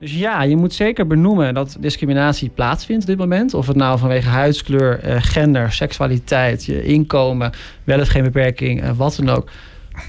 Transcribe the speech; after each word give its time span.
Dus 0.00 0.14
ja, 0.14 0.42
je 0.42 0.56
moet 0.56 0.74
zeker 0.74 1.06
benoemen 1.06 1.54
dat 1.54 1.76
discriminatie 1.80 2.48
plaatsvindt 2.48 3.02
op 3.02 3.08
dit 3.08 3.18
moment. 3.18 3.54
Of 3.54 3.66
het 3.66 3.76
nou 3.76 3.98
vanwege 3.98 4.28
huidskleur, 4.28 5.00
eh, 5.00 5.16
gender, 5.18 5.72
seksualiteit, 5.72 6.64
je 6.64 6.82
inkomen, 6.82 7.52
wel 7.84 8.00
of 8.00 8.08
geen 8.08 8.22
beperking, 8.22 8.82
eh, 8.82 8.90
wat 8.96 9.16
dan 9.16 9.28
ook. 9.28 9.50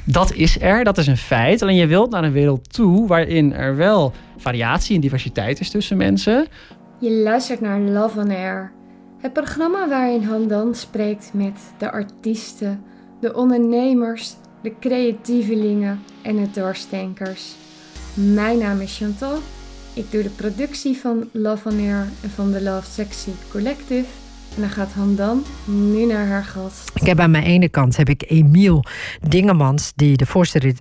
Dat 0.05 0.33
is 0.33 0.61
er, 0.61 0.83
dat 0.83 0.97
is 0.97 1.07
een 1.07 1.17
feit. 1.17 1.61
Alleen 1.61 1.75
je 1.75 1.87
wilt 1.87 2.09
naar 2.09 2.23
een 2.23 2.31
wereld 2.31 2.73
toe 2.73 3.07
waarin 3.07 3.53
er 3.53 3.75
wel 3.75 4.13
variatie 4.37 4.95
en 4.95 5.01
diversiteit 5.01 5.59
is 5.59 5.69
tussen 5.69 5.97
mensen. 5.97 6.47
Je 6.99 7.11
luistert 7.11 7.61
naar 7.61 7.79
Love 7.79 8.19
on 8.19 8.29
Air. 8.29 8.71
Het 9.17 9.33
programma 9.33 9.87
waarin 9.87 10.23
Handan 10.23 10.75
spreekt 10.75 11.31
met 11.33 11.59
de 11.77 11.91
artiesten, 11.91 12.83
de 13.19 13.35
ondernemers, 13.35 14.33
de 14.61 14.73
creatievelingen 14.79 15.99
en 16.21 16.35
de 16.35 16.51
doorstenkers. 16.51 17.53
Mijn 18.13 18.57
naam 18.57 18.79
is 18.79 18.97
Chantal. 18.97 19.39
Ik 19.93 20.11
doe 20.11 20.23
de 20.23 20.29
productie 20.29 20.97
van 20.97 21.29
Love 21.31 21.69
on 21.69 21.79
Air 21.79 22.07
en 22.23 22.29
van 22.29 22.51
de 22.51 22.61
Love 22.61 22.91
Sexy 22.91 23.29
Collective. 23.49 24.05
En 24.55 24.61
dan 24.61 24.69
gaat 24.69 24.91
Handan 24.93 25.43
nu 25.65 26.05
naar 26.05 26.27
haar 26.27 26.43
gast. 26.43 26.91
Ik 26.93 27.07
heb 27.07 27.19
aan 27.19 27.31
mijn 27.31 27.43
ene 27.43 27.69
kant 27.69 27.97
heb 27.97 28.09
ik 28.09 28.23
Emiel 28.27 28.83
Dingemans, 29.27 29.91
die 29.95 30.17
de 30.17 30.25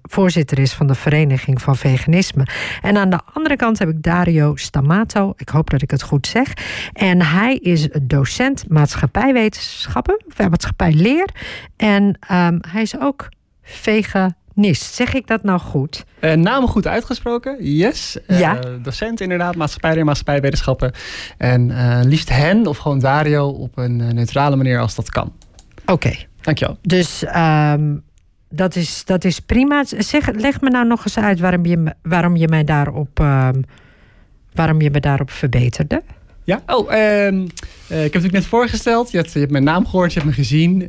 voorzitter 0.02 0.58
is 0.58 0.72
van 0.72 0.86
de 0.86 0.94
Vereniging 0.94 1.62
van 1.62 1.76
Veganisme. 1.76 2.46
En 2.82 2.96
aan 2.96 3.10
de 3.10 3.20
andere 3.32 3.56
kant 3.56 3.78
heb 3.78 3.88
ik 3.88 4.02
Dario 4.02 4.56
Stamato. 4.56 5.32
Ik 5.36 5.48
hoop 5.48 5.70
dat 5.70 5.82
ik 5.82 5.90
het 5.90 6.02
goed 6.02 6.26
zeg. 6.26 6.52
En 6.92 7.22
hij 7.22 7.56
is 7.56 7.88
docent 8.02 8.68
maatschappijwetenschappen, 8.68 10.24
maatschappijleer. 10.36 11.28
En 11.76 12.04
um, 12.04 12.58
hij 12.68 12.82
is 12.82 13.00
ook 13.00 13.28
vegan 13.62 14.34
NIS. 14.54 14.94
Zeg 14.94 15.14
ik 15.14 15.26
dat 15.26 15.42
nou 15.42 15.60
goed? 15.60 16.04
Uh, 16.20 16.32
naam 16.32 16.66
goed 16.66 16.86
uitgesproken, 16.86 17.56
yes. 17.76 18.18
Uh, 18.26 18.40
ja. 18.40 18.58
Docent 18.82 19.20
inderdaad, 19.20 19.56
maatschappij 19.56 19.96
en 19.96 20.04
maatschappijwetenschappen. 20.04 20.92
En 21.38 21.68
uh, 21.68 22.00
liefst 22.02 22.28
hen 22.28 22.66
of 22.66 22.78
gewoon 22.78 22.98
Dario 22.98 23.48
op 23.48 23.78
een 23.78 23.96
neutrale 23.96 24.56
manier 24.56 24.80
als 24.80 24.94
dat 24.94 25.10
kan. 25.10 25.32
Oké. 25.82 25.92
Okay. 25.92 26.28
Dankjewel. 26.40 26.78
Dus 26.82 27.24
um, 27.36 28.02
dat, 28.48 28.76
is, 28.76 29.04
dat 29.04 29.24
is 29.24 29.40
prima. 29.40 29.84
Zeg, 29.84 30.32
leg 30.32 30.60
me 30.60 30.70
nou 30.70 30.86
nog 30.86 31.04
eens 31.04 31.18
uit 31.18 31.40
waarom 31.40 31.66
je, 31.66 31.94
waarom 32.02 32.36
je 32.36 32.48
mij 32.48 32.64
daarop, 32.64 33.18
um, 33.18 33.64
waarom 34.52 34.80
je 34.80 34.90
me 34.90 35.00
daarop 35.00 35.30
verbeterde. 35.30 36.02
Ja? 36.50 36.62
Oh, 36.66 36.92
ehm, 36.92 36.96
eh, 36.96 37.40
ik 37.40 37.46
heb 37.88 38.02
het 38.02 38.02
natuurlijk 38.02 38.32
net 38.32 38.46
voorgesteld. 38.46 39.10
Je 39.10 39.16
hebt, 39.16 39.32
je 39.32 39.38
hebt, 39.38 39.50
mijn 39.50 39.64
naam 39.64 39.86
gehoord, 39.86 40.12
je 40.12 40.18
hebt 40.18 40.30
me 40.30 40.36
gezien. 40.36 40.82
Uh, 40.82 40.88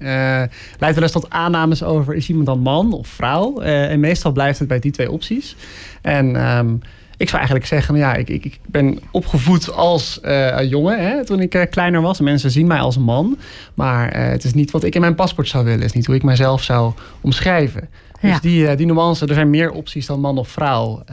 leidt 0.79 0.95
wel 0.95 1.01
eens 1.01 1.11
tot 1.11 1.29
aannames 1.29 1.83
over... 1.83 2.15
is 2.15 2.29
iemand 2.29 2.45
dan 2.45 2.59
man 2.59 2.93
of 2.93 3.07
vrouw? 3.07 3.61
Uh, 3.61 3.91
en 3.91 3.99
meestal 3.99 4.31
blijft 4.31 4.59
het 4.59 4.67
bij 4.67 4.79
die 4.79 4.91
twee 4.91 5.11
opties. 5.11 5.55
En 6.01 6.57
um, 6.57 6.81
ik 7.17 7.27
zou 7.27 7.37
eigenlijk 7.37 7.65
zeggen... 7.65 7.95
ja, 7.95 8.13
ik, 8.13 8.29
ik, 8.29 8.45
ik 8.45 8.59
ben 8.67 8.99
opgevoed 9.11 9.71
als 9.73 10.19
jongen 10.61 10.99
hè, 10.99 11.25
toen 11.25 11.39
ik 11.39 11.67
kleiner 11.69 12.01
was. 12.01 12.19
Mensen 12.19 12.51
zien 12.51 12.67
mij 12.67 12.79
als 12.79 12.97
man. 12.97 13.37
Maar 13.73 14.17
het 14.17 14.43
is 14.43 14.53
niet 14.53 14.71
wat 14.71 14.83
ik 14.83 14.95
in 14.95 15.01
mijn 15.01 15.15
paspoort 15.15 15.47
zou 15.47 15.63
willen. 15.63 15.79
Het 15.79 15.89
is 15.89 15.95
niet 15.95 16.05
hoe 16.05 16.15
ik 16.15 16.23
mijzelf 16.23 16.63
zou 16.63 16.93
omschrijven. 17.21 17.89
Dus 18.21 18.39
die, 18.39 18.75
die 18.75 18.85
nuance, 18.85 19.25
er 19.25 19.33
zijn 19.33 19.49
meer 19.49 19.71
opties 19.71 20.05
dan 20.05 20.19
man 20.19 20.37
of 20.37 20.47
vrouw 20.47 21.03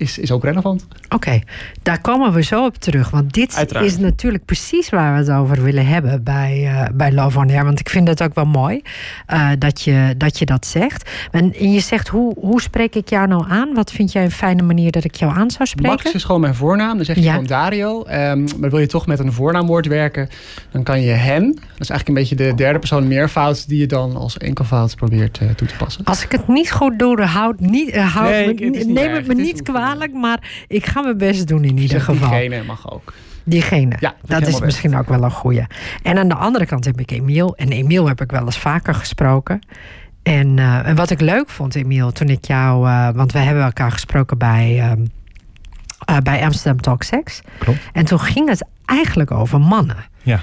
is, 0.00 0.18
is 0.18 0.32
ook 0.32 0.44
relevant. 0.44 0.86
Oké, 1.08 1.40
daar 1.82 2.00
komen 2.00 2.32
we 2.32 2.42
zo 2.42 2.64
op 2.64 2.76
terug. 2.76 3.10
Want 3.10 3.32
dit 3.32 3.66
is 3.80 3.98
natuurlijk 3.98 4.44
precies 4.44 4.90
waar 4.90 5.12
we 5.12 5.18
het 5.18 5.30
over 5.30 5.62
willen 5.62 5.86
hebben 5.86 6.22
bij, 6.22 6.60
uh, 6.62 6.84
bij 6.94 7.12
Love 7.12 7.38
on 7.38 7.50
Air. 7.50 7.64
Want 7.64 7.80
ik 7.80 7.88
vind 7.88 8.08
het 8.08 8.22
ook 8.22 8.34
wel 8.34 8.44
mooi 8.44 8.82
uh, 9.32 9.50
dat, 9.58 9.82
je, 9.82 10.14
dat 10.16 10.38
je 10.38 10.44
dat 10.44 10.66
zegt. 10.66 11.10
En, 11.30 11.72
je 11.72 11.80
zegt, 11.80 12.08
hoe, 12.08 12.34
hoe 12.38 12.60
spreek 12.60 12.94
ik 12.94 13.08
jou 13.08 13.26
nou 13.26 13.44
aan? 13.48 13.74
Wat 13.74 13.92
vind 13.92 14.12
jij 14.12 14.24
een 14.24 14.30
fijne 14.30 14.62
manier 14.62 14.90
dat 14.90 15.04
ik 15.04 15.14
jou 15.14 15.32
aan 15.32 15.50
zou 15.50 15.68
spreken? 15.68 15.90
Max 15.90 16.12
is 16.12 16.24
gewoon 16.24 16.40
mijn 16.40 16.54
voornaam. 16.54 16.96
Dan 16.96 17.04
zeg 17.04 17.16
je 17.16 17.22
ja. 17.22 17.30
gewoon 17.30 17.46
Dario. 17.46 18.06
Um, 18.06 18.44
maar 18.58 18.70
wil 18.70 18.78
je 18.78 18.86
toch 18.86 19.06
met 19.06 19.18
een 19.18 19.32
voornaamwoord 19.32 19.86
werken, 19.86 20.28
dan 20.70 20.82
kan 20.82 21.00
je 21.00 21.10
hen. 21.10 21.46
Dat 21.46 21.80
is 21.80 21.90
eigenlijk 21.90 22.08
een 22.08 22.14
beetje 22.14 22.36
de 22.36 22.54
derde 22.54 22.78
persoon 22.78 23.08
meervoud 23.08 23.68
die 23.68 23.78
je 23.78 23.86
dan 23.86 24.16
als 24.16 24.38
enkelvoud 24.38 24.96
probeert 24.96 25.40
uh, 25.42 25.50
toe 25.50 25.68
te 25.68 25.76
passen. 25.76 26.04
Als 26.04 26.24
ik 26.24 26.32
het 26.32 26.48
niet 26.48 26.70
goed 26.70 26.98
doe, 26.98 27.22
houd 27.22 27.60
niet, 27.60 27.96
houd 27.96 28.30
nee, 28.30 28.70
me, 28.70 28.78
het 28.78 28.88
neem 28.88 29.12
het 29.12 29.26
me 29.26 29.34
niet 29.34 29.62
kwalijk 29.90 30.12
maar 30.12 30.64
ik 30.68 30.86
ga 30.86 31.00
mijn 31.00 31.18
best 31.18 31.48
doen 31.48 31.64
in 31.64 31.78
ieder 31.78 32.00
geval. 32.00 32.30
Diegene 32.30 32.62
mag 32.64 32.92
ook. 32.92 33.12
Diegene. 33.44 33.96
Ja, 34.00 34.14
dat, 34.26 34.46
is 34.46 34.60
misschien 34.60 34.96
ook 34.96 35.08
wel 35.08 35.22
een 35.22 35.30
goeie. 35.30 35.66
En 36.02 36.18
aan 36.18 36.28
de 36.28 36.34
andere 36.34 36.66
kant 36.66 36.84
heb 36.84 37.00
ik 37.00 37.10
Emiel. 37.10 37.56
En 37.56 37.68
Emiel 37.68 38.08
heb 38.08 38.20
ik 38.20 38.30
wel 38.30 38.44
eens 38.44 38.58
vaker 38.58 38.94
gesproken. 38.94 39.60
En, 40.22 40.56
uh, 40.56 40.86
en 40.86 40.96
wat 40.96 41.10
ik 41.10 41.20
leuk 41.20 41.48
vond, 41.48 41.74
Emiel, 41.74 42.12
toen 42.12 42.28
ik 42.28 42.44
jou... 42.44 42.88
Uh, 42.88 43.08
want 43.10 43.32
we 43.32 43.38
hebben 43.38 43.64
elkaar 43.64 43.92
gesproken 43.92 44.38
bij, 44.38 44.96
uh, 46.10 46.16
bij 46.22 46.42
Amsterdam 46.42 46.80
Talk 46.80 47.02
Sex. 47.02 47.40
Klopt. 47.58 47.78
En 47.92 48.04
toen 48.04 48.20
ging 48.20 48.48
het 48.48 48.64
eigenlijk 48.84 49.30
over 49.30 49.60
mannen. 49.60 50.04
Ja. 50.22 50.40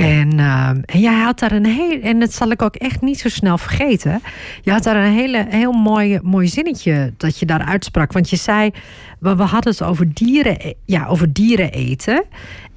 En, 0.00 0.38
uh, 0.38 0.68
en 0.68 1.00
jij 1.00 1.20
had 1.20 1.38
daar 1.38 1.52
een 1.52 1.66
heel, 1.66 2.00
en 2.00 2.20
dat 2.20 2.32
zal 2.32 2.50
ik 2.50 2.62
ook 2.62 2.74
echt 2.74 3.00
niet 3.00 3.18
zo 3.18 3.28
snel 3.28 3.58
vergeten. 3.58 4.20
Je 4.62 4.70
had 4.70 4.82
daar 4.82 4.96
een 4.96 5.12
hele, 5.12 5.46
heel 5.48 5.72
mooi, 5.72 6.18
mooi 6.22 6.48
zinnetje 6.48 7.12
dat 7.16 7.38
je 7.38 7.46
daar 7.46 7.64
uitsprak. 7.64 8.12
Want 8.12 8.30
je 8.30 8.36
zei, 8.36 8.70
we, 9.18 9.36
we 9.36 9.42
hadden 9.42 9.72
het 9.72 9.82
over 9.82 10.14
dieren, 10.14 10.74
ja, 10.84 11.06
over 11.06 11.32
dieren 11.32 11.70
eten. 11.70 12.24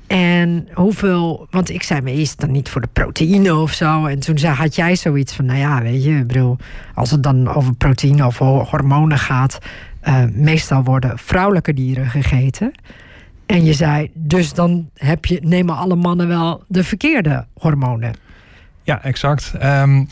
En 0.07 0.67
hoeveel, 0.73 1.47
want 1.49 1.69
ik 1.69 1.83
zei, 1.83 2.01
me 2.01 2.13
is 2.13 2.35
dan 2.35 2.51
niet 2.51 2.69
voor 2.69 2.81
de 2.81 2.89
proteïne 2.93 3.55
of 3.55 3.71
zo? 3.71 4.05
En 4.05 4.19
toen 4.19 4.37
zei, 4.37 4.53
had 4.53 4.75
jij 4.75 4.95
zoiets 4.95 5.33
van, 5.33 5.45
nou 5.45 5.59
ja, 5.59 5.81
weet 5.81 6.03
je, 6.03 6.17
ik 6.17 6.27
bedoel, 6.27 6.57
als 6.93 7.11
het 7.11 7.23
dan 7.23 7.47
over 7.47 7.73
proteïne 7.75 8.25
of 8.25 8.37
hormonen 8.37 9.19
gaat, 9.19 9.57
uh, 10.03 10.23
meestal 10.33 10.83
worden 10.83 11.17
vrouwelijke 11.17 11.73
dieren 11.73 12.09
gegeten. 12.09 12.71
En 13.45 13.65
je 13.65 13.73
zei, 13.73 14.11
dus 14.13 14.53
dan 14.53 14.89
heb 14.93 15.25
je, 15.25 15.39
nemen 15.43 15.75
alle 15.75 15.95
mannen 15.95 16.27
wel 16.27 16.63
de 16.67 16.83
verkeerde 16.83 17.45
hormonen. 17.53 18.13
Ja, 18.83 19.03
exact. 19.03 19.53
Um, 19.63 20.07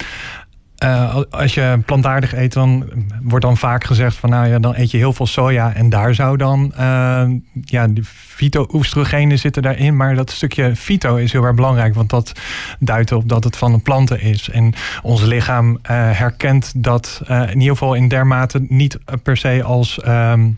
uh, 0.84 1.22
als 1.30 1.53
je 1.53 1.80
plantaardig 1.86 2.36
eet, 2.36 2.53
dan 2.53 2.90
wordt 3.22 3.46
dan 3.46 3.58
vaak 3.58 3.84
gezegd 3.84 4.16
van 4.16 4.30
nou 4.30 4.47
ja, 4.47 4.59
dan 4.59 4.75
eet 4.75 4.92
je 4.92 4.97
heel 4.97 5.14
veel 5.14 5.25
soja 5.25 5.74
en 5.74 5.90
daar 5.90 6.16
zou 6.16 6.38
dan 6.38 6.74
uh, 6.80 7.24
ja, 7.64 7.88
de 7.88 8.03
fyto-oestrogenen 8.03 9.40
zitten 9.40 9.62
daarin. 9.62 9.96
Maar 9.96 10.16
dat 10.16 10.31
stukje 10.31 10.75
fyto 10.75 11.16
is 11.16 11.31
heel 11.31 11.44
erg 11.44 11.56
belangrijk, 11.56 11.96
want 11.96 12.09
dat 12.09 12.31
duidt 12.80 13.12
op 13.12 13.30
dat 13.30 13.44
het 13.44 13.58
van 13.58 13.74
een 13.74 13.81
planten 13.81 14.22
is. 14.22 14.50
En 14.50 14.74
ons 15.02 15.22
lichaam 15.22 15.72
uh, 15.72 15.78
herkent 15.92 16.74
dat 16.75 17.22
in 17.28 17.59
ieder 17.59 17.78
geval 17.78 17.94
in 17.94 18.08
dermate 18.08 18.66
niet 18.68 18.98
per 19.24 19.38
se 19.38 19.63
als. 19.63 20.00
Um, 20.08 20.58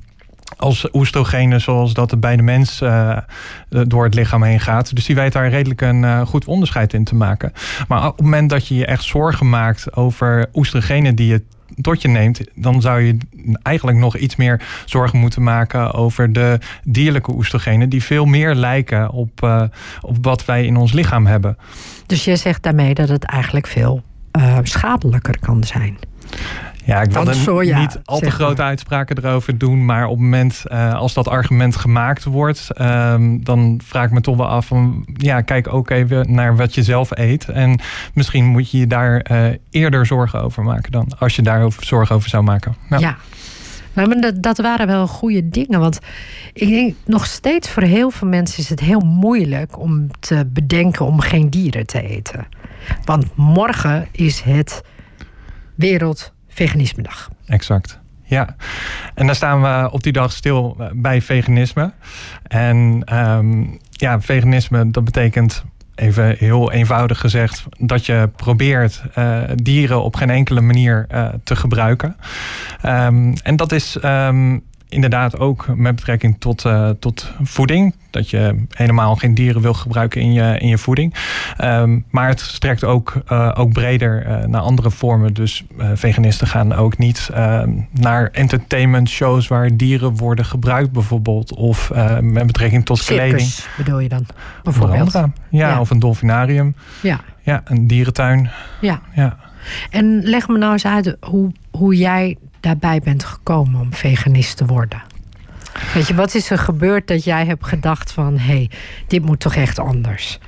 als 0.57 0.87
oestrogenen 0.93 1.61
zoals 1.61 1.93
dat 1.93 2.19
bij 2.19 2.35
de 2.35 2.41
mens 2.41 2.81
uh, 2.81 3.17
door 3.69 4.03
het 4.03 4.13
lichaam 4.13 4.43
heen 4.43 4.59
gaat. 4.59 4.95
Dus 4.95 5.05
die 5.05 5.15
weet 5.15 5.33
daar 5.33 5.49
redelijk 5.49 5.81
een 5.81 6.03
uh, 6.03 6.21
goed 6.21 6.45
onderscheid 6.45 6.93
in 6.93 7.03
te 7.03 7.15
maken. 7.15 7.51
Maar 7.87 8.07
op 8.07 8.15
het 8.17 8.25
moment 8.25 8.49
dat 8.49 8.67
je 8.67 8.75
je 8.75 8.85
echt 8.85 9.03
zorgen 9.03 9.49
maakt 9.49 9.95
over 9.95 10.49
oestrogenen 10.53 11.15
die 11.15 11.27
je 11.27 11.43
tot 11.81 12.01
je 12.01 12.07
neemt, 12.07 12.41
dan 12.55 12.81
zou 12.81 13.01
je 13.01 13.17
eigenlijk 13.61 13.97
nog 13.97 14.17
iets 14.17 14.35
meer 14.35 14.61
zorgen 14.85 15.19
moeten 15.19 15.43
maken 15.43 15.93
over 15.93 16.33
de 16.33 16.59
dierlijke 16.83 17.31
oestrogenen, 17.31 17.89
die 17.89 18.03
veel 18.03 18.25
meer 18.25 18.55
lijken 18.55 19.09
op, 19.09 19.69
op 20.01 20.17
wat 20.21 20.45
wij 20.45 20.65
in 20.65 20.77
ons 20.77 20.91
lichaam 20.91 21.25
hebben. 21.25 21.57
Dus 22.05 22.23
je 22.23 22.35
zegt 22.35 22.63
daarmee 22.63 22.93
dat 22.93 23.09
het 23.09 23.23
eigenlijk 23.23 23.67
veel 23.67 24.01
schadelijker 24.63 25.39
kan 25.39 25.63
zijn. 25.63 25.97
Ja, 26.85 27.01
ik 27.01 27.11
wil 27.11 27.23
niet 27.59 27.99
al 28.03 28.19
te 28.19 28.31
grote 28.31 28.61
uitspraken 28.61 29.17
erover 29.17 29.57
doen. 29.57 29.85
Maar 29.85 30.03
op 30.03 30.11
het 30.11 30.19
moment 30.19 30.63
uh, 30.71 30.93
als 30.93 31.13
dat 31.13 31.27
argument 31.27 31.75
gemaakt 31.75 32.23
wordt, 32.23 32.67
uh, 32.77 33.15
dan 33.39 33.81
vraag 33.83 34.05
ik 34.05 34.11
me 34.11 34.21
toch 34.21 34.37
wel 34.37 34.47
af 34.47 34.65
van 34.65 35.05
ja, 35.13 35.41
kijk 35.41 35.73
ook 35.73 35.89
even 35.89 36.33
naar 36.33 36.55
wat 36.55 36.75
je 36.75 36.83
zelf 36.83 37.17
eet. 37.17 37.49
En 37.49 37.79
misschien 38.13 38.45
moet 38.45 38.71
je 38.71 38.77
je 38.77 38.87
daar 38.87 39.25
uh, 39.31 39.45
eerder 39.69 40.05
zorgen 40.05 40.41
over 40.41 40.63
maken 40.63 40.91
dan 40.91 41.11
als 41.19 41.35
je 41.35 41.41
daar 41.41 41.71
zorgen 41.79 42.15
over 42.15 42.29
zou 42.29 42.43
maken. 42.43 42.75
Nou. 42.89 43.01
Ja. 43.01 43.17
Maar 43.93 44.07
dat, 44.07 44.43
dat 44.43 44.57
waren 44.57 44.87
wel 44.87 45.07
goede 45.07 45.49
dingen. 45.49 45.79
Want 45.79 45.99
ik 46.53 46.67
denk 46.67 46.95
nog 47.05 47.25
steeds 47.25 47.69
voor 47.69 47.83
heel 47.83 48.09
veel 48.09 48.27
mensen 48.27 48.59
is 48.59 48.69
het 48.69 48.79
heel 48.79 48.99
moeilijk 48.99 49.79
om 49.79 50.07
te 50.19 50.45
bedenken 50.53 51.05
om 51.05 51.19
geen 51.19 51.49
dieren 51.49 51.85
te 51.85 52.01
eten. 52.01 52.47
Want 53.03 53.25
morgen 53.35 54.07
is 54.11 54.41
het 54.41 54.83
wereld 55.75 56.32
Veganisme-dag. 56.53 57.29
Exact. 57.45 57.99
Ja, 58.23 58.55
en 59.15 59.25
daar 59.25 59.35
staan 59.35 59.61
we 59.61 59.91
op 59.91 60.03
die 60.03 60.13
dag 60.13 60.31
stil 60.31 60.77
bij 60.93 61.21
veganisme. 61.21 61.93
En 62.47 63.03
um, 63.13 63.79
ja, 63.89 64.21
veganisme, 64.21 64.91
dat 64.91 65.03
betekent 65.03 65.63
even 65.95 66.35
heel 66.37 66.71
eenvoudig 66.71 67.19
gezegd, 67.19 67.65
dat 67.79 68.05
je 68.05 68.29
probeert 68.35 69.03
uh, 69.17 69.41
dieren 69.55 70.03
op 70.03 70.15
geen 70.15 70.29
enkele 70.29 70.61
manier 70.61 71.07
uh, 71.11 71.27
te 71.43 71.55
gebruiken. 71.55 72.15
Um, 72.85 73.33
en 73.43 73.55
dat 73.55 73.71
is 73.71 73.97
um, 74.03 74.63
inderdaad 74.93 75.39
ook 75.39 75.65
met 75.75 75.95
betrekking 75.95 76.35
tot, 76.39 76.65
uh, 76.65 76.89
tot 76.89 77.31
voeding. 77.41 77.95
Dat 78.09 78.29
je 78.29 78.65
helemaal 78.69 79.15
geen 79.15 79.33
dieren 79.33 79.61
wil 79.61 79.73
gebruiken 79.73 80.21
in 80.21 80.33
je, 80.33 80.57
in 80.59 80.67
je 80.67 80.77
voeding. 80.77 81.15
Um, 81.61 82.05
maar 82.09 82.27
het 82.27 82.39
strekt 82.39 82.83
ook, 82.83 83.13
uh, 83.31 83.51
ook 83.53 83.73
breder 83.73 84.27
uh, 84.27 84.45
naar 84.45 84.61
andere 84.61 84.91
vormen. 84.91 85.33
Dus 85.33 85.63
veganisten 85.93 86.47
gaan 86.47 86.73
ook 86.73 86.97
niet 86.97 87.29
ehm, 87.33 87.69
naar 87.91 88.29
entertainment 88.31 89.09
shows 89.09 89.47
waar 89.47 89.77
dieren 89.77 90.15
worden 90.15 90.45
gebruikt, 90.45 90.91
bijvoorbeeld. 90.91 91.53
Of 91.53 91.91
met 92.21 92.47
betrekking 92.47 92.85
tot 92.85 92.97
Circus, 92.97 93.29
kleding. 93.29 93.75
bedoel 93.77 93.99
je 93.99 94.09
dan? 94.09 94.25
Bijvoorbeeld. 94.63 95.11
Ja, 95.11 95.31
ja, 95.49 95.79
of 95.79 95.89
een 95.89 95.99
dolfinarium. 95.99 96.75
Ja. 97.01 97.19
Ja, 97.41 97.61
een 97.65 97.87
dierentuin. 97.87 98.49
Ja. 98.81 99.01
ja. 99.13 99.37
En 99.89 100.21
leg 100.23 100.47
me 100.47 100.57
nou 100.57 100.71
eens 100.71 100.85
uit 100.85 101.17
hoe, 101.19 101.51
hoe 101.71 101.95
jij 101.95 102.37
daarbij 102.63 102.99
bent 102.99 103.23
gekomen 103.23 103.81
om 103.81 103.93
veganist 103.93 104.57
te 104.57 104.65
worden. 104.65 105.03
Weet 105.93 106.07
je, 106.07 106.15
wat 106.15 106.35
is 106.35 106.49
er 106.49 106.57
gebeurd 106.57 107.07
dat 107.07 107.23
jij 107.23 107.45
hebt 107.45 107.65
gedacht 107.65 108.11
van... 108.11 108.37
hé, 108.37 108.45
hey, 108.45 108.69
dit 109.07 109.25
moet 109.25 109.39
toch 109.39 109.55
echt 109.55 109.79
anders? 109.79 110.39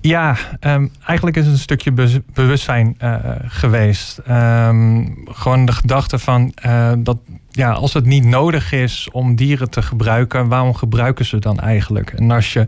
Ja, 0.00 0.36
um, 0.60 0.90
eigenlijk 1.06 1.36
is 1.36 1.44
het 1.44 1.52
een 1.52 1.60
stukje 1.60 1.92
be 1.92 2.22
bewustzijn 2.32 2.96
uh, 3.02 3.18
geweest. 3.46 4.20
Um, 4.28 5.16
gewoon 5.24 5.64
de 5.64 5.72
gedachte 5.72 6.18
van 6.18 6.52
uh, 6.66 6.92
dat 6.98 7.18
ja, 7.52 7.72
als 7.72 7.92
het 7.92 8.04
niet 8.04 8.24
nodig 8.24 8.72
is 8.72 9.08
om 9.12 9.34
dieren 9.34 9.70
te 9.70 9.82
gebruiken, 9.82 10.48
waarom 10.48 10.74
gebruiken 10.74 11.24
ze 11.24 11.38
dan 11.38 11.58
eigenlijk? 11.58 12.10
En 12.10 12.30
als 12.30 12.52
je 12.52 12.64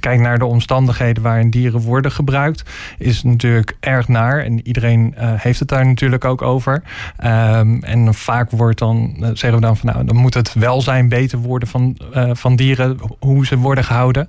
kijkt 0.00 0.22
naar 0.22 0.38
de 0.38 0.44
omstandigheden 0.44 1.22
waarin 1.22 1.50
dieren 1.50 1.80
worden 1.80 2.12
gebruikt, 2.12 2.70
is 2.98 3.16
het 3.16 3.24
natuurlijk 3.24 3.76
erg 3.80 4.08
naar. 4.08 4.44
En 4.44 4.66
iedereen 4.66 5.14
uh, 5.18 5.32
heeft 5.36 5.58
het 5.58 5.68
daar 5.68 5.86
natuurlijk 5.86 6.24
ook 6.24 6.42
over. 6.42 6.82
Um, 7.24 7.82
en 7.82 8.14
vaak 8.14 8.50
wordt 8.50 8.78
dan, 8.78 9.16
zeggen 9.20 9.54
we 9.54 9.60
dan 9.60 9.76
van 9.76 9.92
nou, 9.92 10.04
dan 10.04 10.16
moet 10.16 10.34
het 10.34 10.54
welzijn 10.54 11.08
beter 11.08 11.38
worden 11.38 11.68
van, 11.68 11.96
van 12.32 12.56
dieren, 12.56 12.98
hoe 13.18 13.46
ze 13.46 13.58
worden 13.58 13.84
gehouden. 13.84 14.28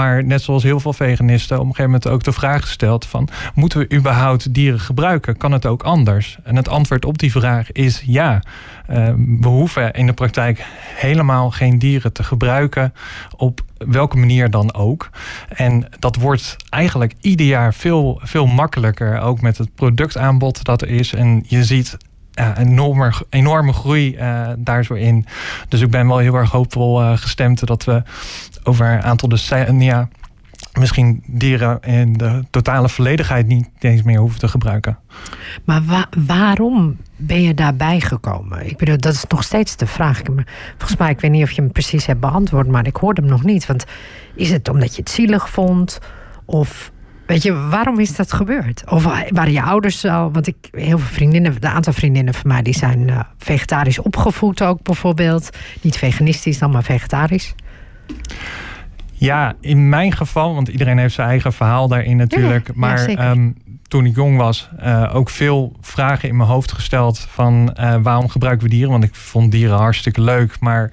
Maar 0.00 0.24
net 0.24 0.42
zoals 0.42 0.62
heel 0.62 0.80
veel 0.80 0.92
veganisten 0.92 1.56
op 1.56 1.62
een 1.62 1.74
gegeven 1.74 1.90
moment 1.90 2.08
ook 2.08 2.22
de 2.22 2.32
vraag 2.32 2.60
gesteld 2.60 3.06
van 3.06 3.28
moeten 3.54 3.78
we 3.78 3.96
überhaupt 3.96 4.54
dieren 4.54 4.80
gebruiken? 4.80 5.36
Kan 5.36 5.52
het 5.52 5.66
ook 5.66 5.82
anders? 5.82 6.38
En 6.42 6.56
het 6.56 6.68
antwoord 6.68 7.04
op 7.04 7.18
die 7.18 7.30
vraag 7.30 7.72
is 7.72 8.02
ja. 8.06 8.42
Uh, 8.90 9.12
we 9.40 9.48
hoeven 9.48 9.92
in 9.92 10.06
de 10.06 10.12
praktijk 10.12 10.64
helemaal 10.94 11.50
geen 11.50 11.78
dieren 11.78 12.12
te 12.12 12.22
gebruiken 12.22 12.92
op 13.36 13.60
welke 13.78 14.16
manier 14.16 14.50
dan 14.50 14.74
ook. 14.74 15.10
En 15.48 15.88
dat 15.98 16.16
wordt 16.16 16.56
eigenlijk 16.68 17.14
ieder 17.20 17.46
jaar 17.46 17.74
veel, 17.74 18.20
veel 18.22 18.46
makkelijker, 18.46 19.20
ook 19.20 19.40
met 19.40 19.58
het 19.58 19.74
productaanbod 19.74 20.64
dat 20.64 20.82
er 20.82 20.88
is. 20.88 21.14
En 21.14 21.44
je 21.46 21.64
ziet 21.64 21.96
enorme, 22.56 23.12
enorme 23.30 23.72
groei 23.72 24.16
uh, 24.16 24.48
daar 24.58 24.84
zo 24.84 24.94
in. 24.94 25.26
Dus 25.68 25.80
ik 25.80 25.90
ben 25.90 26.08
wel 26.08 26.18
heel 26.18 26.34
erg 26.34 26.50
hoopvol 26.50 27.02
uh, 27.02 27.16
gestemd 27.16 27.66
dat 27.66 27.84
we 27.84 28.02
over 28.62 28.86
een 28.86 29.02
aantal 29.02 29.28
decennia 29.28 30.08
misschien 30.78 31.22
dieren 31.26 31.80
in 31.80 32.12
de 32.12 32.44
totale 32.50 32.88
volledigheid 32.88 33.46
niet 33.46 33.68
eens 33.78 34.02
meer 34.02 34.18
hoeven 34.18 34.40
te 34.40 34.48
gebruiken. 34.48 34.98
Maar 35.64 35.84
wa 35.84 36.08
waarom 36.26 36.96
ben 37.16 37.42
je 37.42 37.54
daarbij 37.54 38.00
gekomen? 38.00 38.66
Ik 38.66 38.76
bedoel, 38.76 38.96
dat 38.96 39.12
is 39.12 39.24
nog 39.28 39.42
steeds 39.42 39.76
de 39.76 39.86
vraag. 39.86 40.20
Volgens 40.78 40.96
mij, 40.98 41.10
ik 41.10 41.20
weet 41.20 41.30
niet 41.30 41.42
of 41.42 41.50
je 41.50 41.62
hem 41.62 41.72
precies 41.72 42.06
hebt 42.06 42.20
beantwoord, 42.20 42.68
maar 42.68 42.86
ik 42.86 42.96
hoorde 42.96 43.20
hem 43.20 43.30
nog 43.30 43.44
niet. 43.44 43.66
Want 43.66 43.84
is 44.34 44.50
het 44.50 44.68
omdat 44.68 44.94
je 44.94 45.00
het 45.00 45.10
zielig 45.10 45.50
vond? 45.50 45.98
Of 46.44 46.92
Weet 47.26 47.42
je, 47.42 47.68
waarom 47.68 47.98
is 47.98 48.16
dat 48.16 48.32
gebeurd? 48.32 48.82
Of 48.88 49.04
waren 49.30 49.52
je 49.52 49.62
ouders 49.62 50.04
al, 50.04 50.32
want 50.32 50.46
ik, 50.46 50.56
heel 50.70 50.98
veel 50.98 51.14
vriendinnen, 51.14 51.56
een 51.60 51.68
aantal 51.68 51.92
vriendinnen 51.92 52.34
van 52.34 52.50
mij, 52.50 52.62
die 52.62 52.74
zijn 52.74 53.08
uh, 53.08 53.20
vegetarisch 53.38 53.98
opgevoed 53.98 54.62
ook 54.62 54.82
bijvoorbeeld. 54.82 55.50
Niet 55.80 55.96
veganistisch 55.96 56.58
dan, 56.58 56.70
maar 56.70 56.82
vegetarisch. 56.82 57.54
Ja, 59.12 59.54
in 59.60 59.88
mijn 59.88 60.12
geval, 60.12 60.54
want 60.54 60.68
iedereen 60.68 60.98
heeft 60.98 61.14
zijn 61.14 61.28
eigen 61.28 61.52
verhaal 61.52 61.88
daarin 61.88 62.16
natuurlijk. 62.16 62.66
Ja, 62.66 62.72
maar 62.76 63.10
ja, 63.10 63.30
um, 63.30 63.56
toen 63.90 64.06
ik 64.06 64.14
jong 64.14 64.36
was, 64.36 64.68
uh, 64.84 65.10
ook 65.14 65.30
veel 65.30 65.72
vragen 65.80 66.28
in 66.28 66.36
mijn 66.36 66.48
hoofd 66.48 66.72
gesteld 66.72 67.26
van 67.30 67.76
uh, 67.80 67.94
waarom 68.02 68.28
gebruiken 68.28 68.64
we 68.64 68.70
dieren? 68.70 68.90
Want 68.90 69.04
ik 69.04 69.14
vond 69.14 69.52
dieren 69.52 69.76
hartstikke 69.76 70.20
leuk, 70.20 70.60
maar 70.60 70.90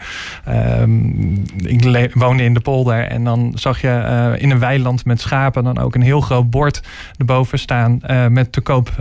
um, 0.79 1.43
ik 1.57 2.11
woonde 2.13 2.43
in 2.43 2.53
de 2.53 2.59
polder 2.59 3.07
en 3.07 3.23
dan 3.23 3.51
zag 3.55 3.81
je 3.81 3.87
uh, 3.87 4.41
in 4.41 4.51
een 4.51 4.59
weiland 4.59 5.05
met 5.05 5.21
schapen 5.21 5.63
dan 5.63 5.77
ook 5.77 5.95
een 5.95 6.01
heel 6.01 6.21
groot 6.21 6.49
bord 6.49 6.81
erboven 7.17 7.59
staan 7.59 7.99
met 8.29 8.51
te 8.51 8.61
koop 8.61 8.91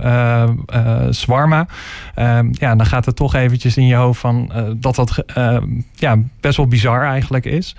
zwarma. 1.10 1.66
Um, 2.18 2.50
ja, 2.52 2.74
dan 2.74 2.86
gaat 2.86 3.04
het 3.04 3.16
toch 3.16 3.34
eventjes 3.34 3.76
in 3.76 3.86
je 3.86 3.94
hoofd 3.94 4.20
van 4.20 4.52
dat 4.76 4.94
dat 4.94 5.24
ja, 5.94 6.18
best 6.40 6.56
wel 6.56 6.66
bizar 6.66 7.04
eigenlijk 7.04 7.44
is. 7.44 7.76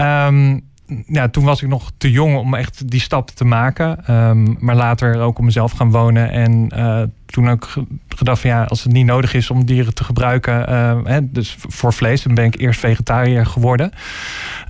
Um, 0.00 0.70
ja, 1.06 1.28
toen 1.28 1.44
was 1.44 1.62
ik 1.62 1.68
nog 1.68 1.90
te 1.98 2.10
jong 2.10 2.36
om 2.36 2.54
echt 2.54 2.90
die 2.90 3.00
stap 3.00 3.30
te 3.30 3.44
maken. 3.44 4.14
Um, 4.14 4.56
maar 4.60 4.76
later 4.76 5.20
ook 5.20 5.38
om 5.38 5.44
mezelf 5.44 5.72
gaan 5.72 5.90
wonen. 5.90 6.30
En 6.30 6.70
uh, 6.74 7.02
toen 7.26 7.50
ook 7.50 7.68
gedacht 8.08 8.40
van 8.40 8.50
ja, 8.50 8.64
als 8.64 8.82
het 8.82 8.92
niet 8.92 9.06
nodig 9.06 9.34
is 9.34 9.50
om 9.50 9.64
dieren 9.64 9.94
te 9.94 10.04
gebruiken. 10.04 10.70
Uh, 10.70 10.98
hè, 11.04 11.32
dus 11.32 11.56
voor 11.58 11.92
vlees, 11.92 12.22
dan 12.22 12.34
ben 12.34 12.44
ik 12.44 12.60
eerst 12.60 12.80
vegetariër 12.80 13.46
geworden. 13.46 13.92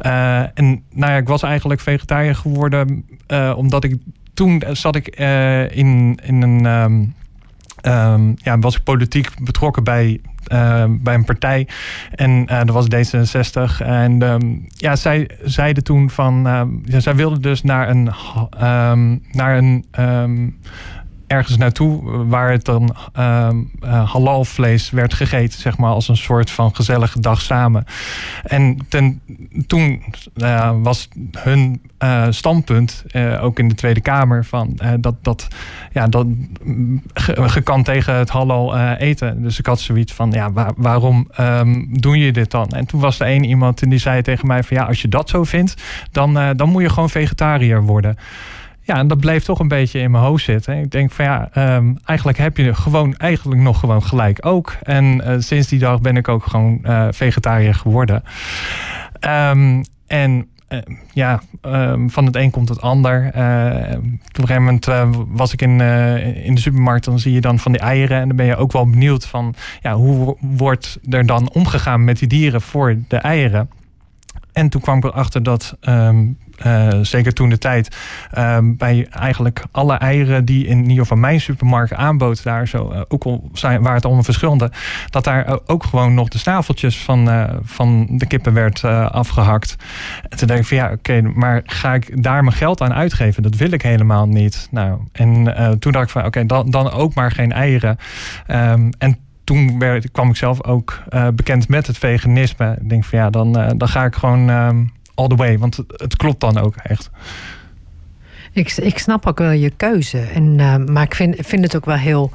Uh, 0.06 0.38
en 0.38 0.82
nou 0.92 1.12
ja, 1.12 1.16
ik 1.16 1.28
was 1.28 1.42
eigenlijk 1.42 1.80
vegetariër 1.80 2.34
geworden 2.34 3.04
omdat 3.56 3.84
ik 3.84 3.96
toen 4.34 4.62
zat 4.72 4.96
ik 4.96 5.08
in, 5.74 6.18
in 6.22 6.42
een. 6.42 6.64
Um, 6.64 7.14
Um, 7.82 8.34
ja, 8.36 8.58
was 8.58 8.76
ik 8.76 8.82
politiek 8.82 9.30
betrokken 9.40 9.84
bij, 9.84 10.20
uh, 10.52 10.84
bij 10.88 11.14
een 11.14 11.24
partij. 11.24 11.68
En 12.10 12.30
uh, 12.30 12.60
dat 12.64 12.70
was 12.70 12.86
D66. 12.86 13.86
En 13.86 14.22
um, 14.22 14.66
ja, 14.68 14.96
zij 14.96 15.30
zeiden 15.42 15.84
toen 15.84 16.10
van. 16.10 16.46
Uh, 16.46 16.62
zij 17.00 17.14
wilden 17.14 17.42
dus 17.42 17.62
naar 17.62 17.88
een. 17.88 18.10
Naar 19.32 19.58
een 19.58 19.84
ergens 21.32 21.56
naartoe 21.56 22.26
waar 22.26 22.50
het 22.50 22.64
dan 22.64 22.96
uh, 23.18 23.48
uh, 23.84 24.12
halalvlees 24.12 24.90
werd 24.90 25.14
gegeten, 25.14 25.60
zeg 25.60 25.76
maar, 25.76 25.90
als 25.90 26.08
een 26.08 26.16
soort 26.16 26.50
van 26.50 26.74
gezellige 26.74 27.20
dag 27.20 27.40
samen. 27.40 27.84
En 28.42 28.78
toen 29.66 30.02
uh, 30.36 30.72
was 30.82 31.08
hun 31.38 31.80
standpunt, 32.30 33.04
ook 33.40 33.58
in 33.58 33.68
de 33.68 33.74
Tweede 33.74 34.00
Kamer, 34.00 34.44
van 34.44 34.78
dat, 35.00 35.14
dat, 35.22 35.48
ja, 35.92 36.08
dat 36.08 36.26
gekant 37.34 37.84
tegen 37.84 38.14
het 38.14 38.30
halal 38.30 38.76
eten. 38.96 39.42
Dus 39.42 39.58
ik 39.58 39.66
had 39.66 39.80
zoiets 39.80 40.12
van, 40.12 40.30
ja, 40.30 40.52
waar, 40.52 40.72
waarom 40.76 41.30
um, 41.40 42.00
doe 42.00 42.18
je 42.18 42.32
dit 42.32 42.50
dan? 42.50 42.68
En 42.68 42.86
toen 42.86 43.00
was 43.00 43.20
er 43.20 43.26
één 43.26 43.44
iemand 43.44 43.82
en 43.82 43.88
die 43.88 43.98
zei 43.98 44.22
tegen 44.22 44.46
mij 44.46 44.62
van, 44.62 44.76
ja, 44.76 44.84
als 44.84 45.02
je 45.02 45.08
dat 45.08 45.28
zo 45.28 45.44
vindt, 45.44 45.82
dan, 46.10 46.56
dan 46.56 46.68
moet 46.68 46.82
je 46.82 46.88
gewoon 46.88 47.10
vegetariër 47.10 47.82
worden. 47.82 48.16
Ja, 48.84 48.96
en 48.96 49.06
dat 49.06 49.20
bleef 49.20 49.44
toch 49.44 49.58
een 49.58 49.68
beetje 49.68 50.00
in 50.00 50.10
mijn 50.10 50.24
hoofd 50.24 50.44
zitten. 50.44 50.78
Ik 50.78 50.90
denk 50.90 51.10
van 51.10 51.24
ja, 51.24 51.48
um, 51.76 51.98
eigenlijk 52.04 52.38
heb 52.38 52.56
je 52.56 52.74
gewoon 52.74 53.16
eigenlijk 53.16 53.60
nog 53.60 53.78
gewoon 53.80 54.02
gelijk 54.02 54.46
ook. 54.46 54.76
En 54.82 55.04
uh, 55.04 55.34
sinds 55.38 55.68
die 55.68 55.78
dag 55.78 56.00
ben 56.00 56.16
ik 56.16 56.28
ook 56.28 56.46
gewoon 56.46 56.78
uh, 56.82 57.06
vegetariër 57.10 57.74
geworden. 57.74 58.22
Um, 59.20 59.82
en 60.06 60.48
uh, 60.68 60.78
ja, 61.12 61.42
um, 61.62 62.10
van 62.10 62.26
het 62.26 62.36
een 62.36 62.50
komt 62.50 62.68
het 62.68 62.80
ander. 62.80 63.26
op 63.26 63.32
een 63.32 64.20
gegeven 64.46 64.62
moment 64.62 64.86
was 65.28 65.52
ik 65.52 65.62
in, 65.62 65.80
in 66.44 66.54
de 66.54 66.60
supermarkt. 66.60 67.04
Dan 67.04 67.18
zie 67.18 67.32
je 67.32 67.40
dan 67.40 67.58
van 67.58 67.72
die 67.72 67.80
eieren. 67.80 68.20
En 68.20 68.26
dan 68.28 68.36
ben 68.36 68.46
je 68.46 68.56
ook 68.56 68.72
wel 68.72 68.90
benieuwd 68.90 69.26
van 69.26 69.54
ja, 69.80 69.94
hoe 69.94 70.36
wordt 70.40 70.98
er 71.08 71.26
dan 71.26 71.50
omgegaan 71.52 72.04
met 72.04 72.18
die 72.18 72.28
dieren 72.28 72.60
voor 72.60 72.96
de 73.08 73.16
eieren. 73.16 73.70
En 74.52 74.68
toen 74.68 74.80
kwam 74.80 74.96
ik 74.96 75.04
erachter 75.04 75.42
dat 75.42 75.76
uh, 76.66 76.88
zeker 77.02 77.32
toen 77.32 77.48
de 77.48 77.58
tijd, 77.58 77.96
uh, 78.38 78.58
bij 78.62 79.06
eigenlijk 79.10 79.62
alle 79.70 79.94
eieren 79.94 80.44
die 80.44 80.66
in 80.66 80.82
ieder 80.82 80.96
geval 80.96 81.16
mijn 81.16 81.40
supermarkt 81.40 81.94
aanbood, 81.94 82.42
daar 82.42 82.68
zo, 82.68 82.92
uh, 82.92 83.00
ook 83.08 83.24
al 83.24 83.50
waar 83.60 83.94
het 83.94 84.04
allemaal 84.04 84.22
verschillende, 84.22 84.70
dat 85.10 85.24
daar 85.24 85.58
ook 85.66 85.84
gewoon 85.84 86.14
nog 86.14 86.28
de 86.28 86.38
snaveltjes 86.38 86.98
van, 86.98 87.48
van 87.64 88.06
de 88.10 88.26
kippen 88.26 88.52
werd 88.52 88.84
afgehakt. 88.84 89.76
En 90.28 90.38
toen 90.38 90.48
dacht 90.48 90.60
ik 90.60 90.66
van 90.66 90.76
ja, 90.76 90.92
oké, 90.92 91.20
maar 91.20 91.60
ga 91.64 91.94
ik 91.94 92.22
daar 92.22 92.44
mijn 92.44 92.56
geld 92.56 92.80
aan 92.80 92.94
uitgeven? 92.94 93.42
Dat 93.42 93.56
wil 93.56 93.72
ik 93.72 93.82
helemaal 93.82 94.28
niet. 94.28 94.68
Nou, 94.70 95.00
en 95.12 95.54
toen 95.78 95.92
dacht 95.92 96.04
ik 96.04 96.10
van 96.10 96.24
oké, 96.24 96.46
dan, 96.46 96.70
dan 96.70 96.90
ook 96.90 97.14
maar 97.14 97.30
geen 97.30 97.52
eieren. 97.52 97.96
Um, 98.48 98.90
en 98.98 99.16
toen 99.44 99.82
kwam 100.12 100.28
ik 100.28 100.36
zelf 100.36 100.64
ook 100.64 101.02
bekend 101.34 101.68
met 101.68 101.86
het 101.86 101.98
veganisme. 101.98 102.76
Ik 102.80 102.88
denk 102.88 103.04
van 103.04 103.18
ja, 103.18 103.30
dan, 103.30 103.52
dan 103.76 103.88
ga 103.88 104.04
ik 104.04 104.14
gewoon 104.14 104.48
um, 104.48 104.92
all 105.14 105.28
the 105.28 105.36
way. 105.36 105.58
Want 105.58 105.76
het, 105.76 106.16
klopt 106.16 106.40
dan 106.40 106.58
ook 106.58 106.76
echt. 106.76 107.10
Ik, 108.52 108.72
ik 108.72 108.98
snap 108.98 109.26
ook 109.26 109.38
wel 109.38 109.50
je 109.50 109.70
keuze. 109.70 110.18
En, 110.18 110.58
uh, 110.58 110.76
maar 110.76 111.02
ik 111.02 111.14
vind, 111.14 111.36
vind 111.38 111.64
het 111.64 111.76
ook 111.76 111.84
wel 111.84 111.96
heel. 111.96 112.30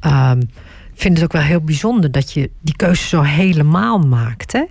Um, 0.00 0.50
vind 0.94 1.14
het 1.14 1.24
ook 1.24 1.32
wel 1.32 1.42
heel 1.42 1.60
bijzonder 1.60 2.12
dat 2.12 2.32
je 2.32 2.50
die 2.60 2.76
keuze 2.76 3.08
zo 3.08 3.22
helemaal 3.22 3.98
maakt. 3.98 4.52
Hè? 4.52 4.64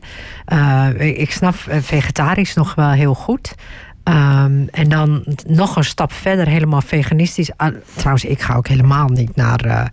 ik 0.95 1.31
snap 1.31 1.55
vegetarisch 1.67 2.53
nog 2.53 2.75
wel 2.75 2.89
heel 2.89 3.13
goed. 3.13 3.55
Ehm, 4.03 4.67
en 4.71 4.89
dan 4.89 5.23
nog 5.47 5.75
een 5.75 5.83
stap 5.83 6.13
verder, 6.13 6.47
helemaal 6.47 6.81
veganistisch. 6.81 7.51
Ah, 7.57 7.75
trouwens, 7.95 8.25
ik 8.25 8.41
ga 8.41 8.55
ook 8.55 8.67
helemaal 8.67 9.07
niet 9.07 9.35
naar 9.35 9.65
uh, 9.65 9.85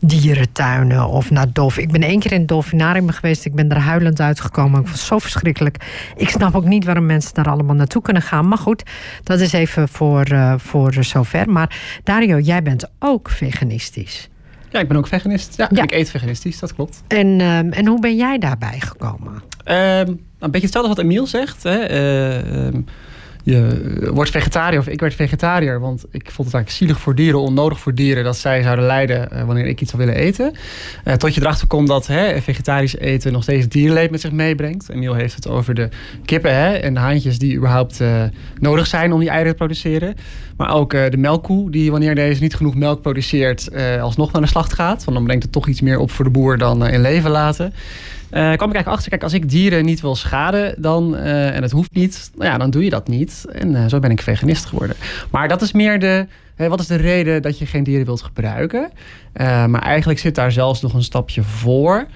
dierentuinen 0.00 1.08
of 1.08 1.30
naar 1.30 1.52
dolf. 1.52 1.78
Ik 1.78 1.92
ben 1.92 2.02
één 2.02 2.20
keer 2.20 2.32
in 2.32 2.38
het 2.38 2.48
dolfinarium 2.48 3.10
geweest. 3.10 3.44
Ik 3.44 3.54
ben 3.54 3.70
er 3.70 3.78
huilend 3.78 4.20
uitgekomen. 4.20 4.80
Ik 4.80 4.86
het 4.86 4.98
zo 4.98 5.18
verschrikkelijk. 5.18 5.76
Ik 6.16 6.28
snap 6.28 6.54
ook 6.54 6.64
niet 6.64 6.84
waarom 6.84 7.06
mensen 7.06 7.34
daar 7.34 7.48
allemaal 7.48 7.74
naartoe 7.76 8.02
kunnen 8.02 8.22
gaan. 8.22 8.48
Maar 8.48 8.58
goed, 8.58 8.82
dat 9.22 9.40
is 9.40 9.52
even 9.52 9.88
voor, 9.88 10.32
uh, 10.32 10.54
voor 10.56 11.04
zover. 11.04 11.50
Maar 11.50 12.00
Dario, 12.04 12.38
jij 12.38 12.62
bent 12.62 12.90
ook 12.98 13.30
veganistisch. 13.30 14.28
Ja, 14.70 14.80
ik 14.80 14.88
ben 14.88 14.96
ook 14.96 15.06
veganist. 15.06 15.56
Ja, 15.56 15.70
ik 15.70 15.92
eet 15.92 16.10
veganistisch, 16.10 16.58
dat 16.58 16.74
klopt. 16.74 17.02
En, 17.08 17.26
um, 17.26 17.72
en 17.72 17.86
hoe 17.86 18.00
ben 18.00 18.16
jij 18.16 18.38
daarbij 18.38 18.80
gekomen? 18.80 19.32
Um, 19.32 20.20
een 20.38 20.50
beetje 20.50 20.60
hetzelfde 20.60 20.94
wat 20.94 20.98
Emiel 20.98 21.26
zegt. 21.26 21.62
Hè. 21.62 21.94
Um, 22.66 22.84
je 23.42 24.10
wordt 24.12 24.30
vegetariër 24.30 24.78
of 24.78 24.88
ik 24.88 25.00
werd 25.00 25.14
vegetariër. 25.14 25.80
Want 25.80 26.04
ik 26.10 26.30
vond 26.30 26.46
het 26.46 26.56
eigenlijk 26.56 26.70
zielig 26.70 27.00
voor 27.00 27.14
dieren, 27.14 27.40
onnodig 27.40 27.80
voor 27.80 27.94
dieren... 27.94 28.24
dat 28.24 28.36
zij 28.36 28.62
zouden 28.62 28.84
lijden 28.84 29.28
uh, 29.32 29.44
wanneer 29.44 29.66
ik 29.66 29.80
iets 29.80 29.90
zou 29.90 30.04
willen 30.04 30.20
eten. 30.20 30.52
Uh, 31.04 31.14
tot 31.14 31.34
je 31.34 31.40
erachter 31.40 31.66
komt 31.66 31.88
dat 31.88 32.06
hè, 32.06 32.40
vegetarisch 32.40 32.96
eten 32.96 33.32
nog 33.32 33.42
steeds 33.42 33.68
dierenleed 33.68 34.10
met 34.10 34.20
zich 34.20 34.32
meebrengt. 34.32 34.88
Emiel 34.88 35.14
heeft 35.14 35.34
het 35.34 35.48
over 35.48 35.74
de 35.74 35.88
kippen 36.24 36.54
hè, 36.54 36.72
en 36.72 36.94
de 36.94 37.00
haantjes 37.00 37.38
die 37.38 37.56
überhaupt 37.56 38.00
nodig 38.58 38.86
zijn 38.86 39.12
om 39.12 39.20
die 39.20 39.28
eieren 39.28 39.50
te 39.50 39.56
produceren. 39.56 40.14
Maar 40.56 40.74
ook 40.74 40.90
de 40.90 41.16
melkkoe 41.16 41.70
die 41.70 41.90
wanneer 41.90 42.14
deze 42.14 42.42
niet 42.42 42.54
genoeg 42.54 42.74
melk 42.74 43.02
produceert... 43.02 43.70
alsnog 44.00 44.32
naar 44.32 44.42
de 44.42 44.48
slacht 44.48 44.72
gaat. 44.72 45.04
Want 45.04 45.16
dan 45.16 45.26
brengt 45.26 45.42
het 45.42 45.52
toch 45.52 45.68
iets 45.68 45.80
meer 45.80 45.98
op 45.98 46.10
voor 46.10 46.24
de 46.24 46.30
boer 46.30 46.58
dan 46.58 46.86
in 46.86 47.00
leven 47.00 47.30
laten. 47.30 47.72
Uh, 48.32 48.38
kwam 48.38 48.68
ik 48.68 48.74
eigenlijk 48.74 48.86
achter, 48.86 49.10
kijk, 49.10 49.22
als 49.22 49.32
ik 49.32 49.48
dieren 49.48 49.84
niet 49.84 50.00
wil 50.00 50.14
schaden, 50.14 50.74
dan, 50.82 51.14
uh, 51.14 51.56
en 51.56 51.62
het 51.62 51.70
hoeft 51.70 51.94
niet, 51.94 52.30
nou 52.34 52.50
ja, 52.50 52.58
dan 52.58 52.70
doe 52.70 52.84
je 52.84 52.90
dat 52.90 53.08
niet. 53.08 53.44
En 53.52 53.70
uh, 53.70 53.86
zo 53.86 53.98
ben 53.98 54.10
ik 54.10 54.22
veganist 54.22 54.64
geworden. 54.64 54.96
Maar 55.30 55.48
dat 55.48 55.62
is 55.62 55.72
meer 55.72 55.98
de, 55.98 56.26
wat 56.56 56.80
is 56.80 56.86
de 56.86 56.96
reden 56.96 57.42
dat 57.42 57.58
je 57.58 57.66
geen 57.66 57.84
dieren 57.84 58.06
wilt 58.06 58.22
gebruiken? 58.22 58.90
maar 59.66 59.82
eigenlijk 59.82 60.18
zit 60.18 60.34
daar 60.34 60.52
zelfs 60.52 60.80
nog 60.80 60.94
een 60.94 61.02
stapje 61.02 61.42
voor. 61.42 62.06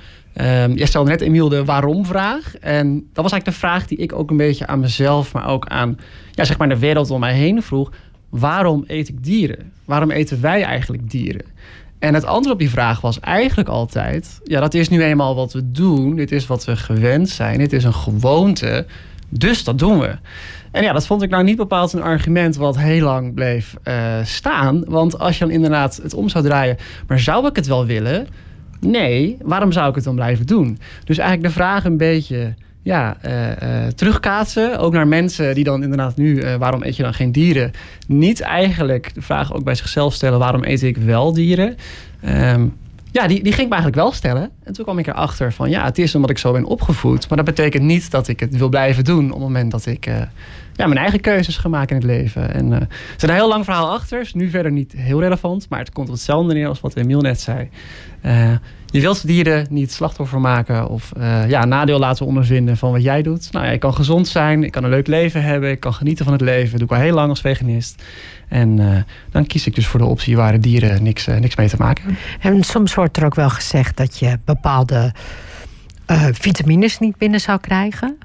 Um, 0.40 0.86
stelde 0.86 1.10
net, 1.10 1.20
Emiel, 1.20 1.48
de 1.48 1.64
waarom-vraag. 1.64 2.56
En 2.60 2.94
dat 2.94 3.22
was 3.22 3.32
eigenlijk 3.32 3.44
de 3.44 3.66
vraag 3.66 3.86
die 3.86 3.98
ik 3.98 4.12
ook 4.12 4.30
een 4.30 4.36
beetje 4.36 4.66
aan 4.66 4.80
mezelf, 4.80 5.32
maar 5.32 5.48
ook 5.48 5.66
aan 5.66 5.98
ja, 6.30 6.44
zeg 6.44 6.58
maar 6.58 6.68
de 6.68 6.78
wereld 6.78 7.10
om 7.10 7.20
mij 7.20 7.34
heen 7.34 7.62
vroeg. 7.62 7.92
Waarom 8.28 8.84
eet 8.86 9.08
ik 9.08 9.24
dieren? 9.24 9.72
Waarom 9.84 10.10
eten 10.10 10.40
wij 10.40 10.62
eigenlijk 10.62 11.10
dieren? 11.10 11.44
En 12.04 12.14
het 12.14 12.24
antwoord 12.24 12.54
op 12.54 12.58
die 12.58 12.70
vraag 12.70 13.00
was 13.00 13.20
eigenlijk 13.20 13.68
altijd: 13.68 14.40
ja, 14.44 14.60
dat 14.60 14.74
is 14.74 14.88
nu 14.88 15.02
eenmaal 15.02 15.34
wat 15.34 15.52
we 15.52 15.70
doen. 15.70 16.16
Dit 16.16 16.32
is 16.32 16.46
wat 16.46 16.64
we 16.64 16.76
gewend 16.76 17.28
zijn. 17.28 17.58
Dit 17.58 17.72
is 17.72 17.84
een 17.84 17.94
gewoonte. 17.94 18.86
Dus 19.28 19.64
dat 19.64 19.78
doen 19.78 19.98
we. 19.98 20.16
En 20.70 20.82
ja, 20.82 20.92
dat 20.92 21.06
vond 21.06 21.22
ik 21.22 21.30
nou 21.30 21.44
niet 21.44 21.56
bepaald 21.56 21.92
een 21.92 22.02
argument 22.02 22.56
wat 22.56 22.78
heel 22.78 23.04
lang 23.04 23.34
bleef 23.34 23.74
uh, 23.84 23.94
staan. 24.24 24.84
Want 24.86 25.18
als 25.18 25.38
je 25.38 25.44
dan 25.44 25.54
inderdaad 25.54 26.00
het 26.02 26.14
om 26.14 26.28
zou 26.28 26.44
draaien, 26.44 26.76
maar 27.06 27.20
zou 27.20 27.46
ik 27.46 27.56
het 27.56 27.66
wel 27.66 27.86
willen? 27.86 28.26
Nee, 28.80 29.36
waarom 29.42 29.72
zou 29.72 29.88
ik 29.88 29.94
het 29.94 30.04
dan 30.04 30.14
blijven 30.14 30.46
doen? 30.46 30.78
Dus 31.04 31.18
eigenlijk 31.18 31.48
de 31.48 31.60
vraag 31.60 31.84
een 31.84 31.96
beetje 31.96 32.54
ja, 32.84 33.16
uh, 33.24 33.48
uh, 33.48 33.86
terugkaatsen. 33.94 34.78
Ook 34.78 34.92
naar 34.92 35.08
mensen 35.08 35.54
die 35.54 35.64
dan 35.64 35.82
inderdaad 35.82 36.16
nu, 36.16 36.34
uh, 36.34 36.54
waarom 36.54 36.82
eet 36.82 36.96
je 36.96 37.02
dan 37.02 37.14
geen 37.14 37.32
dieren? 37.32 37.72
Niet 38.06 38.40
eigenlijk 38.40 39.14
de 39.14 39.22
vraag 39.22 39.54
ook 39.54 39.64
bij 39.64 39.74
zichzelf 39.74 40.14
stellen, 40.14 40.38
waarom 40.38 40.64
eet 40.64 40.82
ik 40.82 40.96
wel 40.96 41.32
dieren? 41.32 41.76
Um, 42.24 42.76
ja, 43.10 43.26
die, 43.26 43.42
die 43.42 43.52
ging 43.52 43.62
ik 43.62 43.68
me 43.68 43.74
eigenlijk 43.74 44.02
wel 44.02 44.12
stellen. 44.12 44.50
En 44.62 44.72
toen 44.72 44.84
kwam 44.84 44.98
ik 44.98 45.06
erachter 45.06 45.52
van, 45.52 45.70
ja, 45.70 45.84
het 45.84 45.98
is 45.98 46.14
omdat 46.14 46.30
ik 46.30 46.38
zo 46.38 46.52
ben 46.52 46.64
opgevoed. 46.64 47.28
Maar 47.28 47.36
dat 47.36 47.46
betekent 47.46 47.82
niet 47.82 48.10
dat 48.10 48.28
ik 48.28 48.40
het 48.40 48.56
wil 48.56 48.68
blijven 48.68 49.04
doen 49.04 49.24
op 49.24 49.30
het 49.30 49.40
moment 49.40 49.70
dat 49.70 49.86
ik 49.86 50.08
ja, 50.76 50.86
mijn 50.86 50.98
eigen 50.98 51.20
keuzes 51.20 51.62
maken 51.62 51.96
in 51.96 52.02
het 52.02 52.10
leven. 52.10 52.54
En 52.54 52.72
er 52.72 52.86
zit 53.16 53.28
een 53.28 53.34
heel 53.34 53.48
lang 53.48 53.64
verhaal 53.64 53.90
achter. 53.90 54.20
Is 54.20 54.34
nu 54.34 54.50
verder 54.50 54.72
niet 54.72 54.92
heel 54.92 55.20
relevant, 55.20 55.68
maar 55.68 55.78
het 55.78 55.92
komt 55.92 56.08
op 56.08 56.14
hetzelfde 56.14 56.54
neer 56.54 56.68
als 56.68 56.80
wat 56.80 56.96
Emiel 56.96 57.20
net 57.20 57.40
zei 57.40 57.68
je 58.94 59.00
wilt 59.00 59.26
dieren 59.26 59.66
niet 59.70 59.92
slachtoffer 59.92 60.40
maken 60.40 60.88
of 60.88 61.12
uh, 61.16 61.48
ja, 61.48 61.64
nadeel 61.64 61.98
laten 61.98 62.26
ondervinden 62.26 62.76
van 62.76 62.92
wat 62.92 63.02
jij 63.02 63.22
doet. 63.22 63.52
Nou 63.52 63.64
ja, 63.64 63.70
ik 63.70 63.80
kan 63.80 63.94
gezond 63.94 64.28
zijn, 64.28 64.64
ik 64.64 64.72
kan 64.72 64.84
een 64.84 64.90
leuk 64.90 65.06
leven 65.06 65.42
hebben, 65.42 65.70
ik 65.70 65.80
kan 65.80 65.94
genieten 65.94 66.24
van 66.24 66.32
het 66.34 66.42
leven. 66.42 66.70
Dat 66.70 66.78
doe 66.78 66.88
ik 66.88 66.94
al 66.94 67.00
heel 67.00 67.14
lang 67.14 67.28
als 67.28 67.40
veganist. 67.40 68.02
En 68.48 68.78
uh, 68.78 68.96
dan 69.30 69.46
kies 69.46 69.66
ik 69.66 69.74
dus 69.74 69.86
voor 69.86 70.00
de 70.00 70.06
optie 70.06 70.36
waar 70.36 70.52
de 70.52 70.58
dieren 70.58 71.02
niks, 71.02 71.28
uh, 71.28 71.36
niks 71.36 71.56
mee 71.56 71.68
te 71.68 71.76
maken 71.78 72.04
hebben. 72.04 72.58
En 72.58 72.64
soms 72.64 72.94
wordt 72.94 73.16
er 73.16 73.24
ook 73.24 73.34
wel 73.34 73.50
gezegd 73.50 73.96
dat 73.96 74.18
je 74.18 74.38
bepaalde 74.44 75.12
vitamines 76.32 76.98
niet 76.98 77.16
binnen 77.16 77.40
zou 77.40 77.60
krijgen. 77.60 78.18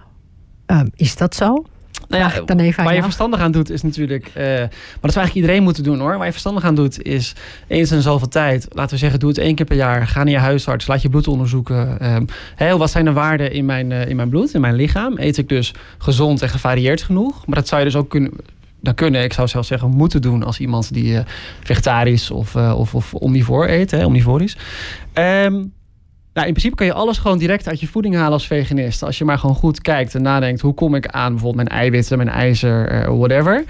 is 0.95 1.15
dat 1.15 1.35
zo? 1.35 1.65
Nou 2.09 2.23
ja, 2.23 2.41
dan 2.45 2.59
even 2.59 2.83
waar 2.83 2.95
je 2.95 3.01
verstandig 3.01 3.39
aan 3.39 3.51
doet 3.51 3.69
is 3.69 3.81
natuurlijk... 3.81 4.27
Uh, 4.27 4.43
maar 4.43 4.69
dat 5.01 5.11
zou 5.11 5.15
eigenlijk 5.15 5.35
iedereen 5.35 5.63
moeten 5.63 5.83
doen 5.83 5.99
hoor. 5.99 6.17
Waar 6.17 6.25
je 6.25 6.31
verstandig 6.31 6.63
aan 6.63 6.75
doet 6.75 7.01
is 7.01 7.35
eens 7.67 7.91
in 7.91 8.01
zoveel 8.01 8.27
tijd... 8.27 8.67
laten 8.69 8.91
we 8.91 8.97
zeggen, 8.97 9.19
doe 9.19 9.29
het 9.29 9.37
één 9.37 9.55
keer 9.55 9.65
per 9.65 9.75
jaar. 9.75 10.07
Ga 10.07 10.23
naar 10.23 10.33
je 10.33 10.39
huisarts, 10.39 10.87
laat 10.87 11.01
je 11.01 11.09
bloed 11.09 11.27
onderzoeken. 11.27 12.13
Um, 12.15 12.25
hey, 12.55 12.75
wat 12.75 12.91
zijn 12.91 13.05
de 13.05 13.13
waarden 13.13 13.51
in 13.51 13.65
mijn, 13.65 13.91
uh, 13.91 14.07
in 14.07 14.15
mijn 14.15 14.29
bloed, 14.29 14.53
in 14.53 14.61
mijn 14.61 14.75
lichaam? 14.75 15.13
Eet 15.17 15.37
ik 15.37 15.49
dus 15.49 15.73
gezond 15.97 16.41
en 16.41 16.49
gevarieerd 16.49 17.01
genoeg? 17.01 17.45
Maar 17.45 17.55
dat 17.55 17.67
zou 17.67 17.81
je 17.81 17.87
dus 17.87 17.95
ook 17.95 18.09
kunnen 18.09 18.31
dan 18.81 18.93
kunnen, 18.93 19.23
ik 19.23 19.33
zou 19.33 19.47
zelfs 19.47 19.67
zeggen, 19.67 19.89
moeten 19.89 20.21
doen 20.21 20.43
als 20.43 20.59
iemand 20.59 20.93
die 20.93 21.13
uh, 21.13 21.19
vegetarisch 21.63 22.31
of, 22.31 22.55
uh, 22.55 22.73
of, 22.77 22.95
of 22.95 23.13
omnivoor 23.13 23.67
eet, 23.67 23.91
hè, 23.91 24.05
omnivorisch. 24.05 24.57
Um, 25.13 25.73
nou, 26.39 26.51
in 26.51 26.57
principe 26.57 26.75
kan 26.75 26.85
je 26.85 27.01
alles 27.01 27.17
gewoon 27.17 27.37
direct 27.37 27.67
uit 27.67 27.79
je 27.79 27.87
voeding 27.87 28.15
halen 28.15 28.31
als 28.31 28.47
veganist. 28.47 29.03
Als 29.03 29.17
je 29.17 29.25
maar 29.25 29.39
gewoon 29.39 29.55
goed 29.55 29.81
kijkt 29.81 30.15
en 30.15 30.21
nadenkt, 30.21 30.61
hoe 30.61 30.73
kom 30.73 30.95
ik 30.95 31.07
aan 31.07 31.31
bijvoorbeeld 31.31 31.67
mijn 31.67 31.79
eiwitten, 31.79 32.17
mijn 32.17 32.29
ijzer, 32.29 32.93
uh, 32.93 33.17
whatever. 33.17 33.63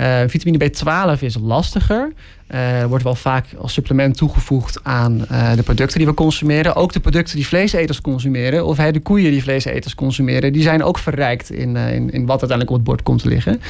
Uh, 0.00 0.20
vitamine 0.26 0.70
B12 0.70 1.20
is 1.20 1.36
lastiger. 1.40 2.12
Uh, 2.54 2.84
wordt 2.84 3.04
wel 3.04 3.14
vaak 3.14 3.46
als 3.58 3.72
supplement 3.72 4.16
toegevoegd 4.16 4.84
aan 4.84 5.18
de 5.56 5.62
producten 5.64 5.98
die 5.98 6.06
we 6.06 6.14
consumeren. 6.14 6.74
Ook 6.74 6.92
de 6.92 7.00
producten 7.00 7.36
die 7.36 7.46
vleeseters 7.46 8.00
consumeren, 8.00 8.66
of 8.66 8.76
hey, 8.76 8.92
de 8.92 9.00
koeien 9.00 9.30
die 9.30 9.42
vleeseters 9.42 9.94
consumeren, 9.94 10.52
die 10.52 10.62
zijn 10.62 10.82
ook 10.82 10.98
verrijkt 10.98 11.50
in, 11.50 11.76
in, 11.76 12.10
in, 12.10 12.26
wat 12.26 12.40
uiteindelijk 12.40 12.70
op 12.70 12.76
het 12.76 12.84
bord 12.84 13.02
komt 13.02 13.22
te 13.22 13.28
liggen. 13.28 13.60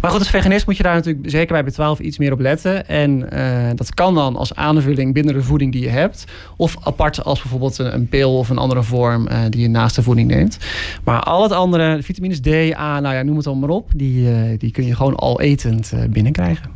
Maar 0.00 0.10
goed, 0.10 0.20
als 0.20 0.30
veganist 0.30 0.66
moet 0.66 0.76
je 0.76 0.82
daar 0.82 0.94
natuurlijk 0.94 1.30
zeker 1.30 1.62
bij 1.62 1.72
B12 1.72 2.00
iets 2.00 2.18
meer 2.18 2.32
op 2.32 2.40
letten. 2.40 2.88
En 2.88 3.28
dat 3.76 3.94
kan 3.94 4.14
dan 4.14 4.36
als 4.36 4.54
aanvulling 4.54 5.12
binnen 5.12 5.34
de 5.34 5.42
voeding 5.42 5.72
die 5.72 5.82
je 5.82 5.88
hebt, 5.88 6.24
of 6.56 6.76
apart 6.82 7.24
als 7.24 7.40
bijvoorbeeld 7.40 7.78
een, 7.78 7.93
een 7.94 8.08
pil 8.08 8.38
of 8.38 8.48
een 8.48 8.58
andere 8.58 8.82
vorm 8.82 9.28
die 9.50 9.60
je 9.60 9.68
naast 9.68 9.94
de 9.94 10.02
voeding 10.02 10.28
neemt. 10.28 10.58
Maar 11.04 11.20
al 11.20 11.42
het 11.42 11.52
andere, 11.52 12.02
vitamines 12.02 12.40
D, 12.40 12.48
A, 12.76 13.00
nou 13.00 13.14
ja, 13.14 13.22
noem 13.22 13.36
het 13.36 13.46
allemaal 13.46 13.68
maar 13.68 13.76
op, 13.76 13.90
die, 13.96 14.56
die 14.56 14.70
kun 14.70 14.86
je 14.86 14.94
gewoon 14.94 15.14
al 15.14 15.40
etend 15.40 15.92
binnenkrijgen. 16.10 16.74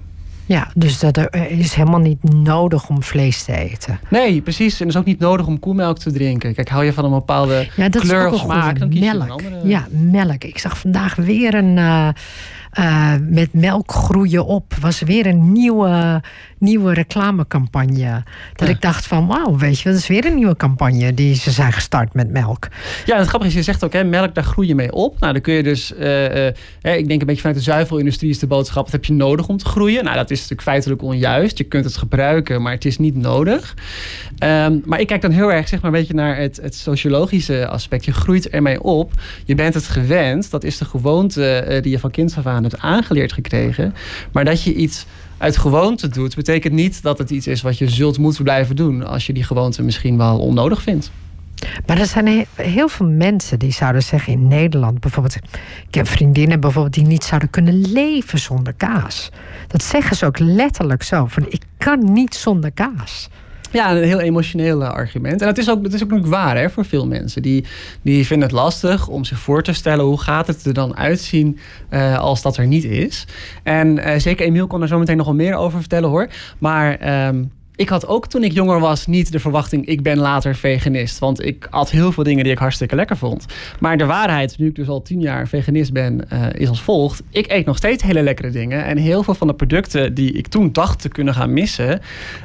Ja, 0.49 0.69
dus 0.75 0.99
dat 0.99 1.17
er 1.17 1.35
is 1.51 1.75
helemaal 1.75 2.01
niet 2.01 2.23
nodig 2.23 2.89
om 2.89 3.03
vlees 3.03 3.45
te 3.45 3.57
eten. 3.57 4.01
Nee, 4.11 4.41
precies. 4.41 4.81
En 4.81 4.87
het 4.87 4.95
is 4.95 5.01
ook 5.01 5.07
niet 5.07 5.19
nodig 5.19 5.47
om 5.47 5.59
koemelk 5.59 5.99
te 5.99 6.13
drinken. 6.13 6.55
Kijk, 6.55 6.69
hou 6.69 6.85
je 6.85 6.93
van 6.93 7.05
een 7.05 7.11
bepaalde 7.11 7.69
ja, 7.77 7.89
dat 7.89 8.03
kleur 8.03 8.33
of 8.33 8.41
smaak, 8.41 8.79
dan 8.79 8.89
kies 8.89 9.01
melk. 9.01 9.15
je 9.15 9.23
een 9.23 9.31
andere. 9.31 9.69
Ja, 9.69 9.87
melk. 9.91 10.45
Ik 10.45 10.59
zag 10.59 10.79
vandaag 10.79 11.15
weer 11.15 11.55
een... 11.55 11.77
Uh, 11.77 12.09
uh, 12.79 13.13
met 13.21 13.53
melk 13.53 13.93
groeien 13.93 14.47
op. 14.47 14.75
Was 14.81 15.01
weer 15.01 15.27
een 15.27 15.53
nieuwe, 15.53 16.23
nieuwe 16.59 16.95
reclamecampagne. 16.95 18.23
Dat 18.55 18.69
ja. 18.69 18.75
ik 18.75 18.81
dacht 18.81 19.07
van 19.07 19.27
wauw, 19.27 19.57
weet 19.57 19.81
je, 19.81 19.89
dat 19.89 19.99
is 19.99 20.07
weer 20.07 20.27
een 20.27 20.35
nieuwe 20.35 20.57
campagne 20.57 21.15
die 21.15 21.35
ze 21.35 21.51
zijn 21.51 21.73
gestart 21.73 22.15
met 22.15 22.31
melk. 22.31 22.69
Ja, 23.07 23.19
het 23.19 23.27
grappige 23.27 23.51
is, 23.51 23.57
je 23.57 23.63
zegt 23.63 23.85
ook, 23.85 23.93
hè, 23.93 24.05
melk, 24.05 24.35
daar 24.35 24.45
groei 24.45 24.69
je 24.69 24.75
mee 24.75 24.93
op. 24.93 25.21
Nou, 25.21 25.33
dan 25.33 25.43
kun 25.43 25.55
je 25.55 25.63
dus, 25.63 25.93
uh, 25.93 26.35
uh, 26.35 26.47
ik 26.83 27.09
denk 27.09 27.21
een 27.21 27.27
beetje 27.27 27.41
vanuit 27.41 27.57
de 27.57 27.63
zuivelindustrie 27.63 28.31
is 28.31 28.39
de 28.39 28.47
boodschap, 28.47 28.85
dat 28.85 28.93
heb 28.93 29.05
je 29.05 29.13
nodig 29.13 29.49
om 29.49 29.57
te 29.57 29.65
groeien. 29.65 30.05
Nou, 30.05 30.17
dat 30.17 30.31
is 30.31 30.37
natuurlijk 30.37 30.69
feitelijk 30.69 31.03
onjuist. 31.03 31.59
Je 31.59 31.65
kunt 31.65 31.85
het 31.85 31.97
gebruiken, 31.97 32.63
maar 32.63 32.73
het 32.73 32.85
is 32.85 32.99
niet 32.99 33.17
nodig. 33.17 33.75
Um, 34.45 34.83
maar 34.85 35.01
ik 35.01 35.07
kijk 35.07 35.23
dan 35.23 35.31
heel 35.31 35.53
erg, 35.53 35.69
zeg 35.69 35.81
maar, 35.81 35.93
een 35.93 35.99
beetje 35.99 36.15
naar 36.15 36.37
het, 36.37 36.59
het 36.63 36.75
sociologische 36.75 37.69
aspect. 37.69 38.05
Je 38.05 38.13
groeit 38.13 38.49
ermee 38.49 38.83
op. 38.83 39.13
Je 39.45 39.55
bent 39.55 39.75
het 39.75 39.87
gewend. 39.87 40.51
Dat 40.51 40.65
is 40.65 40.79
de 40.79 40.85
gewoonte 40.85 41.79
die 41.83 41.93
je 41.93 41.99
van 41.99 42.11
kinds 42.11 42.37
af 42.37 42.47
aan 42.47 42.65
aangeleerd 42.77 43.33
gekregen. 43.33 43.95
Maar 44.33 44.45
dat 44.45 44.63
je 44.63 44.75
iets 44.75 45.07
uit 45.39 45.57
gewoonte 45.57 46.09
doet, 46.09 46.35
betekent 46.35 46.75
niet 46.75 47.03
dat 47.03 47.19
het 47.19 47.31
iets 47.31 47.47
is 47.47 47.63
wat 47.63 47.79
je 47.79 47.89
zult 47.89 48.19
moeten 48.19 48.45
blijven 48.45 48.77
doen 48.77 49.07
als 49.07 49.27
je 49.27 49.33
die 49.33 49.45
gewoonte 49.45 49.83
misschien 49.83 50.17
wel 50.17 50.39
onnodig 50.39 50.83
vindt. 50.83 51.11
Maar 51.87 51.99
er 51.99 52.07
zijn 52.07 52.47
heel 52.55 52.89
veel 52.89 53.07
mensen 53.07 53.59
die 53.59 53.73
zouden 53.73 54.03
zeggen 54.03 54.33
in 54.33 54.49
Nederland 54.49 55.01
bijvoorbeeld. 55.01 55.37
Ik 55.89 55.95
heb 55.95 56.09
vriendinnen 56.09 56.61
bijvoorbeeld 56.61 56.95
die 56.95 57.07
niet 57.07 57.25
zouden 57.25 57.51
kunnen 57.51 57.93
leven 57.93 58.39
zonder 58.39 58.73
kaas. 58.73 59.31
Dat 59.67 59.83
zeggen 59.83 60.17
ze 60.17 60.27
ook 60.27 60.39
letterlijk 60.39 61.03
zo: 61.03 61.27
van 61.27 61.47
ik 61.49 61.63
kan 61.79 62.13
niet 62.13 62.35
zonder 62.35 62.73
kaas. 62.73 63.29
Ja, 63.71 63.91
een 63.91 64.03
heel 64.03 64.21
emotioneel 64.21 64.85
argument. 64.85 65.41
En 65.41 65.47
dat 65.47 65.59
is 65.59 65.71
ook, 65.71 65.83
dat 65.83 65.93
is 65.93 66.03
ook 66.03 66.09
natuurlijk 66.11 66.35
waar 66.35 66.57
hè, 66.57 66.71
voor 66.71 66.85
veel 66.85 67.07
mensen. 67.07 67.43
Die, 67.43 67.65
die 68.03 68.27
vinden 68.27 68.49
het 68.49 68.57
lastig 68.57 69.09
om 69.09 69.25
zich 69.25 69.39
voor 69.39 69.63
te 69.63 69.73
stellen 69.73 70.05
hoe 70.05 70.21
gaat 70.21 70.47
het 70.47 70.65
er 70.65 70.75
dan 70.75 70.97
uitzien 70.97 71.59
uh, 71.91 72.19
als 72.19 72.43
dat 72.43 72.57
er 72.57 72.67
niet 72.67 72.85
is. 72.85 73.27
En 73.63 73.99
uh, 73.99 74.15
zeker 74.17 74.47
Emiel 74.47 74.67
kon 74.67 74.83
er 74.83 74.89
zo 74.89 74.99
meteen 74.99 75.17
nog 75.17 75.27
wel 75.27 75.35
meer 75.35 75.55
over 75.55 75.81
vertellen 75.81 76.09
hoor. 76.09 76.29
Maar 76.59 77.27
um, 77.29 77.51
ik 77.79 77.89
had 77.89 78.07
ook 78.07 78.27
toen 78.27 78.45
ik 78.45 78.53
jonger 78.53 78.81
was 78.81 79.07
niet 79.07 79.33
de 79.33 79.39
verwachting, 79.39 79.87
ik 79.87 80.03
ben 80.03 80.19
later 80.19 80.55
veganist. 80.55 81.19
Want 81.19 81.45
ik 81.45 81.67
had 81.71 81.91
heel 81.91 82.13
veel 82.13 82.25
dingen 82.25 82.45
die 82.45 82.53
ik 82.53 82.59
hartstikke 82.59 82.95
lekker 82.95 83.17
vond. 83.17 83.47
Maar 83.81 83.97
de 83.97 84.07
waarheid, 84.07 84.59
nu 84.59 84.67
ik 84.67 84.75
dus 84.75 84.89
al 84.89 85.03
tien 85.03 85.21
jaar 85.21 85.49
veganist 85.49 85.93
ben, 85.93 86.21
uh, 86.33 86.47
is 86.53 86.69
als 86.69 86.83
volgt. 86.83 87.23
Ik 87.31 87.51
eet 87.51 87.67
nog 87.67 87.77
steeds 87.77 88.03
hele 88.03 88.23
lekkere 88.23 88.51
dingen. 88.51 88.85
En 88.85 88.97
heel 88.97 89.23
veel 89.23 89.35
van 89.35 89.47
de 89.47 89.55
producten 89.55 90.15
die 90.15 90.33
ik 90.33 90.47
toen 90.47 90.73
dacht 90.73 91.01
te 91.01 91.09
kunnen 91.09 91.35
gaan 91.35 91.53
missen, 91.53 92.01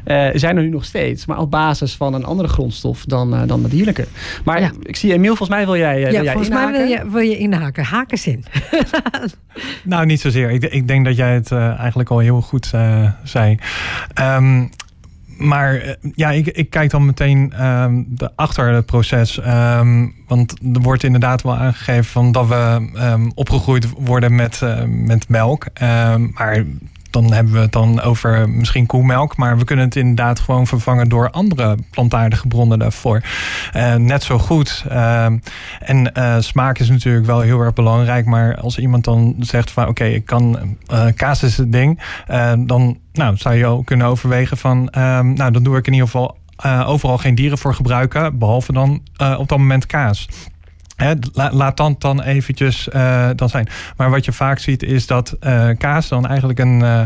uh, 0.05 0.27
zijn 0.33 0.57
er 0.57 0.63
nu 0.63 0.69
nog 0.69 0.85
steeds. 0.85 1.25
Maar 1.25 1.39
op 1.39 1.51
basis 1.51 1.95
van 1.95 2.13
een 2.13 2.25
andere 2.25 2.47
grondstof 2.47 3.05
dan, 3.05 3.33
uh, 3.33 3.41
dan 3.45 3.61
de 3.61 3.69
dierlijke. 3.69 4.07
Maar 4.45 4.61
ja. 4.61 4.71
ik 4.81 4.95
zie 4.95 5.13
Emiel, 5.13 5.35
volgens 5.35 5.57
mij 5.57 5.65
wil 5.65 5.77
jij, 5.77 5.99
ja, 5.99 6.09
wil 6.09 6.23
jij 6.23 6.33
volgens 6.33 6.47
inhaken? 6.47 6.71
mij 6.71 6.87
wil 6.87 6.97
je, 6.97 7.09
wil 7.09 7.21
je 7.21 7.37
inhaken. 7.37 7.83
Haken 7.83 8.17
zin. 8.17 8.45
nou, 9.83 10.05
niet 10.05 10.21
zozeer. 10.21 10.51
Ik, 10.51 10.63
ik 10.63 10.87
denk 10.87 11.05
dat 11.05 11.15
jij 11.15 11.33
het 11.33 11.51
eigenlijk 11.51 12.09
al 12.09 12.19
heel 12.19 12.41
goed 12.41 12.71
zei. 13.23 13.57
Um, 14.21 14.69
maar 15.43 15.97
ja, 16.15 16.31
ik, 16.31 16.47
ik 16.47 16.69
kijk 16.69 16.89
dan 16.89 17.05
meteen 17.05 17.65
um, 17.65 18.05
de, 18.07 18.31
achter 18.35 18.73
het 18.73 18.85
proces. 18.85 19.37
Um, 19.37 20.15
want 20.27 20.51
er 20.73 20.81
wordt 20.81 21.03
inderdaad 21.03 21.41
wel 21.41 21.55
aangegeven 21.55 22.05
van 22.05 22.31
dat 22.31 22.47
we 22.47 22.89
um, 22.95 23.31
opgegroeid 23.35 23.89
worden 23.97 24.35
met, 24.35 24.61
uh, 24.63 24.83
met 24.87 25.29
melk. 25.29 25.65
maar 26.33 26.63
dan 27.13 27.33
hebben 27.33 27.53
we 27.53 27.59
het 27.59 27.71
dan 27.71 28.01
over 28.01 28.49
misschien 28.49 28.85
koemelk. 28.85 29.37
Maar 29.37 29.57
we 29.57 29.63
kunnen 29.63 29.85
het 29.85 29.95
inderdaad 29.95 30.39
gewoon 30.39 30.67
vervangen 30.67 31.09
door 31.09 31.29
andere 31.29 31.77
plantaardige 31.89 32.47
bronnen 32.47 32.79
daarvoor. 32.79 33.21
Uh, 33.75 33.95
net 33.95 34.23
zo 34.23 34.39
goed. 34.39 34.85
Uh, 34.91 35.25
en 35.79 36.11
uh, 36.13 36.35
smaak 36.39 36.79
is 36.79 36.89
natuurlijk 36.89 37.25
wel 37.25 37.39
heel 37.39 37.59
erg 37.59 37.73
belangrijk. 37.73 38.25
Maar 38.25 38.55
als 38.55 38.77
iemand 38.77 39.03
dan 39.03 39.35
zegt 39.39 39.71
van 39.71 39.87
oké, 39.87 40.03
ik 40.03 40.25
kan 40.25 40.77
kaas 41.15 41.43
is 41.43 41.57
het 41.57 41.71
ding. 41.71 41.99
dan 42.57 42.97
nou, 43.13 43.37
zou 43.37 43.55
je 43.55 43.65
ook 43.65 43.85
kunnen 43.85 44.07
overwegen 44.07 44.57
van 44.57 44.89
ehm, 44.89 45.33
nou, 45.33 45.51
dan 45.51 45.63
doe 45.63 45.77
ik 45.77 45.87
in 45.87 45.93
ieder 45.93 46.07
geval 46.07 46.37
overal 46.85 47.17
geen 47.17 47.35
dieren 47.35 47.57
voor 47.57 47.73
gebruiken. 47.75 48.37
Behalve 48.37 48.73
dan 48.73 49.01
op 49.37 49.47
dat 49.47 49.57
moment 49.57 49.85
kaas. 49.85 50.27
He, 50.95 51.13
laat 51.33 51.77
dan, 51.77 51.95
dan 51.99 52.21
eventjes 52.21 52.87
uh, 52.93 53.29
dan 53.35 53.49
zijn. 53.49 53.67
Maar 53.97 54.09
wat 54.09 54.25
je 54.25 54.31
vaak 54.31 54.59
ziet 54.59 54.83
is 54.83 55.07
dat 55.07 55.35
uh, 55.41 55.69
kaas 55.77 56.07
dan 56.07 56.27
eigenlijk 56.27 56.59
een, 56.59 56.79
uh, 56.79 57.01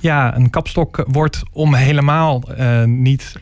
ja, 0.00 0.36
een 0.36 0.50
kapstok 0.50 1.04
wordt 1.08 1.42
om 1.52 1.74
helemaal 1.74 2.42
niet 2.84 3.32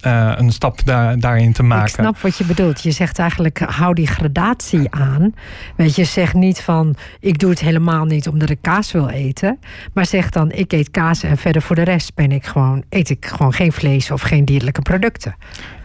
een 0.00 0.52
stap 0.52 0.84
daar, 0.84 1.18
daarin 1.18 1.52
te 1.52 1.62
maken. 1.62 1.86
Ik 1.86 1.94
snap 1.94 2.18
wat 2.18 2.38
je 2.38 2.44
bedoelt. 2.44 2.82
Je 2.82 2.90
zegt 2.90 3.18
eigenlijk 3.18 3.58
hou 3.58 3.94
die 3.94 4.06
gradatie 4.06 4.90
aan. 4.90 5.34
Weet 5.76 5.96
je, 5.96 6.04
zeg 6.04 6.34
niet 6.34 6.60
van 6.60 6.96
ik 7.20 7.38
doe 7.38 7.50
het 7.50 7.60
helemaal 7.60 8.04
niet 8.04 8.28
omdat 8.28 8.50
ik 8.50 8.58
kaas 8.60 8.92
wil 8.92 9.08
eten. 9.08 9.58
Maar 9.92 10.06
zeg 10.06 10.30
dan 10.30 10.52
ik 10.52 10.72
eet 10.72 10.90
kaas 10.90 11.22
en 11.22 11.36
verder 11.36 11.62
voor 11.62 11.76
de 11.76 11.82
rest 11.82 12.14
ben 12.14 12.32
ik 12.32 12.46
gewoon, 12.46 12.84
eet 12.88 13.10
ik 13.10 13.26
gewoon 13.26 13.52
geen 13.52 13.72
vlees 13.72 14.10
of 14.10 14.22
geen 14.22 14.44
dierlijke 14.44 14.82
producten 14.82 15.34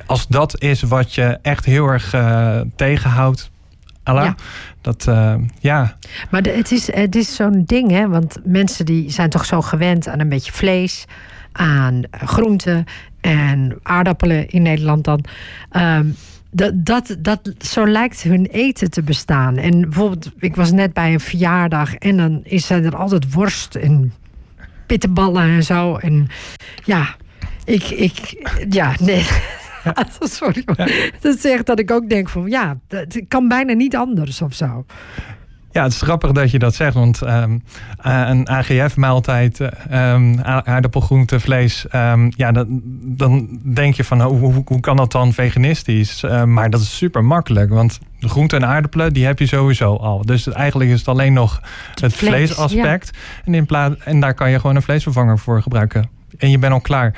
als 0.09 0.27
dat 0.27 0.61
is 0.61 0.81
wat 0.81 1.15
je 1.15 1.39
echt 1.41 1.65
heel 1.65 1.87
erg 1.87 2.13
uh, 2.13 2.61
tegenhoudt. 2.75 3.51
Allah, 4.03 4.23
ja. 4.23 4.35
Dat, 4.81 5.05
uh, 5.09 5.35
ja. 5.59 5.97
Maar 6.29 6.41
de, 6.41 6.49
het 6.49 6.71
is, 6.71 6.91
het 6.93 7.15
is 7.15 7.35
zo'n 7.35 7.63
ding, 7.65 7.91
hè? 7.91 8.07
Want 8.07 8.37
mensen 8.43 8.85
die 8.85 9.11
zijn 9.11 9.29
toch 9.29 9.45
zo 9.45 9.61
gewend 9.61 10.07
aan 10.07 10.19
een 10.19 10.29
beetje 10.29 10.51
vlees, 10.51 11.05
aan 11.51 12.01
groenten 12.11 12.85
en 13.21 13.79
aardappelen 13.83 14.49
in 14.49 14.61
Nederland 14.61 15.03
dan. 15.03 15.25
Um, 15.71 16.15
dat, 16.51 16.85
dat, 16.85 17.15
dat, 17.19 17.39
zo 17.59 17.87
lijkt 17.87 18.21
hun 18.21 18.45
eten 18.45 18.91
te 18.91 19.01
bestaan. 19.01 19.57
En 19.57 19.81
bijvoorbeeld, 19.81 20.31
ik 20.39 20.55
was 20.55 20.71
net 20.71 20.93
bij 20.93 21.13
een 21.13 21.19
verjaardag 21.19 21.95
en 21.95 22.17
dan 22.17 22.41
is 22.43 22.69
er 22.69 22.95
altijd 22.95 23.33
worst 23.33 23.75
en 23.75 24.13
bitterballen 24.87 25.43
en 25.43 25.63
zo. 25.63 25.95
En 25.95 26.27
ja, 26.83 27.15
ik, 27.65 27.83
ik 27.83 28.43
ja, 28.69 28.95
nee. 28.99 29.25
sorry. 30.19 30.63
Dat 31.21 31.39
zegt 31.39 31.65
dat 31.65 31.79
ik 31.79 31.91
ook 31.91 32.09
denk 32.09 32.29
van 32.29 32.49
ja, 32.49 32.77
het 32.87 33.21
kan 33.27 33.47
bijna 33.47 33.73
niet 33.73 33.95
anders 33.95 34.41
of 34.41 34.53
zo. 34.53 34.85
Ja, 35.71 35.83
het 35.83 35.91
is 35.91 36.01
grappig 36.01 36.31
dat 36.31 36.51
je 36.51 36.59
dat 36.59 36.75
zegt, 36.75 36.93
want 36.93 37.21
um, 37.21 37.63
een 37.97 38.49
AGF-maaltijd, 38.49 39.59
um, 39.91 40.39
aardappelgroente, 40.41 41.39
vlees, 41.39 41.85
um, 41.95 42.31
ja, 42.35 42.51
dat, 42.51 42.65
dan 43.01 43.59
denk 43.73 43.95
je 43.95 44.03
van 44.03 44.21
hoe, 44.21 44.37
hoe, 44.37 44.63
hoe 44.65 44.79
kan 44.79 44.95
dat 44.95 45.11
dan 45.11 45.33
veganistisch? 45.33 46.23
maar 46.45 46.69
dat 46.69 46.81
is 46.81 46.97
super 46.97 47.23
makkelijk, 47.23 47.69
want 47.69 47.99
de 48.19 48.29
groente 48.29 48.55
en 48.55 48.65
aardappelen, 48.65 49.13
die 49.13 49.25
heb 49.25 49.39
je 49.39 49.47
sowieso 49.47 49.95
al. 49.95 50.25
Dus 50.25 50.47
eigenlijk 50.47 50.89
is 50.89 50.99
het 50.99 51.07
alleen 51.07 51.33
nog 51.33 51.61
het 51.89 52.13
Vlees, 52.13 52.29
vleesaspect. 52.29 53.09
Ja. 53.13 53.41
En, 53.45 53.53
in 53.53 53.65
plaats, 53.65 53.95
en 54.03 54.19
daar 54.19 54.33
kan 54.33 54.51
je 54.51 54.59
gewoon 54.59 54.75
een 54.75 54.81
vleesvervanger 54.81 55.39
voor 55.39 55.61
gebruiken 55.61 56.18
en 56.39 56.49
je 56.49 56.57
bent 56.57 56.73
al 56.73 56.81
klaar. 56.81 57.13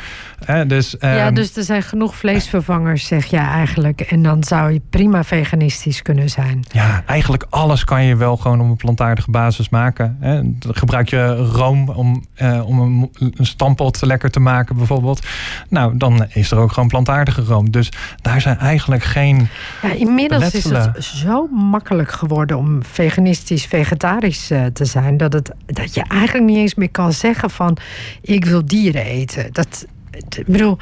dus, 0.68 0.96
ja, 1.00 1.28
um... 1.28 1.34
dus 1.34 1.58
er 1.58 1.64
zijn 1.64 1.84
genoeg 1.84 2.16
vleesvervangers, 2.16 3.08
zeg 3.08 3.26
jij 3.26 3.46
eigenlijk. 3.46 4.02
En 4.02 4.24
dan 4.24 4.44
zou 4.44 4.72
je 4.72 4.82
prima 4.90 5.24
veganistisch 5.24 6.02
kunnen 6.02 6.30
zijn. 6.30 6.64
Ja, 6.72 7.04
eigenlijk 7.06 7.46
alles 7.50 7.84
kan 7.84 8.04
je 8.04 8.16
wel 8.16 8.38
gewoon 8.38 8.62
op 8.62 8.70
een 8.70 8.76
plantaardige 8.76 9.32
basis 9.32 9.70
maken. 9.70 10.18
Gebruik 10.60 11.10
je 11.10 11.36
room 11.36 11.90
om, 11.90 12.26
uh, 12.42 12.68
om 12.68 12.80
een, 12.80 13.10
een 13.20 13.46
stampot 13.46 14.02
lekker 14.02 14.32
te 14.32 14.40
maken, 14.40 14.76
bijvoorbeeld. 14.76 15.28
Nou, 15.70 15.98
dan 15.98 16.26
is 16.30 16.52
er 16.52 16.58
ook 16.58 16.72
gewoon 16.72 16.90
plantaardige 16.90 17.42
room. 17.42 17.72
Dus 17.72 17.90
daar 18.22 18.42
zijn 18.42 18.58
eigenlijk 18.58 19.04
geen. 19.04 19.48
Ja, 19.82 19.92
inmiddels 19.92 20.54
is 20.54 20.64
het 20.64 21.04
zo 21.04 21.48
makkelijk 21.48 22.12
geworden 22.12 22.58
om 22.58 22.84
veganistisch, 22.84 23.66
vegetarisch 23.66 24.52
uh, 24.52 24.66
te 24.66 24.86
zijn. 24.86 25.18
Dat, 25.18 25.34
het, 25.34 25.52
dat 25.66 25.94
je 25.94 26.04
eigenlijk 26.08 26.46
niet 26.46 26.58
eens 26.58 26.76
meer 26.76 26.92
kan 26.92 27.14
zeggen 27.14 27.50
van 27.50 27.78
ik 28.22 28.46
wil 28.46 28.66
dieren 28.66 29.06
Dat, 29.52 29.86
ik 30.12 30.46
bedoel, 30.46 30.78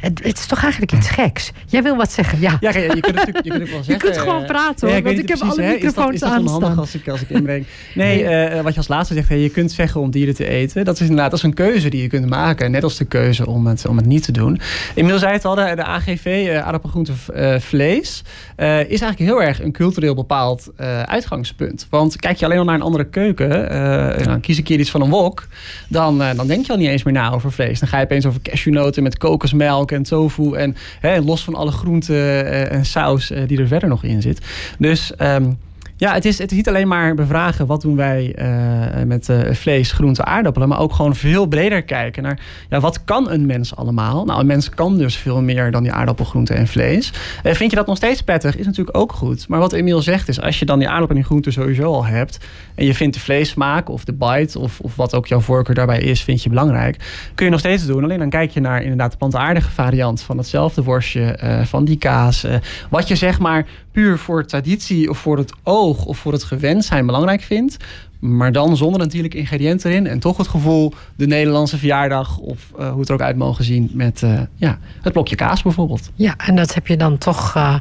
het, 0.00 0.24
het, 0.24 0.38
is 0.38 0.46
toch 0.46 0.62
eigenlijk 0.62 0.92
iets 0.92 1.08
geks. 1.08 1.52
Jij 1.66 1.82
wil 1.82 1.96
wat 1.96 2.12
zeggen, 2.12 2.40
ja. 2.40 2.56
Ja, 2.60 2.70
je 2.70 3.00
kunt 3.00 3.26
het, 3.26 3.40
je 3.42 3.50
kunt 3.50 3.70
wel 3.70 3.82
zeggen. 3.84 3.94
Je 3.94 3.96
kunt 3.96 4.18
gewoon 4.18 4.44
praten 4.44 4.88
hoor, 4.88 4.96
ja, 4.96 5.02
want 5.02 5.18
ik 5.18 5.28
heb 5.28 5.40
alle 5.40 5.62
hè, 5.62 5.72
microfoons 5.72 6.14
is 6.14 6.20
dat, 6.20 6.30
is 6.30 6.44
dat 6.44 6.54
onhandig 6.54 6.78
als 6.78 6.94
ik, 6.94 7.08
als 7.08 7.20
ik 7.20 7.30
inbreng? 7.38 7.66
Nee, 7.94 8.24
nee. 8.24 8.54
Uh, 8.54 8.60
wat 8.60 8.72
je 8.72 8.78
als 8.78 8.88
laatste 8.88 9.14
zegt, 9.14 9.28
je 9.28 9.50
kunt 9.50 9.72
zeggen 9.72 10.00
om 10.00 10.10
dieren 10.10 10.34
te 10.34 10.48
eten. 10.48 10.84
Dat 10.84 10.94
is 10.94 11.00
inderdaad 11.00 11.30
dat 11.30 11.38
is 11.38 11.44
een 11.44 11.54
keuze 11.54 11.88
die 11.88 12.02
je 12.02 12.08
kunt 12.08 12.28
maken. 12.28 12.70
Net 12.70 12.82
als 12.82 12.96
de 12.96 13.04
keuze 13.04 13.46
om 13.46 13.66
het, 13.66 13.86
om 13.86 13.96
het 13.96 14.06
niet 14.06 14.24
te 14.24 14.32
doen. 14.32 14.60
Inmiddels 14.94 15.22
zei 15.22 15.32
het 15.32 15.44
al, 15.44 15.54
de, 15.54 15.72
de 15.74 15.84
AGV, 15.84 16.46
uh, 16.48 16.58
aardappelgroente 16.58 17.12
uh, 17.34 17.58
vlees, 17.58 18.22
is 18.56 19.00
eigenlijk 19.00 19.18
heel 19.18 19.42
erg 19.42 19.62
een 19.62 19.72
cultureel 19.72 20.14
bepaald 20.14 20.70
uitgangspunt. 21.04 21.86
Want 21.90 22.16
kijk 22.16 22.36
je 22.36 22.44
alleen 22.44 22.58
al 22.58 22.64
naar 22.64 22.74
een 22.74 22.82
andere 22.82 23.04
keuken, 23.04 23.70
en 24.16 24.24
dan 24.24 24.40
kies 24.40 24.58
ik 24.58 24.68
hier 24.68 24.78
iets 24.78 24.90
van 24.90 25.00
een 25.00 25.10
wok, 25.10 25.46
dan, 25.88 26.18
dan 26.18 26.46
denk 26.46 26.66
je 26.66 26.72
al 26.72 26.78
niet 26.78 26.88
eens 26.88 27.02
meer 27.02 27.14
na 27.14 27.32
over 27.32 27.52
vlees. 27.52 27.80
Dan 27.80 27.88
ga 27.88 27.98
je 27.98 28.04
opeens 28.04 28.26
over 28.26 28.42
cashewnoten 28.42 29.02
met 29.02 29.18
kokosmelk 29.18 29.89
en 29.90 30.02
tofu 30.02 30.54
en 30.54 30.76
hè, 31.00 31.20
los 31.20 31.44
van 31.44 31.54
alle 31.54 31.70
groenten 31.70 32.70
en 32.70 32.86
saus 32.86 33.32
die 33.46 33.58
er 33.58 33.66
verder 33.66 33.88
nog 33.88 34.04
in 34.04 34.22
zit. 34.22 34.40
Dus 34.78 35.12
um, 35.18 35.58
ja, 36.00 36.14
het 36.14 36.24
is, 36.24 36.38
het 36.38 36.50
is 36.50 36.56
niet 36.56 36.68
alleen 36.68 36.88
maar 36.88 37.14
bevragen 37.14 37.66
wat 37.66 37.80
doen 37.80 37.96
wij 37.96 38.36
uh, 38.38 39.02
met 39.04 39.28
uh, 39.28 39.52
vlees, 39.52 39.92
groenten, 39.92 40.26
aardappelen, 40.26 40.68
maar 40.68 40.78
ook 40.78 40.92
gewoon 40.92 41.16
veel 41.16 41.46
breder 41.46 41.82
kijken 41.82 42.22
naar 42.22 42.40
ja, 42.68 42.80
wat 42.80 43.04
kan 43.04 43.30
een 43.30 43.46
mens 43.46 43.76
allemaal? 43.76 44.24
Nou, 44.24 44.40
een 44.40 44.46
mens 44.46 44.68
kan 44.68 44.98
dus 44.98 45.16
veel 45.16 45.42
meer 45.42 45.70
dan 45.70 45.82
die 45.82 45.92
aardappel, 45.92 46.24
groenten 46.24 46.56
en 46.56 46.66
vlees. 46.66 47.12
Uh, 47.42 47.52
vind 47.52 47.70
je 47.70 47.76
dat 47.76 47.86
nog 47.86 47.96
steeds 47.96 48.22
prettig? 48.22 48.56
Is 48.56 48.66
natuurlijk 48.66 48.96
ook 48.96 49.12
goed. 49.12 49.48
Maar 49.48 49.58
wat 49.58 49.72
Emiel 49.72 50.02
zegt 50.02 50.28
is, 50.28 50.40
als 50.40 50.58
je 50.58 50.64
dan 50.64 50.78
die 50.78 50.88
aardappel 50.88 51.08
en 51.10 51.20
die 51.20 51.24
groenten 51.24 51.52
sowieso 51.52 51.92
al 51.92 52.04
hebt 52.04 52.38
en 52.74 52.84
je 52.84 52.94
vindt 52.94 53.14
de 53.14 53.20
vleessmaak 53.20 53.88
of 53.88 54.04
de 54.04 54.12
bite 54.12 54.58
of, 54.58 54.80
of 54.80 54.96
wat 54.96 55.14
ook 55.14 55.26
jouw 55.26 55.40
voorkeur 55.40 55.74
daarbij 55.74 56.00
is, 56.00 56.22
vind 56.22 56.42
je 56.42 56.48
belangrijk, 56.48 56.96
kun 57.34 57.44
je 57.44 57.50
nog 57.50 57.60
steeds 57.60 57.86
doen. 57.86 58.04
Alleen 58.04 58.18
dan 58.18 58.30
kijk 58.30 58.50
je 58.50 58.60
naar 58.60 58.82
inderdaad 58.82 59.10
de 59.10 59.16
plantaardige 59.16 59.70
variant 59.70 60.22
van 60.22 60.38
hetzelfde 60.38 60.82
worstje, 60.82 61.38
van 61.64 61.84
die 61.84 61.96
kaas. 61.96 62.46
wat 62.90 63.08
je 63.08 63.16
zeg 63.16 63.38
maar 63.38 63.66
puur 63.92 64.18
voor 64.18 64.44
traditie 64.44 65.10
of 65.10 65.18
voor 65.18 65.36
het 65.36 65.52
oog 65.62 65.89
of 65.98 66.18
voor 66.18 66.32
het 66.32 66.42
gewend 66.42 66.84
zijn 66.84 67.06
belangrijk 67.06 67.42
vindt. 67.42 67.76
Maar 68.18 68.52
dan 68.52 68.76
zonder 68.76 69.00
natuurlijk 69.00 69.34
ingrediënt 69.34 69.84
erin. 69.84 70.06
En 70.06 70.18
toch 70.18 70.36
het 70.36 70.48
gevoel, 70.48 70.92
de 71.16 71.26
Nederlandse 71.26 71.78
verjaardag. 71.78 72.38
Of 72.38 72.72
uh, 72.78 72.90
hoe 72.90 73.00
het 73.00 73.08
er 73.08 73.14
ook 73.14 73.20
uit 73.20 73.36
mogen 73.36 73.64
zien 73.64 73.90
met 73.92 74.22
uh, 74.22 74.40
ja, 74.54 74.78
het 75.02 75.12
blokje 75.12 75.36
kaas 75.36 75.62
bijvoorbeeld. 75.62 76.10
Ja, 76.14 76.34
en 76.36 76.56
dat 76.56 76.74
heb 76.74 76.86
je 76.86 76.96
dan 76.96 77.18
toch, 77.18 77.56
uh, 77.56 77.74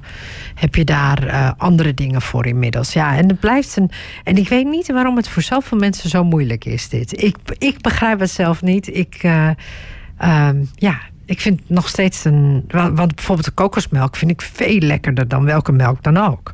heb 0.56 0.76
je 0.76 0.84
daar 0.84 1.54
andere 1.58 1.94
dingen 1.94 2.22
voor 2.22 2.46
inmiddels. 2.46 2.94
Ja, 2.94 3.18
en 3.18 3.28
het 3.28 3.40
blijft 3.40 3.78
een. 3.78 3.92
En 4.24 4.38
ik 4.38 4.50
weet 4.50 4.68
niet 4.68 4.92
waarom 4.92 5.16
het 5.16 5.28
voor 5.28 5.42
zoveel 5.42 5.78
mensen 5.78 6.10
zo 6.10 6.24
moeilijk 6.24 6.66
is 6.66 6.90
dit. 6.90 7.24
Ik, 7.24 7.38
ik 7.58 7.82
begrijp 7.82 8.20
het 8.20 8.32
zelf 8.32 8.62
niet. 8.62 8.96
Ik, 8.96 9.24
um, 9.24 10.70
ja, 10.76 11.00
ik 11.26 11.40
vind 11.40 11.62
nog 11.68 11.88
steeds 11.88 12.26
een. 12.26 12.64
Want 12.72 13.16
bijvoorbeeld 13.16 13.48
de 13.48 13.52
kokosmelk 13.52 14.16
vind 14.16 14.32
ik 14.32 14.42
veel 14.42 14.80
lekkerder 14.80 15.28
dan 15.28 15.46
welke 15.46 15.72
melk 15.72 16.04
dan 16.04 16.18
ook. 16.18 16.54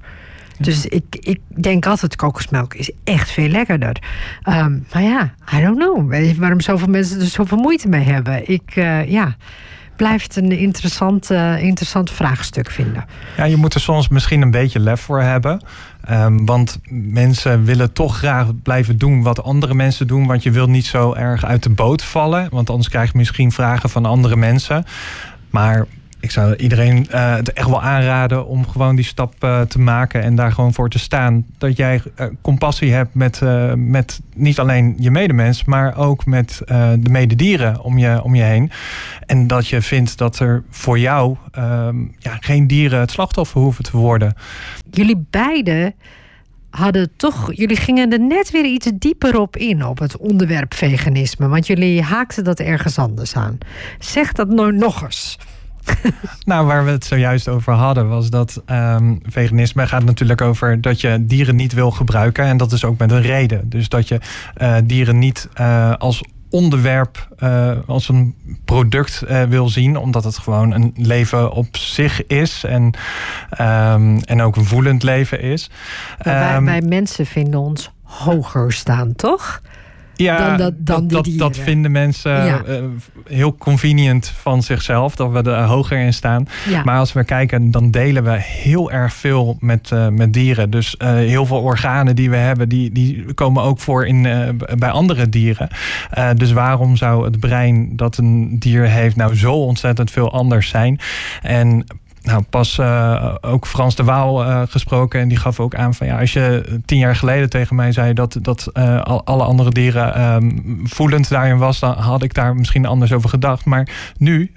Dus 0.59 0.85
ik, 0.85 1.03
ik 1.19 1.39
denk 1.47 1.85
altijd, 1.85 2.15
kokosmelk 2.15 2.73
is 2.73 2.91
echt 3.03 3.31
veel 3.31 3.47
lekkerder. 3.47 3.97
Um, 4.49 4.85
maar 4.93 5.03
ja, 5.03 5.33
I 5.53 5.61
don't 5.61 5.77
know. 5.77 6.13
Waarom 6.39 6.61
zoveel 6.61 6.87
mensen 6.87 7.21
er 7.21 7.27
zoveel 7.27 7.57
moeite 7.57 7.87
mee 7.87 8.03
hebben. 8.03 8.49
Ik, 8.49 8.75
uh, 8.75 9.09
ja. 9.09 9.35
blijf 9.95 10.23
het 10.23 10.35
een 10.35 10.51
interessant, 10.51 11.31
uh, 11.31 11.63
interessant 11.63 12.11
vraagstuk 12.11 12.71
vinden. 12.71 13.05
Ja, 13.37 13.43
je 13.43 13.55
moet 13.55 13.73
er 13.73 13.79
soms 13.81 14.07
misschien 14.07 14.41
een 14.41 14.51
beetje 14.51 14.79
lef 14.79 15.01
voor 15.01 15.21
hebben. 15.21 15.61
Um, 16.11 16.45
want 16.45 16.79
mensen 16.89 17.63
willen 17.63 17.93
toch 17.93 18.17
graag 18.17 18.47
blijven 18.63 18.97
doen 18.97 19.23
wat 19.23 19.43
andere 19.43 19.73
mensen 19.73 20.07
doen. 20.07 20.27
Want 20.27 20.43
je 20.43 20.51
wilt 20.51 20.69
niet 20.69 20.85
zo 20.85 21.13
erg 21.13 21.45
uit 21.45 21.63
de 21.63 21.69
boot 21.69 22.03
vallen. 22.03 22.47
Want 22.51 22.69
anders 22.69 22.89
krijg 22.89 23.11
je 23.11 23.17
misschien 23.17 23.51
vragen 23.51 23.89
van 23.89 24.05
andere 24.05 24.35
mensen. 24.35 24.85
Maar 25.49 25.85
ik 26.25 26.31
zou 26.31 26.55
iedereen 26.55 27.07
uh, 27.11 27.35
het 27.35 27.53
echt 27.53 27.67
wel 27.67 27.81
aanraden 27.81 28.47
om 28.47 28.67
gewoon 28.67 28.95
die 28.95 29.05
stap 29.05 29.43
uh, 29.43 29.61
te 29.61 29.79
maken 29.79 30.21
en 30.21 30.35
daar 30.35 30.51
gewoon 30.51 30.73
voor 30.73 30.89
te 30.89 30.99
staan. 30.99 31.45
Dat 31.57 31.77
jij 31.77 32.01
uh, 32.19 32.27
compassie 32.41 32.93
hebt 32.93 33.13
met, 33.13 33.41
met 33.75 34.21
niet 34.35 34.59
alleen 34.59 34.95
je 34.99 35.11
medemens, 35.11 35.63
maar 35.63 35.97
ook 35.97 36.25
met 36.25 36.61
de 36.99 37.09
mededieren 37.09 37.81
om 37.81 37.97
je, 37.97 38.23
om 38.23 38.35
je 38.35 38.43
heen. 38.43 38.71
En 39.25 39.47
dat 39.47 39.67
je 39.67 39.81
vindt 39.81 40.17
dat 40.17 40.39
er 40.39 40.63
voor 40.69 40.99
jou 40.99 41.35
ehm, 41.51 41.99
ja, 42.19 42.37
geen 42.39 42.67
dieren 42.67 42.99
het 42.99 43.11
slachtoffer 43.11 43.61
hoeven 43.61 43.83
te 43.83 43.97
worden. 43.97 44.33
Jullie 44.91 45.25
beiden 45.29 45.93
hadden 46.75 47.09
toch, 47.15 47.53
jullie 47.53 47.77
gingen 47.77 48.11
er 48.11 48.19
net 48.19 48.51
weer 48.51 48.65
iets 48.65 48.91
dieper 48.95 49.39
op 49.39 49.57
in, 49.57 49.85
op 49.85 49.99
het 49.99 50.17
onderwerp 50.17 50.73
veganisme. 50.73 51.47
Want 51.47 51.67
jullie 51.67 52.01
haakten 52.01 52.43
dat 52.43 52.59
ergens 52.59 52.97
anders 52.97 53.35
aan. 53.35 53.57
Zeg 53.99 54.31
dat 54.31 54.47
nou 54.47 54.71
nog 54.71 55.03
eens. 55.03 55.37
nou, 56.45 56.65
waar 56.65 56.85
we 56.85 56.91
het 56.91 57.05
zojuist 57.05 57.47
over 57.47 57.73
hadden, 57.73 58.09
was 58.09 58.29
dat 58.29 58.61
um, 58.65 59.19
veganisme 59.23 59.87
gaat 59.87 60.03
natuurlijk 60.03 60.41
over 60.41 60.81
dat 60.81 61.01
je 61.01 61.25
dieren 61.25 61.55
niet 61.55 61.73
wil 61.73 61.91
gebruiken. 61.91 62.45
En 62.45 62.57
dat 62.57 62.71
is 62.71 62.85
ook 62.85 62.97
met 62.97 63.11
een 63.11 63.21
reden. 63.21 63.69
Dus 63.69 63.89
dat 63.89 64.07
je 64.07 64.19
uh, 64.57 64.77
dieren 64.83 65.19
niet 65.19 65.49
uh, 65.59 65.93
als 65.97 66.23
onderwerp 66.49 67.27
uh, 67.39 67.71
als 67.85 68.09
een 68.09 68.35
product 68.65 69.23
uh, 69.27 69.43
wil 69.43 69.69
zien, 69.69 69.97
omdat 69.97 70.23
het 70.23 70.37
gewoon 70.37 70.71
een 70.71 70.93
leven 70.95 71.51
op 71.51 71.77
zich 71.77 72.27
is 72.27 72.63
en, 72.63 72.83
um, 73.61 74.19
en 74.19 74.41
ook 74.41 74.55
een 74.55 74.65
voelend 74.65 75.03
leven 75.03 75.41
is. 75.41 75.69
Wij, 76.17 76.55
um, 76.55 76.65
wij 76.65 76.81
mensen 76.81 77.25
vinden 77.25 77.59
ons 77.59 77.91
hoger 78.01 78.73
staan, 78.73 79.15
toch? 79.15 79.61
Ja, 80.15 80.47
dan 80.47 80.57
dat, 80.57 80.73
dan 80.77 81.07
dat, 81.07 81.25
dat, 81.25 81.37
dat, 81.37 81.57
vinden 81.57 81.91
mensen 81.91 82.45
ja. 82.45 82.61
uh, 82.67 82.83
heel 83.25 83.55
convenient 83.55 84.27
van 84.27 84.63
zichzelf, 84.63 85.15
dat 85.15 85.31
we 85.31 85.51
er 85.51 85.63
hoger 85.63 85.99
in 85.99 86.13
staan. 86.13 86.47
Ja. 86.69 86.83
Maar 86.83 86.99
als 86.99 87.13
we 87.13 87.23
kijken, 87.23 87.71
dan 87.71 87.91
delen 87.91 88.23
we 88.23 88.37
heel 88.39 88.91
erg 88.91 89.13
veel 89.13 89.57
met, 89.59 89.89
uh, 89.93 90.07
met 90.07 90.33
dieren. 90.33 90.69
Dus 90.69 90.95
uh, 90.97 91.13
heel 91.13 91.45
veel 91.45 91.61
organen 91.61 92.15
die 92.15 92.29
we 92.29 92.35
hebben, 92.35 92.69
die, 92.69 92.91
die 92.91 93.33
komen 93.33 93.63
ook 93.63 93.79
voor 93.79 94.05
in, 94.05 94.21
bij 94.77 94.89
andere 94.89 95.29
dieren. 95.29 95.69
dus 96.35 96.51
waarom 96.51 96.95
zou 96.95 97.25
het 97.25 97.39
brein 97.39 97.95
dat 97.95 98.17
een 98.17 98.59
dier 98.59 98.83
heeft 98.83 99.15
nou 99.15 99.35
zo 99.35 99.53
ontzettend 99.53 100.11
veel 100.11 100.31
anders 100.31 100.69
zijn? 100.69 100.99
En 101.41 101.85
nou, 102.25 102.43
pas 102.49 102.77
uh, 102.77 103.35
ook 103.41 103.67
Frans 103.67 103.95
de 103.95 104.03
Waal 104.03 104.45
uh, 104.45 104.61
gesproken. 104.69 105.19
En 105.19 105.27
die 105.27 105.37
gaf 105.37 105.59
ook 105.59 105.75
aan 105.75 105.93
van 105.93 106.07
ja, 106.07 106.19
als 106.19 106.33
je 106.33 106.79
tien 106.85 106.97
jaar 106.97 107.15
geleden 107.15 107.49
tegen 107.49 107.75
mij 107.75 107.91
zei 107.91 108.13
dat, 108.13 108.37
dat 108.41 108.69
uh, 108.73 109.01
alle 109.01 109.43
andere 109.43 109.69
dieren 109.69 110.33
um, 110.33 110.81
voelend 110.83 111.29
daarin 111.29 111.57
was, 111.57 111.79
dan 111.79 111.93
had 111.93 112.23
ik 112.23 112.33
daar 112.33 112.55
misschien 112.55 112.85
anders 112.85 113.13
over 113.13 113.29
gedacht. 113.29 113.65
Maar 113.65 114.13
nu 114.17 114.51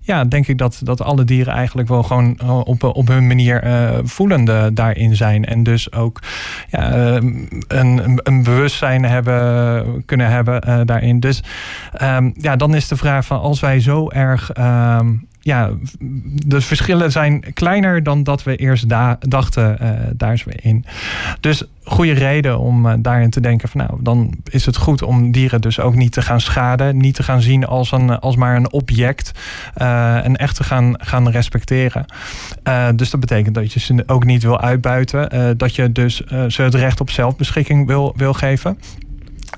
ja, 0.00 0.24
denk 0.24 0.46
ik 0.46 0.58
dat, 0.58 0.80
dat 0.82 1.02
alle 1.02 1.24
dieren 1.24 1.54
eigenlijk 1.54 1.88
wel 1.88 2.02
gewoon 2.02 2.40
op, 2.64 2.82
op 2.84 3.08
hun 3.08 3.26
manier 3.26 3.62
voelende 4.04 4.72
daarin 4.72 5.16
zijn. 5.16 5.44
En 5.44 5.62
dus 5.62 5.92
ook 5.92 6.18
ja, 6.70 6.92
een, 7.68 8.20
een 8.22 8.42
bewustzijn 8.42 9.04
hebben, 9.04 10.04
kunnen 10.04 10.30
hebben 10.30 10.86
daarin. 10.86 11.20
Dus 11.20 11.42
um, 12.02 12.32
ja, 12.36 12.56
dan 12.56 12.74
is 12.74 12.88
de 12.88 12.96
vraag 12.96 13.24
van 13.24 13.40
als 13.40 13.60
wij 13.60 13.80
zo 13.80 14.10
erg. 14.10 14.50
Ja, 15.42 15.70
de 16.46 16.60
verschillen 16.60 17.12
zijn 17.12 17.44
kleiner 17.54 18.02
dan 18.02 18.22
dat 18.22 18.42
we 18.42 18.56
eerst 18.56 18.88
da 18.88 19.16
dachten. 19.20 19.78
Uh, 19.82 19.90
daar 20.16 20.32
is 20.32 20.44
in. 20.44 20.84
Dus 21.40 21.64
goede 21.84 22.12
reden 22.12 22.58
om 22.58 22.86
uh, 22.86 22.92
daarin 22.98 23.30
te 23.30 23.40
denken 23.40 23.68
van 23.68 23.80
nou, 23.80 24.02
dan 24.02 24.34
is 24.50 24.66
het 24.66 24.76
goed 24.76 25.02
om 25.02 25.32
dieren 25.32 25.60
dus 25.60 25.80
ook 25.80 25.94
niet 25.94 26.12
te 26.12 26.22
gaan 26.22 26.40
schaden. 26.40 26.96
Niet 26.96 27.14
te 27.14 27.22
gaan 27.22 27.40
zien 27.40 27.66
als, 27.66 27.92
een, 27.92 28.18
als 28.18 28.36
maar 28.36 28.56
een 28.56 28.72
object. 28.72 29.32
Uh, 29.76 30.24
en 30.24 30.36
echt 30.36 30.56
te 30.56 30.64
gaan, 30.64 30.94
gaan 30.98 31.28
respecteren. 31.28 32.04
dus 32.94 33.10
dat 33.10 33.20
betekent 33.20 33.54
dat 33.54 33.72
je 33.72 33.80
ze 33.80 34.02
ook 34.06 34.24
niet 34.24 34.42
wil 34.42 34.60
uitbuiten. 34.60 35.58
dat 35.58 35.74
je 35.74 35.92
dus 35.92 36.16
ze 36.48 36.62
het 36.62 36.74
recht 36.74 37.00
op 37.00 37.10
zelfbeschikking 37.10 37.86
wil, 37.86 38.14
wil 38.16 38.32
geven. 38.32 38.78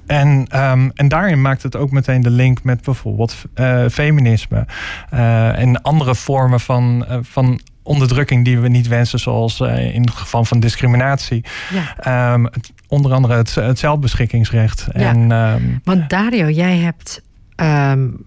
En, 0.06 0.46
um, 0.60 0.90
en 0.94 1.08
daarin 1.08 1.42
maakt 1.42 1.62
het 1.62 1.76
ook 1.76 1.90
meteen 1.90 2.22
de 2.22 2.30
link 2.30 2.62
met 2.62 2.82
bijvoorbeeld 2.82 3.36
uh, 3.54 3.88
feminisme 3.88 4.66
uh, 5.14 5.58
en 5.58 5.82
andere 5.82 6.14
vormen 6.14 6.60
van, 6.60 7.06
uh, 7.08 7.18
van 7.22 7.60
onderdrukking 7.82 8.44
die 8.44 8.58
we 8.58 8.68
niet 8.68 8.88
wensen, 8.88 9.18
zoals 9.18 9.60
in 9.60 10.00
het 10.00 10.10
geval 10.10 10.44
van 10.44 10.60
discriminatie. 10.60 11.44
Ja. 11.70 12.32
Um, 12.32 12.44
het, 12.44 12.72
onder 12.88 13.12
andere 13.12 13.34
het, 13.34 13.54
het 13.54 13.78
zelfbeschikkingsrecht. 13.78 14.86
Ja. 14.92 15.08
En, 15.08 15.30
um, 15.30 15.80
Want 15.84 16.10
Dario, 16.10 16.48
jij 16.48 16.76
hebt, 16.76 17.22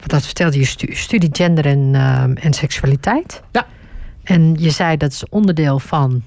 dat 0.06 0.26
vertelde 0.26 0.60
je, 0.60 0.66
stu 0.66 0.96
studie 0.96 1.30
gender 1.32 1.66
en, 1.66 1.96
en 2.42 2.54
seksualiteit. 2.54 3.44
Ja. 3.52 3.66
En 4.24 4.56
je 4.60 4.70
zei 4.70 4.98
dat 4.98 5.12
is 5.12 5.30
onderdeel 5.30 5.80
van 5.80 6.24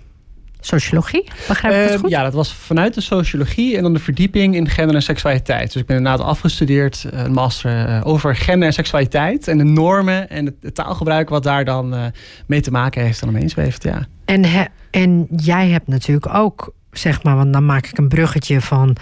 sociologie. 0.60 1.28
Begrijp 1.48 1.74
ik 1.74 1.80
uh, 1.80 1.88
dat 1.88 2.00
goed? 2.00 2.10
Ja, 2.10 2.22
dat 2.22 2.32
was 2.32 2.52
vanuit 2.52 2.94
de 2.94 3.00
sociologie 3.00 3.76
en 3.76 3.82
dan 3.82 3.92
de 3.92 3.98
verdieping 3.98 4.54
in 4.54 4.68
gender 4.68 4.94
en 4.94 5.02
seksualiteit. 5.02 5.72
Dus 5.72 5.82
ik 5.82 5.86
ben 5.86 5.96
inderdaad 5.96 6.26
afgestudeerd, 6.26 7.06
een 7.10 7.32
master 7.32 7.88
uh, 7.88 8.00
over 8.04 8.36
gender 8.36 8.68
en 8.68 8.74
seksualiteit 8.74 9.48
en 9.48 9.58
de 9.58 9.64
normen 9.64 10.30
en 10.30 10.56
het, 10.60 10.74
taalgebruik 10.74 11.28
wat 11.28 11.42
daar 11.42 11.64
dan 11.64 11.94
uh, 11.94 12.04
mee 12.46 12.60
te 12.60 12.70
maken 12.70 13.02
heeft 13.02 13.22
en 13.22 13.28
omheen 13.28 13.50
zweeft. 13.50 13.82
Ja. 13.82 14.06
En, 14.24 14.44
he, 14.44 14.64
en 14.90 15.26
jij 15.36 15.68
hebt 15.68 15.88
natuurlijk 15.88 16.34
ook, 16.34 16.74
zeg 16.92 17.22
maar, 17.22 17.36
want 17.36 17.52
dan 17.52 17.66
maak 17.66 17.86
ik 17.86 17.98
een 17.98 18.08
bruggetje 18.08 18.60
van 18.60 18.96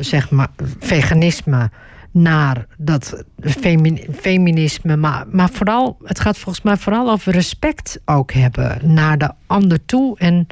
zeg 0.00 0.30
maar 0.30 0.48
veganisme 0.80 1.70
naar 2.10 2.66
dat 2.76 3.24
femi 3.40 4.06
feminisme. 4.20 4.96
Maar, 4.96 5.24
maar 5.30 5.50
vooral, 5.50 5.96
het 6.04 6.20
gaat 6.20 6.38
volgens 6.38 6.64
mij 6.64 6.76
vooral 6.76 7.10
over 7.10 7.32
respect 7.32 8.00
ook 8.04 8.32
hebben 8.32 8.78
naar 8.82 9.18
de 9.18 9.30
ander 9.46 9.84
toe 9.84 10.18
en 10.18 10.46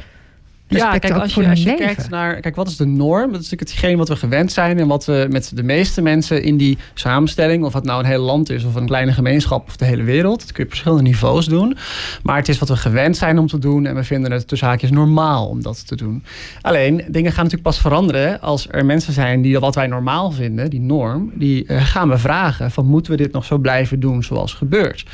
ja, 0.68 0.98
kijk, 0.98 1.12
als 1.12 1.34
je, 1.34 1.48
als 1.48 1.62
je 1.62 1.74
kijkt 1.74 2.10
naar, 2.10 2.40
kijk, 2.40 2.56
wat 2.56 2.68
is 2.68 2.76
de 2.76 2.86
norm? 2.86 3.32
Dat 3.32 3.40
is 3.40 3.50
natuurlijk 3.50 3.70
hetgeen 3.70 3.96
wat 3.96 4.08
we 4.08 4.16
gewend 4.16 4.52
zijn 4.52 4.78
en 4.78 4.86
wat 4.86 5.04
we 5.04 5.26
met 5.30 5.50
de 5.54 5.62
meeste 5.62 6.02
mensen 6.02 6.42
in 6.42 6.56
die 6.56 6.78
samenstelling, 6.94 7.64
of 7.64 7.72
het 7.72 7.84
nou 7.84 8.00
een 8.00 8.06
heel 8.06 8.22
land 8.22 8.50
is 8.50 8.64
of 8.64 8.74
een 8.74 8.86
kleine 8.86 9.12
gemeenschap 9.12 9.68
of 9.68 9.76
de 9.76 9.84
hele 9.84 10.02
wereld, 10.02 10.40
dat 10.40 10.46
kun 10.46 10.56
je 10.56 10.64
op 10.64 10.70
verschillende 10.70 11.02
niveaus 11.02 11.46
doen. 11.46 11.76
Maar 12.22 12.36
het 12.36 12.48
is 12.48 12.58
wat 12.58 12.68
we 12.68 12.76
gewend 12.76 13.16
zijn 13.16 13.38
om 13.38 13.46
te 13.46 13.58
doen 13.58 13.86
en 13.86 13.94
we 13.94 14.04
vinden 14.04 14.32
het 14.32 14.48
tussen 14.48 14.68
haakjes 14.68 14.90
normaal 14.90 15.48
om 15.48 15.62
dat 15.62 15.86
te 15.86 15.96
doen. 15.96 16.24
Alleen, 16.60 16.96
dingen 16.96 17.32
gaan 17.32 17.44
natuurlijk 17.44 17.62
pas 17.62 17.80
veranderen 17.80 18.40
als 18.40 18.66
er 18.70 18.84
mensen 18.84 19.12
zijn 19.12 19.42
die 19.42 19.58
wat 19.58 19.74
wij 19.74 19.86
normaal 19.86 20.30
vinden, 20.30 20.70
die 20.70 20.80
norm, 20.80 21.32
die 21.34 21.64
uh, 21.66 21.84
gaan 21.84 22.08
we 22.08 22.18
vragen 22.18 22.70
van 22.70 22.86
moeten 22.86 23.10
we 23.12 23.18
dit 23.18 23.32
nog 23.32 23.44
zo 23.44 23.58
blijven 23.58 24.00
doen 24.00 24.22
zoals 24.22 24.54
gebeurt. 24.54 25.04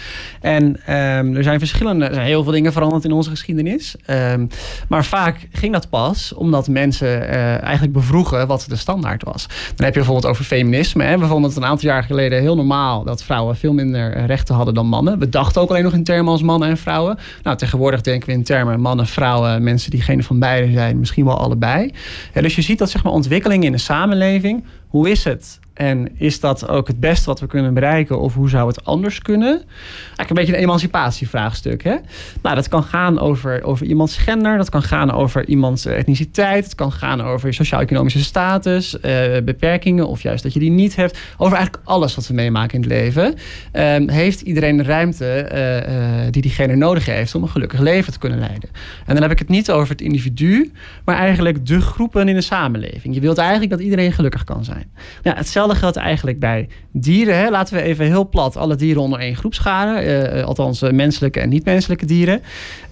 En 0.40 0.64
um, 0.64 1.36
er 1.36 1.42
zijn 1.42 1.58
verschillende, 1.58 2.04
er 2.04 2.14
zijn 2.14 2.26
heel 2.26 2.42
veel 2.42 2.52
dingen 2.52 2.72
veranderd 2.72 3.04
in 3.04 3.12
onze 3.12 3.30
geschiedenis, 3.30 3.94
um, 4.06 4.48
maar 4.88 5.04
vaak 5.04 5.41
ging 5.52 5.72
dat 5.72 5.88
pas 5.88 6.32
omdat 6.34 6.68
mensen 6.68 7.08
uh, 7.22 7.62
eigenlijk 7.62 7.92
bevroegen 7.92 8.46
wat 8.46 8.64
de 8.68 8.76
standaard 8.76 9.22
was. 9.24 9.46
Dan 9.46 9.84
heb 9.84 9.94
je 9.94 10.00
bijvoorbeeld 10.00 10.26
over 10.26 10.44
feminisme. 10.44 11.04
Hè. 11.04 11.18
We 11.18 11.26
vonden 11.26 11.50
het 11.50 11.58
een 11.58 11.64
aantal 11.64 11.88
jaar 11.88 12.02
geleden 12.02 12.40
heel 12.40 12.56
normaal 12.56 13.04
dat 13.04 13.22
vrouwen 13.22 13.56
veel 13.56 13.72
minder 13.72 14.24
rechten 14.26 14.54
hadden 14.54 14.74
dan 14.74 14.86
mannen. 14.86 15.18
We 15.18 15.28
dachten 15.28 15.62
ook 15.62 15.70
alleen 15.70 15.82
nog 15.82 15.92
in 15.92 16.04
termen 16.04 16.32
als 16.32 16.42
mannen 16.42 16.68
en 16.68 16.76
vrouwen. 16.76 17.18
Nou, 17.42 17.56
tegenwoordig 17.56 18.00
denken 18.00 18.28
we 18.28 18.34
in 18.34 18.44
termen 18.44 18.80
mannen, 18.80 19.06
vrouwen, 19.06 19.62
mensen 19.62 19.90
die 19.90 20.02
geen 20.02 20.24
van 20.24 20.38
beide 20.38 20.72
zijn, 20.72 20.98
misschien 20.98 21.24
wel 21.24 21.38
allebei. 21.38 21.92
Ja, 22.34 22.40
dus 22.40 22.56
je 22.56 22.62
ziet 22.62 22.78
dat 22.78 22.90
zeg 22.90 23.04
maar 23.04 23.12
ontwikkelingen 23.12 23.66
in 23.66 23.72
de 23.72 23.78
samenleving. 23.78 24.64
Hoe 24.88 25.10
is 25.10 25.24
het 25.24 25.60
en 25.74 26.08
is 26.18 26.40
dat 26.40 26.68
ook 26.68 26.86
het 26.86 27.00
beste 27.00 27.26
wat 27.26 27.40
we 27.40 27.46
kunnen 27.46 27.74
bereiken? 27.74 28.20
Of 28.20 28.34
hoe 28.34 28.48
zou 28.48 28.68
het 28.68 28.84
anders 28.84 29.18
kunnen? 29.18 29.62
Eigenlijk 30.06 30.28
een 30.28 30.34
beetje 30.34 30.52
een 30.52 30.60
emancipatievraagstuk. 30.60 31.82
Hè? 31.82 31.96
Nou, 32.42 32.54
dat 32.54 32.68
kan 32.68 32.82
gaan 32.82 33.18
over, 33.18 33.62
over 33.62 33.86
iemands 33.86 34.16
gender. 34.16 34.56
Dat 34.56 34.70
kan 34.70 34.82
gaan 34.82 35.12
over 35.12 35.48
iemands 35.48 35.84
etniciteit. 35.84 36.64
Het 36.64 36.74
kan 36.74 36.92
gaan 36.92 37.20
over 37.20 37.48
je 37.48 37.54
sociaal-economische 37.54 38.24
status. 38.24 38.94
Uh, 38.94 39.00
beperkingen 39.44 40.08
of 40.08 40.22
juist 40.22 40.42
dat 40.42 40.52
je 40.52 40.58
die 40.58 40.70
niet 40.70 40.96
hebt. 40.96 41.18
Over 41.36 41.56
eigenlijk 41.56 41.86
alles 41.86 42.14
wat 42.14 42.26
we 42.26 42.34
meemaken 42.34 42.74
in 42.74 42.80
het 42.80 42.90
leven. 42.90 43.34
Um, 43.72 44.08
heeft 44.08 44.40
iedereen 44.40 44.76
de 44.76 44.82
ruimte 44.82 45.48
uh, 45.52 45.76
uh, 45.76 46.26
die 46.30 46.42
diegene 46.42 46.76
nodig 46.76 47.06
heeft 47.06 47.34
om 47.34 47.42
een 47.42 47.48
gelukkig 47.48 47.80
leven 47.80 48.12
te 48.12 48.18
kunnen 48.18 48.38
leiden. 48.38 48.68
En 49.06 49.14
dan 49.14 49.22
heb 49.22 49.30
ik 49.30 49.38
het 49.38 49.48
niet 49.48 49.70
over 49.70 49.88
het 49.88 50.00
individu. 50.00 50.72
Maar 51.04 51.16
eigenlijk 51.16 51.66
de 51.66 51.80
groepen 51.80 52.28
in 52.28 52.34
de 52.34 52.40
samenleving. 52.40 53.14
Je 53.14 53.20
wilt 53.20 53.38
eigenlijk 53.38 53.70
dat 53.70 53.80
iedereen 53.80 54.12
gelukkig 54.12 54.44
kan 54.44 54.64
zijn. 54.64 54.90
Ja, 55.22 55.34
hetzelfde 55.34 55.60
geldt 55.70 55.96
eigenlijk 55.96 56.38
bij 56.38 56.68
dieren. 56.92 57.36
Hè. 57.36 57.50
Laten 57.50 57.74
we 57.74 57.82
even 57.82 58.06
heel 58.06 58.28
plat 58.28 58.56
alle 58.56 58.76
dieren 58.76 59.02
onder 59.02 59.18
één 59.18 59.36
groep 59.36 59.54
scharen. 59.54 60.36
Uh, 60.36 60.44
althans, 60.44 60.82
uh, 60.82 60.90
menselijke 60.90 61.40
en 61.40 61.48
niet-menselijke 61.48 62.06
dieren. 62.06 62.42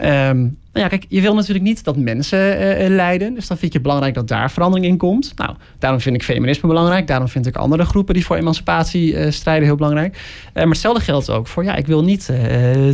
Um, 0.05 0.59
Nou 0.73 0.85
ja, 0.85 0.91
kijk, 0.91 1.05
je 1.09 1.21
wil 1.21 1.35
natuurlijk 1.35 1.65
niet 1.65 1.85
dat 1.85 1.97
mensen 1.97 2.39
uh, 2.39 2.89
lijden. 2.89 3.35
Dus 3.35 3.47
dan 3.47 3.57
vind 3.57 3.73
je 3.73 3.79
het 3.79 3.87
belangrijk 3.87 4.15
dat 4.15 4.29
daar 4.29 4.51
verandering 4.51 4.87
in 4.87 4.97
komt. 4.97 5.33
Nou, 5.37 5.55
daarom 5.79 6.01
vind 6.01 6.17
ik 6.17 6.23
feminisme 6.23 6.69
belangrijk. 6.69 7.07
Daarom 7.07 7.29
vind 7.29 7.47
ik 7.47 7.57
andere 7.57 7.85
groepen 7.85 8.15
die 8.15 8.25
voor 8.25 8.37
emancipatie 8.37 9.13
uh, 9.13 9.31
strijden 9.31 9.65
heel 9.65 9.77
belangrijk. 9.77 10.19
maar 10.55 10.67
hetzelfde 10.67 11.03
geldt 11.03 11.31
ook 11.31 11.47
voor, 11.47 11.65
ja, 11.65 11.75
ik 11.77 11.87
wil 11.87 12.05
niet 12.05 12.33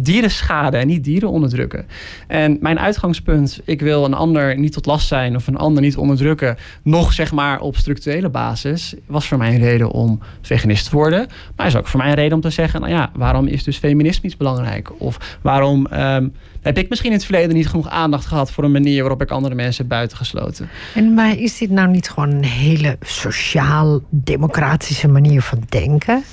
dieren 0.03 0.31
schaden 0.31 0.81
en 0.81 0.87
niet 0.87 1.05
dieren 1.05 1.31
onderdrukken. 1.31 1.87
En 2.27 2.57
mijn 2.61 2.79
uitgangspunt, 2.79 3.61
ik 3.65 3.81
wil 3.81 4.05
een 4.05 4.15
ander 4.15 4.59
niet 4.59 4.73
tot 4.73 4.87
last 4.87 5.07
zijn 5.07 5.37
of 5.37 5.47
een 5.47 5.57
ander 5.57 5.83
niet 5.83 5.97
onderdrukken, 5.97 6.57
nog 6.83 7.13
zeg 7.13 7.33
maar 7.33 7.61
op 7.61 7.77
structurele 7.77 8.29
basis, 8.29 8.95
was 9.07 9.29
voor 9.29 9.39
mij 9.39 9.55
een 9.55 9.61
reden 9.61 9.91
om 9.91 10.21
veganist 10.41 10.89
te 10.89 10.97
worden. 10.97 11.27
Maar 11.57 11.67
is 11.67 11.77
ook 11.77 11.87
voor 11.87 12.01
mij 12.01 12.09
een 12.09 12.15
reden 12.15 12.35
om 12.35 12.41
te 12.41 12.51
zeggen, 12.51 12.81
nou 12.81 12.93
ja, 12.93 13.11
waarom 13.15 13.47
is 13.47 13.65
dus 13.65 13.77
feminisme 13.77 14.27
iets 14.27 14.37
belangrijk? 14.37 15.01
Of 15.01 15.39
waarom 15.43 15.87
um, 15.93 16.33
heb 16.67 16.79
ik 16.79 16.89
misschien 16.89 17.11
in 17.11 17.17
het 17.17 17.25
verleden 17.25 17.55
niet 17.55 17.69
genoeg 17.69 17.89
aandacht 17.89 18.27
gehad 18.27 18.51
voor 18.51 18.65
een 18.65 18.73
manier 18.73 19.01
waarop 19.01 19.23
ik 19.23 19.31
andere 19.31 19.55
mensen 19.55 19.87
buitengesloten. 19.87 20.69
En 20.95 21.15
maar 21.15 21.39
is 21.39 21.59
dit 21.59 21.71
nou 21.71 21.89
niet 21.89 22.09
gewoon 22.09 22.31
een 22.31 22.45
hele 22.45 22.97
sociaal-democratische 23.01 25.09
manier 25.09 25.43
van 25.43 25.63
denken? 25.69 26.25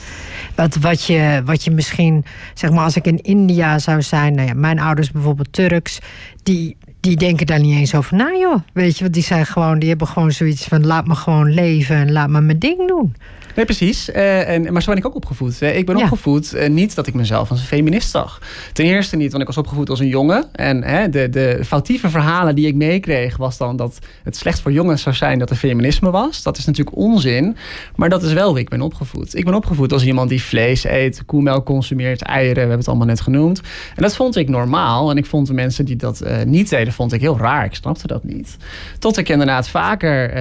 Wat, 0.55 0.75
wat, 0.75 1.05
je, 1.05 1.41
wat 1.45 1.63
je 1.63 1.71
misschien, 1.71 2.25
zeg 2.53 2.71
maar, 2.71 2.83
als 2.83 2.95
ik 2.95 3.05
in 3.05 3.21
India 3.21 3.79
zou 3.79 4.01
zijn, 4.01 4.35
nou 4.35 4.47
ja, 4.47 4.53
mijn 4.53 4.79
ouders 4.79 5.11
bijvoorbeeld 5.11 5.53
Turks, 5.53 5.99
die, 6.43 6.77
die 6.99 7.17
denken 7.17 7.45
daar 7.45 7.59
niet 7.59 7.77
eens 7.77 7.95
over 7.95 8.15
na, 8.15 8.31
joh. 8.39 8.61
Weet 8.73 8.97
je, 8.97 9.01
want 9.01 9.13
die 9.13 9.23
zijn 9.23 9.45
gewoon, 9.45 9.79
die 9.79 9.89
hebben 9.89 10.07
gewoon 10.07 10.31
zoiets 10.31 10.65
van: 10.65 10.85
laat 10.85 11.07
me 11.07 11.15
gewoon 11.15 11.53
leven 11.53 11.95
en 11.95 12.11
laat 12.11 12.29
me 12.29 12.41
mijn 12.41 12.59
ding 12.59 12.87
doen. 12.87 13.15
Nee, 13.55 13.65
precies. 13.65 14.09
Uh, 14.09 14.49
en, 14.49 14.73
maar 14.73 14.81
zo 14.81 14.89
ben 14.89 14.99
ik 14.99 15.05
ook 15.05 15.15
opgevoed. 15.15 15.61
Ik 15.61 15.85
ben 15.85 15.95
opgevoed 15.95 16.55
uh, 16.55 16.69
niet 16.69 16.95
dat 16.95 17.07
ik 17.07 17.13
mezelf 17.13 17.49
als 17.49 17.59
een 17.59 17.65
feminist 17.65 18.09
zag. 18.09 18.41
Ten 18.73 18.85
eerste 18.85 19.15
niet, 19.15 19.29
want 19.29 19.41
ik 19.41 19.47
was 19.47 19.57
opgevoed 19.57 19.89
als 19.89 19.99
een 19.99 20.07
jongen. 20.07 20.45
En 20.53 20.83
hè, 20.83 21.09
de, 21.09 21.29
de 21.29 21.59
foutieve 21.65 22.09
verhalen 22.09 22.55
die 22.55 22.67
ik 22.67 22.75
meekreeg... 22.75 23.37
was 23.37 23.57
dan 23.57 23.75
dat 23.75 23.99
het 24.23 24.35
slecht 24.35 24.59
voor 24.59 24.71
jongens 24.71 25.01
zou 25.01 25.15
zijn 25.15 25.39
dat 25.39 25.49
er 25.49 25.55
feminisme 25.55 26.11
was. 26.11 26.43
Dat 26.43 26.57
is 26.57 26.65
natuurlijk 26.65 26.97
onzin. 26.97 27.55
Maar 27.95 28.09
dat 28.09 28.23
is 28.23 28.33
wel 28.33 28.53
wie 28.53 28.61
ik 28.61 28.69
ben 28.69 28.81
opgevoed. 28.81 29.35
Ik 29.35 29.45
ben 29.45 29.53
opgevoed 29.53 29.91
als 29.91 30.05
iemand 30.05 30.29
die 30.29 30.43
vlees 30.43 30.83
eet, 30.83 31.25
koemelk 31.25 31.65
consumeert, 31.65 32.21
eieren. 32.21 32.53
We 32.53 32.59
hebben 32.59 32.77
het 32.77 32.87
allemaal 32.87 33.07
net 33.07 33.21
genoemd. 33.21 33.61
En 33.95 34.01
dat 34.03 34.15
vond 34.15 34.35
ik 34.35 34.49
normaal. 34.49 35.09
En 35.09 35.17
ik 35.17 35.25
vond 35.25 35.47
de 35.47 35.53
mensen 35.53 35.85
die 35.85 35.95
dat 35.95 36.21
uh, 36.23 36.43
niet 36.45 36.69
deden, 36.69 36.93
vond 36.93 37.13
ik 37.13 37.21
heel 37.21 37.37
raar. 37.37 37.65
Ik 37.65 37.75
snapte 37.75 38.07
dat 38.07 38.23
niet. 38.23 38.57
Tot 38.99 39.17
ik 39.17 39.29
inderdaad 39.29 39.69
vaker 39.69 40.31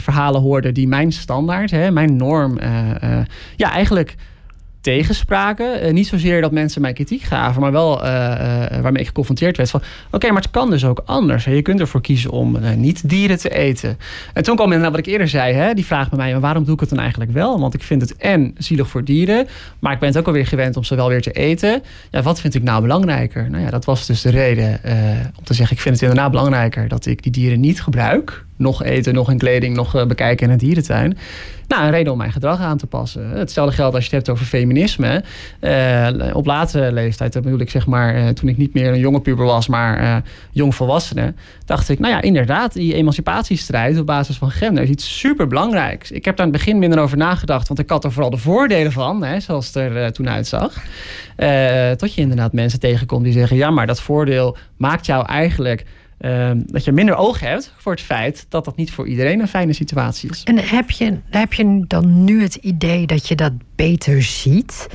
verhalen 0.00 0.40
hoorde 0.40 0.72
die 0.72 0.88
mijn 0.88 1.12
standaard, 1.12 1.70
hè, 1.70 1.90
mijn 1.90 2.16
norm 2.16 2.45
uh, 2.54 3.18
ja, 3.56 3.72
eigenlijk 3.72 4.14
tegenspraken. 4.80 5.86
Uh, 5.86 5.92
niet 5.92 6.06
zozeer 6.06 6.40
dat 6.40 6.52
mensen 6.52 6.82
mij 6.82 6.92
kritiek 6.92 7.22
gaven, 7.22 7.60
maar 7.60 7.72
wel 7.72 7.98
waarmee 8.82 9.00
ik 9.00 9.06
geconfronteerd 9.06 9.56
werd 9.56 9.70
van... 9.70 9.82
oké, 10.10 10.26
maar 10.32 10.42
het 10.42 10.50
kan 10.50 10.70
dus 10.70 10.84
ook 10.84 11.02
anders. 11.04 11.44
Hè? 11.44 11.52
Je 11.52 11.62
kunt 11.62 11.80
ervoor 11.80 12.00
kiezen 12.00 12.30
om 12.30 12.58
niet 12.76 13.08
dieren 13.08 13.38
te 13.38 13.50
eten. 13.50 13.98
En 14.32 14.42
toen 14.42 14.56
kwam 14.56 14.66
inderdaad 14.66 14.96
wat 14.96 15.06
ik 15.06 15.12
eerder 15.12 15.28
zei, 15.28 15.54
hè? 15.54 15.74
die 15.74 15.86
vraag 15.86 16.08
bij 16.08 16.18
mij... 16.18 16.40
Waarom 16.40 16.64
doe 16.64 16.74
ik 16.74 16.80
het 16.80 16.88
dan 16.88 16.98
eigenlijk 16.98 17.32
wel? 17.32 17.60
Want 17.60 17.74
ik 17.74 17.82
vind 17.82 18.00
het 18.00 18.16
en 18.16 18.54
zielig 18.58 18.88
voor 18.88 19.04
dieren... 19.04 19.46
maar 19.78 19.92
ik 19.92 19.98
ben 19.98 20.08
het 20.08 20.18
ook 20.18 20.26
alweer 20.26 20.46
gewend 20.46 20.76
om 20.76 20.84
ze 20.84 20.94
wel 20.94 21.08
weer 21.08 21.22
te 21.22 21.32
eten. 21.32 21.82
Ja, 22.10 22.22
wat 22.22 22.40
vind 22.40 22.54
ik 22.54 22.62
nou 22.62 22.82
belangrijker? 22.82 23.50
Nou 23.50 23.64
ja, 23.64 23.70
dat 23.70 23.84
was 23.84 24.06
dus 24.06 24.22
de 24.22 24.30
reden 24.30 24.80
om 25.38 25.44
te 25.44 25.54
zeggen... 25.54 25.76
ik 25.76 25.82
vind 25.82 25.94
het 25.94 26.04
inderdaad 26.04 26.30
belangrijker 26.30 26.88
dat 26.88 27.06
ik 27.06 27.22
die 27.22 27.32
dieren 27.32 27.60
niet 27.60 27.82
gebruik 27.82 28.44
nog 28.56 28.82
eten, 28.82 29.14
nog 29.14 29.30
in 29.30 29.38
kleding, 29.38 29.76
nog 29.76 29.94
eh, 29.94 30.06
bekijken 30.06 30.46
in 30.46 30.50
het 30.50 30.60
dierentuin. 30.60 31.18
Nou, 31.68 31.84
een 31.84 31.90
reden 31.90 32.12
om 32.12 32.18
mijn 32.18 32.32
gedrag 32.32 32.60
aan 32.60 32.78
te 32.78 32.86
passen. 32.86 33.30
Hetzelfde 33.30 33.74
geldt 33.74 33.94
als 33.94 34.04
je 34.04 34.16
het 34.16 34.26
hebt 34.26 34.38
over 34.38 34.46
feminisme. 34.46 35.24
Uh, 35.60 36.36
op 36.36 36.46
latere 36.46 36.92
leeftijd, 36.92 37.32
dat 37.32 37.42
bedoel 37.42 37.60
ik 37.60 37.70
zeg 37.70 37.86
maar, 37.86 38.16
uh, 38.16 38.28
toen 38.28 38.48
ik 38.48 38.56
niet 38.56 38.74
meer 38.74 38.92
een 38.92 38.98
jonge 38.98 39.20
puber 39.20 39.44
was, 39.44 39.68
maar 39.68 40.02
uh, 40.02 40.16
jong 40.50 40.74
volwassene, 40.74 41.34
dacht 41.64 41.88
ik, 41.88 41.98
nou 41.98 42.12
ja, 42.12 42.22
inderdaad, 42.22 42.72
die 42.72 42.94
emancipatiestrijd 42.94 43.98
op 43.98 44.06
basis 44.06 44.36
van 44.36 44.50
gender 44.50 44.82
is 44.82 44.88
iets 44.88 45.18
super 45.18 45.46
belangrijks. 45.46 46.10
Ik 46.10 46.24
heb 46.24 46.36
daar 46.36 46.46
in 46.46 46.52
het 46.52 46.62
begin 46.62 46.78
minder 46.78 46.98
over 46.98 47.16
nagedacht, 47.16 47.68
want 47.68 47.80
ik 47.80 47.90
had 47.90 48.04
er 48.04 48.12
vooral 48.12 48.30
de 48.30 48.36
voordelen 48.36 48.92
van, 48.92 49.24
hè, 49.24 49.40
zoals 49.40 49.66
het 49.66 49.76
er 49.76 50.12
toen 50.12 50.28
uitzag. 50.28 50.72
tot 51.96 52.14
je 52.14 52.20
inderdaad 52.20 52.52
mensen 52.52 52.80
tegenkomt 52.80 53.24
die 53.24 53.32
zeggen, 53.32 53.56
ja, 53.56 53.70
maar 53.70 53.86
dat 53.86 54.00
voordeel 54.00 54.56
maakt 54.76 55.06
jou 55.06 55.26
eigenlijk 55.26 55.84
Ehm, 56.18 56.60
dat 56.66 56.84
je 56.84 56.92
minder 56.92 57.16
oog 57.16 57.40
hebt 57.40 57.72
voor 57.76 57.92
het 57.92 58.00
feit 58.00 58.46
dat 58.48 58.64
dat 58.64 58.76
niet 58.76 58.90
voor 58.90 59.06
iedereen 59.06 59.40
een 59.40 59.48
fijne 59.48 59.72
situatie 59.72 60.30
is. 60.30 60.42
En 60.42 60.58
heb 60.58 60.90
je, 60.90 61.18
heb 61.30 61.52
je 61.52 61.84
dan 61.86 62.24
nu 62.24 62.42
het 62.42 62.54
idee 62.54 63.06
dat 63.06 63.28
je 63.28 63.34
dat 63.34 63.52
beter 63.74 64.22
ziet? 64.22 64.88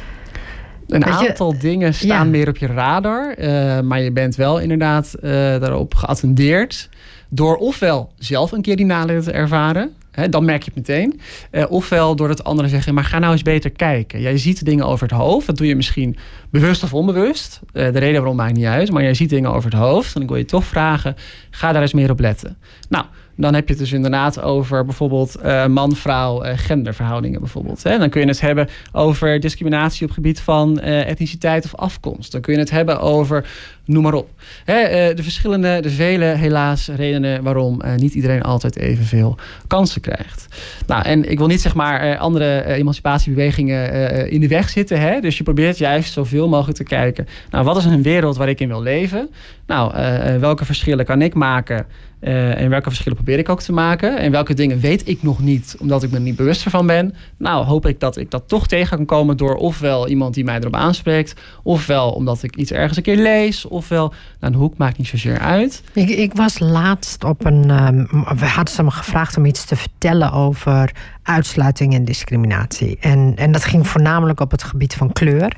Een 0.87 1.05
aantal 1.05 1.59
dingen 1.59 1.93
staan 1.93 2.29
meer 2.29 2.47
op 2.47 2.57
je 2.57 2.67
radar, 2.67 3.35
uh, 3.39 3.79
maar 3.79 4.01
je 4.01 4.11
bent 4.11 4.35
wel 4.35 4.59
inderdaad 4.59 5.15
uh, 5.15 5.31
daarop 5.31 5.95
geattendeerd 5.95 6.89
door 7.29 7.57
ofwel 7.57 8.11
zelf 8.17 8.51
een 8.51 8.61
keer 8.61 8.75
die 8.75 8.85
nadelen 8.85 9.23
te 9.23 9.31
ervaren, 9.31 9.93
dan 10.29 10.45
merk 10.45 10.63
je 10.63 10.71
het 10.73 10.87
meteen. 10.87 11.19
Uh, 11.51 11.63
ofwel 11.69 12.15
doordat 12.15 12.43
anderen 12.43 12.71
zeggen, 12.71 12.93
maar 12.93 13.03
ga 13.03 13.19
nou 13.19 13.31
eens 13.31 13.41
beter 13.41 13.69
kijken. 13.71 14.21
Jij 14.21 14.37
ziet 14.37 14.65
dingen 14.65 14.85
over 14.85 15.07
het 15.07 15.17
hoofd. 15.17 15.47
Dat 15.47 15.57
doe 15.57 15.67
je 15.67 15.75
misschien 15.75 16.17
bewust 16.49 16.83
of 16.83 16.93
onbewust. 16.93 17.59
Uh, 17.63 17.91
de 17.91 17.99
reden 17.99 18.17
waarom 18.17 18.35
maakt 18.35 18.53
niet 18.53 18.65
uit. 18.65 18.91
Maar 18.91 19.03
jij 19.03 19.13
ziet 19.13 19.29
dingen 19.29 19.53
over 19.53 19.69
het 19.69 19.79
hoofd. 19.79 20.15
En 20.15 20.21
ik 20.21 20.27
wil 20.27 20.37
je 20.37 20.45
toch 20.45 20.65
vragen, 20.65 21.15
ga 21.49 21.71
daar 21.71 21.81
eens 21.81 21.93
meer 21.93 22.09
op 22.09 22.19
letten. 22.19 22.57
Nou, 22.89 23.05
dan 23.35 23.53
heb 23.53 23.67
je 23.67 23.73
het 23.73 23.83
dus 23.83 23.91
inderdaad 23.91 24.41
over 24.41 24.85
bijvoorbeeld 24.85 25.37
uh, 25.45 25.65
man-vrouw 25.65 26.45
uh, 26.45 26.51
genderverhoudingen 26.55 27.39
bijvoorbeeld. 27.39 27.83
Hè? 27.83 27.97
Dan 27.97 28.09
kun 28.09 28.21
je 28.21 28.27
het 28.27 28.41
hebben 28.41 28.67
over 28.91 29.39
discriminatie 29.39 30.07
op 30.07 30.13
gebied 30.13 30.39
van 30.39 30.79
uh, 30.83 31.09
etniciteit 31.09 31.65
of 31.65 31.75
afkomst. 31.75 32.31
Dan 32.31 32.41
kun 32.41 32.53
je 32.53 32.59
het 32.59 32.69
hebben 32.69 32.99
over, 32.99 33.49
noem 33.85 34.03
maar 34.03 34.13
op. 34.13 34.29
Hè? 34.65 35.13
de 35.13 35.23
verschillende, 35.23 35.79
de 35.81 35.89
vele 35.89 36.25
helaas 36.25 36.87
redenen 36.87 37.43
waarom 37.43 37.81
niet 37.95 38.13
iedereen 38.13 38.41
altijd 38.41 38.77
evenveel 38.77 39.37
kansen 39.67 40.01
krijgt. 40.01 40.47
Nou, 40.87 41.03
en 41.03 41.31
ik 41.31 41.37
wil 41.37 41.47
niet 41.47 41.61
zeg 41.61 41.75
maar 41.75 42.17
andere 42.17 42.63
emancipatiebewegingen 42.63 44.29
in 44.29 44.39
de 44.39 44.47
weg 44.47 44.69
zitten. 44.69 44.99
Hè? 44.99 45.19
Dus 45.19 45.37
je 45.37 45.43
probeert 45.43 45.77
juist 45.77 46.13
zoveel 46.13 46.49
mogelijk 46.49 46.77
te 46.77 46.83
kijken. 46.83 47.27
Nou, 47.49 47.65
wat 47.65 47.77
is 47.77 47.85
een 47.85 48.03
wereld 48.03 48.37
waar 48.37 48.49
ik 48.49 48.59
in 48.59 48.67
wil 48.67 48.81
leven? 48.81 49.29
Nou, 49.67 49.93
welke 50.39 50.65
verschillen 50.65 51.05
kan 51.05 51.21
ik 51.21 51.33
maken? 51.33 51.85
Uh, 52.21 52.61
en 52.61 52.69
welke 52.69 52.89
verschillen 52.89 53.17
probeer 53.17 53.39
ik 53.39 53.49
ook 53.49 53.61
te 53.61 53.73
maken? 53.73 54.17
En 54.17 54.31
welke 54.31 54.53
dingen 54.53 54.79
weet 54.79 55.07
ik 55.07 55.23
nog 55.23 55.39
niet, 55.39 55.75
omdat 55.79 56.03
ik 56.03 56.11
me 56.11 56.19
niet 56.19 56.35
bewust 56.35 56.65
ervan 56.65 56.87
ben? 56.87 57.15
Nou, 57.37 57.65
hoop 57.65 57.85
ik 57.85 57.99
dat 57.99 58.17
ik 58.17 58.31
dat 58.31 58.47
toch 58.47 58.67
tegen 58.67 58.97
kan 58.97 59.05
komen 59.05 59.37
door 59.37 59.55
ofwel 59.55 60.07
iemand 60.07 60.33
die 60.33 60.43
mij 60.43 60.57
erop 60.57 60.75
aanspreekt, 60.75 61.33
ofwel 61.63 62.11
omdat 62.11 62.43
ik 62.43 62.55
iets 62.55 62.71
ergens 62.71 62.97
een 62.97 63.03
keer 63.03 63.17
lees, 63.17 63.65
ofwel, 63.65 64.13
nou, 64.39 64.53
een 64.53 64.59
hoek 64.59 64.77
maakt 64.77 64.97
niet 64.97 65.07
zozeer 65.07 65.39
uit. 65.39 65.83
Ik, 65.93 66.09
ik 66.09 66.33
was 66.33 66.59
laatst 66.59 67.23
op 67.23 67.45
een. 67.45 67.69
Um, 67.69 68.07
we 68.37 68.45
hadden 68.45 68.73
ze 68.73 68.83
me 68.83 68.91
gevraagd 68.91 69.37
om 69.37 69.45
iets 69.45 69.65
te 69.65 69.75
vertellen 69.75 70.31
over 70.31 70.91
uitsluiting 71.23 71.93
en 71.93 72.05
discriminatie. 72.05 72.97
En, 72.99 73.33
en 73.35 73.51
dat 73.51 73.65
ging 73.65 73.87
voornamelijk 73.87 74.39
op 74.39 74.51
het 74.51 74.63
gebied 74.63 74.93
van 74.93 75.11
kleur. 75.11 75.55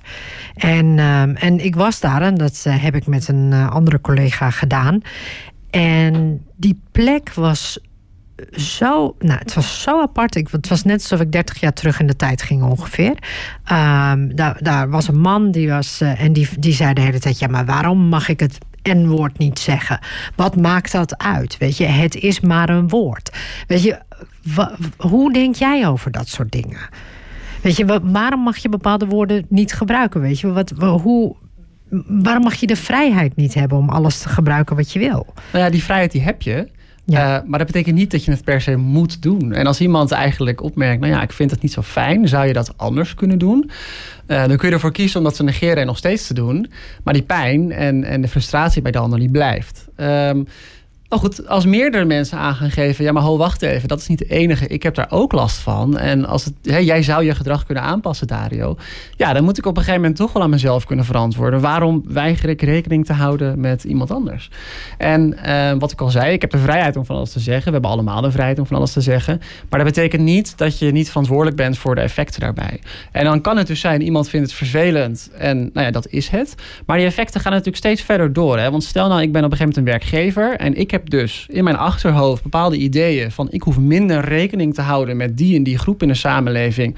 En, 0.56 0.86
um, 0.99 1.36
en 1.36 1.65
ik 1.65 1.76
was 1.76 1.99
daar, 1.99 2.21
en 2.21 2.36
dat 2.36 2.63
uh, 2.67 2.84
heb 2.84 2.95
ik 2.95 3.08
met 3.08 3.28
een 3.28 3.49
uh, 3.52 3.71
andere 3.71 4.02
collega 4.02 4.49
gedaan. 4.49 5.02
En 5.73 6.45
die 6.55 6.79
plek 6.91 7.33
was 7.33 7.79
zo, 8.51 9.15
nou, 9.19 9.39
het 9.39 9.53
was 9.53 9.81
zo 9.81 10.01
apart. 10.01 10.36
Ik, 10.36 10.47
het 10.51 10.67
was 10.67 10.83
net 10.83 11.01
alsof 11.01 11.19
ik 11.19 11.31
30 11.31 11.59
jaar 11.59 11.73
terug 11.73 11.99
in 11.99 12.07
de 12.07 12.15
tijd 12.15 12.41
ging 12.41 12.63
ongeveer. 12.63 13.17
Um, 13.71 14.36
daar, 14.36 14.57
daar 14.59 14.89
was 14.89 15.07
een 15.07 15.19
man 15.19 15.51
die 15.51 15.69
was, 15.69 16.01
uh, 16.01 16.21
en 16.21 16.33
die, 16.33 16.49
die 16.59 16.73
zei 16.73 16.93
de 16.93 17.01
hele 17.01 17.19
tijd: 17.19 17.39
Ja, 17.39 17.47
maar 17.47 17.65
waarom 17.65 17.97
mag 17.99 18.29
ik 18.29 18.39
het 18.39 18.57
N-woord 18.83 19.38
niet 19.38 19.59
zeggen? 19.59 19.99
Wat 20.36 20.55
maakt 20.55 20.91
dat 20.91 21.17
uit? 21.17 21.57
Weet 21.57 21.77
je, 21.77 21.86
het 21.86 22.15
is 22.15 22.39
maar 22.39 22.69
een 22.69 22.89
woord. 22.89 23.31
Weet 23.67 23.83
je, 23.83 23.99
hoe 24.97 25.33
denk 25.33 25.55
jij 25.55 25.88
over 25.88 26.12
dat 26.12 26.27
soort 26.27 26.51
dingen? 26.51 26.89
Weet 27.62 27.75
je, 27.75 28.01
waarom 28.03 28.39
mag 28.39 28.57
je 28.57 28.69
bepaalde 28.69 29.05
woorden 29.05 29.45
niet 29.49 29.73
gebruiken? 29.73 30.21
Weet 30.21 30.39
je, 30.39 30.51
wat, 30.51 30.69
hoe, 30.77 31.36
waarom 32.08 32.43
mag 32.43 32.53
je 32.56 32.67
de 32.67 32.75
vrijheid 32.75 33.36
niet 33.36 33.53
hebben 33.53 33.77
om 33.77 33.89
alles 33.89 34.19
te 34.19 34.29
gebruiken 34.29 34.75
wat 34.75 34.91
je 34.91 34.99
wil? 34.99 35.34
Nou 35.51 35.63
ja, 35.63 35.69
die 35.69 35.84
vrijheid 35.84 36.12
die 36.12 36.21
heb 36.21 36.41
je. 36.41 36.67
Ja. 37.06 37.38
Uh, 37.38 37.47
maar 37.47 37.58
dat 37.58 37.67
betekent 37.67 37.95
niet 37.95 38.12
dat 38.12 38.25
je 38.25 38.32
het 38.32 38.43
per 38.43 38.62
se 38.62 38.75
moet 38.75 39.21
doen. 39.21 39.53
En 39.53 39.67
als 39.67 39.82
iemand 39.82 40.12
eigenlijk 40.12 40.62
opmerkt, 40.62 41.01
nou 41.01 41.13
ja, 41.13 41.21
ik 41.21 41.32
vind 41.32 41.51
het 41.51 41.62
niet 41.62 41.71
zo 41.71 41.82
fijn, 41.82 42.27
zou 42.27 42.47
je 42.47 42.53
dat 42.53 42.77
anders 42.77 43.13
kunnen 43.13 43.39
doen? 43.39 43.71
Uh, 44.27 44.47
dan 44.47 44.58
kun 44.58 44.67
je 44.67 44.73
ervoor 44.73 44.91
kiezen 44.91 45.17
om 45.17 45.23
dat 45.23 45.36
te 45.36 45.43
negeren 45.43 45.77
en 45.77 45.86
nog 45.86 45.97
steeds 45.97 46.27
te 46.27 46.34
doen. 46.34 46.71
Maar 47.03 47.13
die 47.13 47.23
pijn 47.23 47.71
en, 47.71 48.03
en 48.03 48.21
de 48.21 48.27
frustratie 48.27 48.82
bij 48.82 48.91
de 48.91 48.97
ander 48.97 49.19
die 49.19 49.32
blijft. 49.32 49.88
Um, 49.97 50.47
Goed, 51.17 51.47
als 51.47 51.65
meerdere 51.65 52.06
mensen 52.06 52.38
aan 52.38 52.56
gaan 52.56 52.71
geven, 52.71 53.04
ja, 53.04 53.12
maar 53.12 53.23
ho, 53.23 53.38
wacht 53.38 53.62
even, 53.62 53.88
dat 53.88 53.99
is 53.99 54.08
niet 54.08 54.19
de 54.19 54.26
enige. 54.26 54.67
Ik 54.67 54.84
heb 54.84 54.95
daar 54.95 55.08
ook 55.10 55.32
last 55.32 55.58
van. 55.58 55.97
En 55.97 56.26
als 56.26 56.45
het, 56.45 56.54
hè, 56.63 56.78
jij 56.78 57.04
zou 57.04 57.23
je 57.23 57.36
gedrag 57.36 57.65
kunnen 57.65 57.84
aanpassen, 57.84 58.28
Dario. 58.28 58.78
Ja, 59.17 59.34
dan 59.34 59.43
moet 59.43 59.58
ik 59.58 59.65
op 59.65 59.78
een 59.78 59.84
gegeven 59.84 60.02
moment 60.02 60.19
toch 60.19 60.34
wel 60.34 60.43
aan 60.43 60.49
mezelf 60.49 60.86
kunnen 60.86 61.06
verantwoorden. 61.06 61.62
Waarom 61.62 62.04
weiger 62.08 62.49
ik 62.49 62.62
rekening 62.62 63.06
te 63.06 63.13
houden 63.13 63.60
met 63.60 63.84
iemand 63.84 64.12
anders? 64.12 64.49
En 64.97 65.38
uh, 65.45 65.71
wat 65.80 65.91
ik 65.91 66.02
al 66.02 66.10
zei, 66.10 66.34
ik 66.34 66.41
heb 66.41 66.52
de 66.52 66.58
vrijheid 66.58 66.95
om 66.97 67.06
van 67.06 67.15
alles 67.15 67.32
te 67.32 67.39
zeggen. 67.39 67.65
We 67.65 67.71
hebben 67.71 67.91
allemaal 67.91 68.21
de 68.21 68.32
vrijheid 68.32 68.60
om 68.60 68.65
van 68.65 68.78
alles 68.78 68.91
te 68.93 69.02
zeggen. 69.02 69.41
Maar 69.69 69.80
dat 69.80 69.93
betekent 69.93 70.21
niet 70.21 70.58
dat 70.58 70.80
je 70.80 70.91
niet 70.91 71.08
verantwoordelijk 71.10 71.56
bent 71.56 71.78
voor 71.78 71.95
de 71.95 72.02
effecten 72.02 72.39
daarbij. 72.39 72.82
En 73.12 73.23
dan 73.23 73.41
kan 73.41 73.58
het 73.58 73.67
dus 73.67 73.80
zijn, 73.80 74.02
iemand 74.02 74.30
vindt 74.30 74.47
het 74.47 74.56
vervelend. 74.56 75.30
En 75.38 75.58
nou 75.73 75.86
ja, 75.86 75.91
dat 75.91 76.08
is 76.08 76.28
het. 76.28 76.56
Maar 76.86 76.97
die 76.97 77.06
effecten 77.06 77.41
gaan 77.41 77.52
natuurlijk 77.52 77.78
steeds 77.78 78.02
verder 78.02 78.34
door. 78.34 78.60
Hè? 78.60 78.71
Want 78.71 78.84
stel 78.84 79.08
nou, 79.08 79.21
ik 79.21 79.32
ben 79.32 79.43
op 79.43 79.52
een 79.52 79.58
gegeven 79.58 79.82
moment 79.82 80.04
een 80.04 80.10
werkgever. 80.10 80.56
En 80.56 80.76
ik 80.76 80.91
heb 80.91 81.02
dus 81.09 81.45
in 81.49 81.63
mijn 81.63 81.77
achterhoofd 81.77 82.43
bepaalde 82.43 82.77
ideeën 82.77 83.31
van 83.31 83.47
ik 83.51 83.61
hoef 83.61 83.77
minder 83.77 84.25
rekening 84.25 84.73
te 84.73 84.81
houden 84.81 85.17
met 85.17 85.37
die 85.37 85.55
en 85.55 85.63
die 85.63 85.77
groep 85.77 86.01
in 86.01 86.07
de 86.07 86.13
samenleving 86.13 86.95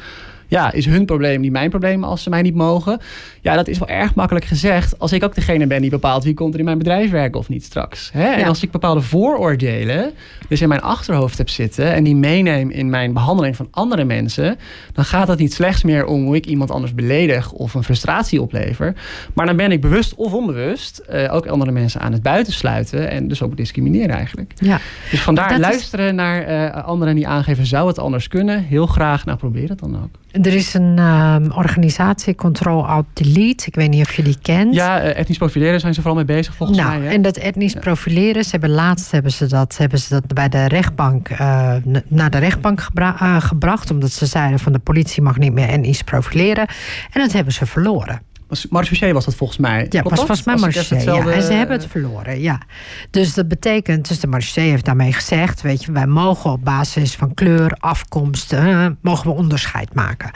ja, 0.56 0.72
is 0.72 0.86
hun 0.86 1.06
probleem 1.06 1.42
niet 1.42 1.52
mijn 1.52 1.70
probleem 1.70 2.04
als 2.04 2.24
ze 2.24 2.30
mij 2.30 2.42
niet 2.42 2.56
mogen. 2.56 3.00
Ja, 3.42 3.56
dat 3.56 3.68
is 3.68 3.78
wel 3.78 3.88
erg 3.88 4.16
makkelijk 4.16 4.46
gezegd. 4.46 5.00
Als 5.00 5.12
ik 5.12 5.24
ook 5.24 5.36
degene 5.36 5.68
ben 5.68 5.82
die 5.82 5.90
bepaalt 5.90 6.24
wie 6.24 6.34
komt 6.34 6.54
er 6.54 6.60
in 6.60 6.66
mijn 6.66 6.78
bedrijf 6.78 7.12
werken 7.12 7.40
of 7.40 7.50
niet 7.50 7.64
straks. 7.64 8.10
Hè? 8.14 8.28
En 8.28 8.48
als 8.48 8.64
ik 8.64 8.72
bepaalde 8.72 9.02
vooroordelen 9.02 10.12
dus 10.48 10.62
in 10.62 10.68
mijn 10.68 10.82
achterhoofd 10.82 11.38
heb 11.38 11.50
zitten 11.50 11.94
en 11.94 12.04
die 12.04 12.16
meeneem 12.16 12.70
in 12.70 12.90
mijn 12.90 13.14
behandeling 13.14 13.56
van 13.56 13.68
andere 13.72 14.04
mensen, 14.04 14.58
dan 14.94 15.06
gaat 15.06 15.28
het 15.28 15.40
niet 15.40 15.54
slechts 15.54 15.84
meer 15.84 16.06
om 16.06 16.26
hoe 16.26 16.36
ik 16.36 16.46
iemand 16.46 16.72
anders 16.72 16.94
beledig 16.94 17.52
of 17.52 17.74
een 17.74 17.84
frustratie 17.84 18.42
oplever. 18.42 18.96
Maar 19.34 19.46
dan 19.46 19.56
ben 19.56 19.72
ik 19.72 19.82
bewust 19.82 20.16
of 20.16 20.34
onbewust 20.34 21.02
uh, 21.10 21.34
ook 21.34 21.48
andere 21.48 21.72
mensen 21.72 22.02
aan 22.02 22.12
het 22.12 22.22
buitensluiten 22.22 23.10
en 23.10 23.28
dus 23.28 23.42
ook 23.42 23.58
discrimineren 23.58 24.16
eigenlijk. 24.16 24.54
Ja. 24.56 24.80
Dus 25.12 25.22
vandaar 25.22 25.60
luisteren 25.60 26.16
naar 26.16 26.50
uh, 26.50 26.84
anderen 26.86 27.16
die 27.16 27.28
aangeven, 27.28 27.66
zou 27.66 27.88
het 27.88 28.00
anders 28.00 28.28
kunnen? 28.28 28.64
Heel 28.64 28.86
graag, 28.86 29.26
nou 29.26 29.38
probeer 29.38 29.70
het 29.70 29.80
dan 29.80 29.96
ook. 30.04 30.25
Er 30.42 30.54
is 30.54 30.74
een 30.74 31.00
um, 31.00 31.52
organisatie, 31.52 32.36
Control 32.36 32.88
Alt 32.88 33.06
Delete. 33.14 33.66
Ik 33.68 33.76
weet 33.76 33.90
niet 33.90 34.02
of 34.02 34.14
je 34.14 34.24
die 34.24 34.38
kent. 34.42 34.74
Ja, 34.74 35.04
uh, 35.04 35.20
etnisch 35.20 35.38
profileren 35.38 35.80
zijn 35.80 35.94
ze 35.94 36.02
vooral 36.02 36.26
mee 36.26 36.36
bezig 36.36 36.56
volgens 36.56 36.80
nou, 36.80 36.98
mij. 36.98 37.08
Hè? 37.08 37.14
En 37.14 37.22
dat 37.22 37.38
etnisch 37.38 37.74
ja. 37.74 37.80
profileren, 37.80 38.44
ze 38.44 38.50
hebben 38.52 38.70
laatst 38.70 39.12
hebben 39.12 39.32
ze 39.32 39.48
dat, 39.48 39.78
hebben 39.78 40.00
ze 40.00 40.10
dat 40.10 40.34
bij 40.34 40.50
de 40.50 40.68
rechtbank 40.68 41.30
uh, 41.30 41.74
naar 42.08 42.30
de 42.30 42.38
rechtbank 42.38 42.82
gebra 42.82 43.16
uh, 43.22 43.42
gebracht. 43.42 43.92
Omdat 43.92 44.12
ze 44.12 44.26
zeiden 44.26 44.60
van 44.60 44.72
de 44.72 44.80
politie 44.80 45.22
mag 45.22 45.38
niet 45.38 45.54
meer 45.54 45.70
etnisch 45.70 46.02
profileren. 46.02 46.68
En 47.12 47.22
dat 47.22 47.32
hebben 47.32 47.54
ze 47.54 47.66
verloren. 47.66 48.22
Marchouché 48.70 49.14
was 49.14 49.26
dat 49.26 49.36
volgens 49.36 49.60
mij. 49.60 49.86
Ja, 49.90 50.04
was 50.04 50.14
volgens 50.18 50.44
mij 50.44 50.56
Marchouché. 50.56 50.96
Ja. 50.96 51.32
En 51.32 51.42
ze 51.42 51.54
hebben 51.54 51.78
het 51.78 51.88
verloren, 51.88 52.42
ja. 52.42 52.62
Dus 53.10 53.34
dat 53.34 53.48
betekent, 53.48 54.08
dus 54.08 54.20
de 54.20 54.28
Marchouché 54.28 54.72
heeft 54.72 54.86
daarmee 54.86 55.14
gezegd... 55.14 55.62
weet 55.62 55.84
je, 55.84 55.92
wij 55.92 56.08
mogen 56.08 56.52
op 56.52 56.64
basis 56.64 57.16
van 57.16 57.34
kleur, 57.34 57.76
afkomst... 57.80 58.54
Uh, 58.54 58.88
mogen 59.02 59.30
we 59.30 59.36
onderscheid 59.36 59.94
maken. 59.94 60.32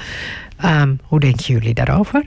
Um, 0.65 0.99
hoe 1.03 1.19
denken 1.19 1.45
jullie 1.45 1.73
daarover? 1.73 2.23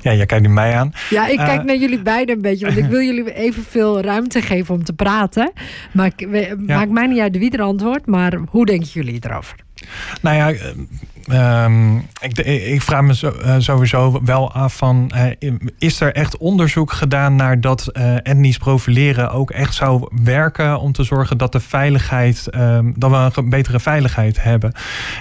Ja, 0.00 0.14
jij 0.14 0.26
kijkt 0.26 0.46
nu 0.46 0.52
mij 0.52 0.76
aan. 0.76 0.92
Ja, 1.10 1.26
ik 1.26 1.36
kijk 1.36 1.60
uh, 1.60 1.66
naar 1.66 1.76
jullie 1.76 2.02
beiden 2.02 2.34
een 2.34 2.42
beetje. 2.42 2.66
Want 2.66 2.78
ik 2.78 2.84
wil 2.84 3.00
jullie 3.00 3.34
evenveel 3.34 4.00
ruimte 4.00 4.42
geven 4.42 4.74
om 4.74 4.84
te 4.84 4.92
praten. 4.92 5.52
Maar 5.92 6.06
ik, 6.06 6.28
ja. 6.30 6.56
maakt 6.56 6.90
mij 6.90 7.06
niet 7.06 7.18
uit 7.18 7.38
wie 7.38 7.50
er 7.50 7.62
antwoordt. 7.62 8.06
Maar 8.06 8.38
hoe 8.48 8.66
denken 8.66 8.88
jullie 8.92 9.18
erover? 9.20 9.56
Nou 10.20 10.36
ja, 10.36 10.72
um, 11.32 12.06
ik, 12.20 12.38
ik, 12.38 12.82
vraag 12.82 13.02
me 13.02 13.34
uh, 13.44 13.54
sowieso 13.58 14.20
wel 14.24 14.52
af 14.52 14.76
van... 14.76 15.10
Uh, 15.14 15.52
is 15.78 16.00
er 16.00 16.12
echt 16.12 16.36
onderzoek 16.36 16.92
gedaan 16.92 17.36
naar 17.36 17.60
dat 17.60 17.90
uh, 17.92 18.14
etnisch 18.14 18.58
profileren 18.58 19.30
ook 19.30 19.50
echt 19.50 19.74
zou 19.74 20.08
werken... 20.22 20.80
om 20.80 20.92
te 20.92 21.02
zorgen 21.02 21.38
dat 21.38 21.52
de 21.52 21.60
veiligheid, 21.60 22.48
um, 22.54 22.92
dat 22.96 23.10
we 23.10 23.40
een 23.40 23.48
betere 23.48 23.80
veiligheid 23.80 24.42
hebben? 24.42 24.72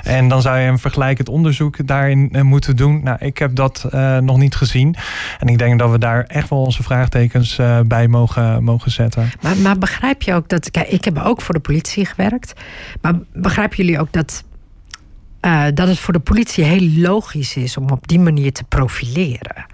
En 0.04 0.28
dan 0.28 0.42
zou 0.42 0.60
je 0.60 0.68
een 0.68 0.80
vergelijkend 0.80 1.30
onderzoek 1.30 1.88
daarin 1.88 2.36
moeten 2.42 2.76
doen. 2.76 3.04
Nou, 3.04 3.18
ik 3.20 3.38
heb 3.38 3.56
dat 3.56 3.88
nog 4.22 4.38
niet 4.38 4.56
gezien. 4.56 4.96
En 5.40 5.48
ik 5.48 5.58
denk 5.58 5.80
dat 5.80 5.92
we 5.92 5.98
daar 5.98 6.24
echt 6.24 6.50
wel 6.50 6.60
onze 6.60 6.84
vraagtekens 6.84 7.60
bij 7.86 8.08
mogen, 8.08 8.64
mogen 8.64 8.92
zetten. 8.92 9.32
Maar, 9.42 9.58
maar 9.58 9.78
begrijp 9.78 10.22
je 10.22 10.34
ook 10.34 10.50
dat... 10.50 10.72
Kijk, 10.72 10.88
ik 10.88 11.06
heb 11.06 11.20
ook 11.20 11.42
voor 11.42 11.54
de 11.54 11.60
politie 11.60 12.06
gewerkt. 12.06 12.54
Maar 13.02 13.14
begrijpen 13.34 13.78
jullie 13.78 14.00
ook 14.00 14.12
dat 14.12 14.44
uh, 15.46 15.66
dat 15.74 15.88
het 15.88 16.00
voor 16.00 16.14
de 16.14 16.20
politie 16.20 16.64
heel 16.64 16.90
logisch 16.90 17.56
is 17.56 17.78
om 17.78 17.90
op 17.90 18.08
die 18.08 18.20
manier 18.20 18.52
te 18.52 18.64
profileren. 18.64 19.66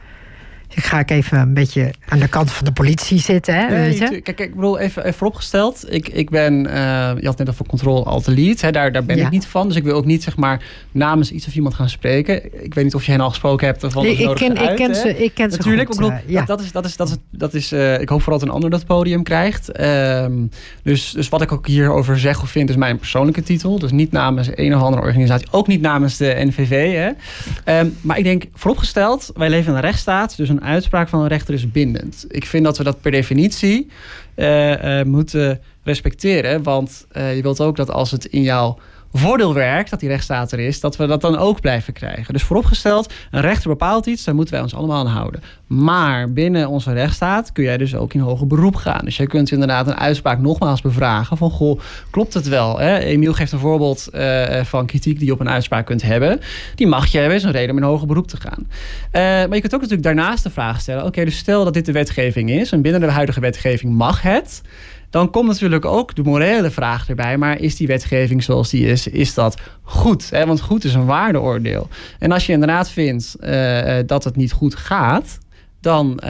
Ik 0.75 0.83
ga 0.83 0.99
ik 0.99 1.11
even 1.11 1.37
een 1.37 1.53
beetje 1.53 1.93
aan 2.07 2.19
de 2.19 2.27
kant 2.27 2.51
van 2.51 2.65
de 2.65 2.71
politie 2.71 3.19
zitten. 3.19 3.55
Hè, 3.55 3.67
nee, 3.67 3.89
weet 3.89 3.97
je? 3.97 4.07
Kijk, 4.07 4.23
kijk, 4.23 4.39
ik 4.39 4.55
bedoel, 4.55 4.79
even, 4.79 5.03
even 5.03 5.17
vooropgesteld. 5.17 5.93
Ik, 5.93 6.07
ik 6.07 6.29
ben, 6.29 6.65
uh, 6.65 6.71
je 7.19 7.25
had 7.25 7.37
net 7.37 7.49
over 7.49 7.65
control 7.65 8.05
alt 8.05 8.27
lead. 8.27 8.61
Hè, 8.61 8.71
daar, 8.71 8.91
daar 8.91 9.05
ben 9.05 9.17
ja. 9.17 9.25
ik 9.25 9.31
niet 9.31 9.45
van. 9.45 9.67
Dus 9.67 9.77
ik 9.77 9.83
wil 9.83 9.95
ook 9.95 10.05
niet 10.05 10.23
zeg 10.23 10.37
maar 10.37 10.63
namens 10.91 11.31
iets 11.31 11.47
of 11.47 11.55
iemand 11.55 11.73
gaan 11.75 11.89
spreken. 11.89 12.63
Ik 12.63 12.73
weet 12.73 12.83
niet 12.83 12.95
of 12.95 13.05
je 13.05 13.11
hen 13.11 13.21
al 13.21 13.29
gesproken 13.29 13.67
hebt. 13.67 13.85
Van 13.87 14.03
nee, 14.03 14.17
ik, 14.17 14.35
ken, 14.35 14.57
uit, 14.57 14.69
ik, 14.69 14.75
ken 14.75 14.95
ze, 14.95 15.23
ik 15.23 15.33
ken 15.33 15.49
Natuurlijk, 15.49 15.93
ze 15.93 16.01
goed. 16.01 16.11
Ik 16.11 16.17
bedoel, 16.17 16.33
ja. 16.35 16.45
dat 16.45 16.61
is, 16.61 16.71
dat 16.71 16.85
is, 16.85 16.95
dat 16.95 17.09
is, 17.09 17.15
dat 17.31 17.53
is 17.53 17.73
uh, 17.73 17.99
ik 17.99 18.09
hoop 18.09 18.21
vooral 18.21 18.39
dat 18.39 18.47
een 18.47 18.53
ander 18.53 18.69
dat 18.69 18.85
podium 18.85 19.23
krijgt. 19.23 19.81
Um, 19.81 20.49
dus, 20.83 21.11
dus 21.11 21.29
wat 21.29 21.41
ik 21.41 21.51
ook 21.51 21.67
hierover 21.67 22.19
zeg 22.19 22.41
of 22.41 22.49
vind 22.49 22.69
is 22.69 22.75
mijn 22.75 22.97
persoonlijke 22.97 23.43
titel. 23.43 23.79
Dus 23.79 23.91
niet 23.91 24.11
namens 24.11 24.49
een 24.55 24.75
of 24.75 24.81
andere 24.81 25.01
organisatie. 25.01 25.47
Ook 25.51 25.67
niet 25.67 25.81
namens 25.81 26.17
de 26.17 26.35
NVV. 26.37 26.95
Hè. 26.95 27.79
Um, 27.79 27.97
maar 28.01 28.17
ik 28.17 28.23
denk 28.23 28.43
vooropgesteld, 28.53 29.31
wij 29.35 29.49
leven 29.49 29.69
in 29.71 29.75
een 29.75 29.83
rechtsstaat. 29.83 30.37
Dus 30.37 30.49
een 30.49 30.58
uitspraak 30.63 31.09
van 31.09 31.21
een 31.21 31.27
rechter 31.27 31.53
is 31.53 31.71
bindend. 31.71 32.25
Ik 32.27 32.45
vind 32.45 32.63
dat 32.63 32.77
we 32.77 32.83
dat 32.83 33.01
per 33.01 33.11
definitie 33.11 33.87
uh, 34.35 34.99
uh, 34.99 35.03
moeten 35.03 35.59
respecteren. 35.83 36.63
Want 36.63 37.07
uh, 37.17 37.35
je 37.35 37.41
wilt 37.41 37.61
ook 37.61 37.75
dat 37.75 37.91
als 37.91 38.11
het 38.11 38.25
in 38.25 38.41
jouw 38.41 38.77
voordeel 39.13 39.53
werkt, 39.53 39.89
dat 39.89 39.99
die 39.99 40.09
rechtsstaat 40.09 40.51
er 40.51 40.59
is, 40.59 40.79
dat 40.79 40.97
we 40.97 41.05
dat 41.05 41.21
dan 41.21 41.37
ook 41.37 41.61
blijven 41.61 41.93
krijgen. 41.93 42.33
Dus 42.33 42.43
vooropgesteld, 42.43 43.13
een 43.31 43.41
rechter 43.41 43.69
bepaalt 43.69 44.05
iets, 44.05 44.23
daar 44.23 44.35
moeten 44.35 44.53
wij 44.53 44.63
ons 44.63 44.75
allemaal 44.75 44.99
aan 44.99 45.13
houden. 45.13 45.41
Maar 45.67 46.33
binnen 46.33 46.67
onze 46.67 46.93
rechtsstaat 46.93 47.51
kun 47.51 47.63
jij 47.63 47.77
dus 47.77 47.95
ook 47.95 48.13
in 48.13 48.19
hoger 48.19 48.47
beroep 48.47 48.75
gaan. 48.75 49.05
Dus 49.05 49.17
jij 49.17 49.27
kunt 49.27 49.51
inderdaad 49.51 49.87
een 49.87 49.97
uitspraak 49.99 50.39
nogmaals 50.39 50.81
bevragen 50.81 51.37
van, 51.37 51.51
goh, 51.51 51.79
klopt 52.09 52.33
het 52.33 52.47
wel? 52.47 52.79
Hè? 52.79 52.97
Emiel 52.97 53.33
geeft 53.33 53.51
een 53.51 53.59
voorbeeld 53.59 54.07
uh, 54.13 54.63
van 54.63 54.85
kritiek 54.85 55.17
die 55.17 55.27
je 55.27 55.33
op 55.33 55.39
een 55.39 55.49
uitspraak 55.49 55.85
kunt 55.85 56.01
hebben. 56.01 56.39
Die 56.75 56.87
mag 56.87 57.07
je 57.07 57.17
hebben, 57.17 57.37
is 57.37 57.43
een 57.43 57.51
reden 57.51 57.71
om 57.71 57.77
in 57.77 57.83
hoger 57.83 58.07
beroep 58.07 58.27
te 58.27 58.37
gaan. 58.37 58.67
Uh, 58.67 59.21
maar 59.21 59.55
je 59.55 59.61
kunt 59.61 59.73
ook 59.73 59.81
natuurlijk 59.81 60.03
daarnaast 60.03 60.43
de 60.43 60.49
vraag 60.49 60.81
stellen, 60.81 61.05
oké, 61.05 61.25
dus 61.25 61.37
stel 61.37 61.63
dat 61.63 61.73
dit 61.73 61.85
de 61.85 61.91
wetgeving 61.91 62.49
is 62.49 62.71
en 62.71 62.81
binnen 62.81 63.01
de 63.01 63.11
huidige 63.11 63.39
wetgeving 63.39 63.93
mag 63.93 64.21
het 64.21 64.61
dan 65.09 65.29
komt 65.29 65.47
natuurlijk 65.47 65.85
ook 65.85 66.15
de 66.15 66.23
morele 66.23 66.71
vraag 66.71 67.09
erbij. 67.09 67.37
Maar 67.37 67.59
is 67.59 67.75
die 67.75 67.87
wetgeving 67.87 68.43
zoals 68.43 68.69
die 68.69 68.85
is, 68.85 69.07
is 69.07 69.33
dat 69.33 69.61
goed? 69.81 70.29
Hè? 70.29 70.45
Want 70.45 70.61
goed 70.61 70.83
is 70.83 70.93
een 70.93 71.05
waardeoordeel. 71.05 71.87
En 72.19 72.31
als 72.31 72.45
je 72.45 72.53
inderdaad 72.53 72.89
vindt 72.89 73.35
uh, 73.41 73.97
dat 74.05 74.23
het 74.23 74.35
niet 74.35 74.51
goed 74.51 74.75
gaat 74.75 75.39
dan, 75.81 76.19
uh, 76.23 76.29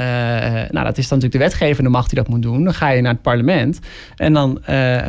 nou 0.69 0.85
dat 0.85 0.97
is 0.97 1.07
dan 1.07 1.17
natuurlijk 1.17 1.31
de 1.31 1.37
wetgevende 1.37 1.89
macht 1.89 2.09
die 2.09 2.19
dat 2.19 2.27
moet 2.27 2.41
doen. 2.41 2.63
Dan 2.63 2.73
ga 2.73 2.89
je 2.89 3.01
naar 3.01 3.13
het 3.13 3.21
parlement 3.21 3.79
en 4.15 4.33
dan 4.33 4.61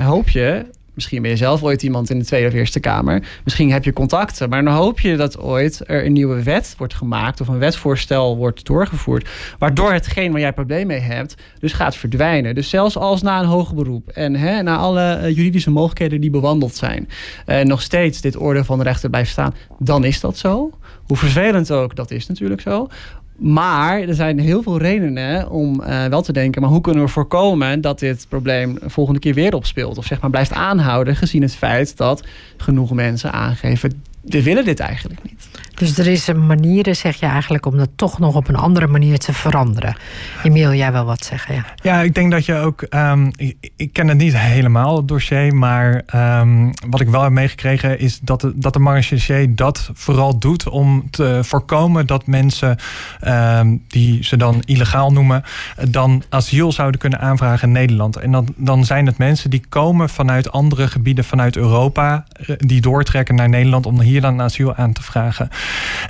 hoop 0.04 0.28
je 0.28 0.64
Misschien 1.00 1.22
ben 1.22 1.30
je 1.30 1.36
zelf 1.36 1.62
ooit 1.62 1.82
iemand 1.82 2.10
in 2.10 2.18
de 2.18 2.24
Tweede 2.24 2.46
of 2.46 2.52
Eerste 2.52 2.80
Kamer. 2.80 3.22
Misschien 3.44 3.72
heb 3.72 3.84
je 3.84 3.92
contacten. 3.92 4.48
Maar 4.48 4.64
dan 4.64 4.74
hoop 4.74 5.00
je 5.00 5.16
dat 5.16 5.38
ooit 5.38 5.80
er 5.86 6.04
een 6.04 6.12
nieuwe 6.12 6.42
wet 6.42 6.74
wordt 6.78 6.94
gemaakt. 6.94 7.40
Of 7.40 7.48
een 7.48 7.58
wetsvoorstel 7.58 8.36
wordt 8.36 8.66
doorgevoerd. 8.66 9.28
Waardoor 9.58 9.92
hetgeen 9.92 10.32
waar 10.32 10.40
jij 10.40 10.52
probleem 10.52 10.86
mee 10.86 10.98
hebt. 10.98 11.34
Dus 11.58 11.72
gaat 11.72 11.96
verdwijnen. 11.96 12.54
Dus 12.54 12.68
zelfs 12.68 12.96
als 12.96 13.22
na 13.22 13.40
een 13.40 13.46
hoger 13.46 13.74
beroep. 13.74 14.08
En 14.08 14.36
hè, 14.36 14.62
na 14.62 14.76
alle 14.76 15.18
uh, 15.22 15.36
juridische 15.36 15.70
mogelijkheden 15.70 16.20
die 16.20 16.30
bewandeld 16.30 16.74
zijn. 16.74 17.08
Uh, 17.46 17.60
nog 17.60 17.82
steeds 17.82 18.20
dit 18.20 18.40
oordeel 18.40 18.64
van 18.64 18.78
de 18.78 18.84
rechter 18.84 19.10
blijft 19.10 19.30
staan. 19.30 19.54
Dan 19.78 20.04
is 20.04 20.20
dat 20.20 20.38
zo. 20.38 20.70
Hoe 21.04 21.16
vervelend 21.16 21.70
ook, 21.72 21.96
dat 21.96 22.10
is 22.10 22.26
natuurlijk 22.26 22.60
zo. 22.60 22.88
Maar 23.40 24.00
er 24.00 24.14
zijn 24.14 24.38
heel 24.38 24.62
veel 24.62 24.78
redenen 24.78 25.50
om 25.50 25.80
uh, 25.80 26.04
wel 26.04 26.22
te 26.22 26.32
denken... 26.32 26.62
maar 26.62 26.70
hoe 26.70 26.80
kunnen 26.80 27.04
we 27.04 27.08
voorkomen 27.08 27.80
dat 27.80 27.98
dit 27.98 28.26
probleem 28.28 28.74
de 28.74 28.90
volgende 28.90 29.20
keer 29.20 29.34
weer 29.34 29.54
opspeelt? 29.54 29.98
Of 29.98 30.04
zeg 30.04 30.20
maar 30.20 30.30
blijft 30.30 30.52
aanhouden 30.52 31.16
gezien 31.16 31.42
het 31.42 31.54
feit 31.54 31.96
dat 31.96 32.24
genoeg 32.56 32.92
mensen 32.92 33.32
aangeven... 33.32 34.02
we 34.22 34.42
willen 34.42 34.64
dit 34.64 34.80
eigenlijk 34.80 35.22
niet. 35.22 35.48
Dus 35.74 35.98
er 35.98 36.06
is 36.06 36.26
een 36.26 36.46
manier, 36.46 36.94
zeg 36.94 37.16
je 37.16 37.26
eigenlijk, 37.26 37.66
om 37.66 37.76
dat 37.76 37.88
toch 37.96 38.18
nog 38.18 38.34
op 38.34 38.48
een 38.48 38.56
andere 38.56 38.86
manier 38.86 39.18
te 39.18 39.32
veranderen. 39.32 39.96
Emiel, 40.42 40.74
jij 40.74 40.92
wil 40.92 41.04
wat 41.04 41.24
zeggen? 41.24 41.54
Ja, 41.54 41.64
ja 41.82 42.00
ik 42.00 42.14
denk 42.14 42.30
dat 42.30 42.46
je 42.46 42.54
ook. 42.54 42.86
Um, 42.90 43.30
ik, 43.36 43.70
ik, 43.76 43.92
ken 43.92 44.08
het 44.08 44.18
niet 44.18 44.36
helemaal, 44.36 44.96
het 44.96 45.08
dossier. 45.08 45.54
Maar 45.54 46.02
um, 46.40 46.70
wat 46.88 47.00
ik 47.00 47.08
wel 47.08 47.22
heb 47.22 47.32
meegekregen 47.32 47.98
is 47.98 48.18
dat 48.22 48.40
de, 48.40 48.52
dat 48.54 48.72
de 48.72 48.78
marechaussee 48.78 49.54
dat 49.54 49.90
vooral 49.94 50.38
doet 50.38 50.68
om 50.68 51.10
te 51.10 51.40
voorkomen 51.42 52.06
dat 52.06 52.26
mensen 52.26 52.76
um, 53.28 53.84
die 53.88 54.24
ze 54.24 54.36
dan 54.36 54.62
illegaal 54.64 55.12
noemen, 55.12 55.42
dan 55.88 56.22
asiel 56.28 56.72
zouden 56.72 57.00
kunnen 57.00 57.20
aanvragen 57.20 57.68
in 57.68 57.74
Nederland. 57.74 58.16
En 58.16 58.32
dan, 58.32 58.46
dan 58.56 58.84
zijn 58.84 59.06
het 59.06 59.18
mensen 59.18 59.50
die 59.50 59.62
komen 59.68 60.08
vanuit 60.08 60.52
andere 60.52 60.88
gebieden 60.88 61.24
vanuit 61.24 61.56
Europa, 61.56 62.24
die 62.56 62.80
doortrekken 62.80 63.34
naar 63.34 63.48
Nederland 63.48 63.86
om 63.86 64.00
hier 64.00 64.09
dan 64.18 64.40
asiel 64.40 64.74
aan 64.74 64.92
te 64.92 65.02
vragen. 65.02 65.48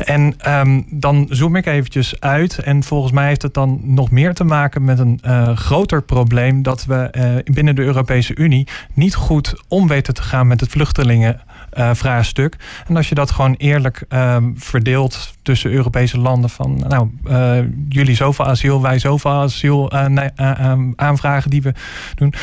En 0.05 0.35
ehm, 0.39 0.81
dan 0.91 1.27
zoom 1.29 1.57
ik 1.57 1.67
eventjes 1.67 2.21
uit. 2.21 2.59
En 2.59 2.83
volgens 2.83 3.13
mij 3.13 3.27
heeft 3.27 3.43
het 3.43 3.55
dan 3.55 3.81
nog 3.83 4.11
meer 4.11 4.35
te 4.35 4.45
maken 4.45 4.85
met 4.85 4.99
een 4.99 5.21
uh, 5.27 5.57
groter 5.57 6.03
probleem 6.03 6.63
dat 6.63 6.85
we 6.85 7.09
uh, 7.13 7.55
binnen 7.55 7.75
de 7.75 7.83
Europese 7.83 8.37
Unie 8.37 8.69
niet 8.95 9.15
goed 9.15 9.55
om 9.69 9.89
weten 9.89 10.15
te 10.15 10.23
gaan 10.23 10.47
met 10.47 10.61
het 10.61 10.71
vluchtelingen 10.71 11.41
uh, 11.75 11.91
vraagstuk. 11.95 12.57
En 12.87 12.97
als 12.97 13.09
je 13.09 13.15
dat 13.15 13.31
gewoon 13.31 13.55
eerlijk 13.55 14.05
uh, 14.09 14.37
verdeelt 14.55 15.35
tussen 15.43 15.71
Europese 15.71 16.19
landen 16.19 16.51
van 16.51 16.85
nou, 16.89 17.11
uh, 17.25 17.59
jullie 17.89 18.15
zoveel 18.15 18.45
asiel, 18.45 18.83
wij 18.83 18.99
zoveel 18.99 19.31
asiel 19.31 19.91
ehm, 19.91 20.93
aanvragen 20.97 21.51
die 21.51 21.63
we 21.63 21.73
doen, 22.15 22.35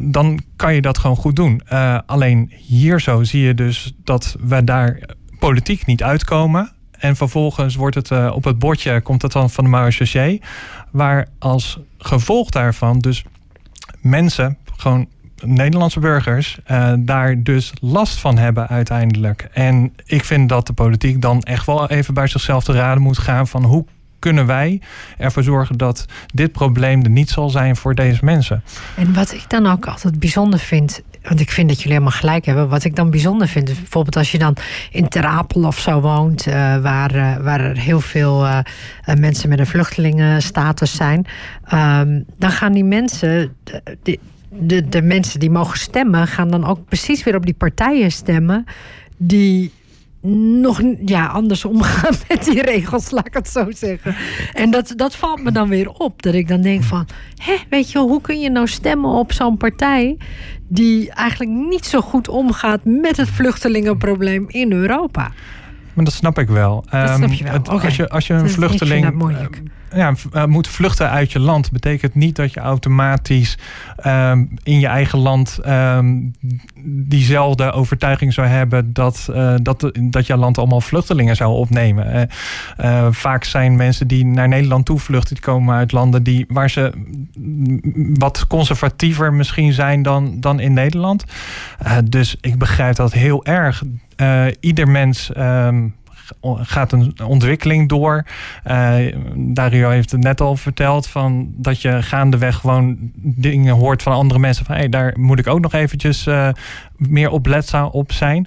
dan 0.00 0.40
kan 0.56 0.74
je 0.74 0.80
dat 0.80 0.98
gewoon 0.98 1.16
goed 1.16 1.36
doen. 1.36 1.62
alleen 2.06 2.52
hier 2.56 3.00
zo 3.00 3.22
zie 3.22 3.42
je 3.42 3.54
dus 3.54 3.92
dat 4.04 4.36
we 4.40 4.64
daar 4.64 5.00
politiek 5.38 5.86
niet 5.86 6.02
uitkomen. 6.02 6.72
En 6.90 7.16
vervolgens 7.16 7.74
wordt 7.74 7.94
het 7.94 8.30
op 8.30 8.44
het 8.44 8.58
bordje, 8.58 9.00
komt 9.00 9.22
het 9.22 9.32
dan 9.32 9.50
van 9.50 9.64
de 9.64 9.70
marechaussee. 9.70 10.40
Waar 10.90 11.28
als 11.38 11.78
gevolg 11.98 12.50
daarvan 12.50 12.98
dus 12.98 13.24
mensen 14.00 14.58
gewoon 14.76 15.08
Nederlandse 15.44 16.00
burgers 16.00 16.58
uh, 16.70 16.92
daar 16.98 17.42
dus 17.42 17.72
last 17.80 18.18
van 18.18 18.38
hebben 18.38 18.68
uiteindelijk. 18.68 19.48
En 19.52 19.92
ik 20.04 20.24
vind 20.24 20.48
dat 20.48 20.66
de 20.66 20.72
politiek 20.72 21.22
dan 21.22 21.42
echt 21.42 21.66
wel 21.66 21.88
even 21.88 22.14
bij 22.14 22.26
zichzelf 22.26 22.64
te 22.64 22.72
raden 22.72 23.02
moet 23.02 23.18
gaan 23.18 23.48
van 23.48 23.64
hoe 23.64 23.84
kunnen 24.18 24.46
wij 24.46 24.80
ervoor 25.18 25.42
zorgen 25.42 25.76
dat 25.76 26.06
dit 26.34 26.52
probleem 26.52 27.04
er 27.04 27.10
niet 27.10 27.30
zal 27.30 27.50
zijn 27.50 27.76
voor 27.76 27.94
deze 27.94 28.24
mensen. 28.24 28.62
En 28.96 29.14
wat 29.14 29.32
ik 29.32 29.44
dan 29.48 29.66
ook 29.66 29.86
altijd 29.86 30.18
bijzonder 30.18 30.58
vind, 30.58 31.02
want 31.22 31.40
ik 31.40 31.50
vind 31.50 31.68
dat 31.68 31.76
jullie 31.76 31.92
helemaal 31.92 32.18
gelijk 32.18 32.44
hebben. 32.44 32.68
Wat 32.68 32.84
ik 32.84 32.96
dan 32.96 33.10
bijzonder 33.10 33.48
vind, 33.48 33.64
bijvoorbeeld 33.64 34.16
als 34.16 34.32
je 34.32 34.38
dan 34.38 34.56
in 34.90 35.08
Terapel 35.08 35.64
of 35.64 35.78
zo 35.78 36.00
woont, 36.00 36.46
uh, 36.46 36.54
waar, 36.76 37.14
uh, 37.14 37.36
waar 37.36 37.60
er 37.60 37.78
heel 37.78 38.00
veel 38.00 38.46
mensen 39.18 39.48
met 39.48 39.58
een 39.58 39.66
vluchtelingenstatus 39.66 40.94
zijn, 40.94 41.26
um, 41.74 42.24
dan 42.38 42.50
gaan 42.50 42.72
die 42.72 42.84
mensen, 42.84 43.56
de, 44.58 44.88
de 44.88 45.02
mensen 45.02 45.40
die 45.40 45.50
mogen 45.50 45.78
stemmen, 45.78 46.26
gaan 46.26 46.50
dan 46.50 46.64
ook 46.64 46.84
precies 46.84 47.24
weer 47.24 47.36
op 47.36 47.44
die 47.44 47.54
partijen 47.54 48.12
stemmen 48.12 48.64
die 49.16 49.72
nog 50.62 50.82
ja, 51.04 51.26
anders 51.26 51.64
omgaan 51.64 52.14
met 52.28 52.44
die 52.44 52.62
regels, 52.62 53.10
laat 53.10 53.26
ik 53.26 53.34
het 53.34 53.48
zo 53.48 53.70
zeggen. 53.70 54.14
En 54.52 54.70
dat, 54.70 54.92
dat 54.96 55.16
valt 55.16 55.42
me 55.42 55.52
dan 55.52 55.68
weer 55.68 55.88
op. 55.90 56.22
Dat 56.22 56.34
ik 56.34 56.48
dan 56.48 56.60
denk 56.60 56.82
van, 56.82 57.06
hé, 57.36 57.56
weet 57.70 57.92
je, 57.92 57.98
hoe 57.98 58.20
kun 58.20 58.40
je 58.40 58.50
nou 58.50 58.66
stemmen 58.66 59.10
op 59.10 59.32
zo'n 59.32 59.56
partij 59.56 60.16
die 60.68 61.10
eigenlijk 61.12 61.50
niet 61.50 61.86
zo 61.86 62.00
goed 62.00 62.28
omgaat 62.28 62.80
met 62.84 63.16
het 63.16 63.28
vluchtelingenprobleem 63.28 64.44
in 64.48 64.72
Europa? 64.72 65.32
Maar 65.92 66.04
dat 66.04 66.14
snap 66.14 66.38
ik 66.38 66.48
wel. 66.48 66.84
Dat 66.90 67.16
snap 67.16 67.32
je 67.32 67.44
wel. 67.44 67.52
Het, 67.52 67.68
als, 67.68 67.96
je, 67.96 68.08
als 68.08 68.26
je 68.26 68.34
een 68.34 68.50
vluchteling 68.50 69.14
ja, 69.94 70.14
uh, 70.32 70.44
moet 70.44 70.68
vluchten 70.68 71.10
uit 71.10 71.32
je 71.32 71.38
land, 71.38 71.72
betekent 71.72 72.14
niet 72.14 72.36
dat 72.36 72.52
je 72.52 72.60
automatisch 72.60 73.58
um, 74.06 74.50
in 74.62 74.80
je 74.80 74.86
eigen 74.86 75.18
land 75.18 75.58
um, 75.66 76.32
diezelfde 76.84 77.72
overtuiging 77.72 78.32
zou 78.32 78.46
hebben 78.46 78.92
dat, 78.92 79.28
uh, 79.30 79.54
dat, 79.62 79.90
dat 80.00 80.26
je 80.26 80.36
land 80.36 80.58
allemaal 80.58 80.80
vluchtelingen 80.80 81.36
zou 81.36 81.52
opnemen. 81.52 82.28
Uh, 82.80 83.06
vaak 83.10 83.44
zijn 83.44 83.76
mensen 83.76 84.08
die 84.08 84.24
naar 84.24 84.48
Nederland 84.48 84.86
toe 84.86 84.98
vluchten, 84.98 85.40
komen 85.40 85.74
uit 85.74 85.92
landen 85.92 86.22
die, 86.22 86.44
waar 86.48 86.70
ze 86.70 86.92
wat 88.14 88.46
conservatiever 88.46 89.32
misschien 89.32 89.72
zijn 89.72 90.02
dan, 90.02 90.40
dan 90.40 90.60
in 90.60 90.72
Nederland. 90.72 91.24
dus 92.04 92.36
ik 92.40 92.58
begrijp 92.58 92.96
dat 92.96 93.12
heel 93.12 93.44
erg. 93.44 93.82
ieder 94.60 94.88
mens. 94.88 95.30
Um, 95.36 95.94
gaat 96.56 96.92
een 96.92 97.14
ontwikkeling 97.26 97.88
door. 97.88 98.26
Uh, 98.66 98.96
Dario 99.34 99.90
heeft 99.90 100.10
het 100.10 100.20
net 100.20 100.40
al 100.40 100.56
verteld 100.56 101.06
van 101.06 101.52
dat 101.56 101.82
je 101.82 102.02
gaandeweg 102.02 102.56
gewoon 102.56 102.96
dingen 103.14 103.74
hoort 103.74 104.02
van 104.02 104.12
andere 104.12 104.40
mensen 104.40 104.64
van 104.64 104.74
hey, 104.74 104.88
daar 104.88 105.14
moet 105.18 105.38
ik 105.38 105.46
ook 105.46 105.60
nog 105.60 105.72
eventjes 105.72 106.26
uh, 106.26 106.48
meer 107.08 107.30
opletzaam 107.30 107.88
op 107.92 108.12
zijn. 108.12 108.46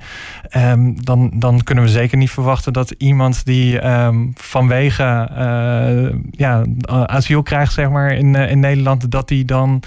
Um, 0.57 1.03
dan, 1.03 1.31
dan 1.35 1.63
kunnen 1.63 1.83
we 1.83 1.89
zeker 1.89 2.17
niet 2.17 2.31
verwachten 2.31 2.73
dat 2.73 2.91
iemand 2.97 3.45
die 3.45 3.87
um, 3.87 4.33
vanwege 4.35 5.29
uh, 5.31 6.19
ja, 6.31 6.63
asiel 7.05 7.43
krijgt, 7.43 7.73
zeg 7.73 7.89
maar, 7.89 8.11
in, 8.11 8.35
in 8.35 8.59
Nederland, 8.59 9.11
dat 9.11 9.27
die 9.27 9.45
dan 9.45 9.81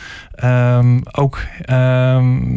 um, 0.45 1.01
ook 1.13 1.41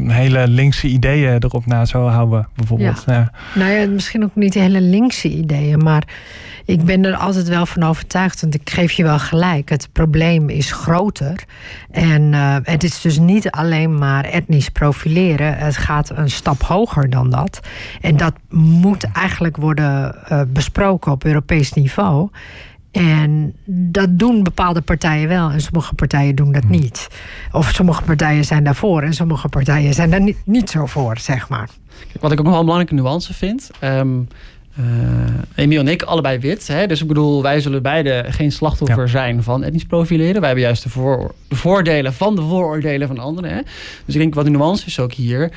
hele 0.08 0.48
linkse 0.48 0.88
ideeën 0.88 1.44
erop 1.44 1.66
na 1.66 1.86
zou 1.86 2.10
houden, 2.10 2.48
bijvoorbeeld. 2.56 3.04
Ja. 3.06 3.14
ja. 3.14 3.32
Nou 3.56 3.72
ja, 3.72 3.88
misschien 3.88 4.24
ook 4.24 4.36
niet 4.36 4.54
hele 4.54 4.82
linkse 4.82 5.30
ideeën, 5.30 5.80
maar 5.80 6.04
ik 6.66 6.84
ben 6.84 7.06
er 7.06 7.16
altijd 7.16 7.48
wel 7.48 7.66
van 7.66 7.84
overtuigd, 7.84 8.42
want 8.42 8.56
ik 8.56 8.70
geef 8.70 8.92
je 8.92 9.04
wel 9.04 9.20
gelijk. 9.20 9.70
Het 9.70 9.90
probleem 9.92 10.50
is 10.50 10.72
groter. 10.72 11.44
En 11.92 12.22
uh, 12.22 12.56
het 12.64 12.84
is 12.84 13.02
dus 13.02 13.20
niet 13.20 13.52
alleen 13.52 13.98
maar 13.98 14.26
etnisch 14.26 14.70
profileren. 14.70 15.58
Het 15.58 15.78
gaat 15.78 16.01
een 16.10 16.30
stap 16.30 16.62
hoger 16.62 17.10
dan 17.10 17.30
dat. 17.30 17.60
En 18.02 18.18
dat 18.18 18.34
moet 18.50 19.12
eigenlijk 19.12 19.58
worden 19.58 20.16
uh, 20.32 20.42
besproken 20.48 21.12
op 21.12 21.24
Europees 21.24 21.74
niveau. 21.74 22.30
En 22.92 23.54
dat 23.66 24.20
doen 24.20 24.44
bepaalde 24.44 24.82
partijen 24.82 25.28
wel 25.28 25.50
en 25.50 25.62
sommige 25.62 25.94
partijen 25.94 26.36
doen 26.36 26.52
dat 26.52 26.64
hmm. 26.64 26.72
niet. 26.72 27.08
Of 27.52 27.72
sommige 27.74 28.04
partijen 28.04 28.46
zijn 28.46 28.64
daarvoor 28.64 29.02
en 29.02 29.14
sommige 29.14 29.48
partijen 29.48 29.94
zijn 29.94 30.10
daar 30.10 30.22
niet, 30.22 30.38
niet 30.46 30.70
zo 30.70 30.86
voor, 30.86 31.18
zeg 31.18 31.50
maar. 31.50 31.70
Wat 32.20 32.32
ik 32.32 32.40
ook 32.40 32.46
nog 32.46 32.54
wel 32.54 32.60
een 32.60 32.68
belangrijke 32.68 33.04
nuance 33.04 33.34
vind. 33.34 33.72
Um, 33.84 34.28
uh, 34.80 34.86
Emiel 35.56 35.80
en 35.80 35.88
ik, 35.88 36.02
allebei 36.02 36.40
wit. 36.40 36.68
Hè? 36.68 36.88
Dus 36.88 37.02
ik 37.02 37.08
bedoel, 37.08 37.42
wij 37.42 37.60
zullen 37.60 37.82
beide 37.82 38.26
geen 38.28 38.52
slachtoffer 38.52 39.10
zijn 39.10 39.44
van 39.44 39.64
etnisch 39.64 39.86
profileren. 39.86 40.40
Wij 40.40 40.46
hebben 40.46 40.66
juist 40.66 40.84
de, 40.84 40.90
voor, 40.90 41.34
de, 41.48 41.56
voordelen 41.56 42.14
van 42.14 42.36
de 42.36 42.42
vooroordelen 42.42 43.08
van 43.08 43.20
anderen. 43.20 43.50
Hè? 43.50 43.62
Dus 44.06 44.14
ik 44.16 44.22
denk, 44.22 44.34
wat 44.34 44.46
de 44.46 44.52
nuance 44.52 44.86
is 44.86 45.00
ook 45.00 45.14
hier. 45.14 45.42
Um, 45.42 45.50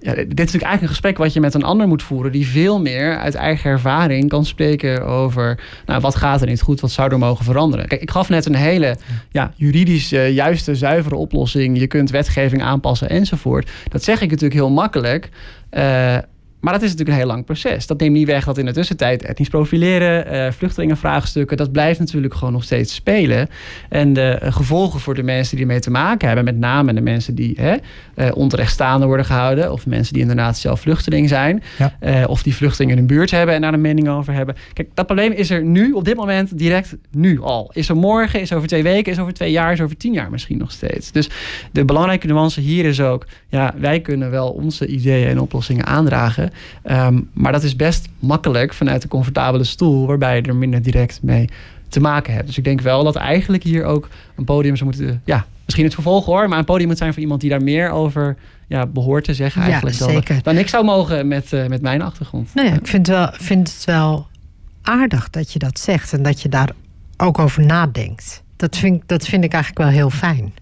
ja, 0.00 0.14
dit 0.14 0.18
is 0.18 0.26
natuurlijk 0.26 0.38
eigenlijk 0.38 0.82
een 0.82 0.88
gesprek 0.88 1.18
wat 1.18 1.32
je 1.32 1.40
met 1.40 1.54
een 1.54 1.62
ander 1.62 1.88
moet 1.88 2.02
voeren... 2.02 2.32
die 2.32 2.46
veel 2.46 2.80
meer 2.80 3.18
uit 3.18 3.34
eigen 3.34 3.70
ervaring 3.70 4.28
kan 4.28 4.44
spreken 4.44 5.06
over... 5.06 5.60
nou, 5.86 6.00
wat 6.00 6.16
gaat 6.16 6.40
er 6.40 6.46
niet 6.46 6.62
goed, 6.62 6.80
wat 6.80 6.90
zou 6.90 7.10
er 7.10 7.18
mogen 7.18 7.44
veranderen. 7.44 7.88
Kijk, 7.88 8.02
ik 8.02 8.10
gaf 8.10 8.28
net 8.28 8.46
een 8.46 8.54
hele 8.54 8.96
ja, 9.30 9.52
juridisch 9.56 10.08
juiste, 10.08 10.74
zuivere 10.74 11.16
oplossing. 11.16 11.78
Je 11.78 11.86
kunt 11.86 12.10
wetgeving 12.10 12.62
aanpassen 12.62 13.08
enzovoort. 13.08 13.70
Dat 13.88 14.02
zeg 14.02 14.20
ik 14.20 14.30
natuurlijk 14.30 14.60
heel 14.60 14.70
makkelijk... 14.70 15.28
Uh, 15.72 16.16
maar 16.62 16.72
dat 16.72 16.82
is 16.82 16.90
natuurlijk 16.90 17.18
een 17.18 17.24
heel 17.24 17.32
lang 17.32 17.44
proces. 17.44 17.86
Dat 17.86 18.00
neemt 18.00 18.14
niet 18.14 18.26
weg 18.26 18.44
dat 18.44 18.58
in 18.58 18.66
de 18.66 18.72
tussentijd 18.72 19.22
etnisch 19.22 19.48
profileren, 19.48 20.34
uh, 20.34 20.52
vluchtelingenvraagstukken, 20.52 21.56
dat 21.56 21.72
blijft 21.72 21.98
natuurlijk 21.98 22.34
gewoon 22.34 22.52
nog 22.52 22.64
steeds 22.64 22.94
spelen. 22.94 23.48
En 23.88 24.12
de 24.12 24.38
uh, 24.42 24.52
gevolgen 24.52 25.00
voor 25.00 25.14
de 25.14 25.22
mensen 25.22 25.56
die 25.56 25.64
ermee 25.64 25.80
te 25.80 25.90
maken 25.90 26.26
hebben, 26.26 26.44
met 26.44 26.58
name 26.58 26.94
de 26.94 27.00
mensen 27.00 27.34
die 27.34 27.56
hè, 27.60 27.74
uh, 28.16 28.30
onterecht 28.34 28.72
staande 28.72 29.06
worden 29.06 29.26
gehouden, 29.26 29.72
of 29.72 29.86
mensen 29.86 30.12
die 30.12 30.22
inderdaad 30.22 30.58
zelf 30.58 30.80
vluchteling 30.80 31.28
zijn, 31.28 31.62
ja. 31.78 32.24
of 32.26 32.42
die 32.42 32.54
vluchtelingen 32.54 32.96
in 32.96 33.06
hun 33.06 33.16
buurt 33.16 33.30
hebben 33.30 33.54
en 33.54 33.60
daar 33.60 33.74
een 33.74 33.80
mening 33.80 34.08
over 34.08 34.32
hebben. 34.32 34.54
Kijk, 34.72 34.88
dat 34.94 35.06
probleem 35.06 35.32
is 35.32 35.50
er 35.50 35.62
nu, 35.62 35.92
op 35.92 36.04
dit 36.04 36.16
moment, 36.16 36.58
direct 36.58 36.96
nu 37.10 37.40
al. 37.40 37.70
Is 37.74 37.88
er 37.88 37.96
morgen, 37.96 38.40
is 38.40 38.52
over 38.52 38.68
twee 38.68 38.82
weken, 38.82 39.12
is 39.12 39.18
over 39.18 39.32
twee 39.32 39.50
jaar, 39.50 39.72
is 39.72 39.80
over 39.80 39.96
tien 39.96 40.12
jaar 40.12 40.30
misschien 40.30 40.58
nog 40.58 40.70
steeds. 40.70 41.12
Dus 41.12 41.30
de 41.72 41.84
belangrijke 41.84 42.26
nuance 42.26 42.60
hier 42.60 42.84
is 42.84 43.00
ook, 43.00 43.26
ja, 43.48 43.74
wij 43.78 44.00
kunnen 44.00 44.30
wel 44.30 44.50
onze 44.50 44.86
ideeën 44.86 45.28
en 45.28 45.40
oplossingen 45.40 45.86
aandragen. 45.86 46.50
Um, 46.84 47.30
maar 47.32 47.52
dat 47.52 47.62
is 47.62 47.76
best 47.76 48.08
makkelijk 48.18 48.74
vanuit 48.74 49.02
een 49.02 49.08
comfortabele 49.08 49.64
stoel, 49.64 50.06
waarbij 50.06 50.36
je 50.36 50.42
er 50.42 50.56
minder 50.56 50.82
direct 50.82 51.18
mee 51.22 51.48
te 51.88 52.00
maken 52.00 52.34
hebt. 52.34 52.46
Dus 52.46 52.58
ik 52.58 52.64
denk 52.64 52.80
wel 52.80 53.04
dat 53.04 53.16
eigenlijk 53.16 53.62
hier 53.62 53.84
ook 53.84 54.08
een 54.36 54.44
podium 54.44 54.76
zou 54.76 54.90
moeten. 54.90 55.22
Ja, 55.24 55.46
misschien 55.64 55.84
het 55.84 55.94
vervolg 55.94 56.24
hoor, 56.24 56.48
maar 56.48 56.58
een 56.58 56.64
podium 56.64 56.88
moet 56.88 56.98
zijn 56.98 57.12
voor 57.12 57.22
iemand 57.22 57.40
die 57.40 57.50
daar 57.50 57.62
meer 57.62 57.90
over 57.90 58.36
ja, 58.66 58.86
behoort 58.86 59.24
te 59.24 59.34
zeggen. 59.34 59.62
Eigenlijk 59.62 59.96
ja, 59.96 60.08
zeker. 60.08 60.34
Dan, 60.34 60.42
dan 60.42 60.56
ik 60.56 60.68
zou 60.68 60.84
mogen 60.84 61.28
met, 61.28 61.52
uh, 61.52 61.66
met 61.66 61.82
mijn 61.82 62.02
achtergrond. 62.02 62.54
Nou 62.54 62.68
ja, 62.68 62.74
ik 62.74 62.86
vind, 62.86 63.06
wel, 63.06 63.28
vind 63.32 63.72
het 63.72 63.84
wel 63.84 64.26
aardig 64.82 65.30
dat 65.30 65.52
je 65.52 65.58
dat 65.58 65.78
zegt 65.78 66.12
en 66.12 66.22
dat 66.22 66.40
je 66.40 66.48
daar 66.48 66.70
ook 67.16 67.38
over 67.38 67.66
nadenkt. 67.66 68.42
Dat 68.56 68.76
vind, 68.76 69.02
dat 69.06 69.26
vind 69.26 69.44
ik 69.44 69.52
eigenlijk 69.52 69.84
wel 69.84 69.92
heel 69.92 70.10
fijn. 70.10 70.52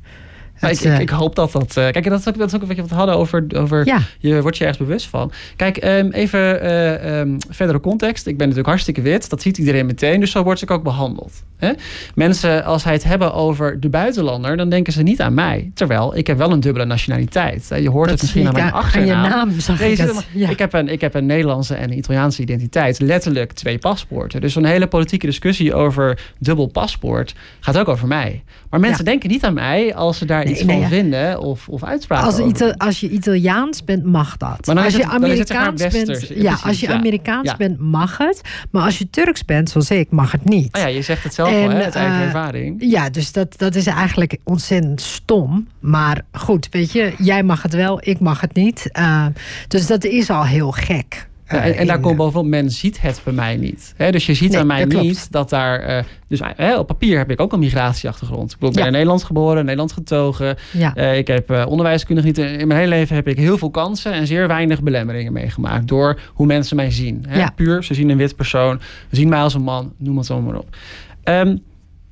Maar 0.60 0.70
ik, 0.70 0.80
ik, 0.80 0.98
ik, 0.98 1.10
hoop 1.10 1.34
dat 1.34 1.52
dat. 1.52 1.76
Uh, 1.76 1.88
kijk, 1.88 2.08
dat 2.08 2.20
is, 2.20 2.28
ook, 2.28 2.38
dat 2.38 2.48
is 2.48 2.54
ook 2.54 2.62
een 2.62 2.68
beetje 2.68 2.82
wat 2.82 2.90
we 2.90 2.96
hadden 2.96 3.16
over. 3.16 3.44
over 3.56 3.86
ja. 3.86 4.00
Je 4.18 4.42
wordt 4.42 4.56
je 4.56 4.64
ergens 4.64 4.86
bewust 4.86 5.06
van. 5.06 5.32
Kijk, 5.56 5.84
um, 5.84 6.10
even 6.10 6.64
uh, 6.64 7.18
um, 7.18 7.36
verdere 7.48 7.80
context. 7.80 8.26
Ik 8.26 8.36
ben 8.36 8.38
natuurlijk 8.38 8.68
hartstikke 8.68 9.00
wit. 9.00 9.30
Dat 9.30 9.42
ziet 9.42 9.58
iedereen 9.58 9.86
meteen. 9.86 10.20
Dus 10.20 10.30
zo 10.30 10.42
wordt 10.42 10.62
ik 10.62 10.70
ook 10.70 10.82
behandeld. 10.82 11.32
Hè? 11.56 11.72
Mensen, 12.14 12.64
als 12.64 12.82
zij 12.82 12.92
het 12.92 13.04
hebben 13.04 13.34
over 13.34 13.80
de 13.80 13.88
buitenlander, 13.88 14.56
dan 14.56 14.68
denken 14.68 14.92
ze 14.92 15.02
niet 15.02 15.20
aan 15.20 15.34
mij. 15.34 15.70
Terwijl 15.74 16.16
ik 16.16 16.26
heb 16.26 16.38
wel 16.38 16.52
een 16.52 16.60
dubbele 16.60 16.84
nationaliteit. 16.84 17.68
Je 17.68 17.90
hoort 17.90 18.08
dat 18.08 18.20
het 18.20 18.20
misschien 18.20 18.46
aan 18.46 18.52
mijn 18.52 18.72
achternaam. 18.72 19.24
Aan 19.24 19.24
je 19.24 19.28
naam 19.28 19.60
zag 19.60 19.78
nee, 19.78 19.92
ik, 19.92 20.12
ja. 20.32 20.48
ik, 20.48 20.58
heb 20.58 20.72
een, 20.72 20.88
ik 20.88 21.00
heb 21.00 21.14
een 21.14 21.26
Nederlandse 21.26 21.74
en 21.74 21.90
een 21.90 21.98
Italiaanse 21.98 22.42
identiteit. 22.42 23.00
Letterlijk 23.00 23.52
twee 23.52 23.78
paspoorten. 23.78 24.40
Dus 24.40 24.52
zo'n 24.52 24.64
hele 24.64 24.86
politieke 24.86 25.26
discussie 25.26 25.74
over 25.74 26.32
dubbel 26.38 26.66
paspoort 26.66 27.34
gaat 27.60 27.78
ook 27.78 27.88
over 27.88 28.08
mij. 28.08 28.42
Maar 28.70 28.80
mensen 28.80 29.04
ja. 29.04 29.10
denken 29.10 29.30
niet 29.30 29.44
aan 29.44 29.54
mij 29.54 29.94
als 29.94 30.18
ze 30.18 30.24
daar 30.24 30.44
iets 30.50 30.62
van 30.62 30.88
vinden 30.88 31.40
of, 31.40 31.68
of 31.68 31.84
uitspraken 31.84 32.26
als, 32.26 32.76
als 32.76 33.00
je 33.00 33.10
Italiaans 33.10 33.84
bent, 33.84 34.04
mag 34.04 34.36
dat. 34.36 34.66
Maar 34.66 34.84
als 34.84 34.96
je 34.96 35.06
Amerikaans 35.06 35.82
bent, 35.82 36.06
westers. 36.06 36.28
ja, 36.28 36.34
Precies, 36.34 36.64
als 36.64 36.80
je 36.80 36.88
ja. 36.88 36.94
Amerikaans 36.94 37.56
bent, 37.56 37.78
mag 37.78 38.18
het. 38.18 38.40
Maar 38.70 38.82
als 38.82 38.98
je 38.98 39.10
Turks 39.10 39.44
bent, 39.44 39.70
zoals 39.70 39.90
ik, 39.90 40.10
mag 40.10 40.32
het 40.32 40.44
niet. 40.44 40.76
Oh 40.76 40.82
ja, 40.82 40.88
je 40.88 41.02
zegt 41.02 41.22
het 41.22 41.34
zelf 41.34 41.48
En, 41.48 41.62
al, 41.62 41.70
hè, 41.70 41.84
uit 41.84 41.94
eigen 41.94 42.18
eh, 42.18 42.24
ervaring. 42.24 42.76
Ja, 42.78 43.10
dus 43.10 43.32
dat, 43.32 43.58
dat 43.58 43.74
is 43.74 43.86
eigenlijk 43.86 44.36
ontzettend 44.44 45.00
stom. 45.00 45.68
Maar 45.80 46.22
goed, 46.32 46.68
weet 46.70 46.92
je, 46.92 47.12
jij 47.18 47.42
mag 47.42 47.62
het 47.62 47.74
wel, 47.74 48.00
ik 48.02 48.20
mag 48.20 48.40
het 48.40 48.54
niet. 48.54 48.88
Uh, 48.98 49.26
dus 49.68 49.86
dat 49.86 50.04
is 50.04 50.30
al 50.30 50.44
heel 50.44 50.70
gek. 50.70 51.28
Ja, 51.52 51.62
en, 51.64 51.76
en 51.76 51.86
daar 51.86 52.00
komt 52.00 52.16
bovenop, 52.16 52.46
men 52.46 52.70
ziet 52.70 53.00
het 53.00 53.20
bij 53.24 53.32
mij 53.32 53.56
niet. 53.56 53.94
Dus 54.10 54.26
je 54.26 54.34
ziet 54.34 54.50
Nee, 54.50 54.60
aan 54.60 54.66
mij 54.66 54.78
dat 54.80 54.88
klopt. 54.88 55.04
niet 55.04 55.32
dat 55.32 55.50
daar... 55.50 55.80
eh, 55.80 56.04
dus 56.28 56.40
eh, 56.56 56.78
op 56.78 56.86
papier 56.86 57.18
heb 57.18 57.30
ik 57.30 57.40
ook 57.40 57.52
een 57.52 57.58
migratieachtergrond. 57.58 58.52
Ik 58.52 58.58
ben 58.58 58.72
Ja. 58.72 58.86
in 58.86 58.92
Nederland 58.92 59.24
geboren, 59.24 59.58
in 59.58 59.64
Nederland 59.64 59.92
getogen. 59.92 60.56
Ja. 60.70 60.94
Eh, 60.94 61.18
ik 61.18 61.26
heb 61.26 61.50
eh, 61.50 61.66
onderwijskunde 61.68 62.20
genieten. 62.20 62.58
In 62.58 62.66
mijn 62.68 62.80
hele 62.80 62.94
leven 62.94 63.16
heb 63.16 63.28
ik 63.28 63.36
heel 63.36 63.58
veel 63.58 63.70
kansen 63.70 64.12
en 64.12 64.26
zeer 64.26 64.48
weinig 64.48 64.82
belemmeringen 64.82 65.32
meegemaakt. 65.32 65.88
Door 65.88 66.20
hoe 66.34 66.46
mensen 66.46 66.76
mij 66.76 66.90
zien. 66.90 67.24
Ja. 67.30 67.52
Puur, 67.56 67.82
ze 67.84 67.94
zien 67.94 68.08
een 68.08 68.16
wit 68.16 68.36
persoon. 68.36 68.80
Ze 69.10 69.16
zien 69.16 69.28
mij 69.28 69.40
als 69.40 69.54
een 69.54 69.62
man, 69.62 69.92
noem 69.96 70.16
het 70.16 70.26
zo 70.26 70.40
maar 70.40 70.56
op. 70.56 70.76
Ehm, 71.22 71.56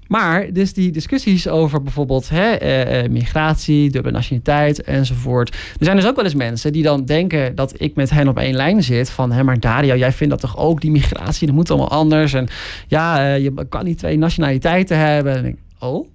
maar 0.08 0.52
dus 0.52 0.72
die 0.72 0.90
discussies 0.90 1.48
over 1.48 1.82
bijvoorbeeld 1.82 2.28
hè, 2.28 2.50
eh, 2.50 3.04
eh, 3.04 3.10
migratie, 3.10 3.90
dubbele 3.90 4.14
nationaliteit 4.14 4.82
enzovoort. 4.82 5.48
Er 5.54 5.84
zijn 5.84 5.96
dus 5.96 6.06
ook 6.06 6.16
wel 6.16 6.24
eens 6.24 6.34
mensen 6.34 6.72
die 6.72 6.82
dan 6.82 7.04
denken 7.04 7.54
dat 7.54 7.80
ik 7.80 7.94
met 7.94 8.10
hen 8.10 8.28
op 8.28 8.38
één 8.38 8.54
lijn 8.54 8.82
zit. 8.82 9.10
Van, 9.10 9.32
hé, 9.32 9.42
maar 9.44 9.60
Dario, 9.60 9.96
jij 9.96 10.12
vindt 10.12 10.32
dat 10.32 10.40
toch 10.40 10.56
ook, 10.56 10.80
die 10.80 10.90
migratie, 10.90 11.46
dat 11.46 11.56
moet 11.56 11.70
allemaal 11.70 11.90
anders. 11.90 12.32
En 12.32 12.48
ja, 12.86 13.34
eh, 13.34 13.42
je 13.42 13.66
kan 13.68 13.84
niet 13.84 13.98
twee 13.98 14.18
nationaliteiten 14.18 14.98
hebben. 14.98 15.36
En 15.36 15.44
ik, 15.44 15.56
oh, 15.78 16.08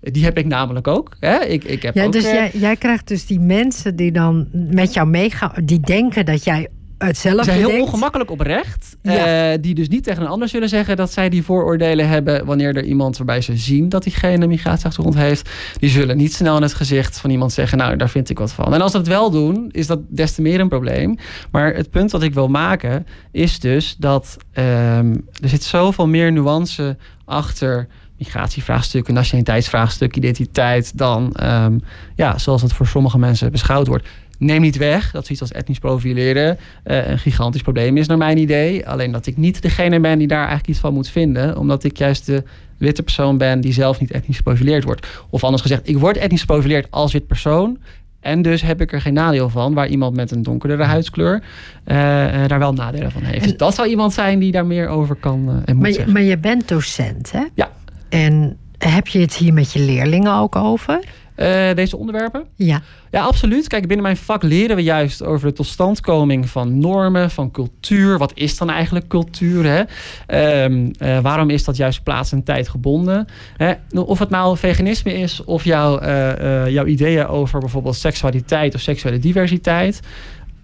die 0.00 0.24
heb 0.24 0.38
ik 0.38 0.46
namelijk 0.46 0.88
ook. 0.88 1.16
Hè? 1.20 1.44
Ik, 1.44 1.64
ik 1.64 1.82
heb 1.82 1.94
Ja, 1.94 2.04
ook, 2.04 2.12
dus 2.12 2.24
jij, 2.24 2.50
jij 2.54 2.76
krijgt 2.76 3.08
dus 3.08 3.26
die 3.26 3.40
mensen 3.40 3.96
die 3.96 4.12
dan 4.12 4.48
met 4.52 4.94
jou 4.94 5.08
meegaan, 5.08 5.52
die 5.64 5.80
denken 5.80 6.24
dat 6.26 6.44
jij 6.44 6.68
Ze 7.00 7.06
hetzelfde 7.06 7.44
zijn 7.44 7.58
heel 7.58 7.68
denkt. 7.68 7.82
ongemakkelijk 7.86 8.30
oprecht. 8.30 8.96
Ja. 9.02 9.52
eh, 9.52 9.58
die 9.60 9.74
dus 9.74 9.88
niet 9.88 10.04
tegen 10.04 10.22
een 10.22 10.28
ander 10.28 10.48
zullen 10.48 10.68
zeggen 10.68 10.96
dat 10.96 11.12
zij 11.12 11.28
die 11.28 11.42
vooroordelen 11.42 12.08
hebben. 12.08 12.44
wanneer 12.46 12.76
er 12.76 12.84
iemand 12.84 13.16
waarbij 13.16 13.40
ze 13.40 13.56
zien 13.56 13.88
dat 13.88 14.02
diegene 14.02 14.42
een 14.42 14.48
migratieachtergrond 14.48 15.16
heeft. 15.16 15.50
Die 15.78 15.90
zullen 15.90 16.16
niet 16.16 16.34
snel 16.34 16.56
in 16.56 16.62
het 16.62 16.74
gezicht 16.74 17.20
van 17.20 17.30
iemand 17.30 17.52
zeggen: 17.52 17.78
Nou, 17.78 17.96
daar 17.96 18.10
vind 18.10 18.30
ik 18.30 18.38
wat 18.38 18.52
van. 18.52 18.74
En 18.74 18.80
als 18.80 18.92
ze 18.92 18.96
dat 18.96 19.06
wel 19.06 19.30
doen, 19.30 19.68
is 19.70 19.86
dat 19.86 19.98
des 20.08 20.32
te 20.32 20.42
meer 20.42 20.60
een 20.60 20.68
probleem. 20.68 21.16
Maar 21.50 21.74
het 21.74 21.90
punt 21.90 22.10
wat 22.10 22.22
ik 22.22 22.34
wil 22.34 22.48
maken 22.48 23.06
is 23.32 23.60
dus 23.60 23.96
dat 23.98 24.36
ehm, 24.52 25.16
er 25.42 25.48
zit 25.48 25.62
zoveel 25.62 26.06
meer 26.06 26.32
nuance 26.32 26.96
achter 27.24 27.88
migratievraagstuk, 28.18 29.08
nationaliteitsvraagstuk, 29.08 30.16
identiteit. 30.16 30.98
dan 30.98 31.32
ehm, 31.34 31.78
ja, 32.14 32.38
zoals 32.38 32.62
het 32.62 32.72
voor 32.72 32.86
sommige 32.86 33.18
mensen 33.18 33.52
beschouwd 33.52 33.86
wordt. 33.86 34.08
Neem 34.40 34.60
niet 34.60 34.76
weg 34.76 35.10
dat 35.10 35.22
zoiets 35.26 35.40
als 35.40 35.52
etnisch 35.52 35.78
profileren 35.78 36.58
eh, 36.84 37.08
een 37.08 37.18
gigantisch 37.18 37.62
probleem 37.62 37.96
is, 37.96 38.06
naar 38.06 38.16
mijn 38.18 38.38
idee. 38.38 38.88
Alleen 38.88 39.12
dat 39.12 39.26
ik 39.26 39.36
niet 39.36 39.62
degene 39.62 40.00
ben 40.00 40.18
die 40.18 40.26
daar 40.28 40.38
eigenlijk 40.38 40.68
iets 40.68 40.78
van 40.78 40.94
moet 40.94 41.08
vinden, 41.08 41.56
omdat 41.58 41.84
ik 41.84 41.96
juist 41.98 42.26
de 42.26 42.42
witte 42.78 43.02
persoon 43.02 43.38
ben 43.38 43.60
die 43.60 43.72
zelf 43.72 44.00
niet 44.00 44.10
etnisch 44.10 44.36
geprofileerd 44.36 44.84
wordt. 44.84 45.06
Of 45.30 45.44
anders 45.44 45.62
gezegd, 45.62 45.88
ik 45.88 45.98
word 45.98 46.16
etnisch 46.16 46.40
geprofileerd 46.40 46.86
als 46.90 47.12
wit 47.12 47.26
persoon. 47.26 47.78
En 48.20 48.42
dus 48.42 48.62
heb 48.62 48.80
ik 48.80 48.92
er 48.92 49.00
geen 49.00 49.12
nadeel 49.14 49.48
van, 49.48 49.74
waar 49.74 49.88
iemand 49.88 50.16
met 50.16 50.30
een 50.30 50.42
donkerdere 50.42 50.84
huidskleur 50.84 51.42
eh, 51.84 52.42
eh, 52.42 52.48
daar 52.48 52.58
wel 52.58 52.72
nadelen 52.72 53.10
van 53.12 53.22
heeft. 53.22 53.42
En- 53.42 53.48
Dus 53.48 53.56
dat 53.56 53.74
zou 53.74 53.88
iemand 53.88 54.12
zijn 54.12 54.38
die 54.38 54.52
daar 54.52 54.66
meer 54.66 54.88
over 54.88 55.14
kan 55.16 55.38
en 55.64 55.74
moet 55.74 55.78
Maar 55.80 55.88
je, 55.88 55.94
zeggen. 55.94 56.12
maar 56.12 56.22
je 56.22 56.38
bent 56.38 56.68
docent, 56.68 57.32
hè? 57.32 57.44
Ja. 57.54 57.70
En 58.08 58.56
heb 58.78 59.06
je 59.06 59.18
het 59.20 59.34
hier 59.36 59.52
met 59.52 59.72
je 59.72 59.80
leerlingen 59.80 60.34
ook 60.34 60.56
over? 60.56 61.00
Eh, 61.40 61.74
deze 61.74 61.96
onderwerpen? 61.96 62.44
Ja. 62.56 62.82
Ja, 63.10 63.22
absoluut. 63.22 63.68
Kijk, 63.68 63.86
binnen 63.86 64.02
mijn 64.02 64.16
vak 64.16 64.42
leren 64.42 64.76
we 64.76 64.82
juist 64.82 65.22
over 65.22 65.48
de 65.48 65.54
totstandkoming 65.54 66.48
van 66.48 66.78
normen, 66.78 67.30
van 67.30 67.50
cultuur. 67.50 68.18
Wat 68.18 68.32
is 68.34 68.58
dan 68.58 68.70
eigenlijk 68.70 69.08
cultuur? 69.08 69.64
Hè? 69.64 69.82
Ehm, 70.26 70.90
eh, 70.98 71.18
waarom 71.18 71.50
is 71.50 71.64
dat 71.64 71.76
juist 71.76 72.02
plaats 72.02 72.32
en 72.32 72.42
tijd 72.42 72.68
gebonden? 72.68 73.26
Hè? 73.56 73.72
Of 73.94 74.18
het 74.18 74.30
nou 74.30 74.56
veganisme 74.56 75.14
is 75.14 75.44
of 75.44 75.64
jouw, 75.64 75.98
eh, 75.98 76.68
jouw 76.68 76.84
ideeën 76.84 77.26
over 77.26 77.60
bijvoorbeeld 77.60 77.96
seksualiteit 77.96 78.74
of 78.74 78.80
seksuele 78.80 79.18
diversiteit. 79.18 80.00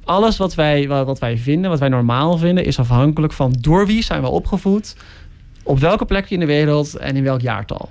Alles 0.04 0.36
wat 0.36 0.54
wij, 0.54 0.88
wat 0.88 1.06
wat 1.06 1.18
wij 1.18 1.38
vinden, 1.38 1.70
wat 1.70 1.80
wij 1.80 1.88
normaal 1.88 2.38
vinden, 2.38 2.64
is 2.64 2.78
afhankelijk 2.78 3.32
van 3.32 3.54
door 3.60 3.86
wie 3.86 4.02
zijn 4.02 4.22
we 4.22 4.28
opgevoed, 4.28 4.96
op 5.62 5.78
welke 5.78 6.04
plek 6.04 6.30
in 6.30 6.40
de 6.40 6.46
wereld 6.46 6.96
en 6.96 7.16
in 7.16 7.22
welk 7.22 7.40
jaartal. 7.40 7.88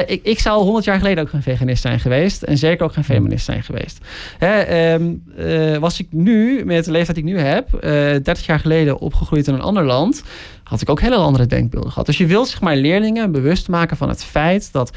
Ik, 0.00 0.20
ik 0.22 0.38
zou 0.38 0.62
100 0.62 0.84
jaar 0.84 0.98
geleden 0.98 1.22
ook 1.22 1.30
geen 1.30 1.42
veganist 1.42 1.82
zijn 1.82 2.00
geweest. 2.00 2.42
En 2.42 2.58
zeker 2.58 2.84
ook 2.84 2.92
geen 2.92 3.04
feminist 3.04 3.44
zijn 3.44 3.62
geweest. 3.62 3.98
Ehm, 4.38 5.12
eh, 5.36 5.76
was 5.76 6.00
ik 6.00 6.06
nu, 6.10 6.64
met 6.64 6.84
de 6.84 6.90
leeftijd 6.90 7.16
die 7.16 7.26
ik 7.26 7.32
nu 7.32 7.38
heb, 7.38 7.74
eh 7.74 7.90
30 7.90 8.46
jaar 8.46 8.58
geleden 8.58 8.98
opgegroeid 8.98 9.46
in 9.46 9.54
een 9.54 9.60
ander 9.60 9.84
land, 9.84 10.22
had 10.62 10.80
ik 10.80 10.90
ook 10.90 11.00
hele 11.00 11.16
andere 11.16 11.46
denkbeelden 11.46 11.90
gehad. 11.90 12.06
Dus 12.06 12.18
je 12.18 12.26
wilt 12.26 12.48
zeg 12.48 12.60
maar 12.60 12.76
leerlingen 12.76 13.32
bewust 13.32 13.68
maken 13.68 13.96
van 13.96 14.08
het 14.08 14.24
feit 14.24 14.72
dat 14.72 14.96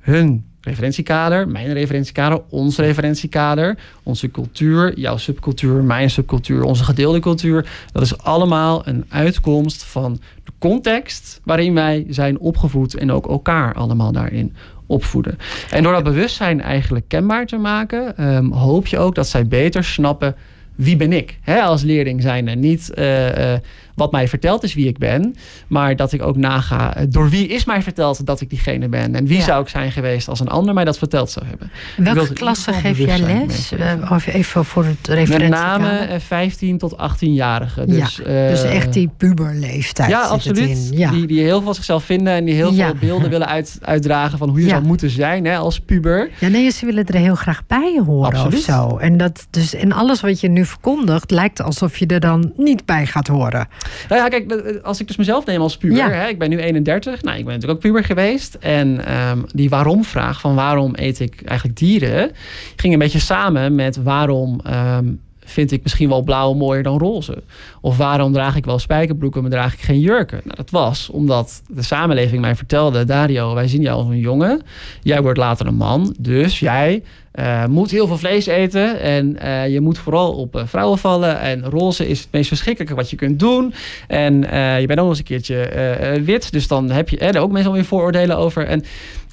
hun 0.00 0.44
referentiekader, 0.66 1.48
mijn 1.48 1.72
referentiekader, 1.72 2.42
ons 2.48 2.78
referentiekader, 2.78 3.78
onze 4.02 4.30
cultuur, 4.30 4.98
jouw 4.98 5.16
subcultuur, 5.16 5.82
mijn 5.82 6.10
subcultuur, 6.10 6.62
onze 6.62 6.84
gedeelde 6.84 7.20
cultuur, 7.20 7.70
dat 7.92 8.02
is 8.02 8.18
allemaal 8.18 8.86
een 8.86 9.04
uitkomst 9.08 9.84
van 9.84 10.20
de 10.44 10.52
context 10.58 11.40
waarin 11.44 11.74
wij 11.74 12.06
zijn 12.08 12.38
opgevoed 12.38 12.94
en 12.94 13.12
ook 13.12 13.28
elkaar 13.28 13.74
allemaal 13.74 14.12
daarin 14.12 14.54
opvoeden. 14.86 15.38
En 15.70 15.82
door 15.82 15.92
dat 15.92 16.04
bewustzijn 16.04 16.60
eigenlijk 16.60 17.04
kenbaar 17.08 17.46
te 17.46 17.56
maken, 17.56 18.16
ehm, 18.16 18.50
hoop 18.50 18.86
je 18.86 18.98
ook 18.98 19.14
dat 19.14 19.28
zij 19.28 19.46
beter 19.46 19.84
snappen 19.84 20.34
wie 20.74 20.96
ben 20.96 21.12
ik 21.12 21.38
hè, 21.40 21.60
als 21.60 21.82
leerling 21.82 22.22
zijn 22.22 22.48
en 22.48 22.60
niet 22.60 22.90
eh, 22.90 23.54
eh, 23.54 23.60
wat 23.96 24.12
mij 24.12 24.28
verteld 24.28 24.62
is 24.62 24.74
wie 24.74 24.86
ik 24.88 24.98
ben, 24.98 25.34
maar 25.66 25.96
dat 25.96 26.12
ik 26.12 26.22
ook 26.22 26.36
naga 26.36 26.94
eh, 26.96 27.04
door 27.08 27.28
wie 27.28 27.46
is 27.48 27.64
mij 27.64 27.82
verteld 27.82 28.26
dat 28.26 28.40
ik 28.40 28.50
diegene 28.50 28.88
ben 28.88 29.14
en 29.14 29.26
wie 29.26 29.38
Ja. 29.38 29.44
zou 29.44 29.62
ik 29.62 29.68
zijn 29.68 29.92
geweest 29.92 30.28
als 30.28 30.40
een 30.40 30.48
ander 30.48 30.74
mij 30.74 30.84
dat 30.84 30.98
verteld 30.98 31.30
zou 31.30 31.46
hebben. 31.46 31.70
Welke 32.14 32.32
klasse 32.32 32.72
geef 32.72 32.98
jij 32.98 33.18
les? 33.18 33.72
Eh, 33.72 34.10
Of 34.10 34.26
even 34.26 34.64
voor 34.64 34.84
het 34.84 35.08
Met 35.08 35.16
referentiekader. 35.18 35.80
name 35.80 35.98
eh, 35.98 36.20
15 36.20 36.78
tot 36.78 36.92
18-jarigen. 36.96 37.86
Dus, 37.86 38.16
ja, 38.16 38.24
dus 38.48 38.62
eh, 38.62 38.74
echt 38.76 38.92
die 38.92 39.10
puberleeftijd 39.16 40.10
ja, 40.10 40.20
absoluut. 40.20 40.88
Ja. 40.92 41.10
Die, 41.10 41.26
die 41.26 41.40
heel 41.40 41.48
veel 41.56 41.62
van 41.62 41.74
zichzelf 41.74 42.04
vinden 42.04 42.32
en 42.32 42.44
die 42.44 42.54
heel 42.54 42.72
veel 42.72 42.94
beelden 43.00 43.30
willen 43.30 43.46
uit, 43.46 43.78
uitdragen 43.82 44.38
van 44.38 44.48
hoe 44.48 44.60
je 44.60 44.68
zou 44.68 44.82
moeten 44.84 45.10
zijn 45.10 45.44
hè, 45.44 45.56
als 45.56 45.80
puber. 45.80 46.30
Ja, 46.40 46.48
nee, 46.48 46.70
ze 46.70 46.86
willen 46.86 47.06
er 47.06 47.14
heel 47.14 47.34
graag 47.34 47.66
bij 47.66 48.00
horen 48.06 48.32
Absoluut. 48.32 48.54
of 48.54 48.60
zo. 48.60 48.96
En, 48.96 49.16
dat, 49.16 49.46
dus, 49.50 49.74
en 49.74 49.92
alles 49.92 50.20
wat 50.20 50.40
je 50.40 50.48
nu 50.48 50.64
verkondigt, 50.64 51.30
lijkt 51.30 51.62
alsof 51.62 51.96
je 51.98 52.06
er 52.06 52.20
dan 52.20 52.52
niet 52.56 52.84
bij 52.84 53.06
gaat 53.06 53.26
horen. 53.26 53.68
Nou 54.08 54.20
ja, 54.22 54.28
kijk, 54.28 54.52
als 54.82 55.00
ik 55.00 55.06
dus 55.06 55.16
mezelf 55.16 55.46
neem 55.46 55.60
als 55.60 55.76
puber. 55.76 55.96
Ja. 55.96 56.10
Hè, 56.10 56.28
ik 56.28 56.38
ben 56.38 56.50
nu 56.50 56.58
31. 56.58 57.22
Nou, 57.22 57.38
ik 57.38 57.44
ben 57.44 57.54
natuurlijk 57.54 57.78
ook 57.78 57.84
puber 57.84 58.04
geweest. 58.04 58.54
En 58.54 59.04
ehm, 59.06 59.38
die 59.54 59.68
waarom-vraag 59.68 60.40
van 60.40 60.54
waarom 60.54 60.92
eet 60.96 61.20
ik 61.20 61.42
eigenlijk 61.44 61.78
dieren... 61.78 62.30
ging 62.76 62.92
een 62.92 62.98
beetje 62.98 63.18
samen 63.18 63.74
met 63.74 63.96
waarom... 64.02 64.60
ehm, 64.64 65.06
vind 65.46 65.72
ik 65.72 65.82
misschien 65.82 66.08
wel 66.08 66.22
blauw 66.22 66.54
mooier 66.54 66.82
dan 66.82 66.98
roze? 66.98 67.42
Of 67.80 67.96
waarom 67.96 68.32
draag 68.32 68.56
ik 68.56 68.64
wel 68.64 68.78
spijkerbroeken, 68.78 69.42
maar 69.42 69.50
draag 69.50 69.72
ik 69.72 69.80
geen 69.80 70.00
jurken? 70.00 70.40
Nou, 70.44 70.56
dat 70.56 70.70
was 70.70 71.10
omdat 71.10 71.62
de 71.68 71.82
samenleving 71.82 72.40
mij 72.40 72.56
vertelde... 72.56 73.04
Dario, 73.04 73.54
wij 73.54 73.68
zien 73.68 73.82
jou 73.82 73.98
als 73.98 74.08
een 74.08 74.18
jongen. 74.18 74.62
Jij 75.02 75.22
wordt 75.22 75.38
later 75.38 75.66
een 75.66 75.74
man. 75.74 76.14
Dus 76.18 76.60
jij 76.60 77.02
eh, 77.36 77.66
moet 77.66 77.90
heel 77.90 78.06
veel 78.06 78.18
vlees 78.18 78.46
eten. 78.46 79.00
En 79.00 79.38
eh, 79.38 79.68
je 79.68 79.80
moet 79.80 79.98
vooral 79.98 80.32
op 80.32 80.56
eh, 80.56 80.66
vrouwen 80.66 80.98
vallen. 80.98 81.40
En 81.40 81.64
roze 81.64 82.08
is 82.08 82.20
het 82.20 82.28
meest 82.30 82.48
verschrikkelijke 82.48 82.94
wat 82.94 83.10
je 83.10 83.16
kunt 83.16 83.38
doen. 83.38 83.74
En 84.06 84.34
je 84.80 84.84
bent 84.86 84.90
ook 84.90 84.96
nog 84.96 85.08
eens 85.08 85.18
een 85.18 85.24
keertje 85.24 86.20
wit. 86.24 86.52
Dus 86.52 86.68
dan 86.68 86.90
heb 86.90 87.08
je 87.08 87.18
er 87.18 87.40
ook 87.40 87.50
meestal 87.50 87.72
weer 87.72 87.84
vooroordelen 87.84 88.36
over. 88.36 88.66
En 88.66 88.84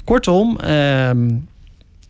kortom, 0.03 0.57
ehm, 0.59 1.29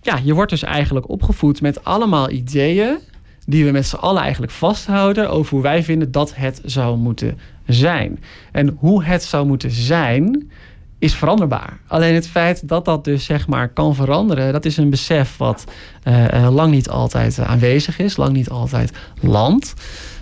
ja, 0.01 0.19
je 0.23 0.33
wordt 0.33 0.51
dus 0.51 0.63
eigenlijk 0.63 1.09
opgevoed 1.09 1.61
met 1.61 1.83
allemaal 1.83 2.29
ideeën 2.29 2.97
die 3.45 3.65
we 3.65 3.71
met 3.71 3.87
z'n 3.87 3.95
allen 3.95 4.21
eigenlijk 4.21 4.51
vasthouden 4.51 5.29
over 5.29 5.53
hoe 5.53 5.61
wij 5.61 5.83
vinden 5.83 6.11
dat 6.11 6.35
het 6.35 6.61
zou 6.65 6.97
moeten 6.97 7.37
zijn. 7.67 8.23
En 8.51 8.77
hoe 8.79 9.03
het 9.03 9.23
zou 9.23 9.45
moeten 9.45 9.71
zijn 9.71 10.51
is 10.99 11.15
veranderbaar. 11.15 11.79
Alleen 11.87 12.13
het 12.13 12.27
feit 12.27 12.67
dat 12.67 12.85
dat 12.85 13.03
dus 13.03 13.25
zeg 13.25 13.47
maar 13.47 13.69
kan 13.69 13.95
veranderen, 13.95 14.53
dat 14.53 14.65
is 14.65 14.77
een 14.77 14.89
besef 14.89 15.37
wat 15.37 15.63
eh, 16.03 16.45
eh, 16.45 16.53
lang 16.53 16.71
niet 16.71 16.89
altijd 16.89 17.39
aanwezig 17.39 17.99
is, 17.99 18.17
lang 18.17 18.33
niet 18.33 18.49
altijd 18.49 18.91
landt. 19.21 19.73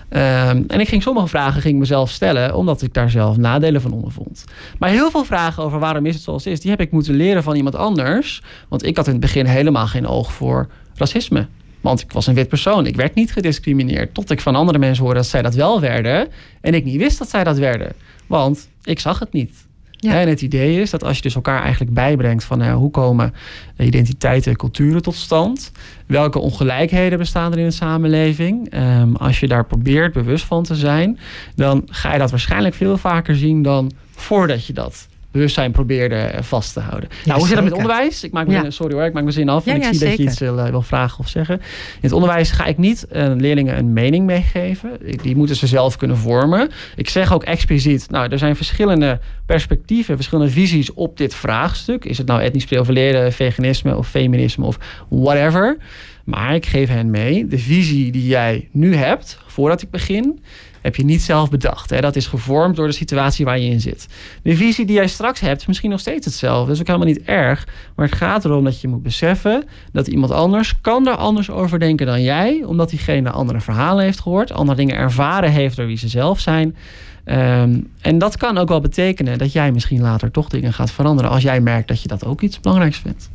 Ehm, 0.08 0.62
en 0.66 0.80
ik 0.80 0.88
ging 0.88 1.02
sommige 1.02 1.26
vragen 1.26 1.62
ging 1.62 1.78
mezelf 1.78 2.10
stellen, 2.10 2.54
omdat 2.56 2.82
ik 2.82 2.94
daar 2.94 3.10
zelf 3.10 3.36
nadelen 3.36 3.80
van 3.80 3.92
ondervond. 3.92 4.44
Maar 4.78 4.90
heel 4.90 5.10
veel 5.10 5.24
vragen 5.24 5.62
over 5.62 5.78
waarom 5.78 6.06
is 6.06 6.14
het 6.14 6.22
zoals 6.22 6.44
het 6.44 6.52
is, 6.52 6.60
die 6.60 6.70
heb 6.70 6.80
ik 6.80 6.90
moeten 6.90 7.14
leren 7.14 7.42
van 7.42 7.56
iemand 7.56 7.74
anders. 7.74 8.42
Want 8.68 8.84
ik 8.84 8.96
had 8.96 9.06
in 9.06 9.12
het 9.12 9.20
begin 9.20 9.46
helemaal 9.46 9.86
geen 9.86 10.06
oog 10.06 10.32
voor 10.32 10.68
racisme. 10.94 11.46
Want 11.82 12.00
ik 12.00 12.12
was 12.12 12.26
een 12.26 12.34
wit 12.34 12.48
persoon. 12.48 12.86
Ik 12.86 12.96
werd 12.96 13.14
niet 13.14 13.32
gediscrimineerd. 13.32 14.14
Tot 14.14 14.30
ik 14.30 14.40
van 14.40 14.54
andere 14.54 14.78
mensen 14.78 15.04
hoorde 15.04 15.18
dat 15.18 15.28
zij 15.28 15.42
dat 15.42 15.54
wel 15.54 15.80
werden. 15.80 16.28
En 16.60 16.74
ik 16.74 16.84
niet 16.84 16.96
wist 16.96 17.18
dat 17.18 17.30
zij 17.30 17.44
dat 17.44 17.58
werden. 17.58 17.92
Want 18.26 18.68
ik 18.84 19.00
zag 19.00 19.18
het 19.18 19.32
niet. 19.32 19.66
Ja. 19.90 20.20
En 20.20 20.28
het 20.28 20.42
idee 20.42 20.80
is 20.80 20.90
dat 20.90 21.04
als 21.04 21.16
je 21.16 21.22
dus 21.22 21.34
elkaar 21.34 21.62
eigenlijk 21.62 21.94
bijbrengt 21.94 22.44
van 22.44 22.58
nou, 22.58 22.78
hoe 22.78 22.90
komen 22.90 23.34
identiteiten 23.78 24.50
en 24.50 24.56
culturen 24.56 25.02
tot 25.02 25.14
stand, 25.14 25.72
welke 26.06 26.38
ongelijkheden 26.38 27.18
bestaan 27.18 27.52
er 27.52 27.58
in 27.58 27.64
de 27.64 27.70
samenleving, 27.70 28.70
Ehm, 28.70 29.14
als 29.14 29.40
je 29.40 29.48
daar 29.48 29.66
probeert 29.66 30.12
bewust 30.12 30.44
van 30.44 30.62
te 30.62 30.74
zijn, 30.74 31.18
dan 31.54 31.82
ga 31.86 32.12
je 32.12 32.18
dat 32.18 32.30
waarschijnlijk 32.30 32.74
veel 32.74 32.96
vaker 32.96 33.36
zien 33.36 33.62
dan 33.62 33.92
voordat 34.14 34.66
je 34.66 34.72
dat 34.72 35.08
bewustzijn 35.32 35.72
probeerde 35.72 36.32
vast 36.40 36.72
te 36.72 36.80
houden. 36.80 37.08
nou, 37.24 37.38
hoe 37.38 37.46
zit 37.46 37.56
dat 37.56 37.64
met 37.64 37.72
onderwijs? 37.72 38.24
Ik 38.24 38.32
maak 38.32 38.46
me, 38.46 38.52
Ja. 38.52 38.70
Sorry 38.70 38.94
hoor, 38.94 39.04
ik 39.04 39.12
maak 39.12 39.22
mijn 39.22 39.34
zin 39.34 39.48
af. 39.48 39.64
Ja, 39.64 39.72
en 39.72 39.76
ik 39.82 39.84
zie 39.84 40.08
dat 40.08 40.16
je 40.16 40.22
iets 40.22 40.38
wil, 40.38 40.58
eh, 40.58 40.70
wil 40.70 40.82
vragen 40.82 41.18
of 41.18 41.28
zeggen. 41.28 41.54
In 41.54 42.00
het 42.00 42.12
onderwijs 42.12 42.50
ga 42.50 42.64
ik 42.64 42.78
niet 42.78 43.06
eh, 43.06 43.32
leerlingen 43.36 43.78
een 43.78 43.92
mening 43.92 44.26
meegeven. 44.26 44.90
Die 45.22 45.36
moeten 45.36 45.56
ze 45.56 45.66
zelf 45.66 45.96
kunnen 45.96 46.16
vormen. 46.16 46.70
Ik 46.96 47.08
zeg 47.08 47.32
ook 47.32 47.44
expliciet, 47.44 48.10
nou, 48.10 48.30
er 48.30 48.38
zijn 48.38 48.56
verschillende 48.56 49.20
perspectieven, 49.46 50.16
verschillende 50.16 50.50
visies 50.52 50.92
op 50.92 51.16
dit 51.16 51.34
vraagstuk. 51.34 52.04
Is 52.04 52.18
het 52.18 52.26
nou 52.26 52.40
etnisch 52.40 52.64
profileren, 52.64 53.32
veganisme 53.32 53.96
of 53.96 54.08
feminisme 54.08 54.64
of 54.64 54.78
whatever. 55.08 55.76
Maar 56.24 56.54
ik 56.54 56.66
geef 56.66 56.88
hen 56.88 57.10
mee, 57.10 57.46
de 57.46 57.58
visie 57.58 58.12
die 58.12 58.26
jij 58.26 58.68
nu 58.72 58.94
hebt, 58.94 59.38
voordat 59.46 59.82
ik 59.82 59.90
begin, 59.90 60.40
heb 60.82 60.96
je 60.96 61.04
niet 61.04 61.22
zelf 61.22 61.50
bedacht. 61.50 61.90
Hè? 61.90 62.00
Dat 62.00 62.16
is 62.16 62.26
gevormd 62.26 62.76
door 62.76 62.86
de 62.86 62.92
situatie 62.92 63.44
waar 63.44 63.58
je 63.58 63.70
in 63.70 63.80
zit. 63.80 64.06
De 64.42 64.56
visie 64.56 64.86
die 64.86 64.96
jij 64.96 65.08
straks 65.08 65.40
hebt 65.40 65.60
is 65.60 65.66
misschien 65.66 65.90
nog 65.90 66.00
steeds 66.00 66.26
hetzelfde. 66.26 66.66
Dat 66.66 66.74
is 66.74 66.80
ook 66.80 66.86
helemaal 66.86 67.08
niet 67.08 67.22
erg. 67.22 67.66
Maar 67.96 68.06
het 68.06 68.14
gaat 68.14 68.44
erom 68.44 68.64
dat 68.64 68.80
je 68.80 68.88
moet 68.88 69.02
beseffen 69.02 69.64
dat 69.92 70.06
iemand 70.06 70.32
anders 70.32 70.80
kan 70.80 71.06
er 71.06 71.16
anders 71.16 71.50
over 71.50 71.78
denken 71.78 72.06
dan 72.06 72.22
jij. 72.22 72.62
Omdat 72.66 72.90
diegene 72.90 73.30
andere 73.30 73.60
verhalen 73.60 74.04
heeft 74.04 74.20
gehoord. 74.20 74.52
Andere 74.52 74.76
dingen 74.76 74.96
ervaren 74.96 75.50
heeft 75.50 75.76
door 75.76 75.86
wie 75.86 75.96
ze 75.96 76.08
zelf 76.08 76.40
zijn. 76.40 76.76
Ehm, 77.24 77.80
en 78.00 78.18
dat 78.18 78.36
kan 78.36 78.58
ook 78.58 78.68
wel 78.68 78.80
betekenen 78.80 79.38
dat 79.38 79.52
jij 79.52 79.72
misschien 79.72 80.00
later 80.00 80.30
toch 80.30 80.48
dingen 80.48 80.72
gaat 80.72 80.90
veranderen. 80.90 81.30
Als 81.30 81.42
jij 81.42 81.60
merkt 81.60 81.88
dat 81.88 82.02
je 82.02 82.08
dat 82.08 82.24
ook 82.24 82.40
iets 82.40 82.60
belangrijks 82.60 82.98
vindt. 82.98 83.30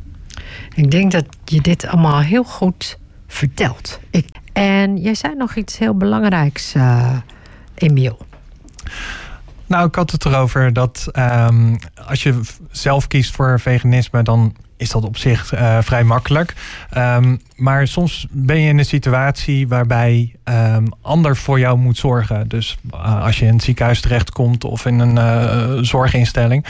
Ik 0.74 0.90
denk 0.90 1.12
dat 1.12 1.24
je 1.44 1.60
dit 1.60 1.86
allemaal 1.86 2.20
heel 2.20 2.44
goed 2.44 2.98
vertelt. 3.26 4.00
Ik, 4.10 4.26
en 4.52 4.96
jij 4.96 5.14
zei 5.14 5.34
nog 5.34 5.54
iets 5.54 5.78
heel 5.78 5.94
belangrijks, 5.94 6.74
eh 6.74 7.16
Emiel. 7.78 8.18
Nou, 9.66 9.86
ik 9.86 9.94
had 9.94 10.10
het 10.10 10.24
erover 10.24 10.72
dat 10.72 11.08
ehm, 11.12 11.76
als 12.06 12.22
je 12.22 12.40
zelf 12.70 13.06
kiest 13.06 13.34
voor 13.34 13.60
veganisme, 13.60 14.22
dan 14.22 14.56
is 14.76 14.90
dat 14.90 15.04
op 15.04 15.16
zich 15.16 15.52
eh, 15.52 15.78
vrij 15.80 16.04
makkelijk. 16.04 16.54
Ehm, 16.90 17.36
maar 17.56 17.86
soms 17.86 18.26
ben 18.30 18.60
je 18.60 18.68
in 18.68 18.78
een 18.78 18.84
situatie 18.84 19.68
waarbij 19.68 20.34
ehm 20.44 20.86
ander 21.02 21.36
voor 21.36 21.58
jou 21.58 21.78
moet 21.78 21.96
zorgen. 21.96 22.48
Dus 22.48 22.76
eh, 22.90 23.24
als 23.24 23.38
je 23.38 23.46
in 23.46 23.52
het 23.52 23.62
ziekenhuis 23.62 24.00
terechtkomt 24.00 24.64
of 24.64 24.86
in 24.86 24.98
een 24.98 25.18
eh, 25.18 25.78
zorginstelling. 25.82 26.64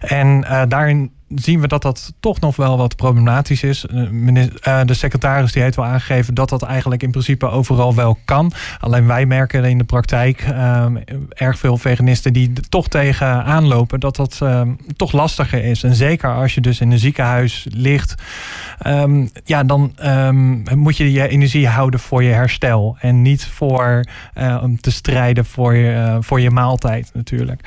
En 0.00 0.40
daarin 0.68 1.10
zien 1.34 1.60
we 1.60 1.68
dat 1.68 1.82
dat 1.82 2.12
toch 2.20 2.40
nog 2.40 2.56
wel 2.56 2.76
wat 2.76 2.96
problematisch 2.96 3.62
is. 3.62 3.86
Eh, 3.86 4.46
eh, 4.60 4.86
de 4.86 4.94
secretaris 4.94 5.52
die 5.52 5.62
heeft 5.62 5.76
wel 5.76 5.84
aangegeven 5.84 6.34
dat 6.34 6.48
dat 6.48 6.62
eigenlijk 6.62 7.02
in 7.02 7.10
principe 7.10 7.48
overal 7.48 7.94
wel 7.94 8.18
kan. 8.24 8.52
Alleen 8.80 9.06
wij 9.06 9.26
merken 9.26 9.64
in 9.64 9.78
de 9.78 9.84
praktijk 9.84 10.40
ehm, 10.40 10.96
erg 11.28 11.58
veel 11.58 11.76
veganisten 11.76 12.32
die 12.32 12.52
toch 12.68 12.88
tegen 12.88 13.44
aanlopen 13.44 14.00
dat 14.00 14.16
dat 14.16 14.42
toch 14.96 15.12
lastiger 15.12 15.64
is. 15.64 15.82
En 15.82 15.94
zeker 15.94 16.34
als 16.34 16.54
je 16.54 16.60
dus 16.60 16.80
in 16.80 16.90
een 16.90 16.98
ziekenhuis 16.98 17.66
ligt, 17.70 18.14
ehm, 18.78 19.26
ja, 19.44 19.64
dan 19.64 19.92
ehm, 19.96 20.78
moet 20.78 20.96
je 20.96 21.12
je 21.12 21.28
energie 21.28 21.68
houden 21.68 22.00
voor 22.00 22.22
je 22.22 22.32
herstel 22.32 22.96
en 23.00 23.22
niet 23.22 23.44
voor 23.44 24.04
om 24.62 24.80
te 24.80 24.90
strijden 24.90 25.44
voor 25.44 25.74
je, 25.74 26.16
voor 26.20 26.40
je 26.40 26.50
maaltijd 26.50 27.10
natuurlijk. 27.14 27.60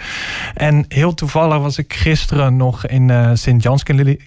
En 0.53 0.85
heel 0.87 1.13
toevallig 1.13 1.57
was 1.57 1.77
ik 1.77 1.93
gisteren 1.93 2.57
nog 2.57 2.85
in 2.87 3.09
Sint-Jans 3.09 3.50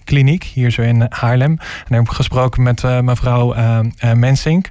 Kliniek, 0.03 0.43
hier 0.43 0.71
zo 0.71 0.81
in 0.81 1.05
Haarlem. 1.09 1.51
En 1.51 1.85
daar 1.87 1.99
heb 1.99 2.07
ik 2.07 2.15
gesproken 2.15 2.63
met 2.63 2.83
eh, 2.83 2.99
mevrouw 2.99 3.53
eh, 3.53 3.79
eh, 3.97 4.13
Mensink. 4.13 4.69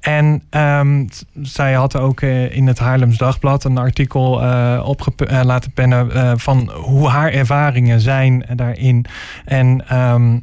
En 0.00 0.42
ehm, 0.50 1.04
zij 1.42 1.72
had 1.72 1.96
ook 1.96 2.22
in 2.22 2.66
het 2.66 2.78
Haarlems 2.78 3.18
Dagblad 3.18 3.64
een 3.64 3.78
artikel 3.78 4.42
eh, 4.42 5.40
laten 5.42 5.72
pennen 5.72 6.40
van 6.40 6.70
hoe 6.70 7.08
haar 7.08 7.32
ervaringen 7.32 8.00
zijn 8.00 8.44
daarin. 8.54 9.04
En 9.44 9.88
ehm, 9.88 10.38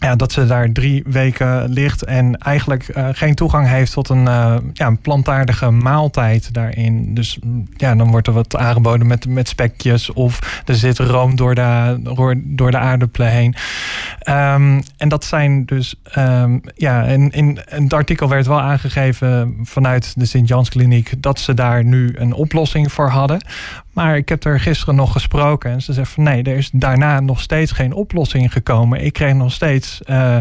ja, 0.00 0.16
dat 0.16 0.32
ze 0.32 0.46
daar 0.46 0.72
drie 0.72 1.02
weken 1.06 1.68
ligt 1.68 2.04
en 2.04 2.36
eigenlijk 2.38 2.88
eh, 2.88 3.08
geen 3.12 3.34
toegang 3.34 3.68
heeft 3.68 3.92
tot 3.92 4.08
een, 4.08 4.28
eh, 4.28 4.56
ja, 4.72 4.86
een 4.86 4.98
plantaardige 4.98 5.70
maaltijd 5.70 6.54
daarin. 6.54 7.14
Dus 7.14 7.38
mm, 7.42 7.68
ja, 7.76 7.94
dan 7.94 8.10
wordt 8.10 8.26
er 8.26 8.32
wat 8.32 8.56
aangeboden 8.56 9.06
met, 9.06 9.28
met 9.28 9.48
spekjes 9.48 10.12
of 10.12 10.62
er 10.66 10.74
zit 10.74 10.98
room 10.98 11.36
door 11.36 11.54
de, 11.54 11.98
door, 12.44 12.70
de 12.70 12.78
aardappelen 12.78 13.30
heen. 13.30 13.54
Ehm, 14.18 14.80
en 14.96 15.08
dat 15.08 15.24
zijn 15.24 15.64
dus, 15.64 15.94
ehm, 16.02 16.58
ja, 16.74 17.02
in, 17.02 17.30
in, 17.30 17.58
het 17.64 17.92
artikel 17.92 18.28
werd 18.28 18.46
wel 18.46 18.60
aangegeven 18.60 19.56
vanuit 19.62 20.12
de 20.16 20.26
Sint-Jans 20.26 20.68
Kliniek 20.68 21.22
dat 21.22 21.38
ze 21.38 21.54
daar 21.54 21.84
nu 21.84 22.14
een 22.16 22.32
oplossing 22.32 22.92
voor 22.92 23.08
hadden. 23.08 23.40
Maar 23.92 24.16
ik 24.16 24.28
heb 24.28 24.44
er 24.44 24.60
gisteren 24.60 24.94
nog 24.94 25.12
gesproken 25.12 25.70
en 25.70 25.82
ze 25.82 25.92
zegt 25.92 26.10
van 26.12 26.24
nee, 26.24 26.42
er 26.42 26.56
is 26.56 26.70
daarna 26.72 27.20
nog 27.20 27.40
steeds 27.40 27.72
geen 27.72 27.92
oplossing 27.92 28.52
gekomen. 28.52 29.04
Ik 29.04 29.12
kreeg 29.12 29.34
nog 29.34 29.52
steeds 29.52 30.02
eh, 30.02 30.36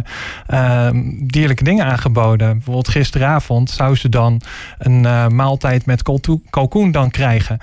ehm, 0.48 1.02
dierlijke 1.18 1.64
dingen 1.64 1.86
aangeboden. 1.86 2.54
Bijvoorbeeld 2.54 2.88
gisteravond 2.88 3.70
zou 3.70 3.96
ze 3.96 4.10
dan 4.10 4.42
een 4.78 5.06
eh, 5.06 5.28
maaltijd 5.28 5.86
met 5.86 6.04
kalkoen 6.50 6.92
dan 6.92 7.12
krijgen. 7.12 7.60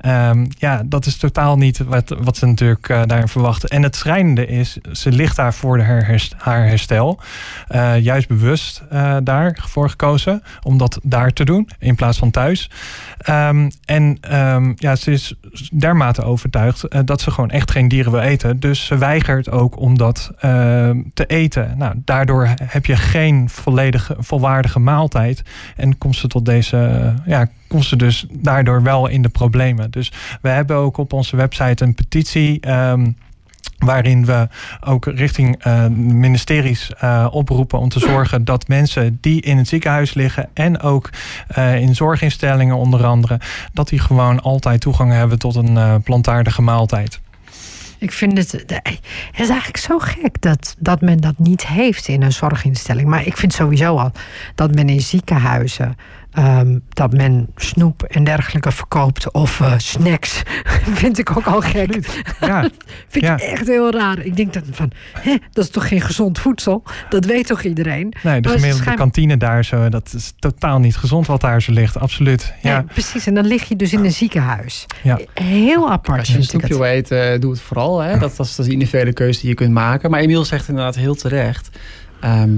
Ehm, 0.00 0.46
ja, 0.58 0.82
dat 0.86 1.06
is 1.06 1.16
totaal 1.16 1.56
niet 1.56 1.78
wat, 1.78 2.16
wat 2.20 2.36
ze 2.36 2.46
natuurlijk 2.46 2.88
eh, 2.88 3.02
daarin 3.06 3.28
verwachten. 3.28 3.68
En 3.68 3.82
het 3.82 3.96
schrijnende 3.96 4.46
is, 4.46 4.78
ze 4.92 5.12
ligt 5.12 5.36
daar 5.36 5.54
voor 5.54 5.76
de 5.76 5.82
haar 6.36 6.66
herstel. 6.66 7.20
Eh, 7.68 7.98
juist 7.98 8.28
bewust 8.28 8.82
eh, 8.90 9.16
daarvoor 9.22 9.90
gekozen 9.90 10.42
om 10.62 10.78
dat 10.78 11.00
daar 11.02 11.30
te 11.30 11.44
doen 11.44 11.68
in 11.78 11.94
plaats 11.94 12.18
van 12.18 12.30
thuis. 12.30 12.70
Ehm, 13.18 13.70
en 13.84 14.18
ehm, 14.20 14.72
ja, 14.76 14.96
ze 14.96 15.10
is 15.10 15.34
dermate 15.72 16.22
overtuigd 16.22 17.06
dat 17.06 17.20
ze 17.20 17.30
gewoon 17.30 17.50
echt 17.50 17.70
geen 17.70 17.88
dieren 17.88 18.12
wil 18.12 18.20
eten. 18.20 18.60
Dus 18.60 18.86
ze 18.86 18.98
weigert 18.98 19.50
ook 19.50 19.78
om 19.78 19.98
dat 19.98 20.32
te 21.14 21.26
eten. 21.26 21.74
Nou, 21.78 21.94
daardoor 22.04 22.48
heb 22.62 22.86
je 22.86 22.96
geen 22.96 23.48
volledige, 23.48 24.16
volwaardige 24.18 24.78
maaltijd. 24.78 25.42
En 25.76 25.98
komt 25.98 26.16
ze 26.16 26.28
tot 26.28 26.44
deze, 26.44 27.14
ja, 27.24 27.48
komt 27.70 27.84
ze 27.84 27.96
dus 27.96 28.26
daardoor 28.30 28.82
wel 28.82 29.06
in 29.06 29.22
de 29.22 29.28
problemen. 29.28 29.90
Dus 29.90 30.12
we 30.42 30.48
hebben 30.48 30.76
ook 30.76 30.96
op 30.96 31.12
onze 31.12 31.36
website 31.36 31.84
een 31.84 31.94
petitie. 31.94 32.60
ehm, 32.60 33.10
Waarin 33.78 34.24
we 34.24 34.48
ook 34.80 35.06
richting 35.06 35.62
eh, 35.62 35.86
ministeries 35.86 36.90
eh, 36.98 37.26
oproepen 37.30 37.78
om 37.78 37.88
te 37.88 37.98
zorgen 37.98 38.44
dat 38.44 38.68
mensen 38.68 39.18
die 39.20 39.40
in 39.40 39.56
het 39.56 39.68
ziekenhuis 39.68 40.14
liggen 40.14 40.48
en 40.54 40.80
ook 40.80 41.10
eh, 41.48 41.80
in 41.80 41.94
zorginstellingen 41.94 42.76
onder 42.76 43.04
andere, 43.04 43.40
dat 43.72 43.88
die 43.88 43.98
gewoon 43.98 44.40
altijd 44.40 44.80
toegang 44.80 45.12
hebben 45.12 45.38
tot 45.38 45.54
een 45.54 45.76
eh, 45.76 45.94
plantaardige 46.04 46.62
maaltijd. 46.62 47.20
Ik 47.98 48.12
vind 48.12 48.38
het, 48.38 48.52
het 48.52 49.00
is 49.36 49.48
eigenlijk 49.48 49.76
zo 49.76 49.98
gek 49.98 50.40
dat, 50.40 50.76
dat 50.78 51.00
men 51.00 51.20
dat 51.20 51.38
niet 51.38 51.66
heeft 51.66 52.08
in 52.08 52.22
een 52.22 52.32
zorginstelling. 52.32 53.08
Maar 53.08 53.26
ik 53.26 53.36
vind 53.36 53.52
sowieso 53.52 53.96
al 53.96 54.12
dat 54.54 54.74
men 54.74 54.88
in 54.88 55.00
ziekenhuizen. 55.00 55.96
Ehm, 56.32 56.78
dat 56.88 57.12
men 57.12 57.48
snoep 57.56 58.02
en 58.02 58.24
dergelijke 58.24 58.72
verkoopt 58.72 59.32
of 59.32 59.60
eh, 59.60 59.74
snacks. 59.76 60.42
vind 61.02 61.18
ik 61.18 61.36
ook 61.36 61.46
al 61.46 61.60
gek. 61.60 61.98
Ja, 62.40 62.68
Vind 63.08 63.24
Ja. 63.24 63.34
ik 63.34 63.40
echt 63.40 63.66
heel 63.66 63.90
raar. 63.90 64.18
Ik 64.18 64.36
denk 64.36 64.52
dat 64.52 64.62
van, 64.70 64.90
hè, 65.18 65.36
dat 65.52 65.64
is 65.64 65.70
toch 65.70 65.88
geen 65.88 66.00
gezond 66.00 66.38
voedsel? 66.38 66.82
Dat 67.08 67.24
weet 67.24 67.46
toch 67.46 67.62
iedereen? 67.62 68.14
nee, 68.22 68.40
de 68.40 68.48
gemiddelde 68.48 68.82
schijn- 68.82 68.96
kantine 68.96 69.36
daar 69.36 69.64
zo, 69.64 69.88
dat 69.88 70.12
is 70.16 70.32
totaal 70.38 70.78
niet 70.78 70.96
gezond 70.96 71.26
wat 71.26 71.40
daar 71.40 71.62
zo 71.62 71.72
ligt. 71.72 71.98
Absoluut. 71.98 72.52
Ja, 72.62 72.76
Nee, 72.78 72.86
precies. 72.86 73.26
En 73.26 73.34
dan 73.34 73.46
lig 73.46 73.64
je 73.68 73.76
dus 73.76 73.92
in 73.92 74.04
een 74.04 74.12
ziekenhuis. 74.12 74.86
Ja. 75.02 75.18
Heel 75.34 75.90
apart 75.90 76.18
Als 76.18 76.28
je 76.28 76.36
een 76.36 76.44
snoepje 76.44 76.68
wil 76.68 76.84
eten, 76.84 77.40
doe 77.40 77.50
het 77.50 77.60
vooral. 77.60 77.98
Hè? 78.00 78.10
Dat, 78.18 78.20
dat, 78.20 78.30
is, 78.30 78.36
dat 78.36 78.48
is 78.58 78.66
de 78.66 78.72
individuele 78.72 79.12
keuze 79.12 79.40
die 79.40 79.48
je 79.48 79.54
kunt 79.54 79.72
maken. 79.72 80.10
Maar 80.10 80.20
Emiel 80.20 80.44
zegt 80.44 80.68
inderdaad 80.68 80.94
heel 80.96 81.14
terecht. 81.14 81.68
ehm, 82.20 82.50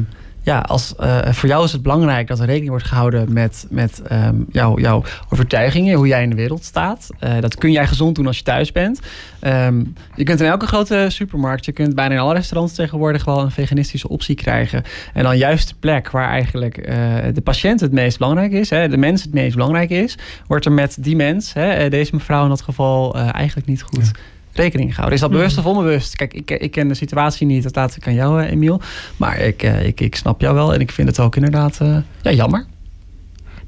ja, 0.42 0.58
als, 0.58 0.96
eh, 0.96 1.32
voor 1.32 1.48
jou 1.48 1.64
is 1.64 1.72
het 1.72 1.82
belangrijk 1.82 2.26
dat 2.26 2.38
er 2.38 2.46
rekening 2.46 2.70
wordt 2.70 2.86
gehouden 2.86 3.32
met, 3.32 3.66
met 3.70 4.02
ehm, 4.02 4.36
jouw, 4.50 4.78
jouw 4.78 5.02
overtuigingen, 5.30 5.94
hoe 5.94 6.06
jij 6.06 6.22
in 6.22 6.30
de 6.30 6.36
wereld 6.36 6.64
staat. 6.64 7.08
Eh, 7.18 7.40
dat 7.40 7.56
kun 7.56 7.72
jij 7.72 7.86
gezond 7.86 8.14
doen 8.14 8.26
als 8.26 8.36
je 8.36 8.42
thuis 8.42 8.72
bent. 8.72 9.00
Ehm, 9.40 9.84
je 10.14 10.24
kunt 10.24 10.40
in 10.40 10.46
elke 10.46 10.66
grote 10.66 11.06
supermarkt, 11.08 11.64
je 11.64 11.72
kunt 11.72 11.94
bijna 11.94 12.14
in 12.14 12.20
alle 12.20 12.34
restaurants 12.34 12.74
tegenwoordig 12.74 13.24
wel 13.24 13.40
een 13.40 13.50
veganistische 13.50 14.08
optie 14.08 14.34
krijgen. 14.34 14.82
En 15.14 15.22
dan 15.22 15.38
juist 15.38 15.68
de 15.68 15.74
plek 15.80 16.10
waar 16.10 16.28
eigenlijk 16.28 16.76
eh, 16.76 16.96
de 17.34 17.40
patiënt 17.40 17.80
het 17.80 17.92
meest 17.92 18.18
belangrijk 18.18 18.52
is, 18.52 18.70
hè, 18.70 18.88
de 18.88 18.96
mens 18.96 19.22
het 19.22 19.32
meest 19.32 19.54
belangrijk 19.54 19.90
is, 19.90 20.18
wordt 20.46 20.64
er 20.64 20.72
met 20.72 20.96
die 21.00 21.16
mens, 21.16 21.52
hè, 21.52 21.88
deze 21.88 22.14
mevrouw 22.14 22.42
in 22.42 22.48
dat 22.48 22.62
geval, 22.62 23.14
eigenlijk 23.14 23.66
niet 23.66 23.82
goed 23.82 24.12
rekening 24.52 24.88
gehouden. 24.90 25.14
Is 25.14 25.20
dat 25.20 25.30
bewust 25.30 25.58
of 25.58 25.64
onbewust? 25.64 26.16
Kijk, 26.16 26.34
ik, 26.34 26.50
ik 26.50 26.70
ken 26.70 26.88
de 26.88 26.94
situatie 26.94 27.46
niet, 27.46 27.62
dat 27.62 27.76
laat 27.76 27.96
ik 27.96 28.06
aan 28.06 28.14
jou, 28.14 28.42
eh, 28.42 28.50
Emiel. 28.50 28.80
Maar 29.16 29.38
ik, 29.38 29.62
eh, 29.62 29.86
ik, 29.86 30.00
ik 30.00 30.16
snap 30.16 30.40
jou 30.40 30.54
wel 30.54 30.74
en 30.74 30.80
ik 30.80 30.90
vind 30.90 31.08
het 31.08 31.20
ook 31.20 31.36
inderdaad 31.36 31.80
eh, 31.80 31.96
ja, 32.22 32.30
jammer. 32.30 32.66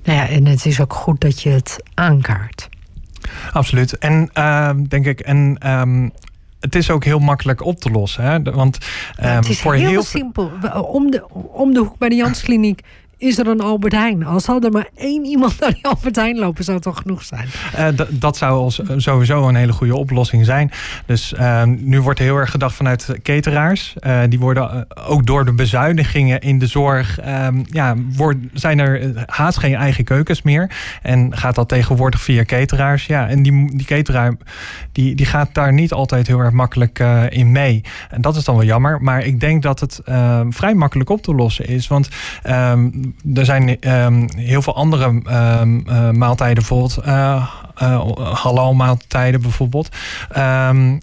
Nou 0.05 0.19
ja, 0.19 0.29
en 0.29 0.47
het 0.47 0.67
is 0.67 0.81
ook 0.81 0.93
goed 0.93 1.21
dat 1.21 1.43
je 1.43 1.51
het 1.51 1.83
aankaart. 1.95 2.69
Absoluut. 3.53 3.99
En 3.99 4.31
ehm, 4.33 4.85
denk 4.85 5.07
ik, 5.07 5.21
en 5.21 5.57
ehm, 5.59 6.09
het 6.61 6.75
is 6.75 6.91
ook 6.91 7.05
heel 7.05 7.19
makkelijk 7.19 7.65
op 7.65 7.81
te 7.81 7.91
lossen. 7.91 8.25
Hè? 8.25 8.43
Want 8.43 8.79
um, 9.21 9.27
het 9.27 9.49
is 9.49 9.61
voor 9.61 9.75
heel, 9.75 9.89
heel 9.89 10.03
simpel. 10.03 10.51
Om 10.89 11.11
de, 11.11 11.29
om 11.33 11.73
de 11.73 11.81
hoek 11.81 11.99
bij 11.99 12.09
de 12.09 12.15
Janskliniek 12.15 12.83
is 13.19 13.39
er 13.39 13.47
een 13.47 13.61
Albert 13.61 13.93
Heijn. 13.93 14.25
Als 14.25 14.45
zou 14.45 14.65
er 14.65 14.71
maar 14.71 14.89
één 14.97 15.25
iemand 15.25 15.61
naar 15.61 15.73
die 15.73 15.87
Albert 15.87 16.17
Heijn 16.17 16.39
lopen, 16.39 16.65
zou 16.65 16.77
het 16.77 16.87
toch 16.87 16.99
genoeg 16.99 17.23
zijn? 17.23 17.49
Uh, 17.79 18.07
dat 18.11 18.37
zou 18.37 18.73
sowieso 18.97 19.49
een 19.49 19.55
hele 19.55 19.73
goede 19.73 19.97
oplossing 19.97 20.45
zijn. 20.45 20.71
Dus 21.07 21.35
uh, 21.39 21.63
nu 21.65 22.01
wordt 22.01 22.19
er 22.19 22.25
heel 22.25 22.37
erg 22.37 22.51
gedacht 22.51 22.75
vanuit 22.75 23.19
cateraars. 23.23 23.95
Uh, 24.01 24.21
die 24.29 24.39
worden 24.39 24.87
eh, 24.89 25.11
ook 25.11 25.27
door 25.27 25.45
de 25.45 25.53
bezuinigingen 25.53 26.41
in 26.41 26.59
de 26.59 26.67
zorg... 26.67 27.21
Ehm, 27.21 27.63
ja, 27.67 27.95
zijn 28.53 28.79
er 28.79 29.25
haast 29.27 29.59
geen 29.59 29.75
eigen 29.75 30.05
keukens 30.05 30.43
meer. 30.43 30.71
En 31.03 31.37
gaat 31.37 31.55
dat 31.55 31.69
tegenwoordig 31.69 32.21
via 32.21 32.45
cateraars. 32.45 33.07
Ja, 33.07 33.29
en 33.29 33.43
die, 33.43 33.77
die 33.77 33.87
cateraar 33.87 34.35
die, 34.93 35.15
die 35.15 35.27
gaat 35.27 35.49
daar 35.53 35.73
niet 35.73 35.93
altijd 35.93 36.27
heel 36.27 36.39
erg 36.39 36.53
makkelijk 36.53 36.99
in 37.29 37.53
mee. 37.53 37.81
En 38.11 38.21
dat 38.21 38.37
is 38.37 38.45
dan 38.45 38.57
wel 38.57 38.65
jammer. 38.65 39.03
Maar 39.03 39.25
ik 39.25 39.41
denk 39.41 39.63
dat 39.63 39.81
het 39.81 40.01
ehm, 40.05 40.51
vrij 40.51 40.75
makkelijk 40.75 41.11
op 41.11 41.23
te 41.23 41.35
lossen 41.35 41.67
is. 41.67 41.87
Want 41.87 42.09
er 43.35 43.45
zijn 43.45 43.81
ehm, 43.81 44.29
heel 44.37 44.63
veel 44.63 44.75
andere 44.75 45.07
um, 45.61 45.85
uh, 45.89 46.11
maaltijden, 46.11 46.55
bijvoorbeeld 46.55 46.99
uh, 47.07 47.51
halal 48.33 48.75
maaltijden 48.75 49.43
bijvoorbeeld. 49.43 49.89
Um, 50.37 51.01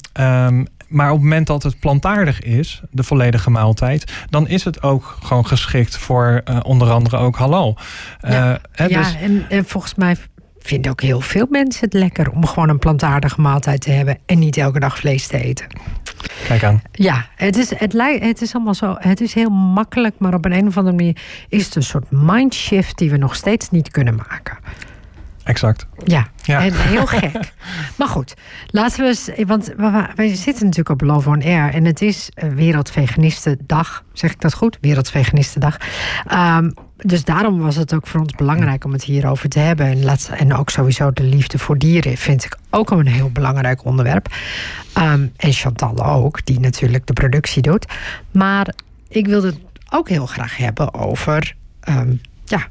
maar 0.91 1.07
op 1.07 1.15
het 1.15 1.23
moment 1.23 1.47
dat 1.47 1.63
het 1.63 1.79
plantaardig 1.79 2.41
is, 2.41 2.81
de 2.91 3.03
volledige 3.03 3.49
maaltijd, 3.49 4.11
dan 4.29 4.47
is 4.47 4.63
het 4.63 4.83
ook 4.83 5.17
gewoon 5.23 5.47
geschikt 5.47 5.97
voor 5.97 6.41
uh, 6.45 6.59
onder 6.63 6.91
andere 6.91 7.17
ook 7.17 7.35
halal. 7.35 7.77
Ja, 8.21 8.59
uh, 8.79 8.87
ja 8.87 8.97
dus... 8.97 9.15
en, 9.15 9.45
en, 9.49 9.65
volgens 9.65 9.95
mij 9.95 10.15
vinden 10.61 10.91
ook 10.91 11.01
heel 11.01 11.21
veel 11.21 11.47
mensen 11.49 11.85
het 11.85 11.93
lekker 11.93 12.31
om 12.31 12.45
gewoon 12.45 12.69
een 12.69 12.79
plantaardige 12.79 13.41
maaltijd 13.41 13.81
te 13.81 13.91
hebben 13.91 14.17
en 14.25 14.39
niet 14.39 14.57
elke 14.57 14.79
dag 14.79 14.97
vlees 14.97 15.27
te 15.27 15.43
eten. 15.43 15.67
Kijk 16.47 16.63
aan. 16.63 16.81
Ja, 16.91 17.25
het 17.35 17.57
is, 17.57 17.75
het, 17.75 17.93
lijkt, 17.93 18.23
het 18.23 18.41
is 18.41 18.53
allemaal 18.53 18.73
zo. 18.73 18.95
Het 18.99 19.21
is 19.21 19.33
heel 19.33 19.49
makkelijk, 19.49 20.15
maar 20.17 20.33
op 20.33 20.45
een, 20.45 20.51
een 20.51 20.67
of 20.67 20.77
andere 20.77 20.95
manier 20.95 21.21
is 21.49 21.65
het 21.65 21.75
een 21.75 21.83
soort 21.83 22.11
mindshift 22.11 22.97
die 22.97 23.09
we 23.09 23.17
nog 23.17 23.35
steeds 23.35 23.69
niet 23.69 23.91
kunnen 23.91 24.15
maken. 24.15 24.57
Exact. 25.43 25.87
Ja, 26.03 26.27
ja. 26.43 26.59
heel 26.59 27.05
gek. 27.17 27.53
maar 27.97 28.07
goed, 28.07 28.33
laten 28.67 28.99
we 28.99 29.07
eens. 29.07 29.29
Want 29.45 29.73
we, 30.15 30.35
zitten 30.35 30.65
natuurlijk 30.65 30.89
op 30.89 31.01
Love 31.01 31.29
on 31.29 31.43
Air 31.43 31.73
en 31.73 31.85
het 31.85 32.01
is 32.01 32.29
Wereldveganistendag. 32.55 34.03
Zeg 34.13 34.31
ik 34.31 34.41
dat 34.41 34.53
goed? 34.53 34.77
Wereldveganistendag. 34.81 35.77
Um, 36.31 36.73
dus 37.05 37.23
daarom 37.23 37.59
was 37.59 37.75
het 37.75 37.93
ook 37.93 38.07
voor 38.07 38.19
ons 38.19 38.35
belangrijk 38.35 38.85
om 38.85 38.91
het 38.91 39.03
hierover 39.03 39.49
te 39.49 39.59
hebben. 39.59 39.85
En, 39.85 40.03
laat, 40.03 40.31
en 40.37 40.53
ook 40.53 40.69
sowieso 40.69 41.11
de 41.11 41.23
liefde 41.23 41.57
voor 41.57 41.77
dieren 41.77 42.17
vind 42.17 42.45
ik 42.45 42.57
ook 42.69 42.91
een 42.91 43.07
heel 43.07 43.29
belangrijk 43.29 43.85
onderwerp. 43.85 44.27
Ehm, 44.93 45.27
en 45.37 45.53
Chantal 45.53 46.05
ook, 46.05 46.45
die 46.45 46.59
natuurlijk 46.59 47.07
de 47.07 47.13
productie 47.13 47.61
doet. 47.61 47.85
Maar 48.31 48.73
ik 49.07 49.27
wilde 49.27 49.47
het 49.47 49.59
ook 49.89 50.09
heel 50.09 50.25
graag 50.25 50.57
hebben 50.57 50.93
over. 50.93 51.55
Um, 51.89 52.21
ja, 52.45 52.67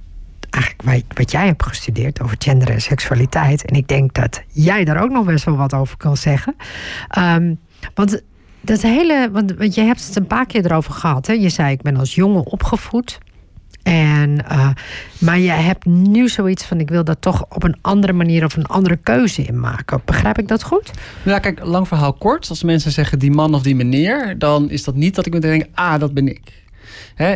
eigenlijk 0.51 1.19
wat 1.19 1.31
jij 1.31 1.47
hebt 1.47 1.67
gestudeerd 1.67 2.23
over 2.23 2.37
gender 2.39 2.71
en 2.71 2.83
seksualiteit. 2.83 3.65
En 3.65 3.77
ik 3.77 3.89
denk 3.89 4.15
dat 4.15 4.43
jij 4.49 4.85
daar 4.85 5.03
ook 5.03 5.11
nog 5.11 5.25
best 5.25 5.45
wel 5.45 5.57
wat 5.57 5.75
over 5.75 5.97
kan 5.97 6.17
zeggen. 6.17 6.55
Um, 7.19 7.59
want 7.95 8.23
dat 8.61 8.83
hele. 8.83 9.29
Want, 9.33 9.55
want 9.57 9.75
je 9.75 9.81
hebt 9.81 10.07
het 10.07 10.17
een 10.17 10.27
paar 10.27 10.47
keer 10.47 10.65
erover 10.65 10.93
gehad. 10.93 11.27
Hè? 11.27 11.33
Je 11.33 11.49
zei: 11.49 11.73
Ik 11.73 11.83
ben 11.83 11.97
als 11.97 12.15
jongen 12.15 12.47
opgevoed. 12.47 13.19
En, 13.83 14.45
uh, 14.53 14.71
maar 15.19 15.39
je 15.39 15.51
hebt 15.51 15.85
nu 15.85 16.29
zoiets 16.29 16.65
van: 16.65 16.81
ik 16.81 16.89
wil 16.89 17.05
dat 17.05 17.17
toch 17.21 17.45
op 17.49 17.63
een 17.63 17.77
andere 17.81 18.13
manier 18.13 18.45
of 18.45 18.57
een 18.57 18.67
andere 18.67 18.97
keuze 18.97 19.43
in 19.43 19.61
maken. 19.61 20.01
Begrijp 20.05 20.39
ik 20.39 20.49
dat 20.49 20.63
goed? 20.63 20.91
Ja, 21.23 21.39
kijk, 21.39 21.65
lang 21.65 21.89
verhaal 21.89 22.13
kort. 22.13 22.49
Als 22.49 22.63
mensen 22.63 22.91
zeggen 22.91 23.19
die 23.19 23.31
man 23.31 23.55
of 23.55 23.63
die 23.63 23.75
meneer, 23.75 24.39
dan 24.39 24.71
is 24.71 24.85
dat 24.85 24.95
niet 24.95 25.15
dat 25.15 25.27
ik 25.27 25.33
meteen 25.33 25.59
denk: 25.59 25.67
ah, 25.75 26.01
dat 26.01 26.15
ben 26.15 26.29
ik. 26.29 26.41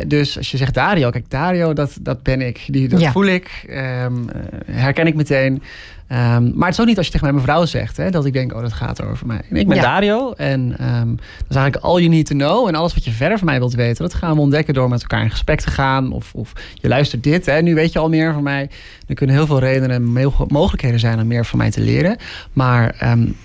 Dus 0.07 0.37
als 0.37 0.51
je 0.51 0.57
zegt 0.57 0.75
Dario, 0.75 1.11
kijk, 1.11 1.31
Dario, 1.31 1.73
dat, 1.73 1.97
dat 2.01 2.23
ben 2.23 2.41
ik. 2.41 2.65
Die, 2.67 2.89
dat 2.89 3.07
voel 3.07 3.27
ik, 3.27 3.65
um, 3.71 4.29
herken 4.67 5.07
ik 5.07 5.15
meteen. 5.15 5.63
Um, 6.09 6.53
maar 6.55 6.69
het 6.69 6.75
is 6.75 6.81
ook 6.81 6.87
niet 6.87 6.97
als 6.97 7.07
je 7.07 7.13
tegen 7.13 7.27
mijn 7.27 7.41
mevrouw 7.41 7.65
zegt 7.65 7.97
hè, 7.97 8.11
dat 8.11 8.25
ik 8.25 8.33
denk, 8.33 8.55
oh, 8.55 8.61
dat 8.61 8.73
gaat 8.73 9.03
over 9.03 9.27
mij. 9.27 9.41
En 9.51 9.57
ik 9.57 9.69
ben 9.69 9.81
Dario 9.81 10.33
en 10.33 10.61
um, 10.61 11.17
dat 11.17 11.49
is 11.49 11.57
eigenlijk 11.57 11.85
all 11.85 11.99
you 11.99 12.09
need 12.09 12.27
to 12.27 12.35
know. 12.35 12.69
En 12.69 12.75
alles 12.75 12.95
wat 12.95 13.05
je 13.05 13.11
verder 13.11 13.39
van 13.39 13.47
mij 13.47 13.59
wilt 13.59 13.75
weten, 13.75 14.03
dat 14.03 14.15
gaan 14.15 14.35
we 14.35 14.41
ontdekken 14.41 14.75
door 14.75 14.89
met 14.89 15.01
elkaar 15.01 15.23
in 15.23 15.31
gesprek 15.31 15.61
te 15.61 15.71
gaan. 15.71 16.13
Of, 16.13 16.35
of 16.35 16.53
je 16.75 16.89
luistert 16.89 17.23
dit, 17.23 17.47
hè, 17.47 17.63
nu 17.63 17.75
weet 17.75 17.93
je 17.93 17.99
al 17.99 18.09
meer 18.09 18.33
van 18.33 18.43
mij. 18.43 18.71
Er 19.07 19.15
kunnen 19.15 19.37
heel 19.37 19.47
veel 19.47 19.59
redenen 19.59 19.91
en 19.91 20.33
mogelijkheden 20.49 21.01
zijn 21.01 21.21
om 21.21 21.27
meer 21.27 21.45
van 21.45 21.59
mij 21.59 21.71
te 21.71 21.81
leren. 21.81 22.17
Maar 22.53 23.11
um, 23.13 23.37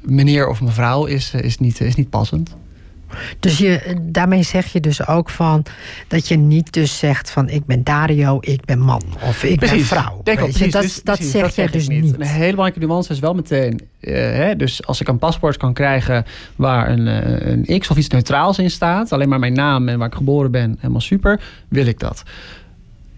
meneer 0.00 0.48
of 0.48 0.60
mevrouw 0.60 1.04
is, 1.04 1.34
is, 1.34 1.58
niet, 1.58 1.80
is 1.80 1.94
niet 1.94 2.10
passend. 2.10 2.56
Dus 3.40 3.58
je, 3.58 3.96
daarmee 4.02 4.42
zeg 4.42 4.66
je 4.66 4.80
dus 4.80 5.06
ook 5.06 5.30
van 5.30 5.62
dat 6.08 6.28
je 6.28 6.36
niet 6.36 6.72
dus 6.72 6.98
zegt 6.98 7.30
van 7.30 7.48
ik 7.48 7.66
ben 7.66 7.84
Dario, 7.84 8.38
ik 8.40 8.64
ben 8.64 8.78
man 8.78 9.02
of 9.22 9.44
ik 9.44 9.60
ben 9.60 9.80
vrouw. 9.80 10.20
Denk 10.22 10.40
ook, 10.40 10.50
precies, 10.50 10.72
dat, 10.72 10.82
dus, 10.82 11.02
dat 11.02 11.18
zeg 11.22 11.42
dat 11.42 11.54
je 11.54 11.70
dus 11.70 11.88
niet. 11.88 12.14
Een 12.14 12.26
hele 12.26 12.50
belangrijke 12.50 12.86
nuance 12.86 13.12
is 13.12 13.18
wel 13.18 13.34
meteen. 13.34 13.80
Uh, 14.00 14.14
hè, 14.14 14.56
dus 14.56 14.86
als 14.86 15.00
ik 15.00 15.08
een 15.08 15.18
paspoort 15.18 15.56
kan 15.56 15.72
krijgen 15.72 16.24
waar 16.56 16.90
een, 16.90 17.06
uh, 17.06 17.66
een 17.66 17.78
X 17.78 17.90
of 17.90 17.96
iets 17.96 18.08
neutraals 18.08 18.58
in 18.58 18.70
staat, 18.70 19.12
alleen 19.12 19.28
maar 19.28 19.38
mijn 19.38 19.52
naam 19.52 19.88
en 19.88 19.98
waar 19.98 20.08
ik 20.08 20.14
geboren 20.14 20.50
ben, 20.50 20.76
helemaal 20.78 21.00
super, 21.00 21.40
wil 21.68 21.86
ik 21.86 21.98
dat 21.98 22.22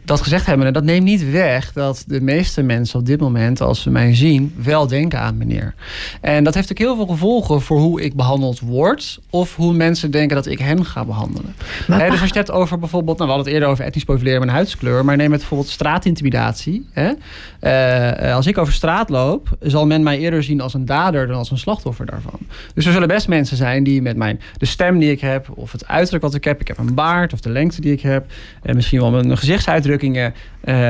dat 0.07 0.21
gezegd 0.21 0.47
hebben, 0.47 0.73
dat 0.73 0.85
neemt 0.85 1.05
niet 1.05 1.31
weg 1.31 1.73
dat 1.73 2.05
de 2.07 2.21
meeste 2.21 2.63
mensen 2.63 2.99
op 2.99 3.07
dit 3.07 3.21
moment, 3.21 3.61
als 3.61 3.83
ze 3.83 3.91
mij 3.91 4.15
zien, 4.15 4.55
wel 4.63 4.87
denken 4.87 5.21
aan 5.21 5.37
meneer. 5.37 5.75
En 6.21 6.45
dat 6.45 6.55
heeft 6.55 6.71
ook 6.71 6.79
heel 6.79 6.97
veel 6.97 7.07
gevolgen 7.07 7.63
voor 7.63 7.79
hoe 7.79 8.01
ik 8.01 8.15
behandeld 8.15 8.61
word, 8.61 9.21
of 9.31 9.57
hoe 9.57 9.73
mensen 9.73 10.11
denken 10.11 10.37
dat 10.37 10.47
ik 10.47 10.59
hen 10.59 10.85
ga 10.85 11.05
behandelen. 11.05 11.55
dus 11.87 12.11
als 12.11 12.19
je 12.19 12.25
het 12.25 12.35
hebt 12.35 12.51
over 12.51 12.79
bijvoorbeeld, 12.79 13.19
nou, 13.19 13.31
we 13.31 13.35
hadden 13.35 13.53
het 13.53 13.55
eerder 13.55 13.69
over 13.69 13.85
etnisch 13.85 14.05
profileren 14.05 14.41
met 14.41 14.51
huidskleur, 14.51 15.05
maar 15.05 15.17
neem 15.17 15.31
het 15.31 15.41
bijvoorbeeld 15.41 15.71
straatintimidatie. 15.71 16.87
Hè? 16.93 17.13
Uh, 17.61 18.35
als 18.35 18.47
ik 18.47 18.59
over 18.59 18.73
straat 18.73 19.09
loop, 19.09 19.49
zal 19.61 19.87
men 19.87 20.03
mij 20.03 20.19
eerder 20.19 20.43
zien 20.43 20.61
als 20.61 20.75
een 20.75 20.85
dader 20.85 21.27
dan 21.27 21.37
als 21.37 21.51
een 21.51 21.59
slachtoffer 21.59 22.07
daarvan. 22.07 22.39
Dus 22.75 22.87
er 22.87 22.93
zullen 22.93 23.09
best 23.09 23.29
mensen 23.29 23.57
zijn 23.57 23.85
die 23.85 24.03
met 24.03 24.17
mijn, 24.17 24.41
de 24.57 24.67
stem 24.67 24.99
die 24.99 25.11
ik 25.11 25.21
heb, 25.21 25.49
of 25.55 25.73
het 25.73 25.87
uiterlijk 25.87 26.25
wat 26.25 26.35
ik 26.35 26.45
heb, 26.45 26.61
ik 26.61 26.69
heb 26.69 26.79
een 26.79 26.95
baard, 26.95 27.33
of 27.33 27.41
de 27.41 27.51
lengte 27.51 27.81
die 27.81 27.93
ik 27.93 28.01
heb, 28.01 28.27
en 28.63 28.75
misschien 28.75 29.01
wel 29.01 29.11
mijn 29.11 29.39
gezichtsuitdrukking 29.39 29.96
uh, 30.03 30.29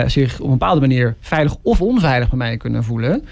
zich 0.07 0.41
op 0.41 0.45
een 0.45 0.59
bepaalde 0.59 0.81
manier 0.81 1.17
veilig 1.21 1.57
of 1.63 1.81
onveilig 1.81 2.29
bij 2.29 2.39
mij 2.39 2.57
kunnen 2.57 2.85
voelen. 2.85 3.25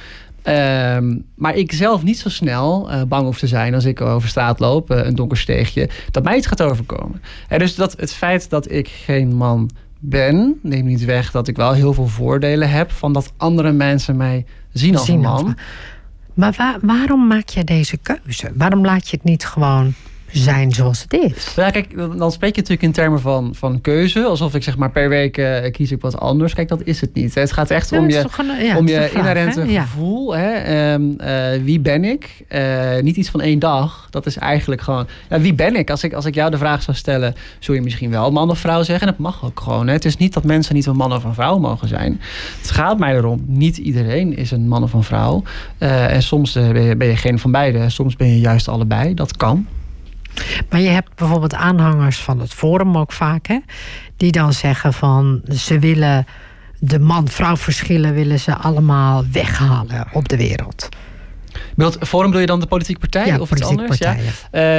Ehm, 0.42 1.18
maar 1.34 1.56
ik 1.56 1.72
zelf 1.72 2.02
niet 2.02 2.18
zo 2.18 2.28
snel 2.28 2.90
uh, 2.90 3.02
bang 3.02 3.24
hoef 3.24 3.38
te 3.38 3.46
zijn 3.46 3.74
als 3.74 3.84
ik 3.84 4.00
over 4.00 4.28
straat 4.28 4.60
loop, 4.60 4.90
uh, 4.90 5.04
een 5.04 5.14
donker 5.14 5.36
steegje, 5.36 5.88
dat 6.10 6.24
mij 6.24 6.36
iets 6.36 6.46
gaat 6.46 6.62
overkomen. 6.62 7.22
En 7.48 7.58
dus 7.58 7.74
dat 7.74 7.96
het 7.96 8.12
feit 8.12 8.50
dat 8.50 8.70
ik 8.70 8.88
geen 8.88 9.34
man 9.34 9.70
ben, 9.98 10.58
neemt 10.62 10.84
niet 10.84 11.04
weg 11.04 11.30
dat 11.30 11.48
ik 11.48 11.56
wel 11.56 11.72
heel 11.72 11.92
veel 11.92 12.06
voordelen 12.06 12.70
heb 12.70 12.90
van 12.90 13.12
dat 13.12 13.32
andere 13.36 13.72
mensen 13.72 14.16
mij 14.16 14.44
zien 14.72 14.96
als 14.96 15.08
een 15.08 15.20
man. 15.20 15.56
Maar 16.34 16.78
waarom 16.82 17.26
maak 17.26 17.48
je 17.48 17.64
deze 17.64 17.96
keuze? 17.96 18.52
Waarom 18.54 18.84
laat 18.84 19.08
je 19.08 19.16
het 19.16 19.24
niet 19.24 19.46
gewoon 19.46 19.94
zijn 20.38 20.72
zoals 20.72 21.02
het 21.02 21.12
is. 21.12 21.52
Ja, 21.56 21.70
kijk, 21.70 21.96
dan 21.96 22.32
spreek 22.32 22.54
je 22.54 22.60
natuurlijk 22.60 22.82
in 22.82 22.92
termen 22.92 23.20
van, 23.20 23.54
van 23.54 23.80
keuze. 23.80 24.24
Alsof 24.24 24.54
ik 24.54 24.62
zeg 24.62 24.76
maar 24.76 24.90
per 24.90 25.08
week 25.08 25.38
uh, 25.38 25.70
kies 25.70 25.92
ik 25.92 26.00
wat 26.00 26.18
anders. 26.18 26.54
Kijk, 26.54 26.68
dat 26.68 26.80
is 26.84 27.00
het 27.00 27.14
niet. 27.14 27.34
Het 27.34 27.52
gaat 27.52 27.70
echt 27.70 27.92
om 27.92 28.08
je, 28.08 28.24
om 28.76 28.88
je 28.88 29.10
inherente 29.14 29.66
gevoel. 29.66 30.36
Hè? 30.36 30.42
Hè? 30.44 30.94
Um, 30.94 31.16
uh, 31.20 31.62
wie 31.64 31.80
ben 31.80 32.04
ik? 32.04 32.44
Uh, 32.48 33.00
niet 33.00 33.16
iets 33.16 33.28
van 33.30 33.40
één 33.40 33.58
dag. 33.58 34.06
Dat 34.10 34.26
is 34.26 34.36
eigenlijk 34.36 34.80
gewoon... 34.80 35.06
Ja, 35.28 35.40
wie 35.40 35.54
ben 35.54 35.76
ik? 35.76 35.90
Als, 35.90 36.04
ik? 36.04 36.12
als 36.12 36.24
ik 36.24 36.34
jou 36.34 36.50
de 36.50 36.58
vraag 36.58 36.82
zou 36.82 36.96
stellen... 36.96 37.34
zul 37.58 37.74
je 37.74 37.80
misschien 37.80 38.10
wel 38.10 38.30
man 38.30 38.50
of 38.50 38.58
vrouw 38.58 38.82
zeggen. 38.82 39.06
En 39.06 39.12
dat 39.12 39.22
mag 39.22 39.44
ook 39.44 39.60
gewoon. 39.60 39.86
Hè? 39.86 39.92
Het 39.92 40.04
is 40.04 40.16
niet 40.16 40.32
dat 40.32 40.44
mensen 40.44 40.74
niet 40.74 40.86
een 40.86 40.96
man 40.96 41.12
of 41.12 41.24
een 41.24 41.34
vrouw 41.34 41.58
mogen 41.58 41.88
zijn. 41.88 42.20
Het 42.60 42.70
gaat 42.70 42.98
mij 42.98 43.14
erom. 43.14 43.44
Niet 43.46 43.76
iedereen 43.76 44.36
is 44.36 44.50
een 44.50 44.68
man 44.68 44.82
of 44.82 44.92
een 44.92 45.02
vrouw. 45.02 45.42
en 45.78 46.22
soms 46.22 46.52
ben 46.52 46.82
je, 46.82 46.96
ben 46.96 47.08
je 47.08 47.16
geen 47.16 47.38
van 47.38 47.52
beide. 47.52 47.90
Soms 47.90 48.16
ben 48.16 48.28
je 48.28 48.40
juist 48.40 48.68
allebei. 48.68 49.14
Dat 49.14 49.36
kan. 49.36 49.66
Maar 50.70 50.80
je 50.80 50.88
hebt 50.88 51.14
bijvoorbeeld 51.14 51.54
aanhangers 51.54 52.18
van 52.18 52.40
het 52.40 52.54
Forum 52.54 52.96
ook 52.96 53.12
vaak, 53.12 53.46
hè, 53.46 53.58
die 54.16 54.32
dan 54.32 54.52
zeggen 54.52 54.92
van 54.92 55.42
ze 55.48 55.78
willen 55.78 56.26
de 56.78 56.98
man-vrouw 56.98 57.56
verschillen 57.56 58.14
willen 58.14 58.40
ze 58.40 58.54
allemaal 58.54 59.24
weghalen 59.32 60.06
op 60.12 60.28
de 60.28 60.36
wereld. 60.36 60.88
Bedoelt, 61.74 61.98
Forum 62.00 62.26
bedoel 62.26 62.40
je 62.40 62.46
dan 62.46 62.60
de 62.60 62.66
politieke 62.66 63.00
partij 63.00 63.26
ja, 63.26 63.38
of 63.38 63.50
iets 63.50 63.62
anders? 63.62 63.98
ja. 63.98 64.16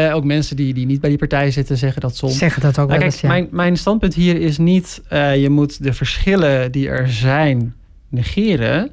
Uh, 0.08 0.16
ook 0.16 0.24
mensen 0.24 0.56
die, 0.56 0.74
die 0.74 0.86
niet 0.86 1.01
bij 1.01 1.10
die 1.10 1.20
partij 1.20 1.51
zitten 1.51 1.78
zeggen 1.78 2.01
dat 2.01 2.18
soms. 2.18 2.38
Zeggen 2.38 2.62
dat 2.62 2.80
ook 2.80 2.88
nou, 2.88 2.89
wel 2.89 2.97
kijk, 2.97 3.12
eens, 3.12 3.22
mijn, 3.22 3.47
mijn 3.51 3.78
standpunt 3.78 4.14
hier 4.14 4.41
is 4.41 4.58
niet... 4.58 5.01
Uh, 5.12 5.36
je 5.36 5.49
moet 5.49 5.84
de 5.84 5.93
verschillen 5.93 6.72
die 6.72 6.89
er 6.89 7.10
zijn 7.12 7.76
negeren. 8.10 8.91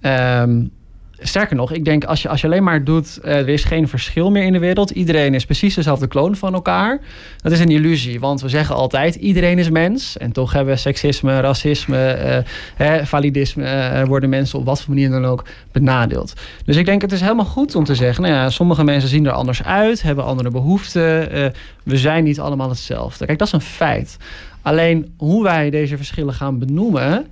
Um, 0.00 0.70
sterker 1.22 1.56
nog, 1.56 1.72
ik 1.72 1.84
denk 1.84 2.04
als 2.04 2.22
je, 2.22 2.28
als 2.28 2.40
je 2.40 2.46
alleen 2.46 2.62
maar 2.62 2.84
doet, 2.84 3.18
eh, 3.22 3.36
er 3.36 3.48
is 3.48 3.64
geen 3.64 3.88
verschil 3.88 4.30
meer 4.30 4.44
in 4.44 4.52
de 4.52 4.58
wereld. 4.58 4.90
Iedereen 4.90 5.34
is 5.34 5.44
precies 5.44 5.74
dezelfde 5.74 6.06
kloon 6.06 6.36
van 6.36 6.54
elkaar. 6.54 7.00
Dat 7.42 7.52
is 7.52 7.60
een 7.60 7.70
illusie, 7.70 8.20
want 8.20 8.40
we 8.40 8.48
zeggen 8.48 8.74
altijd 8.74 9.14
iedereen 9.14 9.58
is 9.58 9.70
mens. 9.70 10.16
En 10.16 10.32
toch 10.32 10.52
hebben 10.52 10.74
we 10.74 10.80
seksisme, 10.80 11.40
racisme, 11.40 12.06
eh, 12.06 12.38
hè, 12.76 13.06
validisme, 13.06 13.64
eh, 13.64 14.04
worden 14.04 14.28
mensen 14.28 14.58
op 14.58 14.64
wat 14.64 14.82
voor 14.82 14.94
manier 14.94 15.10
dan 15.10 15.24
ook 15.24 15.44
benadeeld. 15.72 16.32
Dus 16.64 16.76
ik 16.76 16.84
denk 16.84 17.02
het 17.02 17.12
is 17.12 17.20
helemaal 17.20 17.44
goed 17.44 17.74
om 17.74 17.84
te 17.84 17.94
zeggen, 17.94 18.22
nou 18.22 18.34
ja, 18.34 18.50
sommige 18.50 18.84
mensen 18.84 19.08
zien 19.08 19.26
er 19.26 19.32
anders 19.32 19.62
uit, 19.64 20.02
hebben 20.02 20.24
andere 20.24 20.50
behoeften. 20.50 21.30
eh, 21.30 21.46
we 21.82 21.96
zijn 21.96 22.24
niet 22.24 22.40
allemaal 22.40 22.68
hetzelfde. 22.68 23.26
Kijk, 23.26 23.38
dat 23.38 23.46
is 23.46 23.52
een 23.52 23.60
feit. 23.60 24.16
Alleen 24.62 25.14
hoe 25.16 25.42
wij 25.42 25.70
deze 25.70 25.96
verschillen 25.96 26.34
gaan 26.34 26.58
benoemen, 26.58 27.26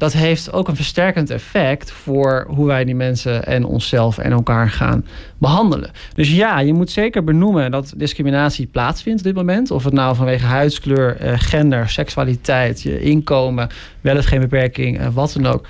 dat 0.00 0.12
heeft 0.12 0.52
ook 0.52 0.68
een 0.68 0.76
versterkend 0.76 1.30
effect 1.30 1.90
voor 1.90 2.46
hoe 2.48 2.66
wij 2.66 2.84
die 2.84 2.94
mensen 2.94 3.44
en 3.46 3.64
onszelf 3.64 4.18
en 4.18 4.32
elkaar 4.32 4.70
gaan 4.70 5.06
behandelen. 5.38 5.90
Dus 6.14 6.32
ja, 6.32 6.60
je 6.60 6.72
moet 6.72 6.90
zeker 6.90 7.24
benoemen 7.24 7.70
dat 7.70 7.92
discriminatie 7.96 8.66
plaatsvindt 8.66 9.18
op 9.18 9.26
dit 9.26 9.34
moment. 9.34 9.70
Of 9.70 9.84
het 9.84 9.92
nou 9.92 10.16
vanwege 10.16 10.46
huidskleur, 10.46 11.16
eh, 11.16 11.32
gender, 11.36 11.88
seksualiteit, 11.88 12.82
je 12.82 13.00
inkomen, 13.00 13.68
wel 14.00 14.22
geen 14.22 14.40
beperking, 14.40 14.98
eh, 14.98 15.06
wat 15.12 15.32
dan 15.32 15.46
ook. 15.46 15.66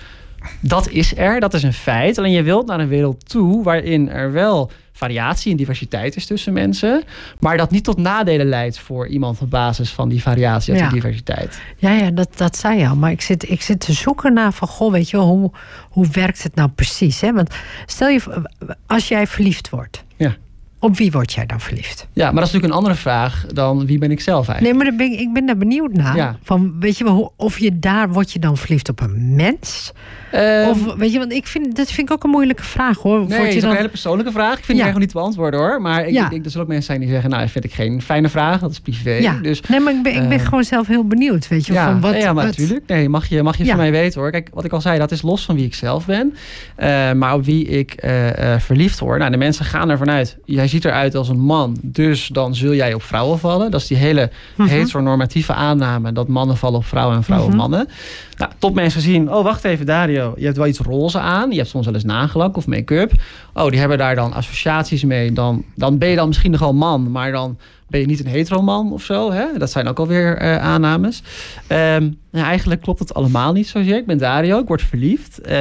Dat 0.61 0.89
is 0.89 1.17
er, 1.17 1.41
dat 1.41 1.55
is 1.55 1.63
een 1.63 1.73
feit. 1.73 2.19
Alleen 2.19 2.33
je 2.33 2.43
wilt 2.43 2.67
naar 2.67 2.81
een 2.81 2.89
wereld 2.89 3.29
toe 3.29 3.63
waarin 3.63 4.09
er 4.09 4.33
wel 4.33 4.71
variatie 4.93 5.51
en 5.51 5.57
diversiteit 5.57 6.17
is 6.17 6.27
tussen 6.27 6.53
mensen. 6.53 7.03
Maar 7.39 7.57
dat 7.57 7.71
niet 7.71 7.85
tot 7.85 7.99
nadelen 7.99 8.47
leidt 8.47 8.79
voor 8.79 9.07
iemand 9.07 9.41
op 9.41 9.51
basis 9.51 9.91
van 9.91 10.09
die 10.09 10.23
variatie 10.23 10.73
en 10.73 10.79
Ja. 10.79 10.85
die 10.89 10.95
diversiteit. 10.95 11.61
Ja, 11.77 11.93
ja 11.93 12.11
dat, 12.11 12.29
dat 12.37 12.57
zei 12.57 12.79
je 12.79 12.89
al. 12.89 12.97
Maar 12.97 13.11
ik 13.11 13.21
zit, 13.21 13.51
ik 13.51 13.63
zit 13.63 13.81
te 13.81 13.93
zoeken 13.93 14.33
naar 14.33 14.53
van, 14.53 14.69
goh, 14.69 14.93
weet 14.93 15.11
je 15.11 15.17
hoe, 15.17 15.51
hoe 15.91 16.07
werkt 16.13 16.43
het 16.43 16.55
nou 16.55 16.69
precies? 16.69 17.21
Hè? 17.21 17.33
Want 17.33 17.55
stel 17.87 18.09
je, 18.09 18.43
als 18.87 19.09
jij 19.09 19.27
verliefd 19.27 19.71
wordt, 19.71 20.05
Ja. 20.17 20.37
Op 20.81 20.97
wie 20.97 21.11
word 21.11 21.33
jij 21.33 21.47
dan 21.47 21.61
verliefd? 21.61 22.07
Ja, 22.13 22.25
maar 22.25 22.35
dat 22.35 22.43
is 22.47 22.53
natuurlijk 22.53 22.73
een 22.73 22.79
andere 22.79 22.95
vraag 23.01 23.45
dan 23.53 23.87
wie 23.87 23.99
ben 23.99 24.11
ik 24.11 24.21
zelf 24.21 24.49
eigenlijk. 24.49 24.77
Nee, 24.79 24.85
maar 24.87 24.97
ben 24.97 25.13
ik, 25.13 25.21
ik 25.21 25.33
ben 25.33 25.47
daar 25.47 25.57
benieuwd 25.57 25.93
naar. 25.93 26.17
Ja. 26.17 26.39
Van, 26.43 26.75
weet 26.81 26.99
je 26.99 27.05
wel, 27.05 27.33
of 27.37 27.59
je 27.59 27.79
daar, 27.79 28.09
word 28.13 28.33
je 28.33 28.39
dan 28.39 28.57
verliefd 28.57 28.89
op 28.89 29.01
een 29.01 29.35
mens? 29.35 29.93
Ehm, 30.31 30.69
of, 30.69 30.95
weet 30.95 31.13
je, 31.13 31.19
want 31.19 31.33
ik 31.33 31.47
vind, 31.47 31.77
dat 31.77 31.91
vind 31.91 32.09
ik 32.09 32.15
ook 32.15 32.25
een 32.25 32.31
moeilijke 32.31 32.63
vraag 32.63 32.99
hoor. 32.99 33.27
Nee, 33.29 33.41
je 33.41 33.49
is 33.55 33.61
dan, 33.61 33.71
een 33.71 33.77
hele 33.77 33.89
persoonlijke 33.89 34.33
vraag. 34.33 34.59
Ik 34.59 34.65
vind 34.65 34.67
Ja. 34.67 34.73
die 34.75 34.83
eigenlijk 34.83 35.01
niet 35.01 35.09
te 35.09 35.17
beantwoorden 35.19 35.61
hoor. 35.61 35.81
Maar 35.81 36.07
ik, 36.07 36.13
Ja. 36.13 36.25
ik 36.25 36.31
denk, 36.31 36.45
er 36.45 36.51
zullen 36.51 36.67
ook 36.67 36.73
mensen 36.73 36.89
zijn 36.91 37.01
die 37.01 37.11
zeggen... 37.11 37.31
nou, 37.31 37.43
dat 37.43 37.51
vind 37.51 37.65
ik 37.65 37.73
geen 37.73 38.03
fijne 38.03 38.29
vraag, 38.29 38.61
dat 38.61 38.71
is 38.71 38.81
privé. 38.81 39.11
ja. 39.11 39.39
Dus 39.43 39.61
nee, 39.61 39.81
maar 39.81 39.93
ik 39.95 40.03
ben, 40.03 40.15
ik 40.15 40.29
ben 40.29 40.39
eh, 40.39 40.45
gewoon 40.45 40.65
zelf 40.65 40.87
heel 40.87 41.05
benieuwd. 41.07 41.49
Weet 41.49 41.67
je, 41.67 41.73
ja, 41.73 41.85
van 41.91 42.01
wat, 42.01 42.17
ja, 42.17 42.25
maar 42.33 42.35
wat- 42.35 42.45
natuurlijk. 42.45 42.87
Nee, 42.87 43.09
mag 43.09 43.27
je, 43.27 43.43
mag 43.43 43.57
je 43.57 43.65
van 43.67 43.77
mij 43.77 43.91
weten 43.91 44.21
hoor. 44.21 44.31
Kijk, 44.31 44.49
wat 44.53 44.65
ik 44.65 44.73
al 44.73 44.81
zei, 44.81 44.99
dat 44.99 45.11
is 45.11 45.23
los 45.23 45.45
van 45.45 45.55
wie 45.55 45.65
ik 45.65 45.75
zelf 45.75 46.07
ben. 46.07 46.35
Eh, 46.77 47.13
maar 47.13 47.35
op 47.35 47.45
wie 47.45 47.65
ik 47.67 47.93
eh, 47.93 48.57
verliefd 48.59 48.99
word. 48.99 49.19
Nou, 49.19 49.31
de 49.31 49.37
mensen 49.37 49.65
gaan 49.65 49.91
ervan 49.91 50.11
uit. 50.11 50.37
Jij 50.45 50.69
ziet 50.71 50.85
eruit 50.85 51.15
als 51.15 51.29
een 51.29 51.41
man, 51.41 51.77
dus 51.83 52.27
dan 52.27 52.55
zul 52.55 52.75
jij 52.75 52.95
op 52.95 53.03
vrouwen 53.03 53.39
vallen. 53.39 53.71
Dat 53.71 53.81
is 53.81 53.87
die 53.87 53.97
hele 53.97 54.31
Mhm. 54.57 54.69
heteronormatieve 54.69 55.53
aanname... 55.55 56.13
dat 56.13 56.29
mannen 56.29 56.57
vallen 56.57 56.79
op 56.79 56.85
vrouwen 56.85 57.17
en 57.17 57.23
vrouwen 57.23 57.49
op 57.49 57.55
Mhm. 57.55 57.61
mannen. 57.63 57.89
Nou, 58.37 58.53
tot 58.59 58.75
mensen 58.75 59.01
zien, 59.01 59.33
oh 59.33 59.45
wacht 59.45 59.65
even 59.65 59.87
Dario, 59.87 60.33
je 60.37 60.45
hebt 60.45 60.57
wel 60.57 60.67
iets 60.67 60.79
roze 60.79 61.19
aan. 61.19 61.51
Je 61.51 61.57
hebt 61.57 61.69
soms 61.69 61.85
wel 61.85 61.95
eens 61.95 62.05
nagelak 62.05 62.57
of 62.57 62.67
make-up. 62.67 63.13
Oh, 63.55 63.71
die 63.71 63.79
hebben 63.79 63.99
daar 63.99 64.15
dan 64.15 64.33
associaties 64.33 65.05
mee. 65.05 65.33
Dan, 65.33 65.65
dan 65.75 65.99
ben 65.99 66.09
je 66.09 66.17
dan 66.17 66.27
misschien 66.29 66.51
nog 66.51 66.61
wel 66.61 66.75
man, 66.75 67.11
maar 67.11 67.33
dan 67.33 67.59
ben 67.91 68.01
je 68.01 68.07
niet 68.07 68.21
een 68.21 68.31
heteroman 68.31 68.93
of 68.93 69.03
zo. 69.03 69.33
Hè? 69.33 69.45
Dat 69.59 69.71
zijn 69.71 69.89
ook 69.89 69.99
alweer 69.99 70.37
eh 70.37 70.57
aannames. 70.57 71.23
Ehm, 71.67 72.11
nou, 72.31 72.47
eigenlijk 72.47 72.81
klopt 72.81 72.99
het 72.99 73.15
allemaal 73.15 73.53
niet 73.53 73.69
zozeer. 73.69 73.97
Ik 73.97 74.07
ben 74.07 74.19
Dario, 74.19 74.59
ik 74.59 74.69
word 74.69 74.83
verliefd. 74.83 75.41
Eh, 75.41 75.57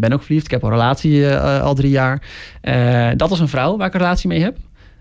ben 0.00 0.12
ook 0.12 0.22
verliefd, 0.22 0.44
ik 0.44 0.50
heb 0.50 0.62
een 0.62 0.70
relatie 0.70 1.28
eh, 1.28 1.62
al 1.62 1.74
drie 1.74 1.90
jaar. 1.90 2.22
Dat 3.16 3.30
is 3.30 3.38
een 3.38 3.48
vrouw 3.48 3.76
waar 3.76 3.86
ik 3.86 3.94
een 3.94 4.00
relatie 4.00 4.28
mee 4.28 4.42
heb. 4.42 4.56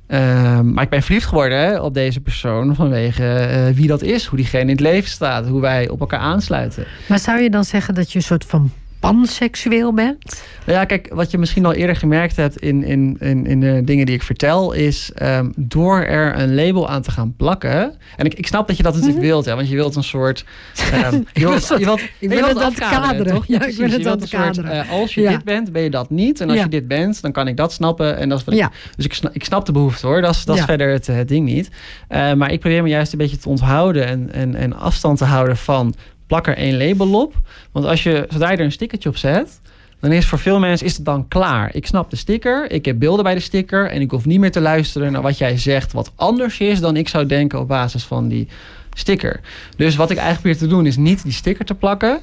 Ehm, 0.07 0.73
maar 0.73 0.83
ik 0.83 0.89
ben 0.89 1.01
verliefd 1.01 1.25
geworden 1.25 1.83
op 1.83 1.93
deze 1.93 2.19
persoon 2.19 2.75
vanwege 2.75 3.71
wie 3.75 3.87
dat 3.87 4.01
is, 4.01 4.25
hoe 4.25 4.37
diegene 4.37 4.61
in 4.61 4.69
het 4.69 4.79
leven 4.79 5.09
staat, 5.09 5.47
hoe 5.47 5.61
wij 5.61 5.89
op 5.89 5.99
elkaar 5.99 6.19
aansluiten. 6.19 6.85
Maar 7.07 7.19
zou 7.19 7.41
je 7.41 7.49
dan 7.49 7.63
zeggen 7.63 7.93
dat 7.93 8.11
je 8.11 8.17
een 8.17 8.23
soort 8.23 8.45
van 8.45 8.71
panseksueel 9.11 9.93
bent? 9.93 10.43
Nou 10.65 10.77
ja, 10.79 10.85
kijk, 10.85 11.09
wat 11.13 11.31
je 11.31 11.37
misschien 11.37 11.65
al 11.65 11.73
eerder 11.73 11.95
gemerkt 11.95 12.35
hebt 12.35 12.57
in, 12.57 12.83
in, 12.83 13.17
in, 13.19 13.45
in 13.45 13.59
de 13.59 13.81
dingen 13.85 14.05
die 14.05 14.15
ik 14.15 14.23
vertel, 14.23 14.71
is 14.73 15.11
ehm, 15.15 15.51
door 15.55 15.99
er 16.03 16.39
een 16.39 16.55
label 16.55 16.89
aan 16.89 17.01
te 17.01 17.11
gaan 17.11 17.33
plakken. 17.37 17.93
En 18.17 18.25
ik, 18.25 18.33
ik 18.33 18.47
snap 18.47 18.67
dat 18.67 18.77
je 18.77 18.83
dat 18.83 18.93
natuurlijk 18.93 19.21
wilt, 19.21 19.45
hè, 19.45 19.55
want 19.55 19.69
je 19.69 19.75
wilt 19.75 19.95
een 19.95 20.03
soort. 20.03 20.45
ehm, 20.91 21.13
je 21.33 21.47
wilt, 21.47 21.67
je 21.67 21.77
wilt, 21.85 22.01
Mhm. 22.19 22.33
Ik 22.33 22.39
je 22.39 22.45
het 22.45 22.57
afkaderen, 22.57 23.01
kaderen. 23.01 23.33
toch? 23.33 23.45
Ja, 23.47 23.65
ik 23.65 23.77
ben 23.77 23.91
het 23.91 24.01
soort, 24.03 24.29
kaderen. 24.29 24.71
eh, 24.71 24.91
als 24.91 25.13
je 25.13 25.21
Ja. 25.21 25.31
dit 25.31 25.43
bent, 25.43 25.71
ben 25.71 25.81
je 25.81 25.89
dat 25.89 26.09
niet. 26.09 26.41
En 26.41 26.47
als 26.47 26.57
Ja. 26.57 26.63
je 26.63 26.69
dit 26.69 26.87
bent, 26.87 27.21
dan 27.21 27.31
kan 27.31 27.47
ik 27.47 27.57
dat 27.57 27.73
snappen. 27.73 28.17
En 28.17 28.29
dat 28.29 28.39
is 28.39 28.43
wat 28.45 28.53
ik- 28.53 28.59
Ja. 28.59 28.71
dus 28.95 29.05
ik 29.05 29.13
snap, 29.13 29.33
ik 29.33 29.43
snap 29.43 29.65
de 29.65 29.71
behoefte 29.71 30.07
hoor. 30.07 30.21
Dat 30.21 30.35
is, 30.35 30.45
dat 30.45 30.57
is 30.57 30.63
verder 30.63 30.91
het, 30.91 31.07
eh, 31.09 31.15
het 31.15 31.27
ding 31.27 31.45
niet. 31.45 31.69
Eh, 32.07 32.33
maar 32.33 32.51
ik 32.51 32.59
probeer 32.59 32.83
me 32.83 32.89
juist 32.89 33.11
een 33.11 33.17
beetje 33.17 33.37
te 33.37 33.49
onthouden 33.49 34.05
en, 34.07 34.33
en, 34.33 34.55
en 34.55 34.73
afstand 34.77 35.17
te 35.17 35.25
houden 35.25 35.57
van 35.57 35.95
plak 36.27 36.47
er 36.47 36.57
één 36.57 36.77
label 36.77 37.21
op. 37.21 37.33
Want 37.71 37.85
als 37.85 38.03
je, 38.03 38.25
zodra 38.29 38.51
je 38.51 38.57
er 38.57 38.63
een 38.63 38.71
stickertje 38.71 39.09
op 39.09 39.17
zet, 39.17 39.61
dan 39.99 40.11
is 40.11 40.25
voor 40.25 40.39
veel 40.39 40.59
mensen 40.59 40.85
is 40.85 40.95
het 40.95 41.05
dan 41.05 41.27
klaar. 41.27 41.75
Ik 41.75 41.87
snap 41.87 42.09
de 42.09 42.15
sticker, 42.15 42.71
ik 42.71 42.85
heb 42.85 42.99
beelden 42.99 43.23
bij 43.23 43.33
de 43.33 43.39
sticker 43.39 43.89
en 43.89 44.01
ik 44.01 44.11
hoef 44.11 44.25
niet 44.25 44.39
meer 44.39 44.51
te 44.51 44.61
luisteren 44.61 45.11
naar 45.11 45.21
wat 45.21 45.37
jij 45.37 45.57
zegt, 45.57 45.91
wat 45.93 46.11
anders 46.15 46.59
is 46.59 46.79
dan 46.79 46.95
ik 46.97 47.09
zou 47.09 47.25
denken 47.25 47.59
op 47.59 47.67
basis 47.67 48.03
van 48.03 48.27
die 48.27 48.47
sticker. 48.93 49.39
Dus 49.77 49.95
wat 49.95 50.09
ik 50.11 50.17
eigenlijk 50.17 50.47
probeer 50.47 50.69
te 50.69 50.75
doen 50.75 50.85
is 50.85 50.97
niet 50.97 51.23
die 51.23 51.31
sticker 51.31 51.65
te 51.65 51.75
plakken. 51.75 52.21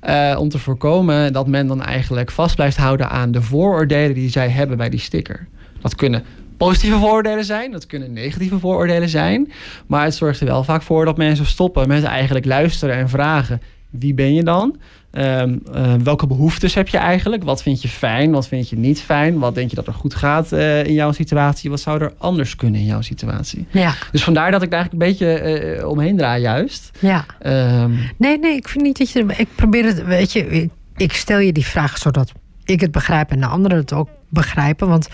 eh, 0.00 0.36
om 0.38 0.48
te 0.48 0.58
voorkomen 0.58 1.32
dat 1.32 1.46
men 1.46 1.66
dan 1.66 1.82
eigenlijk 1.82 2.30
vast 2.30 2.54
blijft 2.54 2.76
houden 2.76 3.10
aan 3.10 3.30
de 3.32 3.42
vooroordelen 3.42 4.14
die 4.14 4.30
zij 4.30 4.48
hebben 4.48 4.76
bij 4.76 4.88
die 4.88 5.00
sticker. 5.00 5.46
Dat 5.80 5.94
kunnen 5.94 6.22
positieve 6.66 6.98
vooroordelen 6.98 7.44
zijn, 7.44 7.70
dat 7.70 7.86
kunnen 7.86 8.12
negatieve 8.12 8.58
vooroordelen 8.58 9.08
zijn. 9.08 9.52
Maar 9.86 10.04
het 10.04 10.14
zorgt 10.14 10.40
er 10.40 10.46
wel 10.46 10.64
vaak 10.64 10.82
voor 10.82 11.04
dat 11.04 11.16
mensen 11.16 11.46
stoppen 11.46 11.88
met 11.88 12.04
eigenlijk 12.04 12.44
luisteren 12.44 12.96
en 12.96 13.08
vragen: 13.08 13.60
wie 13.90 14.14
ben 14.14 14.34
je 14.34 14.42
dan? 14.42 14.76
Ehm, 15.10 15.56
eh, 15.72 15.94
welke 15.94 16.26
behoeftes 16.26 16.74
heb 16.74 16.88
je 16.88 16.98
eigenlijk? 16.98 17.44
Wat 17.44 17.62
vind 17.62 17.82
je 17.82 17.88
fijn? 17.88 18.30
Wat 18.30 18.48
vind 18.48 18.68
je 18.68 18.76
niet 18.76 19.00
fijn? 19.00 19.38
Wat 19.38 19.54
denk 19.54 19.70
je 19.70 19.76
dat 19.76 19.86
er 19.86 19.92
goed 19.94 20.14
gaat 20.14 20.52
eh, 20.52 20.84
in 20.84 20.92
jouw 20.92 21.12
situatie? 21.12 21.70
Wat 21.70 21.80
zou 21.80 22.00
er 22.00 22.12
anders 22.18 22.56
kunnen 22.56 22.80
in 22.80 22.86
jouw 22.86 23.00
situatie? 23.00 23.66
Ja, 23.70 23.94
Dus 24.12 24.24
vandaar 24.24 24.50
dat 24.50 24.62
ik 24.62 24.70
daar 24.70 24.80
eigenlijk 24.80 25.20
een 25.20 25.26
beetje 25.26 25.38
eh, 25.38 25.88
omheen 25.88 26.16
draai, 26.16 26.42
juist. 26.42 26.90
ja. 26.98 27.26
Ehm, 27.38 27.92
Nee, 28.18 28.38
nee, 28.38 28.56
ik 28.56 28.68
vind 28.68 28.84
niet 28.84 28.98
dat 28.98 29.10
je. 29.10 29.24
Ik 29.36 29.48
probeer 29.54 29.84
het, 29.84 30.04
weet 30.04 30.32
je, 30.32 30.46
ik, 30.46 30.70
ik 30.96 31.12
stel 31.12 31.38
je 31.38 31.52
die 31.52 31.66
vraag 31.66 31.98
zodat 31.98 32.32
ik 32.64 32.80
het 32.80 32.90
begrijp 32.90 33.30
en 33.30 33.40
de 33.40 33.46
anderen 33.46 33.78
het 33.78 33.92
ook 33.92 34.08
begrijpen. 34.28 34.88
Want, 34.88 35.08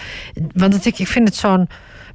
want 0.55 0.87
ik, 0.87 0.99
ik 0.99 1.07
vind 1.07 1.29
het 1.29 1.37
zo'n 1.37 1.69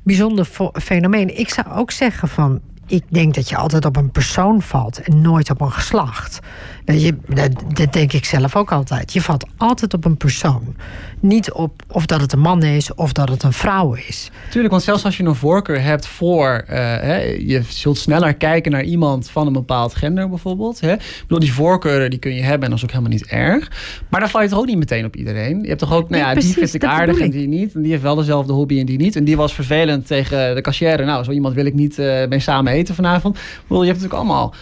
bijzonder 0.04 0.48
fenomeen. 0.74 1.40
Ik 1.40 1.50
zou 1.50 1.68
ook 1.72 1.92
zeggen 1.92 2.28
van. 2.28 2.62
Ik 2.88 3.04
denk 3.10 3.34
dat 3.36 3.50
je 3.50 3.58
altijd 3.58 3.86
op 3.86 3.96
een 3.96 4.12
persoon 4.12 4.62
valt 4.62 5.02
en 5.02 5.22
nooit 5.22 5.50
op 5.50 5.62
een 5.62 5.72
geslacht. 5.72 6.40
Dat, 6.86 7.02
je, 7.02 7.16
dat, 7.28 7.52
dat 7.74 7.94
denk 7.94 8.14
ik 8.14 8.26
zelf 8.26 8.56
ook 8.56 8.72
altijd. 8.72 9.14
Je 9.14 9.22
valt 9.22 9.46
altijd 9.58 9.94
op 9.94 10.06
een 10.06 10.18
persoon. 10.18 10.76
Niet 11.20 11.52
op 11.52 11.84
of 11.88 12.06
dat 12.06 12.22
het 12.22 12.34
een 12.34 12.40
man 12.40 12.64
is 12.64 12.94
of 12.94 13.12
dat 13.14 13.30
het 13.30 13.44
een 13.44 13.54
vrouw 13.54 13.94
is. 13.94 14.32
Tuurlijk, 14.50 14.72
want 14.72 14.84
zelfs 14.84 15.06
als 15.06 15.18
je 15.18 15.24
een 15.24 15.36
voorkeur 15.36 15.82
hebt 15.82 16.06
voor... 16.08 16.64
eh, 16.68 16.78
hè, 16.78 17.18
je 17.22 17.62
zult 17.68 17.98
sneller 17.98 18.34
kijken 18.34 18.72
naar 18.72 18.84
iemand 18.84 19.30
van 19.30 19.48
een 19.48 19.54
bepaald 19.54 19.96
gender 19.96 20.30
bijvoorbeeld. 20.30 20.80
Hè. 20.80 20.94
Ik 20.94 21.22
bedoel, 21.22 21.40
die 21.40 21.54
voorkeuren 21.54 22.10
die 22.10 22.20
kun 22.20 22.34
je 22.34 22.42
hebben 22.42 22.64
en 22.64 22.70
dat 22.70 22.78
is 22.78 22.84
ook 22.84 22.92
helemaal 22.92 23.12
niet 23.12 23.26
erg. 23.26 23.72
Maar 24.10 24.20
dan 24.20 24.30
val 24.30 24.42
je 24.42 24.48
toch 24.48 24.60
ook 24.60 24.66
niet 24.66 24.78
meteen 24.78 25.06
op 25.06 25.16
iedereen. 25.16 25.62
Je 25.62 25.68
hebt 25.68 25.80
toch 25.80 25.94
ook, 25.94 26.10
nou 26.10 26.22
Ja, 26.22 26.28
ja, 26.28 26.34
precies, 26.34 26.56
die 26.56 26.68
vind 26.68 26.84
ik 26.84 26.90
aardig 26.90 27.20
en 27.20 27.30
die 27.30 27.48
niet. 27.48 27.76
En 27.76 27.82
die 27.82 27.92
heeft 27.92 28.04
wel 28.04 28.16
dezelfde 28.16 28.54
hobby 28.54 28.80
en 28.80 28.86
die 28.86 28.98
niet. 28.98 29.16
En 29.16 29.24
die 29.24 29.38
was 29.38 29.54
vervelend 29.54 30.08
tegen 30.08 30.56
de 30.56 30.62
cashier. 30.62 31.06
Nou, 31.06 31.24
zo 31.24 31.32
iemand 31.32 31.56
wil 31.56 31.66
ik 31.66 31.74
niet 31.74 32.00
eh 32.00 32.28
mee 32.28 32.40
samen 32.40 32.74
eten 32.74 32.96
vanavond. 32.96 33.38
Ik 33.38 33.42
bedoel, 33.68 33.84
je 33.84 33.90
hebt 33.90 34.02
natuurlijk 34.02 34.30
allemaal... 34.30 34.54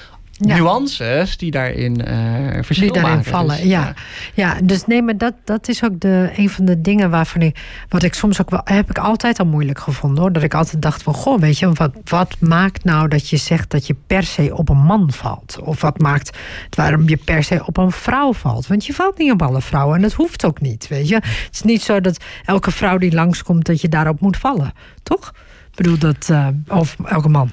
Ja. 0.46 0.56
Nuances 0.56 1.38
die 1.38 1.52
daarin 1.52 2.06
eh 2.06 2.64
verschil 2.64 2.92
die 2.92 3.02
daarin 3.02 3.16
maken. 3.16 3.32
vallen. 3.32 3.56
Dus, 3.56 3.66
ja. 3.66 3.94
ja, 4.34 4.58
dus 4.64 4.86
nee, 4.86 5.02
maar 5.02 5.18
dat, 5.18 5.34
dat 5.44 5.68
is 5.68 5.84
ook 5.84 6.00
de, 6.00 6.32
een 6.36 6.50
van 6.50 6.66
de 6.66 6.82
dingen 6.82 7.10
waarvan 7.10 7.42
ik, 7.42 7.86
wat 7.90 8.04
ik 8.04 8.14
soms 8.14 8.42
ook 8.42 8.50
wel, 8.50 8.62
heb 8.64 8.90
ik 8.90 8.98
altijd 8.98 9.40
al 9.40 9.46
moeilijk 9.46 9.80
gevonden 9.80 10.22
hoor. 10.22 10.32
Dat 10.32 10.44
ik 10.44 10.54
altijd 10.54 10.82
dacht 10.82 11.04
van, 11.04 11.14
goh, 11.14 11.40
weet 11.40 11.60
je, 11.60 11.72
wat, 11.72 11.92
wat 12.04 12.36
maakt 12.40 12.84
nou 12.84 13.08
dat 13.08 13.30
je 13.30 13.38
zegt 13.38 13.70
dat 13.70 13.88
je 13.88 13.96
per 14.08 14.24
se 14.24 14.56
op 14.58 14.70
een 14.70 14.84
man 14.84 15.12
valt? 15.12 15.60
Of 15.64 15.82
wat 15.82 16.00
maakt 16.00 16.38
waarom 16.70 17.10
je 17.10 17.18
per 17.18 17.44
se 17.44 17.64
op 17.66 17.78
een 17.78 17.92
vrouw 17.92 18.34
valt? 18.34 18.68
Want 18.68 18.86
je 18.86 18.94
valt 18.94 19.18
niet 19.18 19.32
op 19.32 19.42
alle 19.42 19.62
vrouwen 19.62 19.96
en 19.96 20.02
dat 20.02 20.14
hoeft 20.14 20.46
ook 20.46 20.62
niet, 20.62 20.88
weet 20.88 21.08
je. 21.08 21.16
Het 21.16 21.50
is 21.52 21.62
niet 21.62 21.82
zo 21.82 22.02
dat 22.02 22.24
elke 22.46 22.72
vrouw 22.72 22.98
die 22.98 23.14
langskomt, 23.14 23.66
dat 23.66 23.82
je 23.82 23.90
daarop 23.90 24.20
moet 24.20 24.38
vallen, 24.38 24.74
toch? 25.04 25.34
Ik 25.70 25.78
bedoel 25.78 25.98
dat, 25.98 26.30
eh, 26.30 26.48
of 26.68 26.96
elke 27.06 27.30
man. 27.30 27.52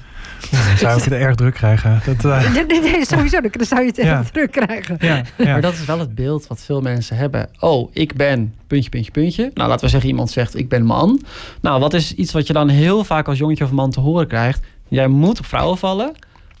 Dan 0.51 0.77
zou 0.77 0.97
ik 0.97 1.03
het 1.03 1.13
erg 1.13 1.35
druk 1.35 1.53
krijgen. 1.53 2.01
Dat, 2.05 2.25
eh, 2.25 2.51
Nee, 2.53 2.65
nee, 2.65 2.81
nee, 2.81 3.05
sowieso, 3.05 3.39
dan 3.41 3.65
zou 3.65 3.81
je 3.81 3.87
het 3.87 3.95
Ja. 3.95 4.19
echt 4.19 4.33
druk 4.33 4.51
krijgen. 4.51 4.97
ja, 4.99 5.15
ja. 5.37 5.45
Maar 5.51 5.61
dat 5.61 5.73
is 5.73 5.85
wel 5.85 5.99
het 5.99 6.15
beeld 6.15 6.47
wat 6.47 6.61
veel 6.61 6.81
mensen 6.81 7.17
hebben. 7.17 7.49
Oh, 7.59 7.89
ik 7.93 8.13
ben 8.15 8.53
puntje, 8.67 8.89
puntje, 8.89 9.11
puntje. 9.11 9.51
Nou, 9.53 9.69
laten 9.69 9.85
we 9.85 9.91
zeggen, 9.91 10.09
iemand 10.09 10.31
zegt 10.31 10.57
ik 10.57 10.69
ben 10.69 10.83
man. 10.85 11.21
Nou, 11.61 11.79
wat 11.79 11.93
is 11.93 12.13
iets 12.15 12.31
wat 12.31 12.47
je 12.47 12.53
dan 12.53 12.69
heel 12.69 13.03
vaak 13.03 13.27
als 13.27 13.37
jongetje 13.37 13.63
of 13.63 13.71
man 13.71 13.91
te 13.91 13.99
horen 13.99 14.27
krijgt? 14.27 14.59
Jij 14.87 15.07
moet 15.07 15.39
op 15.39 15.45
vrouwen 15.45 15.77
vallen. 15.77 16.11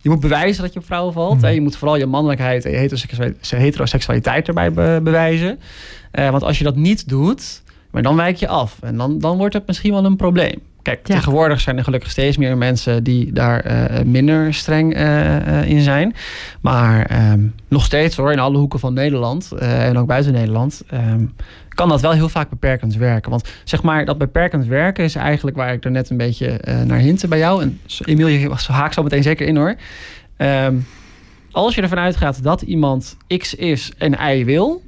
je 0.01 0.09
moet 0.09 0.19
bewijzen 0.19 0.63
dat 0.63 0.73
je 0.73 0.79
op 0.79 0.85
vrouwen 0.85 1.13
valt. 1.13 1.35
Mhm. 1.35 1.43
Hè? 1.45 1.49
Je 1.51 1.61
moet 1.61 1.77
vooral 1.77 1.95
je 1.97 2.05
mannelijkheid 2.05 2.65
en 2.65 2.71
je 2.71 2.77
heteroseksualiteit, 2.77 3.51
heteroseksualiteit 3.61 4.47
erbij 4.47 4.71
be- 4.71 4.99
bewijzen. 5.03 5.59
Eh, 6.11 6.29
want 6.29 6.43
als 6.43 6.57
je 6.57 6.63
dat 6.63 6.75
niet 6.75 7.09
doet, 7.09 7.61
maar 7.91 8.01
dan 8.01 8.15
wijk 8.15 8.35
je 8.37 8.47
af. 8.47 8.77
En 8.81 8.97
dan, 8.97 9.19
dan 9.19 9.37
wordt 9.37 9.53
het 9.53 9.67
misschien 9.67 9.91
wel 9.91 10.05
een 10.05 10.15
probleem. 10.15 10.59
Kijk, 10.89 11.07
Ja. 11.07 11.15
tegenwoordig 11.15 11.61
zijn 11.61 11.77
er 11.77 11.83
gelukkig 11.83 12.09
steeds 12.09 12.37
meer 12.37 12.57
mensen 12.57 13.03
die 13.03 13.33
daar 13.33 13.59
eh, 13.59 14.03
minder 14.03 14.53
streng 14.53 14.93
eh, 14.93 15.59
eh, 15.61 15.69
in 15.69 15.81
zijn. 15.81 16.15
Maar 16.61 17.05
ehm, 17.05 17.47
nog 17.67 17.85
steeds 17.85 18.15
hoor, 18.15 18.31
in 18.31 18.39
alle 18.39 18.57
hoeken 18.57 18.79
van 18.79 18.93
Nederland 18.93 19.51
en 19.51 19.97
ook 19.97 20.07
buiten 20.07 20.33
Nederland, 20.33 20.83
ehm, 20.89 21.25
kan 21.69 21.89
dat 21.89 22.01
wel 22.01 22.11
heel 22.11 22.29
vaak 22.29 22.49
beperkend 22.49 22.95
werken. 22.95 23.29
Want 23.29 23.49
zeg 23.63 23.83
maar, 23.83 24.05
dat 24.05 24.17
beperkend 24.17 24.65
werken 24.65 25.03
is 25.03 25.15
eigenlijk 25.15 25.57
waar 25.57 25.73
ik 25.73 25.83
er 25.85 25.91
net 25.91 26.09
een 26.09 26.17
beetje 26.17 26.59
naar 26.85 26.97
hintte 26.97 27.27
bij 27.27 27.37
jou. 27.37 27.61
En 27.61 27.79
Emiel, 28.05 28.27
je 28.27 28.49
haak 28.67 28.93
zo 28.93 29.03
meteen 29.03 29.23
zeker 29.23 29.47
in 29.47 29.55
hoor. 29.55 29.75
Ehm, 30.37 30.75
als 31.51 31.75
je 31.75 31.81
ervan 31.81 31.99
uitgaat 31.99 32.43
dat 32.43 32.61
iemand 32.61 33.17
X 33.37 33.55
is 33.55 33.91
en 33.97 34.13
Y 34.37 34.45
wil, 34.45 34.81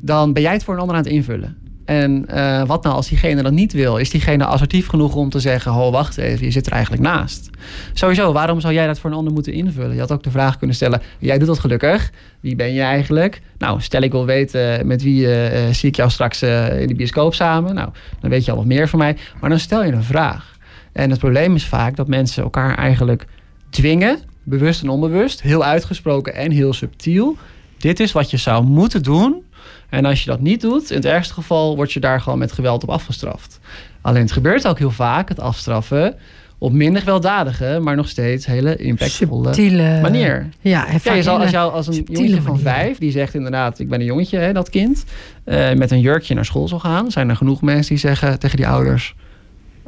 dan 0.00 0.32
ben 0.32 0.42
jij 0.42 0.52
het 0.52 0.64
voor 0.64 0.74
een 0.74 0.80
ander 0.80 0.96
aan 0.96 1.02
het 1.02 1.12
invullen. 1.12 1.67
En 1.88 2.26
eh, 2.26 2.66
wat 2.66 2.82
nou 2.82 2.94
als 2.94 3.08
diegene 3.08 3.42
dat 3.42 3.52
niet 3.52 3.72
wil? 3.72 3.96
Is 3.96 4.10
diegene 4.10 4.44
assertief 4.44 4.86
genoeg 4.86 5.14
om 5.14 5.30
te 5.30 5.40
zeggen: 5.40 5.72
Ho, 5.72 5.90
wacht 5.90 6.18
even, 6.18 6.44
je 6.44 6.50
zit 6.50 6.66
er 6.66 6.72
eigenlijk 6.72 7.02
naast? 7.02 7.50
Sowieso, 7.92 8.32
waarom 8.32 8.60
zou 8.60 8.74
jij 8.74 8.86
dat 8.86 8.98
voor 8.98 9.10
een 9.10 9.16
ander 9.16 9.32
moeten 9.32 9.52
invullen? 9.52 9.94
Je 9.94 10.00
had 10.00 10.12
ook 10.12 10.22
de 10.22 10.30
vraag 10.30 10.58
kunnen 10.58 10.76
stellen: 10.76 11.02
Jij 11.18 11.38
doet 11.38 11.46
dat 11.46 11.58
gelukkig. 11.58 12.10
Wie 12.40 12.56
ben 12.56 12.72
je 12.72 12.80
eigenlijk? 12.80 13.40
Nou, 13.58 13.80
stel 13.80 14.02
ik 14.02 14.12
wil 14.12 14.26
weten 14.26 14.86
met 14.86 15.02
wie 15.02 15.26
eh, 15.26 15.66
eh, 15.66 15.74
zie 15.74 15.88
ik 15.88 15.96
jou 15.96 16.10
straks 16.10 16.42
eh, 16.42 16.80
in 16.80 16.88
de 16.88 16.94
bioscoop 16.94 17.34
samen. 17.34 17.74
Nou, 17.74 17.88
dan 18.20 18.30
weet 18.30 18.44
je 18.44 18.50
al 18.50 18.56
wat 18.56 18.66
meer 18.66 18.88
van 18.88 18.98
mij. 18.98 19.16
Maar 19.40 19.50
dan 19.50 19.58
stel 19.58 19.84
je 19.84 19.92
een 19.92 20.02
vraag. 20.02 20.56
En 20.92 21.10
het 21.10 21.18
probleem 21.18 21.54
is 21.54 21.64
vaak 21.66 21.96
dat 21.96 22.08
mensen 22.08 22.42
elkaar 22.42 22.76
eigenlijk 22.76 23.26
dwingen, 23.70 24.18
bewust 24.42 24.82
en 24.82 24.88
onbewust, 24.88 25.42
heel 25.42 25.64
uitgesproken 25.64 26.34
en 26.34 26.50
heel 26.50 26.72
subtiel. 26.72 27.36
Dit 27.78 28.00
is 28.00 28.12
wat 28.12 28.30
je 28.30 28.36
zou 28.36 28.64
moeten 28.64 29.02
doen. 29.02 29.42
En 29.88 30.04
als 30.04 30.24
je 30.24 30.30
dat 30.30 30.40
niet 30.40 30.60
doet, 30.60 30.90
in 30.90 30.96
het 30.96 31.04
ergste 31.04 31.34
geval 31.34 31.76
word 31.76 31.92
je 31.92 32.00
daar 32.00 32.20
gewoon 32.20 32.38
met 32.38 32.52
geweld 32.52 32.82
op 32.82 32.90
afgestraft. 32.90 33.60
Alleen 34.00 34.22
het 34.22 34.32
gebeurt 34.32 34.66
ook 34.66 34.78
heel 34.78 34.90
vaak, 34.90 35.28
het 35.28 35.40
afstraffen, 35.40 36.16
op 36.58 36.72
minder 36.72 37.00
gewelddadige, 37.02 37.78
maar 37.82 37.96
nog 37.96 38.08
steeds 38.08 38.46
hele 38.46 38.76
impactvolle 38.76 39.54
Subtiele 39.54 40.00
manier. 40.00 40.48
Ja, 40.60 40.86
en 40.86 40.92
Ja, 40.92 40.98
vaak 40.98 41.14
je 41.14 41.22
zal, 41.22 41.38
als, 41.38 41.50
jou, 41.50 41.72
als 41.72 41.86
een 41.86 41.94
jongetje 41.94 42.34
van 42.34 42.42
manieren. 42.42 42.72
vijf, 42.72 42.98
die 42.98 43.10
zegt 43.10 43.34
inderdaad, 43.34 43.78
ik 43.78 43.88
ben 43.88 44.00
een 44.00 44.06
jongetje, 44.06 44.38
hè, 44.38 44.52
dat 44.52 44.70
kind, 44.70 45.04
eh, 45.44 45.72
met 45.72 45.90
een 45.90 46.00
jurkje 46.00 46.34
naar 46.34 46.44
school 46.44 46.68
zal 46.68 46.78
gaan, 46.78 47.10
zijn 47.10 47.28
er 47.28 47.36
genoeg 47.36 47.62
mensen 47.62 47.94
die 47.94 47.98
zeggen 47.98 48.38
tegen 48.38 48.56
die 48.56 48.66
ouders, 48.66 49.14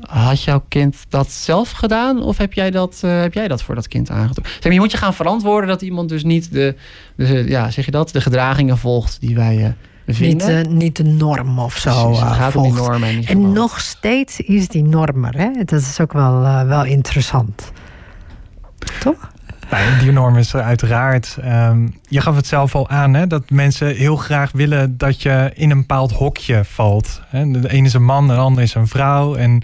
had 0.01 0.43
jouw 0.43 0.65
kind 0.69 0.97
dat 1.09 1.31
zelf 1.31 1.71
gedaan 1.71 2.23
of 2.23 2.39
heb 2.39 2.53
jij 2.53 2.71
dat, 2.71 3.01
eh, 3.05 3.21
heb 3.21 3.35
jij 3.35 3.49
dat 3.49 3.63
voor 3.63 3.75
dat 3.75 3.89
kind 3.89 4.11
aangetrokken? 4.11 4.53
Zeg 4.53 4.63
maar, 4.63 4.73
je 4.73 4.81
moet 4.81 4.91
je 4.91 4.97
gaan 4.97 5.15
verantwoorden 5.15 5.69
dat 5.69 5.83
iemand 5.83 6.09
dus 6.09 6.25
niet 6.25 6.53
de, 6.53 6.75
de, 7.17 7.45
ja, 7.49 7.71
zeg 7.71 7.85
je 7.85 7.91
dat, 7.91 8.11
de 8.11 8.21
gedragingen 8.21 8.79
volgt 8.79 9.21
die 9.21 9.35
wij 9.35 9.75
eh, 10.19 10.67
niet, 10.67 10.97
de 10.97 11.05
norm 11.05 11.59
of 11.59 11.77
zo 11.77 11.91
Precies, 11.91 12.23
het 12.23 12.31
eh, 12.31 12.39
gaat 12.39 12.57
om 12.57 12.63
die 13.03 13.27
en 13.27 13.53
nog 13.53 13.81
steeds 13.81 14.41
is 14.41 14.69
die 14.69 14.83
norm 14.83 15.25
er. 15.25 15.39
Hè? 15.39 15.51
Dat 15.65 15.81
is 15.81 16.01
ook 16.01 16.13
wel, 16.13 16.45
eh, 16.45 16.67
wel 16.67 16.85
interessant. 16.85 17.73
Toch? 19.01 19.30
Nou, 19.71 19.99
die 19.99 20.13
norm 20.13 20.37
is 20.37 20.53
er 20.53 20.63
uiteraard. 20.63 21.39
ehm, 21.43 21.87
je 22.09 22.21
gaf 22.21 22.37
het 22.37 22.47
zelf 22.47 22.75
al 22.75 22.89
aan, 22.89 23.15
hè, 23.15 23.27
dat 23.27 23.51
mensen 23.51 23.95
heel 23.95 24.17
graag 24.17 24.53
willen 24.53 24.99
dat 24.99 25.23
je 25.23 25.51
in 25.55 25.71
een 25.71 25.79
bepaald 25.79 26.13
hokje 26.13 26.65
valt. 26.65 27.23
De 27.31 27.71
ene 27.71 27.87
is 27.87 27.93
een 27.93 28.05
man, 28.05 28.27
de 28.27 28.35
ander 28.35 28.63
is 28.63 28.75
een 28.75 28.89
vrouw. 28.89 29.35
En 29.35 29.63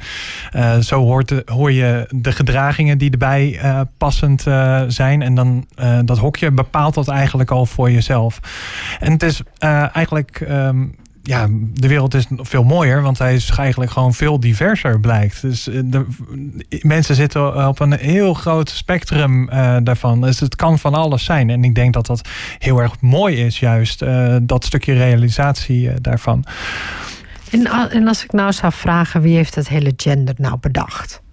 eh, 0.50 0.78
zo 0.78 1.00
hoort 1.00 1.32
hoor 1.44 1.72
je 1.72 2.08
de 2.10 2.32
gedragingen 2.32 2.98
die 2.98 3.10
erbij 3.10 3.58
eh, 3.58 3.80
passend 3.98 4.46
eh, 4.46 4.82
zijn. 4.88 5.22
En 5.22 5.34
dan 5.34 5.66
dat 6.04 6.18
hokje 6.18 6.50
bepaalt 6.50 6.94
dat 6.94 7.08
eigenlijk 7.08 7.50
al 7.50 7.66
voor 7.66 7.90
jezelf. 7.90 8.40
En 9.00 9.12
het 9.12 9.22
is 9.22 9.42
eigenlijk. 9.92 10.40
ehm, 10.40 10.84
ja, 11.26 11.46
de 11.72 11.88
wereld 11.88 12.14
is 12.14 12.26
veel 12.30 12.64
mooier, 12.64 13.02
want 13.02 13.18
hij 13.18 13.34
is 13.34 13.50
eigenlijk 13.50 13.90
gewoon 13.90 14.14
veel 14.14 14.40
diverser 14.40 15.00
blijkt. 15.00 15.42
Dus 15.42 15.68
eh, 15.68 15.80
de, 15.84 16.06
mensen 16.82 17.14
zitten 17.14 17.68
op 17.68 17.80
een 17.80 17.92
heel 17.92 18.34
groot 18.34 18.70
spectrum 18.70 19.48
eh, 19.48 19.76
daarvan. 19.82 20.20
Dus 20.20 20.40
het 20.40 20.56
kan 20.56 20.78
van 20.78 20.94
alles 20.94 21.24
zijn. 21.24 21.50
En 21.50 21.64
ik 21.64 21.74
denk 21.74 21.94
dat 21.94 22.06
dat 22.06 22.28
heel 22.58 22.78
erg 22.78 23.00
mooi 23.00 23.44
is, 23.44 23.58
juist 23.58 24.02
eh, 24.02 24.36
dat 24.42 24.64
stukje 24.64 24.92
realisatie 24.92 26.00
daarvan. 26.00 26.44
En, 27.50 27.90
en 27.90 28.08
als 28.08 28.24
ik 28.24 28.32
nou 28.32 28.52
zou 28.52 28.72
vragen, 28.72 29.20
wie 29.20 29.36
heeft 29.36 29.54
het 29.54 29.68
hele 29.68 29.92
gender 29.96 30.34
nou 30.38 30.56
bedacht? 30.60 31.24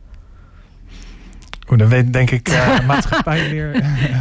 Oeh, 1.70 1.80
dan 1.80 1.88
weet 1.88 2.14
denk 2.14 2.32
ik 2.32 2.50
uh, 2.50 2.88
maatschappij 2.88 3.50
weer. 3.52 3.72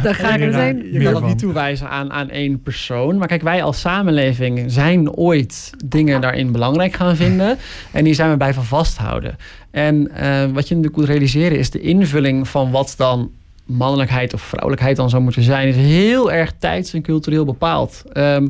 Dan 0.03 0.13
ga 0.13 0.33
ik 0.33 0.39
leraar 0.39 0.73
meteen- 0.73 0.91
Je 0.91 0.97
meer 0.99 1.11
kan 1.11 1.21
dat 1.21 1.29
niet 1.29 1.39
toewijzen 1.39 1.89
aan, 1.89 2.11
aan 2.11 2.29
één 2.29 2.61
persoon. 2.61 3.17
Maar 3.17 3.27
kijk, 3.27 3.41
wij 3.41 3.63
als 3.63 3.79
samenleving 3.79 4.63
zijn 4.71 5.11
ooit 5.11 5.71
dingen 5.85 6.21
daarin 6.21 6.51
belangrijk 6.51 6.93
gaan 6.95 7.15
vinden. 7.15 7.57
En 7.91 8.03
die 8.03 8.13
zijn 8.13 8.29
we 8.29 8.37
bij 8.37 8.53
van 8.53 8.65
vasthouden. 8.65 9.35
En 9.71 10.11
eh, 10.15 10.25
wat 10.41 10.67
je 10.67 10.75
natuurlijk 10.75 10.95
moet 10.95 11.05
realiseren 11.09 11.57
is 11.57 11.69
de 11.69 11.79
invulling 11.81 12.47
van 12.47 12.71
wat 12.71 12.93
dan 12.97 13.31
mannelijkheid 13.65 14.33
of 14.33 14.41
vrouwelijkheid 14.41 14.95
dan 14.97 15.09
zou 15.09 15.23
moeten 15.23 15.43
zijn, 15.43 15.67
is 15.67 15.75
heel 15.75 16.31
erg 16.31 16.53
tijds- 16.59 16.93
en 16.93 17.01
cultureel 17.01 17.45
bepaald. 17.45 18.03
Ehm, 18.13 18.47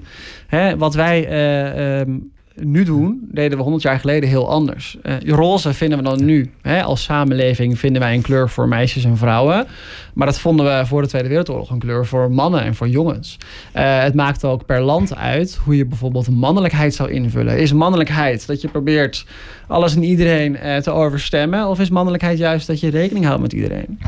hè, 0.47 0.77
wat 0.77 0.93
wij 0.93 1.27
eh, 1.27 1.99
ehm, 1.99 2.11
nu 2.55 2.83
doen, 2.83 3.27
deden 3.31 3.57
we 3.57 3.63
100 3.63 3.83
jaar 3.83 3.99
geleden 3.99 4.29
heel 4.29 4.49
anders. 4.49 4.97
Eh, 5.01 5.15
roze 5.19 5.73
vinden 5.73 5.97
we 5.97 6.03
dan 6.03 6.25
nu. 6.25 6.51
Hè, 6.61 6.83
als 6.83 7.03
samenleving 7.03 7.79
vinden 7.79 8.01
wij 8.01 8.13
een 8.13 8.21
kleur 8.21 8.49
voor 8.49 8.67
meisjes 8.67 9.03
en 9.03 9.17
vrouwen. 9.17 9.65
Maar 10.13 10.27
dat 10.27 10.39
vonden 10.39 10.65
we 10.65 10.85
voor 10.85 11.01
de 11.01 11.07
Tweede 11.07 11.27
Wereldoorlog 11.27 11.69
een 11.69 11.79
kleur 11.79 12.05
voor 12.05 12.31
mannen 12.31 12.63
en 12.63 12.75
voor 12.75 12.87
jongens. 12.87 13.37
Eh, 13.71 14.01
het 14.01 14.13
maakt 14.13 14.43
ook 14.43 14.65
per 14.65 14.81
land 14.81 15.15
uit 15.15 15.59
hoe 15.63 15.77
je 15.77 15.85
bijvoorbeeld 15.85 16.29
mannelijkheid 16.29 16.93
zou 16.93 17.11
invullen. 17.11 17.59
Is 17.59 17.73
mannelijkheid 17.73 18.47
dat 18.47 18.61
je 18.61 18.67
probeert 18.67 19.25
alles 19.67 19.95
en 19.95 20.03
iedereen 20.03 20.57
eh, 20.57 20.77
te 20.77 20.91
overstemmen? 20.91 21.67
Of 21.67 21.79
is 21.79 21.89
mannelijkheid 21.89 22.37
juist 22.37 22.67
dat 22.67 22.79
je 22.79 22.89
rekening 22.89 23.25
houdt 23.25 23.41
met 23.41 23.53
iedereen? 23.53 23.99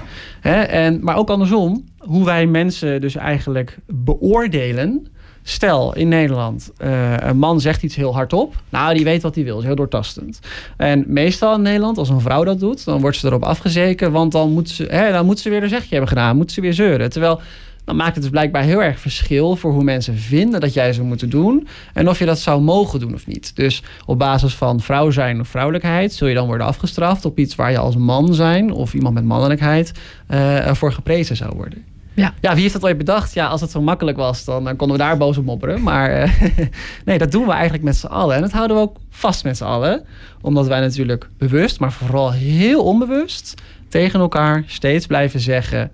Hè? 0.41 0.61
En, 0.61 0.99
maar 1.03 1.17
ook 1.17 1.29
andersom, 1.29 1.83
hoe 1.97 2.25
wij 2.25 2.45
mensen 2.45 3.01
dus 3.01 3.15
eigenlijk 3.15 3.77
beoordelen. 3.87 5.07
Stel 5.47 5.95
in 5.95 6.07
Nederland, 6.07 6.71
eh, 6.77 7.17
een 7.17 7.37
man 7.37 7.61
zegt 7.61 7.83
iets 7.83 7.95
heel 7.95 8.13
hardop. 8.13 8.55
Nou, 8.69 8.93
die 8.93 9.03
weet 9.03 9.21
wat 9.21 9.35
hij 9.35 9.43
wil, 9.43 9.57
is 9.57 9.63
heel 9.63 9.75
doortastend. 9.75 10.39
En 10.77 11.03
meestal 11.07 11.55
in 11.55 11.61
Nederland, 11.61 11.97
als 11.97 12.09
een 12.09 12.21
vrouw 12.21 12.43
dat 12.43 12.59
doet, 12.59 12.85
dan 12.85 13.01
wordt 13.01 13.17
ze 13.17 13.27
erop 13.27 13.43
afgezeken. 13.43 14.11
Want 14.11 14.31
dan 14.31 14.51
moet 14.51 14.69
ze, 14.69 14.83
hè, 14.83 15.11
dan 15.11 15.25
moet 15.25 15.39
ze 15.39 15.49
weer 15.49 15.63
een 15.63 15.69
zegje 15.69 15.89
hebben 15.89 16.07
gedaan, 16.07 16.37
moet 16.37 16.51
ze 16.51 16.61
weer 16.61 16.73
zeuren. 16.73 17.09
Terwijl 17.09 17.41
dan 17.83 17.95
maakt 17.95 18.13
het 18.13 18.21
dus 18.21 18.31
blijkbaar 18.31 18.63
heel 18.63 18.83
erg 18.83 18.99
verschil 18.99 19.55
voor 19.55 19.71
hoe 19.71 19.83
mensen 19.83 20.17
vinden 20.17 20.59
dat 20.59 20.73
jij 20.73 20.93
zou 20.93 21.07
moeten 21.07 21.29
doen. 21.29 21.67
En 21.93 22.09
of 22.09 22.19
je 22.19 22.25
dat 22.25 22.39
zou 22.39 22.61
mogen 22.61 22.99
doen 22.99 23.13
of 23.13 23.27
niet. 23.27 23.55
Dus 23.55 23.83
op 24.05 24.19
basis 24.19 24.55
van 24.55 24.79
vrouw 24.79 25.11
zijn 25.11 25.39
of 25.39 25.47
vrouwelijkheid 25.47 26.13
zul 26.13 26.27
je 26.27 26.33
dan 26.33 26.47
worden 26.47 26.67
afgestraft 26.67 27.25
op 27.25 27.39
iets 27.39 27.55
waar 27.55 27.71
je 27.71 27.77
als 27.77 27.95
man 27.95 28.33
zijn 28.33 28.71
of 28.71 28.93
iemand 28.93 29.13
met 29.13 29.25
mannelijkheid 29.25 29.91
eh, 30.27 30.73
voor 30.73 30.91
geprezen 30.91 31.35
zou 31.35 31.55
worden. 31.55 31.94
Ja. 32.15 32.33
ja, 32.41 32.53
wie 32.53 32.61
heeft 32.61 32.73
dat 32.73 32.83
ooit 32.83 32.97
bedacht? 32.97 33.33
Ja, 33.33 33.47
als 33.47 33.61
het 33.61 33.71
zo 33.71 33.81
makkelijk 33.81 34.17
was, 34.17 34.45
dan 34.45 34.75
konden 34.75 34.97
we 34.97 35.03
daar 35.03 35.17
boos 35.17 35.37
op 35.37 35.45
mopperen. 35.45 35.83
Maar 35.83 36.09
eh, 36.09 36.31
nee, 37.05 37.17
dat 37.17 37.31
doen 37.31 37.45
we 37.45 37.51
eigenlijk 37.51 37.83
met 37.83 37.95
z'n 37.95 38.05
allen. 38.05 38.35
En 38.35 38.41
dat 38.41 38.51
houden 38.51 38.77
we 38.77 38.83
ook 38.83 38.97
vast 39.09 39.43
met 39.43 39.57
z'n 39.57 39.63
allen. 39.63 40.05
Omdat 40.41 40.67
wij 40.67 40.79
natuurlijk 40.79 41.29
bewust, 41.37 41.79
maar 41.79 41.91
vooral 41.91 42.31
heel 42.31 42.83
onbewust... 42.83 43.53
tegen 43.89 44.19
elkaar 44.19 44.63
steeds 44.67 45.05
blijven 45.05 45.39
zeggen... 45.39 45.91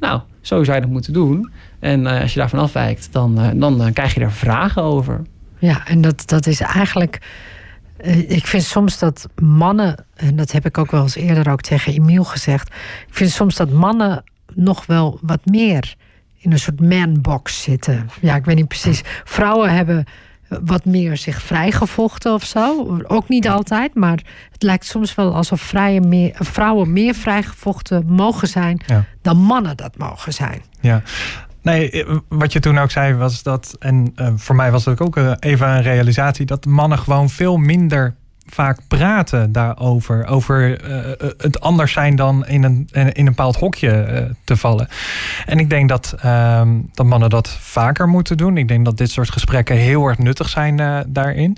nou, 0.00 0.20
zo 0.40 0.64
zou 0.64 0.76
je 0.76 0.82
dat 0.82 0.92
moeten 0.92 1.12
doen. 1.12 1.50
En 1.80 2.06
eh, 2.06 2.20
als 2.20 2.32
je 2.32 2.38
daarvan 2.38 2.58
afwijkt, 2.58 3.12
dan, 3.12 3.40
eh, 3.40 3.50
dan 3.54 3.92
krijg 3.92 4.14
je 4.14 4.20
er 4.20 4.32
vragen 4.32 4.82
over. 4.82 5.22
Ja, 5.58 5.86
en 5.86 6.00
dat, 6.00 6.22
dat 6.26 6.46
is 6.46 6.60
eigenlijk. 6.60 7.18
Ik 8.26 8.46
vind 8.46 8.62
soms 8.62 8.98
dat 8.98 9.28
mannen, 9.42 10.04
en 10.14 10.36
dat 10.36 10.52
heb 10.52 10.66
ik 10.66 10.78
ook 10.78 10.90
wel 10.90 11.02
eens 11.02 11.16
eerder 11.16 11.50
ook 11.50 11.60
tegen 11.60 11.92
Emiel 11.92 12.24
gezegd. 12.24 12.68
Ik 13.06 13.14
vind 13.14 13.30
soms 13.30 13.56
dat 13.56 13.70
mannen 13.70 14.24
nog 14.56 14.86
wel 14.86 15.18
wat 15.22 15.46
meer 15.46 15.94
in 16.38 16.52
een 16.52 16.58
soort 16.58 16.80
manbox 16.80 17.62
zitten. 17.62 18.08
Ja, 18.20 18.36
ik 18.36 18.44
weet 18.44 18.56
niet 18.56 18.68
precies. 18.68 19.02
Vrouwen 19.24 19.74
hebben 19.74 20.04
wat 20.48 20.84
meer 20.84 21.16
zich 21.16 21.42
vrijgevochten 21.42 22.32
of 22.32 22.44
zo. 22.44 22.98
Ook 23.06 23.28
niet 23.28 23.48
altijd, 23.48 23.94
maar 23.94 24.22
het 24.52 24.62
lijkt 24.62 24.84
soms 24.84 25.14
wel 25.14 25.34
alsof 25.34 25.60
vrije 25.60 26.00
meer, 26.00 26.32
vrouwen 26.38 26.92
meer 26.92 27.14
vrijgevochten 27.14 28.04
mogen 28.06 28.48
zijn 28.48 28.80
Ja. 28.86 29.04
dan 29.22 29.36
mannen 29.36 29.76
dat 29.76 29.98
mogen 29.98 30.32
zijn. 30.32 30.62
Ja. 30.80 31.02
Nee, 31.62 31.90
eh, 31.90 32.16
wat 32.28 32.52
je 32.52 32.60
toen 32.60 32.78
ook 32.78 32.90
zei 32.90 33.14
was 33.14 33.42
dat, 33.42 33.76
en 33.78 34.12
eh, 34.14 34.32
voor 34.36 34.56
mij 34.56 34.70
was 34.70 34.84
het 34.84 35.00
ook 35.00 35.16
eh, 35.16 35.32
even 35.40 35.68
een 35.68 35.82
realisatie, 35.82 36.46
dat 36.46 36.66
mannen 36.66 36.98
gewoon 36.98 37.30
veel 37.30 37.56
minder 37.56 38.14
vaak 38.46 38.78
praten 38.88 39.52
daarover. 39.52 40.26
Over 40.26 40.80
eh, 40.80 41.28
het 41.38 41.60
anders 41.60 41.92
zijn 41.92 42.16
dan 42.16 42.46
in 42.46 42.62
een, 42.62 42.88
in 42.92 43.12
een 43.14 43.24
bepaald 43.24 43.56
hokje 43.56 43.90
eh, 43.90 44.22
te 44.44 44.56
vallen. 44.56 44.88
En 45.46 45.58
ik 45.58 45.70
denk 45.70 45.88
dat, 45.88 46.14
ehm, 46.20 46.68
dat 46.92 47.06
mannen 47.06 47.30
dat 47.30 47.48
vaker 47.48 48.08
moeten 48.08 48.36
doen. 48.36 48.56
Ik 48.56 48.68
denk 48.68 48.84
dat 48.84 48.96
dit 48.96 49.10
soort 49.10 49.30
gesprekken 49.30 49.76
heel 49.76 50.06
erg 50.06 50.18
nuttig 50.18 50.48
zijn 50.48 50.80
eh, 50.80 50.98
daarin. 51.06 51.56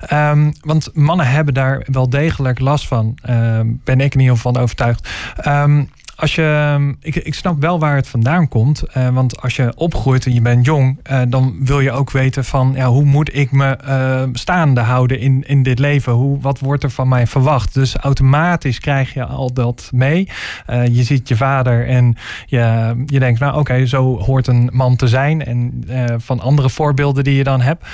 Ehm, 0.00 0.50
want 0.60 0.90
mannen 0.94 1.26
hebben 1.26 1.54
daar 1.54 1.86
wel 1.90 2.10
degelijk 2.10 2.58
last 2.58 2.86
van. 2.86 3.18
Ehm, 3.22 3.66
ben 3.84 4.00
ik 4.00 4.14
in 4.14 4.20
ieder 4.20 4.36
geval 4.36 4.52
van 4.52 4.62
overtuigd. 4.62 5.08
Ehm, 5.36 5.84
als 6.16 6.34
je, 6.34 6.94
ik, 7.00 7.16
ik 7.16 7.34
snap 7.34 7.60
wel 7.60 7.78
waar 7.78 7.96
het 7.96 8.08
vandaan 8.08 8.48
komt. 8.48 8.82
Uh, 8.96 9.08
want 9.08 9.42
als 9.42 9.56
je 9.56 9.72
opgroeit 9.74 10.26
en 10.26 10.34
je 10.34 10.40
bent 10.40 10.64
jong, 10.64 10.98
uh, 11.10 11.20
dan 11.28 11.56
wil 11.60 11.80
je 11.80 11.92
ook 11.92 12.10
weten 12.10 12.44
van 12.44 12.72
ja, 12.76 12.86
hoe 12.86 13.04
moet 13.04 13.36
ik 13.36 13.52
me 13.52 13.78
uh, 13.88 14.22
staande 14.32 14.80
houden 14.80 15.18
in, 15.18 15.44
in 15.46 15.62
dit 15.62 15.78
leven? 15.78 16.12
Hoe, 16.12 16.40
wat 16.40 16.58
wordt 16.58 16.82
er 16.82 16.90
van 16.90 17.08
mij 17.08 17.26
verwacht? 17.26 17.74
Dus 17.74 17.96
automatisch 17.96 18.78
krijg 18.78 19.14
je 19.14 19.24
al 19.24 19.52
dat 19.52 19.90
mee. 19.92 20.28
je 20.66 21.02
ziet 21.02 21.28
je 21.28 21.36
vader 21.36 21.86
en 21.86 22.16
je, 22.46 22.94
je 23.06 23.18
denkt, 23.18 23.40
nou 23.40 23.58
oké, 23.58 23.86
zo 23.86 24.18
hoort 24.18 24.46
een 24.46 24.70
man 24.72 24.96
te 24.96 25.08
zijn. 25.08 25.44
En 25.44 25.84
van 26.16 26.40
andere 26.40 26.70
voorbeelden 26.70 27.24
die 27.24 27.36
je 27.36 27.44
dan 27.44 27.60
hebt. 27.60 27.86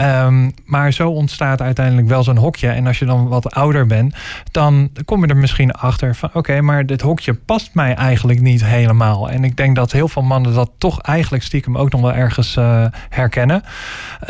Um, 0.00 0.52
maar 0.64 0.92
zo 0.92 1.10
ontstaat 1.10 1.60
uiteindelijk 1.62 2.08
wel 2.08 2.22
zo'n 2.22 2.36
hokje. 2.36 2.68
En 2.68 2.86
als 2.86 2.98
je 2.98 3.04
dan 3.04 3.28
wat 3.28 3.54
ouder 3.54 3.86
bent, 3.86 4.14
dan 4.50 4.90
kom 5.04 5.24
je 5.24 5.26
er 5.26 5.36
misschien 5.36 5.72
achter 5.72 6.14
van 6.14 6.30
oké, 6.32 6.60
maar 6.60 6.86
dit 6.86 7.00
hokje 7.00 7.34
past 7.34 7.69
mij 7.74 7.94
eigenlijk 7.94 8.40
niet 8.40 8.64
helemaal. 8.64 9.30
En 9.30 9.44
ik 9.44 9.56
denk 9.56 9.76
dat 9.76 9.92
heel 9.92 10.08
veel 10.08 10.22
mannen 10.22 10.54
dat 10.54 10.70
toch 10.78 11.00
eigenlijk 11.00 11.42
stiekem 11.42 11.78
ook 11.78 11.90
nog 11.90 12.00
wel 12.00 12.12
ergens 12.12 12.56
uh, 12.56 12.84
herkennen. 13.08 13.62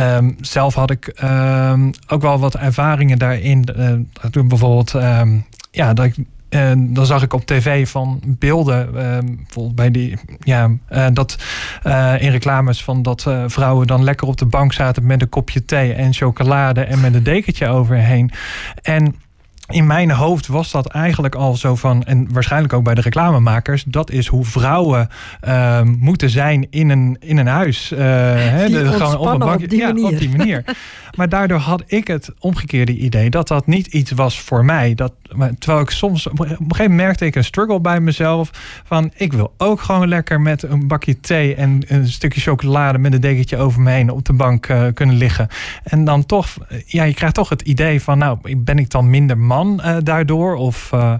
Um, 0.00 0.36
zelf 0.40 0.74
had 0.74 0.90
ik 0.90 1.20
um, 1.22 1.90
ook 2.06 2.22
wel 2.22 2.38
wat 2.38 2.54
ervaringen 2.54 3.18
daarin. 3.18 3.68
Uh, 3.76 4.30
toen 4.30 4.48
bijvoorbeeld, 4.48 4.92
um, 4.94 5.46
ja, 5.70 5.94
dat 5.94 6.04
ik 6.04 6.14
en 6.48 6.94
dan 6.94 7.06
zag 7.06 7.22
ik 7.22 7.32
op 7.32 7.46
tv 7.46 7.88
van 7.88 8.20
beelden, 8.26 8.92
bijvoorbeeld 8.92 9.74
bij 9.74 9.90
die, 9.90 10.18
ja, 10.38 10.70
dat 11.12 11.36
in 12.18 12.30
reclames 12.30 12.84
van 12.84 13.02
dat 13.02 13.26
vrouwen 13.46 13.86
dan 13.86 14.04
lekker 14.04 14.26
op 14.26 14.36
de 14.36 14.46
bank 14.46 14.72
zaten 14.72 15.06
met 15.06 15.22
een 15.22 15.28
kopje 15.28 15.64
thee 15.64 15.92
en 15.92 16.12
chocolade 16.12 16.80
en 16.80 17.00
met 17.00 17.14
een 17.14 17.22
dekentje 17.22 17.68
overheen. 17.68 18.30
En 18.82 19.14
in 19.70 19.86
mijn 19.86 20.10
hoofd 20.10 20.46
was 20.46 20.70
dat 20.70 20.86
eigenlijk 20.86 21.34
al 21.34 21.56
zo 21.56 21.76
van, 21.76 22.02
en 22.04 22.32
waarschijnlijk 22.32 22.72
ook 22.72 22.84
bij 22.84 22.94
de 22.94 23.00
reclamemakers, 23.00 23.84
dat 23.84 24.10
is 24.10 24.26
hoe 24.26 24.44
vrouwen 24.44 25.08
uh, 25.44 25.82
moeten 25.82 26.30
zijn 26.30 26.66
in 26.70 26.90
een, 26.90 27.16
in 27.20 27.38
een 27.38 27.46
huis. 27.46 27.92
Uh, 27.92 27.98
hè, 27.98 28.68
de, 28.68 28.86
gewoon 28.86 29.16
op, 29.16 29.26
een 29.26 29.38
bankje, 29.38 29.64
op 29.64 29.70
die 29.70 29.78
ja, 29.78 29.86
manier. 29.86 30.04
op 30.04 30.18
die 30.18 30.36
manier. 30.36 30.64
maar 31.16 31.28
daardoor 31.28 31.58
had 31.58 31.82
ik 31.86 32.06
het 32.06 32.30
omgekeerde 32.38 32.96
idee 32.96 33.30
dat 33.30 33.48
dat 33.48 33.66
niet 33.66 33.86
iets 33.86 34.10
was 34.10 34.40
voor 34.40 34.64
mij. 34.64 34.94
Dat, 34.94 35.12
terwijl 35.58 35.82
ik 35.82 35.90
soms, 35.90 36.28
op 36.28 36.40
een 36.40 36.46
gegeven 36.46 36.66
moment 36.68 36.94
merkte 36.94 37.26
ik 37.26 37.34
een 37.34 37.44
struggle 37.44 37.80
bij 37.80 38.00
mezelf 38.00 38.50
van, 38.84 39.10
ik 39.16 39.32
wil 39.32 39.52
ook 39.56 39.80
gewoon 39.80 40.08
lekker 40.08 40.40
met 40.40 40.62
een 40.62 40.86
bakje 40.86 41.20
thee 41.20 41.54
en 41.54 41.82
een 41.86 42.08
stukje 42.08 42.40
chocolade 42.40 42.98
met 42.98 43.12
een 43.12 43.20
dekentje 43.20 43.56
over 43.56 43.80
me 43.80 43.90
heen 43.90 44.10
op 44.10 44.24
de 44.24 44.32
bank 44.32 44.68
uh, 44.68 44.86
kunnen 44.94 45.16
liggen. 45.16 45.48
En 45.84 46.04
dan 46.04 46.26
toch, 46.26 46.48
ja, 46.86 47.04
je 47.04 47.14
krijgt 47.14 47.34
toch 47.34 47.48
het 47.48 47.62
idee 47.62 48.02
van, 48.02 48.18
nou, 48.18 48.56
ben 48.56 48.78
ik 48.78 48.90
dan 48.90 49.10
minder 49.10 49.38
man? 49.38 49.59
Uh, 49.68 49.96
daardoor? 50.02 50.54
Of 50.54 50.90
uh, 50.94 51.14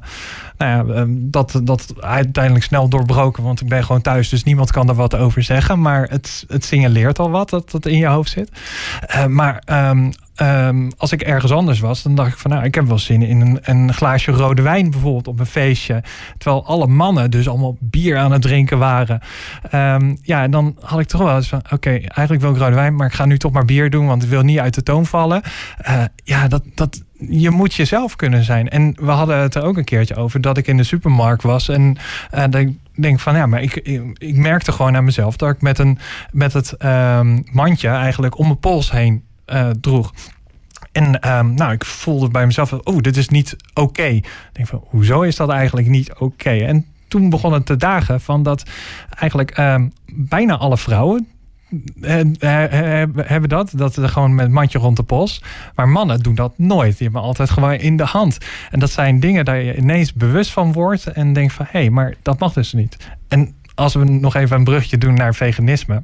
nou 0.57 0.95
ja, 0.97 1.05
dat, 1.09 1.61
dat 1.65 1.93
uiteindelijk 2.01 2.65
snel 2.65 2.89
doorbroken, 2.89 3.43
want 3.43 3.61
ik 3.61 3.69
ben 3.69 3.85
gewoon 3.85 4.01
thuis, 4.01 4.29
dus 4.29 4.45
niemand 4.45 4.71
kan 4.71 4.89
er 4.89 4.95
wat 4.95 5.17
over 5.17 5.43
zeggen. 5.43 5.81
Maar 5.81 6.09
het, 6.09 6.45
het 6.49 6.65
signaleert 6.65 7.19
al 7.19 7.31
wat 7.31 7.51
dat 7.51 7.71
dat 7.71 7.87
in 7.87 7.99
je 7.99 8.07
hoofd 8.07 8.31
zit. 8.31 8.51
Uh, 9.15 9.27
maar 9.27 9.63
um, 9.67 10.13
um, 10.37 10.91
als 10.97 11.13
ik 11.13 11.23
ergens 11.23 11.53
anders 11.53 11.81
was, 11.81 12.03
dan 12.03 12.15
dacht 12.15 12.33
ik 12.33 12.39
van 12.39 12.51
nou, 12.51 12.65
ik 12.65 12.75
heb 12.75 12.87
wel 12.87 12.99
zin 12.99 13.23
in 13.23 13.41
een, 13.41 13.59
een 13.63 13.95
glaasje 13.95 14.33
rode 14.33 14.63
wijn 14.63 14.91
bijvoorbeeld 14.91 15.29
op 15.29 15.41
een 15.41 15.47
feestje. 15.47 16.03
Terwijl 16.39 16.67
alle 16.67 16.87
mannen 16.87 17.31
dus 17.31 17.49
allemaal 17.49 17.77
bier 17.81 18.17
aan 18.17 18.33
het 18.33 18.43
drinken 18.43 18.79
waren. 18.79 19.21
Ja, 20.23 20.43
en 20.43 20.51
dan 20.51 20.77
had 20.81 21.01
ik 21.01 21.07
toch 21.07 21.21
wel 21.21 21.37
eens 21.37 21.49
van 21.49 21.63
oké, 21.71 21.91
eigenlijk 21.91 22.41
wil 22.41 22.51
ik 22.51 22.59
rode 22.59 22.75
wijn, 22.75 22.95
maar 22.95 23.07
ik 23.07 23.13
ga 23.13 23.25
nu 23.25 23.39
toch 23.39 23.53
maar 23.53 23.65
bier 23.65 23.91
doen, 23.91 24.07
want 24.07 24.23
ik 24.23 24.29
wil 24.29 24.43
niet 24.43 24.59
uit 24.59 24.75
de 24.75 24.83
toon 24.83 25.07
vallen. 25.07 25.43
Ja, 26.25 26.49
dat, 26.49 26.63
dat, 26.75 27.03
je 27.29 27.51
moet 27.51 27.75
jezelf 27.75 28.17
kunnen 28.17 28.45
zijn. 28.45 28.69
En 28.69 28.95
we 29.01 29.11
hadden 29.11 29.39
het 29.39 29.55
er 29.55 29.63
ook 29.63 29.77
een 29.77 29.85
keertje 29.85 30.17
over 30.17 30.41
dat 30.41 30.57
ik 30.57 30.67
in 30.67 30.77
de 30.77 30.83
supermarkt 30.83 31.43
was 31.43 31.69
en 31.69 31.97
uh, 32.35 32.41
dat 32.41 32.55
ik 32.55 32.77
denk 32.95 33.21
van 33.21 33.35
ja, 33.35 33.47
maar 33.47 33.63
ik, 33.63 33.77
ik, 34.19 34.37
merkte 34.37 34.73
gewoon 34.73 34.97
aan 34.97 35.05
mezelf 35.05 35.37
dat 35.37 35.55
ik 35.55 35.61
met, 35.61 35.79
een, 35.79 35.99
met 36.31 36.53
het 36.53 36.85
um, 36.85 37.45
mandje 37.53 37.89
eigenlijk 37.89 38.39
om 38.39 38.47
mijn 38.47 38.59
pols 38.59 38.91
heen 38.91 39.25
uh, 39.47 39.69
droeg. 39.81 40.13
En 40.93 41.29
um, 41.39 41.55
nou, 41.55 41.73
ik 41.73 41.85
voelde 41.85 42.29
bij 42.29 42.47
mezelf, 42.47 42.73
oh, 42.73 42.99
dit 42.99 43.17
is 43.17 43.29
niet 43.29 43.57
oké. 43.75 44.03
Ik 44.03 44.27
denk 44.53 44.69
van, 44.69 44.85
hoezo 44.87 45.23
is 45.23 45.37
dat 45.37 45.49
eigenlijk 45.51 45.89
niet 45.89 46.15
oké? 46.15 46.51
En 46.51 46.87
toen 47.09 47.31
begon 47.31 47.53
het 47.53 47.67
te 47.67 47.77
dagen 47.77 48.21
van 48.21 48.43
dat 48.43 48.63
eigenlijk 49.19 49.59
um, 49.59 49.93
bijna 50.07 50.57
alle 50.57 50.79
vrouwen 50.79 51.29
hebben 53.17 53.49
dat. 53.49 53.73
Dat 53.75 53.95
ze 53.95 54.09
gewoon 54.09 54.35
met 54.35 54.51
mandje 54.51 54.79
rond 54.79 54.97
de 54.97 55.03
pols. 55.03 55.43
Maar 55.75 55.89
mannen 55.89 56.21
doen 56.21 56.35
dat 56.35 56.53
nooit. 56.57 56.99
Die 56.99 57.07
hebben 57.07 57.23
altijd 57.23 57.51
gewoon 57.51 57.73
in 57.73 57.97
de 57.97 58.05
hand. 58.05 58.39
En 58.71 58.79
dat 58.79 58.91
zijn 58.91 59.21
dingen 59.21 59.45
daar 59.45 59.63
je 59.63 59.77
ineens 59.77 60.13
bewust 60.13 60.51
van 60.51 60.73
wordt. 60.73 61.07
En 61.07 61.33
denkt 61.33 61.53
van, 61.53 61.67
hé, 61.69 61.81
hey, 61.81 61.91
maar 61.91 62.15
dat 62.23 62.39
mag 62.39 62.53
dus 62.53 62.73
niet. 62.73 62.97
En 63.29 63.55
als 63.75 63.95
we 63.95 64.05
nog 64.05 64.35
even 64.35 64.57
een 64.57 64.65
brugje 64.65 64.99
doen 64.99 65.15
naar 65.15 65.35
veganisme. 65.35 66.03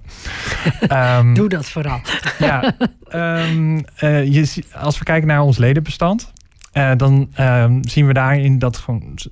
um, 0.92 1.34
Doe 1.40 1.48
dat 1.48 1.66
vooral. 1.66 2.00
ja, 2.38 2.74
um, 3.14 3.76
uh, 4.00 4.32
je, 4.32 4.62
als 4.72 4.98
we 4.98 5.04
kijken 5.04 5.28
naar 5.28 5.40
ons 5.40 5.58
ledenbestand. 5.58 6.32
Uh, 6.76 6.90
dan 6.96 7.28
uh, 7.40 7.64
zien 7.80 8.06
we 8.06 8.12
daarin 8.12 8.58
dat 8.58 8.76
gewoon 8.76 9.18
70% 9.18 9.22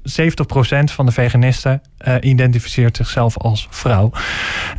van 0.85 1.07
de 1.07 1.13
veganisten 1.13 1.83
uh, 2.09 2.15
identificeert 2.21 2.97
zichzelf 2.97 3.39
als 3.39 3.67
vrouw. 3.71 4.11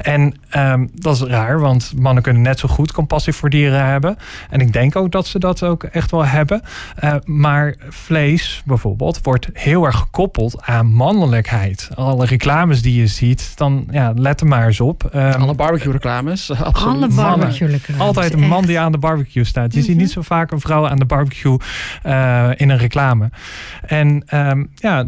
En 0.01 0.33
um, 0.57 0.89
dat 0.93 1.15
is 1.15 1.21
raar, 1.21 1.59
want 1.59 1.93
mannen 1.97 2.23
kunnen 2.23 2.41
net 2.41 2.59
zo 2.59 2.67
goed 2.67 2.91
compassie 2.91 3.33
voor 3.33 3.49
dieren 3.49 3.85
hebben. 3.85 4.17
En 4.49 4.59
ik 4.59 4.73
denk 4.73 4.95
ook 4.95 5.11
dat 5.11 5.27
ze 5.27 5.39
dat 5.39 5.63
ook 5.63 5.83
echt 5.83 6.11
wel 6.11 6.25
hebben. 6.25 6.61
Uh, 7.03 7.15
maar 7.23 7.75
vlees 7.89 8.61
bijvoorbeeld 8.65 9.19
wordt 9.21 9.49
heel 9.53 9.85
erg 9.85 9.97
gekoppeld 9.97 10.61
aan 10.61 10.91
mannelijkheid. 10.91 11.89
Alle 11.95 12.25
reclames 12.25 12.81
die 12.81 12.99
je 12.99 13.07
ziet, 13.07 13.57
dan 13.57 13.87
ja, 13.91 14.13
let 14.15 14.41
er 14.41 14.47
maar 14.47 14.65
eens 14.65 14.79
op. 14.79 15.09
Um, 15.15 15.21
Alle 15.21 15.55
barbecue 15.55 15.91
reclames. 15.91 16.51
Absoluut. 16.63 16.95
Alle 16.95 17.07
barbecue 17.07 17.67
reclames. 17.67 18.01
Altijd 18.01 18.33
een 18.33 18.47
man 18.47 18.65
die 18.65 18.79
aan 18.79 18.91
de 18.91 18.97
barbecue 18.97 19.43
staat. 19.43 19.73
Je 19.73 19.79
mm 19.79 19.85
-hmm. 19.85 19.93
ziet 19.93 20.01
niet 20.01 20.11
zo 20.11 20.21
vaak 20.21 20.51
een 20.51 20.59
vrouw 20.59 20.87
aan 20.87 20.99
de 20.99 21.05
barbecue 21.05 21.57
uh, 22.05 22.49
in 22.55 22.69
een 22.69 22.77
reclame. 22.77 23.29
En 23.81 24.23
um, 24.33 24.69
ja, 24.75 25.05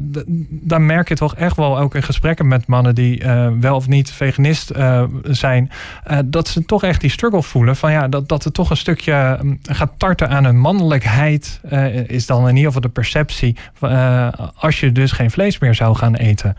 dan 0.49 0.85
merk 0.85 1.09
je 1.09 1.15
toch 1.15 1.35
echt 1.35 1.55
wel 1.55 1.79
ook 1.79 1.95
in 1.95 2.03
gesprekken 2.03 2.47
met 2.47 2.67
mannen 2.67 2.95
die 2.95 3.23
uh, 3.23 3.47
wel 3.59 3.75
of 3.75 3.87
niet 3.87 4.11
veganist 4.11 4.71
uh, 4.71 5.03
zijn, 5.23 5.71
uh, 6.11 6.17
dat 6.25 6.47
ze 6.47 6.65
toch 6.65 6.83
echt 6.83 7.01
die 7.01 7.09
struggle 7.09 7.43
voelen 7.43 7.75
van 7.75 7.91
ja, 7.91 8.07
dat, 8.07 8.27
dat 8.27 8.43
het 8.43 8.53
toch 8.53 8.69
een 8.69 8.77
stukje 8.77 9.37
um, 9.41 9.59
gaat 9.61 9.91
tarten 9.97 10.29
aan 10.29 10.45
hun 10.45 10.59
mannelijkheid, 10.59 11.59
is 12.07 12.25
dan 12.25 12.41
in 12.41 12.55
ieder 12.55 12.65
geval 12.65 12.81
de 12.81 12.89
perceptie 12.89 13.57
als 14.55 14.79
je 14.79 14.91
dus 14.91 15.11
geen 15.11 15.31
vlees 15.31 15.59
meer 15.59 15.75
zou 15.75 15.95
gaan 15.95 16.15
eten. 16.15 16.55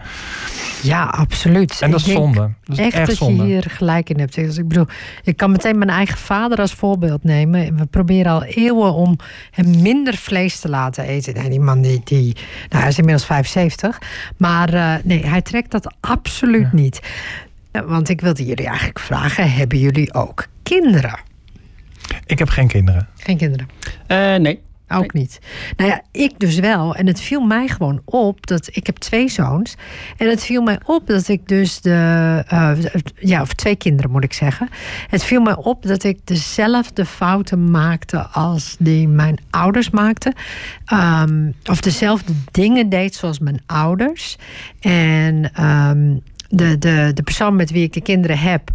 Ja, 0.82 1.04
absoluut. 1.04 1.80
En 1.80 1.90
dat 1.90 2.00
is 2.00 2.12
zonde. 2.12 2.50
Dat 2.64 2.78
is 2.78 2.84
echt, 2.84 2.94
echt 2.94 3.06
dat 3.06 3.16
zonde. 3.16 3.42
je 3.42 3.48
hier 3.52 3.64
gelijk 3.68 4.10
in 4.10 4.18
hebt. 4.18 4.34
Dus 4.34 4.58
ik 4.58 4.68
bedoel, 4.68 4.86
ik 5.22 5.36
kan 5.36 5.50
meteen 5.50 5.78
mijn 5.78 5.90
eigen 5.90 6.18
vader 6.18 6.58
als 6.58 6.72
voorbeeld 6.72 7.24
nemen. 7.24 7.76
We 7.76 7.86
proberen 7.86 8.32
al 8.32 8.44
eeuwen 8.44 8.94
om 8.94 9.16
hem 9.50 9.82
minder 9.82 10.16
vlees 10.16 10.60
te 10.60 10.68
laten 10.68 10.77
eten. 10.86 11.34
Nee, 11.34 11.48
die 11.48 11.60
man 11.60 11.80
die, 11.80 12.00
die 12.04 12.36
nou, 12.68 12.80
hij 12.80 12.88
is 12.88 12.98
inmiddels 12.98 13.26
75. 13.26 13.98
Maar 14.36 14.74
uh, 14.74 14.94
nee, 15.04 15.26
hij 15.26 15.42
trekt 15.42 15.70
dat 15.70 15.94
absoluut 16.00 16.68
ja. 16.72 16.78
niet. 16.78 17.00
Want 17.86 18.08
ik 18.08 18.20
wilde 18.20 18.44
jullie 18.44 18.66
eigenlijk 18.66 18.98
vragen: 18.98 19.52
hebben 19.52 19.78
jullie 19.78 20.14
ook 20.14 20.46
kinderen? 20.62 21.18
Ik 22.26 22.38
heb 22.38 22.48
geen 22.48 22.68
kinderen. 22.68 23.08
Geen 23.16 23.36
kinderen? 23.36 23.68
Uh, 24.08 24.36
nee. 24.36 24.60
Ook 24.88 25.12
niet. 25.12 25.38
Nou 25.76 25.90
ja, 25.90 26.02
ik 26.12 26.38
dus 26.38 26.58
wel. 26.58 26.94
En 26.94 27.06
het 27.06 27.20
viel 27.20 27.40
mij 27.40 27.68
gewoon 27.68 28.00
op 28.04 28.46
dat 28.46 28.68
ik 28.72 28.86
heb 28.86 28.96
twee 28.96 29.28
zoons. 29.28 29.74
En 30.16 30.28
het 30.28 30.44
viel 30.44 30.62
mij 30.62 30.78
op 30.84 31.06
dat 31.06 31.28
ik 31.28 31.48
dus 31.48 31.80
de. 31.80 32.44
Uh, 32.52 32.72
ja, 33.18 33.40
of 33.40 33.54
twee 33.54 33.76
kinderen 33.76 34.10
moet 34.10 34.24
ik 34.24 34.32
zeggen. 34.32 34.68
Het 35.08 35.24
viel 35.24 35.40
mij 35.40 35.56
op 35.56 35.86
dat 35.86 36.04
ik 36.04 36.18
dezelfde 36.24 37.04
fouten 37.04 37.70
maakte 37.70 38.18
als 38.18 38.76
die 38.78 39.08
mijn 39.08 39.38
ouders 39.50 39.90
maakten. 39.90 40.34
Um, 40.92 41.54
of 41.64 41.80
dezelfde 41.80 42.32
dingen 42.50 42.88
deed 42.88 43.14
zoals 43.14 43.38
mijn 43.38 43.62
ouders. 43.66 44.36
En 44.80 45.64
um, 45.64 46.22
de, 46.48 46.78
de, 46.78 47.10
de 47.14 47.22
persoon 47.22 47.56
met 47.56 47.70
wie 47.70 47.82
ik 47.82 47.92
de 47.92 48.00
kinderen 48.00 48.38
heb 48.38 48.70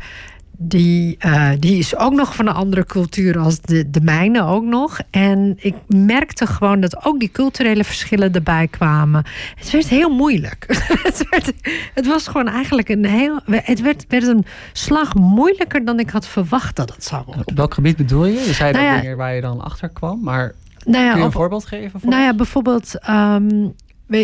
die, 0.58 1.18
uh, 1.26 1.50
die 1.60 1.78
is 1.78 1.96
ook 1.98 2.14
nog 2.14 2.36
van 2.36 2.48
een 2.48 2.54
andere 2.54 2.86
cultuur 2.86 3.40
als 3.40 3.62
de, 3.62 3.90
de 3.90 4.02
mijne 4.02 4.44
ook 4.44 4.64
nog. 4.64 5.00
En 5.10 5.56
ik 5.58 5.76
merkte 5.88 6.48
gewoon 6.48 6.80
dat 6.80 7.06
ook 7.06 7.20
die 7.20 7.32
culturele 7.32 7.84
verschillen 7.84 8.34
erbij 8.34 8.68
kwamen. 8.68 9.24
Het 9.56 9.72
werd 9.72 9.88
heel 9.88 10.10
moeilijk. 10.10 10.66
het, 11.04 11.26
werd, 11.30 11.54
het 11.94 12.08
was 12.08 12.28
gewoon 12.28 12.48
eigenlijk 12.48 12.90
een 12.90 13.06
heel. 13.06 13.40
Het 13.46 13.82
werd, 13.82 14.06
werd 14.08 14.28
een 14.28 14.46
slag 14.74 15.14
moeilijker 15.14 15.86
dan 15.86 16.00
ik 16.00 16.10
had 16.10 16.28
verwacht 16.28 16.76
dat 16.76 16.96
het 16.96 17.04
zou 17.04 17.24
worden. 17.26 17.48
Op 17.48 17.56
welk 17.56 17.74
gebied 17.74 17.98
bedoel 17.98 18.26
je? 18.26 18.40
Je 18.40 18.54
zei 18.54 18.72
nou 18.72 18.84
ja, 18.84 19.00
dingen 19.00 19.18
waar 19.18 19.36
je 19.36 19.42
dan 19.42 19.62
achter 19.62 19.90
kwam, 19.90 20.20
maar. 20.24 20.54
Nou 20.86 21.04
ja, 21.04 21.10
kun 21.10 21.18
je 21.18 21.22
een 21.22 21.28
op, 21.28 21.34
voorbeeld 21.34 21.66
geven? 21.66 22.00
Nou 22.04 22.22
ja, 22.22 22.34
bijvoorbeeld. 22.34 23.10
Um, 23.10 23.76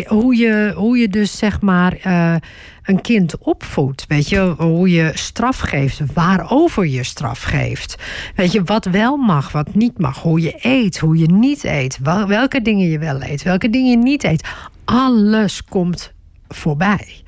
hoe 0.06 0.36
je, 0.36 0.72
hoe 0.76 0.98
je 0.98 1.08
dus 1.08 1.38
zeg 1.38 1.60
maar 1.60 1.96
uh, 2.06 2.34
een 2.82 3.00
kind 3.00 3.38
opvoedt. 3.38 4.04
Weet 4.08 4.28
je, 4.28 4.54
hoe 4.58 4.90
je 4.90 5.10
straf 5.14 5.58
geeft, 5.58 6.00
waarover 6.14 6.86
je 6.86 7.04
straf 7.04 7.42
geeft. 7.42 7.96
Weet 8.34 8.52
je, 8.52 8.62
wat 8.62 8.84
wel 8.84 9.16
mag, 9.16 9.52
wat 9.52 9.74
niet 9.74 9.98
mag. 9.98 10.22
Hoe 10.22 10.40
je 10.40 10.58
eet, 10.58 10.98
hoe 10.98 11.18
je 11.18 11.26
niet 11.26 11.64
eet. 11.64 11.98
Welke 12.26 12.62
dingen 12.62 12.88
je 12.88 12.98
wel 12.98 13.22
eet, 13.22 13.42
welke 13.42 13.70
dingen 13.70 13.90
je 13.90 13.96
niet 13.96 14.24
eet. 14.24 14.48
Alles 14.84 15.64
komt 15.64 16.12
voorbij. 16.48 17.22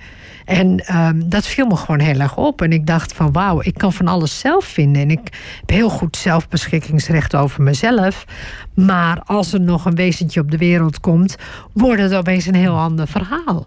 En 0.44 0.86
ehm, 0.86 1.20
dat 1.24 1.46
viel 1.46 1.66
me 1.66 1.76
gewoon 1.76 2.00
heel 2.00 2.20
erg 2.20 2.36
op. 2.36 2.62
En 2.62 2.72
ik 2.72 2.86
dacht 2.86 3.12
van 3.12 3.32
wauw, 3.32 3.60
ik 3.62 3.74
kan 3.74 3.92
van 3.92 4.06
alles 4.06 4.38
zelf 4.38 4.64
vinden. 4.64 5.02
En 5.02 5.10
ik 5.10 5.28
heb 5.60 5.70
heel 5.70 5.88
goed 5.88 6.16
zelfbeschikkingsrecht 6.16 7.36
over 7.36 7.62
mezelf. 7.62 8.24
Maar 8.74 9.22
als 9.24 9.52
er 9.52 9.60
nog 9.60 9.84
een 9.84 9.94
wezentje 9.94 10.40
op 10.40 10.50
de 10.50 10.58
wereld 10.58 11.00
komt, 11.00 11.36
wordt 11.72 12.02
het 12.02 12.14
opeens 12.14 12.46
een 12.46 12.54
heel 12.54 12.78
ander 12.78 13.06
verhaal. 13.06 13.66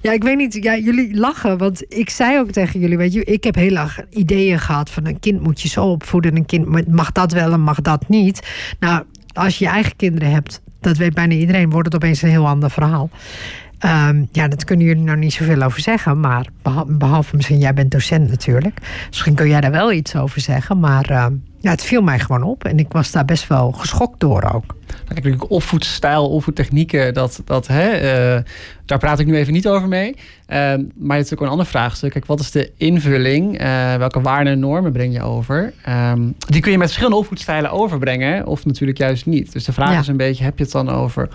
Ja, 0.00 0.12
ik 0.12 0.22
weet 0.22 0.36
niet. 0.36 0.54
Jullie 0.54 1.16
lachen. 1.16 1.58
Want 1.58 1.84
ik 1.88 2.10
zei 2.10 2.38
ook 2.38 2.50
tegen 2.50 2.80
jullie, 2.80 2.96
weet 2.96 3.12
je, 3.12 3.24
ik 3.24 3.44
heb 3.44 3.54
heel 3.54 3.76
erg 3.76 4.00
ideeën 4.10 4.58
gehad 4.58 4.90
van 4.90 5.06
een 5.06 5.20
kind 5.20 5.40
moet 5.40 5.60
je 5.60 5.68
zo 5.68 5.84
opvoeden. 5.84 6.36
Een 6.36 6.46
kind 6.46 6.88
mag 6.88 7.12
dat 7.12 7.32
wel 7.32 7.52
en 7.52 7.60
mag 7.60 7.80
dat 7.80 8.08
niet. 8.08 8.42
Nou, 8.80 9.04
als 9.32 9.58
je 9.58 9.64
je 9.64 9.70
eigen 9.70 9.96
kinderen 9.96 10.30
hebt, 10.30 10.60
dat 10.80 10.96
weet 10.96 11.14
bijna 11.14 11.34
iedereen, 11.34 11.70
wordt 11.70 11.86
het 11.86 11.94
opeens 11.94 12.22
een 12.22 12.28
heel 12.28 12.46
ander 12.46 12.70
verhaal. 12.70 13.10
Um, 13.84 14.28
ja, 14.32 14.48
dat 14.48 14.64
kunnen 14.64 14.86
jullie 14.86 15.02
nou 15.02 15.18
niet 15.18 15.32
zoveel 15.32 15.62
over 15.62 15.80
zeggen. 15.80 16.20
Maar 16.20 16.46
behalve 16.86 17.36
misschien, 17.36 17.58
jij 17.58 17.74
bent 17.74 17.90
docent 17.90 18.28
natuurlijk. 18.28 18.78
Misschien 19.08 19.34
kun 19.34 19.48
jij 19.48 19.60
daar 19.60 19.70
wel 19.70 19.92
iets 19.92 20.16
over 20.16 20.40
zeggen. 20.40 20.80
Maar 20.80 21.10
uh, 21.10 21.26
ja, 21.60 21.70
het 21.70 21.84
viel 21.84 22.02
mij 22.02 22.18
gewoon 22.18 22.42
op. 22.42 22.64
En 22.64 22.78
ik 22.78 22.92
was 22.92 23.10
daar 23.10 23.24
best 23.24 23.46
wel 23.46 23.72
geschokt 23.72 24.20
door 24.20 24.50
ook. 24.54 24.76
Kijk, 25.14 25.50
opvoedstijl, 25.50 26.28
opvoedtechnieken, 26.28 27.14
dat, 27.14 27.42
dat, 27.44 27.66
hè, 27.66 27.94
uh, 28.36 28.42
daar 28.84 28.98
praat 28.98 29.18
ik 29.18 29.26
nu 29.26 29.36
even 29.36 29.52
niet 29.52 29.68
over 29.68 29.88
mee. 29.88 30.08
Uh, 30.14 30.16
maar 30.48 30.66
het 30.76 30.84
is 30.96 31.06
natuurlijk 31.08 31.40
een 31.40 31.48
ander 31.48 31.66
vraagstuk. 31.66 32.12
Kijk, 32.12 32.26
wat 32.26 32.40
is 32.40 32.50
de 32.50 32.72
invulling? 32.76 33.60
Uh, 33.60 33.94
welke 33.94 34.20
waarden 34.20 34.52
en 34.52 34.58
normen 34.58 34.92
breng 34.92 35.12
je 35.12 35.22
over? 35.22 35.72
Um, 35.88 36.34
die 36.38 36.60
kun 36.60 36.70
je 36.70 36.78
met 36.78 36.86
verschillende 36.86 37.18
opvoedstijlen 37.18 37.70
overbrengen, 37.70 38.46
of 38.46 38.64
natuurlijk 38.64 38.98
juist 38.98 39.26
niet. 39.26 39.52
Dus 39.52 39.64
de 39.64 39.72
vraag 39.72 39.92
ja. 39.92 39.98
is 39.98 40.08
een 40.08 40.16
beetje, 40.16 40.44
heb 40.44 40.58
je 40.58 40.64
het 40.64 40.72
dan 40.72 40.90
over 40.90 41.28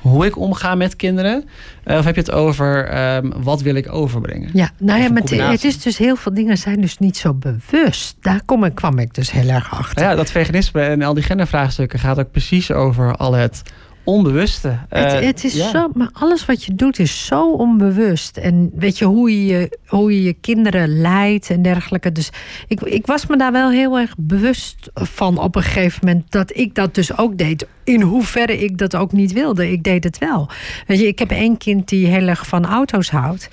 hoe 0.00 0.26
ik 0.26 0.36
omga 0.36 0.74
met 0.74 0.96
kinderen? 0.96 1.44
Uh, 1.84 1.96
of 1.96 2.04
heb 2.04 2.14
je 2.14 2.20
het 2.20 2.30
over 2.30 2.98
um, 3.16 3.32
wat 3.36 3.60
wil 3.60 3.74
ik 3.74 3.92
overbrengen? 3.92 4.50
Ja, 4.52 4.70
nou 4.78 5.02
ja, 5.02 5.10
maar 5.10 5.22
het 5.50 5.64
is 5.64 5.82
dus 5.82 5.98
heel 5.98 6.16
veel 6.16 6.34
dingen 6.34 6.58
zijn 6.58 6.80
dus 6.80 6.98
niet 6.98 7.16
zo 7.16 7.34
bewust. 7.34 8.16
Daar 8.20 8.40
kom 8.44 8.64
ik, 8.64 8.74
kwam 8.74 8.98
ik 8.98 9.14
dus 9.14 9.30
heel 9.30 9.48
erg 9.48 9.72
achter. 9.72 10.02
Ja, 10.02 10.14
dat 10.14 10.30
veganisme 10.30 10.82
en 10.82 11.02
al 11.02 11.14
die 11.14 11.22
gendervraagstukken 11.22 11.98
gaat 11.98 12.18
ook 12.18 12.30
precies 12.30 12.72
over 12.72 13.16
al 13.16 13.32
het 13.32 13.62
onbewuste. 14.04 14.78
Het, 14.88 15.12
uh, 15.12 15.20
het 15.20 15.44
is 15.44 15.54
ja. 15.54 15.70
zo, 15.70 15.90
maar 15.94 16.10
alles 16.12 16.44
wat 16.46 16.64
je 16.64 16.74
doet 16.74 16.98
is 16.98 17.26
zo 17.26 17.50
onbewust. 17.52 18.36
En 18.36 18.70
weet 18.74 18.98
je 18.98 19.04
hoe 19.04 19.46
je 19.46 19.78
hoe 19.86 20.14
je, 20.14 20.22
je 20.22 20.32
kinderen 20.32 21.00
leidt 21.00 21.50
en 21.50 21.62
dergelijke. 21.62 22.12
Dus 22.12 22.30
ik, 22.68 22.80
ik 22.80 23.06
was 23.06 23.26
me 23.26 23.36
daar 23.36 23.52
wel 23.52 23.70
heel 23.70 23.98
erg 23.98 24.14
bewust 24.16 24.90
van 24.94 25.38
op 25.38 25.56
een 25.56 25.62
gegeven 25.62 26.06
moment 26.06 26.32
dat 26.32 26.56
ik 26.56 26.74
dat 26.74 26.94
dus 26.94 27.16
ook 27.18 27.38
deed. 27.38 27.66
In 27.84 28.00
hoeverre 28.00 28.58
ik 28.58 28.78
dat 28.78 28.96
ook 28.96 29.12
niet 29.12 29.32
wilde. 29.32 29.72
Ik 29.72 29.82
deed 29.82 30.04
het 30.04 30.18
wel. 30.18 30.48
Weet 30.86 30.98
je, 30.98 31.06
ik 31.06 31.18
heb 31.18 31.30
één 31.30 31.56
kind 31.56 31.88
die 31.88 32.06
heel 32.06 32.28
erg 32.28 32.46
van 32.46 32.66
auto's 32.66 33.10
houdt. 33.10 33.48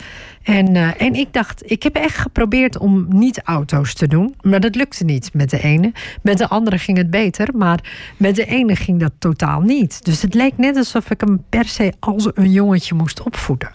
En, 0.48 0.76
uh, 0.76 1.02
en 1.02 1.14
ik 1.14 1.34
dacht, 1.34 1.72
ik 1.72 1.84
heb 1.84 1.96
echt 1.96 2.18
geprobeerd 2.18 2.78
om 2.78 3.06
niet 3.10 3.42
auto's 3.42 3.94
te 3.94 4.08
doen. 4.08 4.36
Maar 4.42 4.60
dat 4.60 4.76
lukte 4.76 5.04
niet 5.04 5.34
met 5.34 5.50
de 5.50 5.62
ene. 5.62 5.92
Met 6.22 6.38
de 6.38 6.48
andere 6.48 6.78
ging 6.78 6.98
het 6.98 7.10
beter. 7.10 7.48
Maar 7.56 7.80
met 8.18 8.36
de 8.36 8.46
ene 8.46 8.76
ging 8.76 9.00
dat 9.00 9.12
totaal 9.20 9.62
niet. 9.62 10.06
Dus 10.06 10.22
het 10.22 10.34
leek 10.34 10.58
net 10.58 10.76
alsof 10.76 11.10
ik 11.12 11.22
hem 11.22 11.44
per 11.50 11.66
se 11.66 11.94
als 12.00 12.30
een 12.34 12.52
jongetje 12.52 12.96
moest 12.96 13.22
opvoeden. 13.22 13.72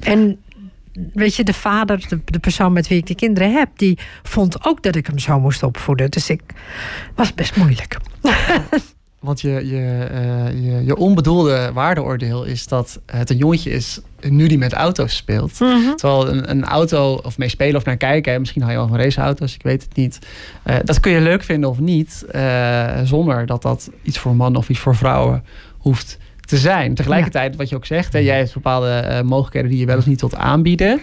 En 0.00 0.38
weet 1.12 1.34
je, 1.34 1.44
de 1.44 1.54
vader, 1.54 2.06
de, 2.08 2.20
de, 2.24 2.38
persoon 2.38 2.72
met 2.72 2.88
wie 2.88 2.98
ik 2.98 3.06
de 3.06 3.14
kinderen 3.14 3.52
heb, 3.52 3.68
die 3.76 3.98
vond 4.22 4.64
ook 4.64 4.82
dat 4.82 4.96
ik 4.96 5.06
hem 5.06 5.18
zo 5.18 5.40
moest 5.40 5.62
opvoeden. 5.62 6.10
Dus 6.10 6.30
ik 6.30 6.42
was 7.14 7.34
best 7.34 7.56
moeilijk. 7.56 7.96
Want 9.24 9.40
je, 9.40 9.50
je, 9.50 10.08
uh, 10.12 10.64
je, 10.64 10.84
je, 10.84 10.96
onbedoelde 10.96 11.70
waardeoordeel 11.72 12.44
is 12.44 12.66
dat 12.66 13.00
het 13.06 13.30
een 13.30 13.36
jongetje 13.36 13.70
is 13.70 14.00
nu 14.20 14.46
die 14.46 14.58
met 14.58 14.72
auto's 14.72 15.16
speelt. 15.16 15.60
Mm 15.60 15.68
-hmm. 15.68 15.96
Terwijl 15.96 16.28
een, 16.28 16.50
een, 16.50 16.64
auto, 16.64 17.14
of 17.14 17.38
mee 17.38 17.48
spelen 17.48 17.76
of 17.76 17.84
naar 17.84 17.96
kijken, 17.96 18.40
misschien 18.40 18.62
hou 18.62 18.72
je 18.72 18.78
wel 18.78 18.88
van 18.88 18.98
raceauto's, 18.98 19.54
ik 19.54 19.62
weet 19.62 19.82
het 19.82 19.96
niet. 19.96 20.18
Uh, 20.66 20.76
dat 20.84 21.00
kun 21.00 21.12
je 21.12 21.20
leuk 21.20 21.42
vinden 21.42 21.70
of 21.70 21.78
niet, 21.78 22.24
uh, 22.34 23.00
zonder 23.04 23.46
dat 23.46 23.62
dat 23.62 23.90
iets 24.02 24.18
voor 24.18 24.36
mannen 24.36 24.60
of 24.60 24.68
iets 24.68 24.78
voor 24.78 24.96
vrouwen 24.96 25.44
hoeft 25.78 26.18
te 26.40 26.56
zijn. 26.56 26.94
Tegelijkertijd, 26.94 27.52
ja. 27.52 27.58
wat 27.58 27.68
je 27.68 27.76
ook 27.76 27.86
zegt, 27.86 28.12
hè, 28.12 28.18
jij 28.18 28.38
hebt 28.38 28.54
bepaalde 28.54 29.22
mogelijkheden 29.24 29.70
die 29.70 29.78
je 29.78 29.86
wel 29.86 29.96
eens 29.96 30.06
niet 30.06 30.18
tot 30.18 30.36
aanbieden. 30.36 31.00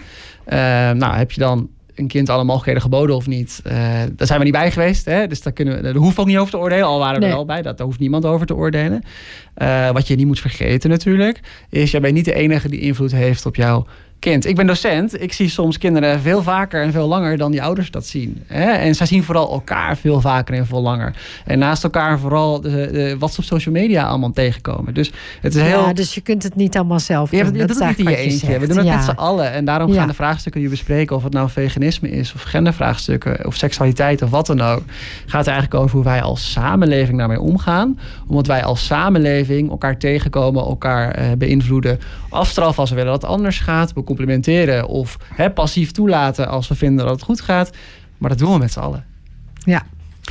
nou, 0.94 1.14
heb 1.14 1.32
je 1.32 1.40
dan 1.40 1.68
een 1.94 2.06
kind 2.06 2.28
alle 2.28 2.44
mogelijkheden 2.44 2.82
geboden 2.82 3.16
of 3.16 3.26
niet. 3.26 3.62
Uh, 3.66 3.72
daar 4.16 4.26
zijn 4.26 4.38
we 4.38 4.44
niet 4.44 4.54
bij 4.54 4.70
geweest. 4.70 5.04
Hè? 5.04 5.26
Dus 5.26 5.42
daar, 5.42 5.52
kunnen 5.52 5.76
we, 5.76 5.82
daar 5.82 5.94
hoeven 5.94 6.14
we 6.14 6.20
ook 6.20 6.26
niet 6.26 6.38
over 6.38 6.50
te 6.50 6.58
oordelen. 6.58 6.86
Al 6.86 6.98
waren 6.98 7.14
we 7.14 7.20
nee. 7.20 7.30
er 7.30 7.36
wel 7.36 7.44
bij. 7.44 7.62
Dat, 7.62 7.76
daar 7.76 7.86
hoeft 7.86 7.98
niemand 7.98 8.24
over 8.24 8.46
te 8.46 8.54
oordelen. 8.54 9.02
Uh, 9.56 9.90
wat 9.90 10.06
je 10.06 10.16
niet 10.16 10.26
moet 10.26 10.40
vergeten 10.40 10.90
natuurlijk. 10.90 11.40
Is, 11.70 11.90
jij 11.90 12.00
bent 12.00 12.14
niet 12.14 12.24
de 12.24 12.34
enige 12.34 12.68
die 12.68 12.80
invloed 12.80 13.12
heeft 13.12 13.46
op 13.46 13.56
jouw 13.56 13.86
kind. 14.22 14.46
Ik 14.46 14.56
ben 14.56 14.66
docent. 14.66 15.22
Ik 15.22 15.32
zie 15.32 15.48
soms 15.48 15.78
kinderen 15.78 16.20
veel 16.20 16.42
vaker 16.42 16.82
en 16.82 16.92
veel 16.92 17.08
langer 17.08 17.36
dan 17.36 17.50
die 17.50 17.62
ouders 17.62 17.90
dat 17.90 18.06
zien. 18.06 18.42
Hè? 18.46 18.70
En 18.70 18.94
zij 18.94 19.06
zien 19.06 19.22
vooral 19.22 19.52
elkaar 19.52 19.96
veel 19.96 20.20
vaker 20.20 20.54
en 20.54 20.66
veel 20.66 20.82
langer. 20.82 21.14
En 21.44 21.58
naast 21.58 21.84
elkaar 21.84 22.18
vooral 22.18 22.60
de, 22.60 22.68
de, 22.92 23.16
wat 23.18 23.32
ze 23.32 23.40
op 23.40 23.46
social 23.46 23.74
media 23.74 24.04
allemaal 24.04 24.32
tegenkomen. 24.32 24.94
Dus 24.94 25.12
het 25.40 25.54
is 25.54 25.62
heel... 25.62 25.86
Ja, 25.86 25.92
dus 25.92 26.14
je 26.14 26.20
kunt 26.20 26.42
het 26.42 26.54
niet 26.54 26.76
allemaal 26.76 27.00
zelf 27.00 27.30
doen. 27.30 27.38
Ja, 27.38 27.44
dat, 27.44 27.54
dat 27.58 27.68
doet 27.68 27.78
het 27.78 27.98
niet 27.98 28.06
in 28.06 28.12
je 28.12 28.16
eentje. 28.16 28.58
We 28.58 28.66
doen 28.66 28.76
het 28.76 28.86
ja. 28.86 28.94
met 28.96 29.04
z'n 29.04 29.10
allen. 29.10 29.52
En 29.52 29.64
daarom 29.64 29.92
gaan 29.92 30.08
de 30.08 30.14
vraagstukken 30.14 30.60
die 30.60 30.70
we 30.70 30.76
bespreken... 30.76 31.16
of 31.16 31.22
het 31.22 31.32
nou 31.32 31.50
veganisme 31.50 32.10
is 32.10 32.32
of 32.34 32.42
gendervraagstukken... 32.42 33.46
of 33.46 33.56
seksualiteit 33.56 34.22
of 34.22 34.30
wat 34.30 34.46
dan 34.46 34.60
ook... 34.60 34.82
gaat 35.26 35.46
eigenlijk 35.46 35.82
over 35.82 35.94
hoe 35.94 36.04
wij 36.04 36.22
als 36.22 36.52
samenleving 36.52 37.18
daarmee 37.18 37.40
omgaan. 37.40 37.98
Omdat 38.26 38.46
wij 38.46 38.64
als 38.64 38.86
samenleving 38.86 39.70
elkaar 39.70 39.98
tegenkomen... 39.98 40.64
elkaar 40.64 41.18
uh, 41.18 41.24
beïnvloeden, 41.38 41.98
afstraffen 42.28 42.80
als 42.80 42.90
we 42.90 42.96
willen 42.96 43.12
dat 43.12 43.22
het 43.22 43.30
anders 43.30 43.58
gaat 43.58 43.92
complimenteren 44.14 44.86
of 44.88 45.16
hè, 45.34 45.50
passief 45.50 45.90
toelaten 45.90 46.48
als 46.48 46.68
we 46.68 46.74
vinden 46.74 47.04
dat 47.04 47.14
het 47.14 47.24
goed 47.24 47.40
gaat. 47.40 47.70
Maar 48.18 48.30
dat 48.30 48.38
doen 48.38 48.52
we 48.52 48.58
met 48.58 48.72
z'n 48.72 48.80
allen. 48.80 49.04
Ja. 49.58 49.82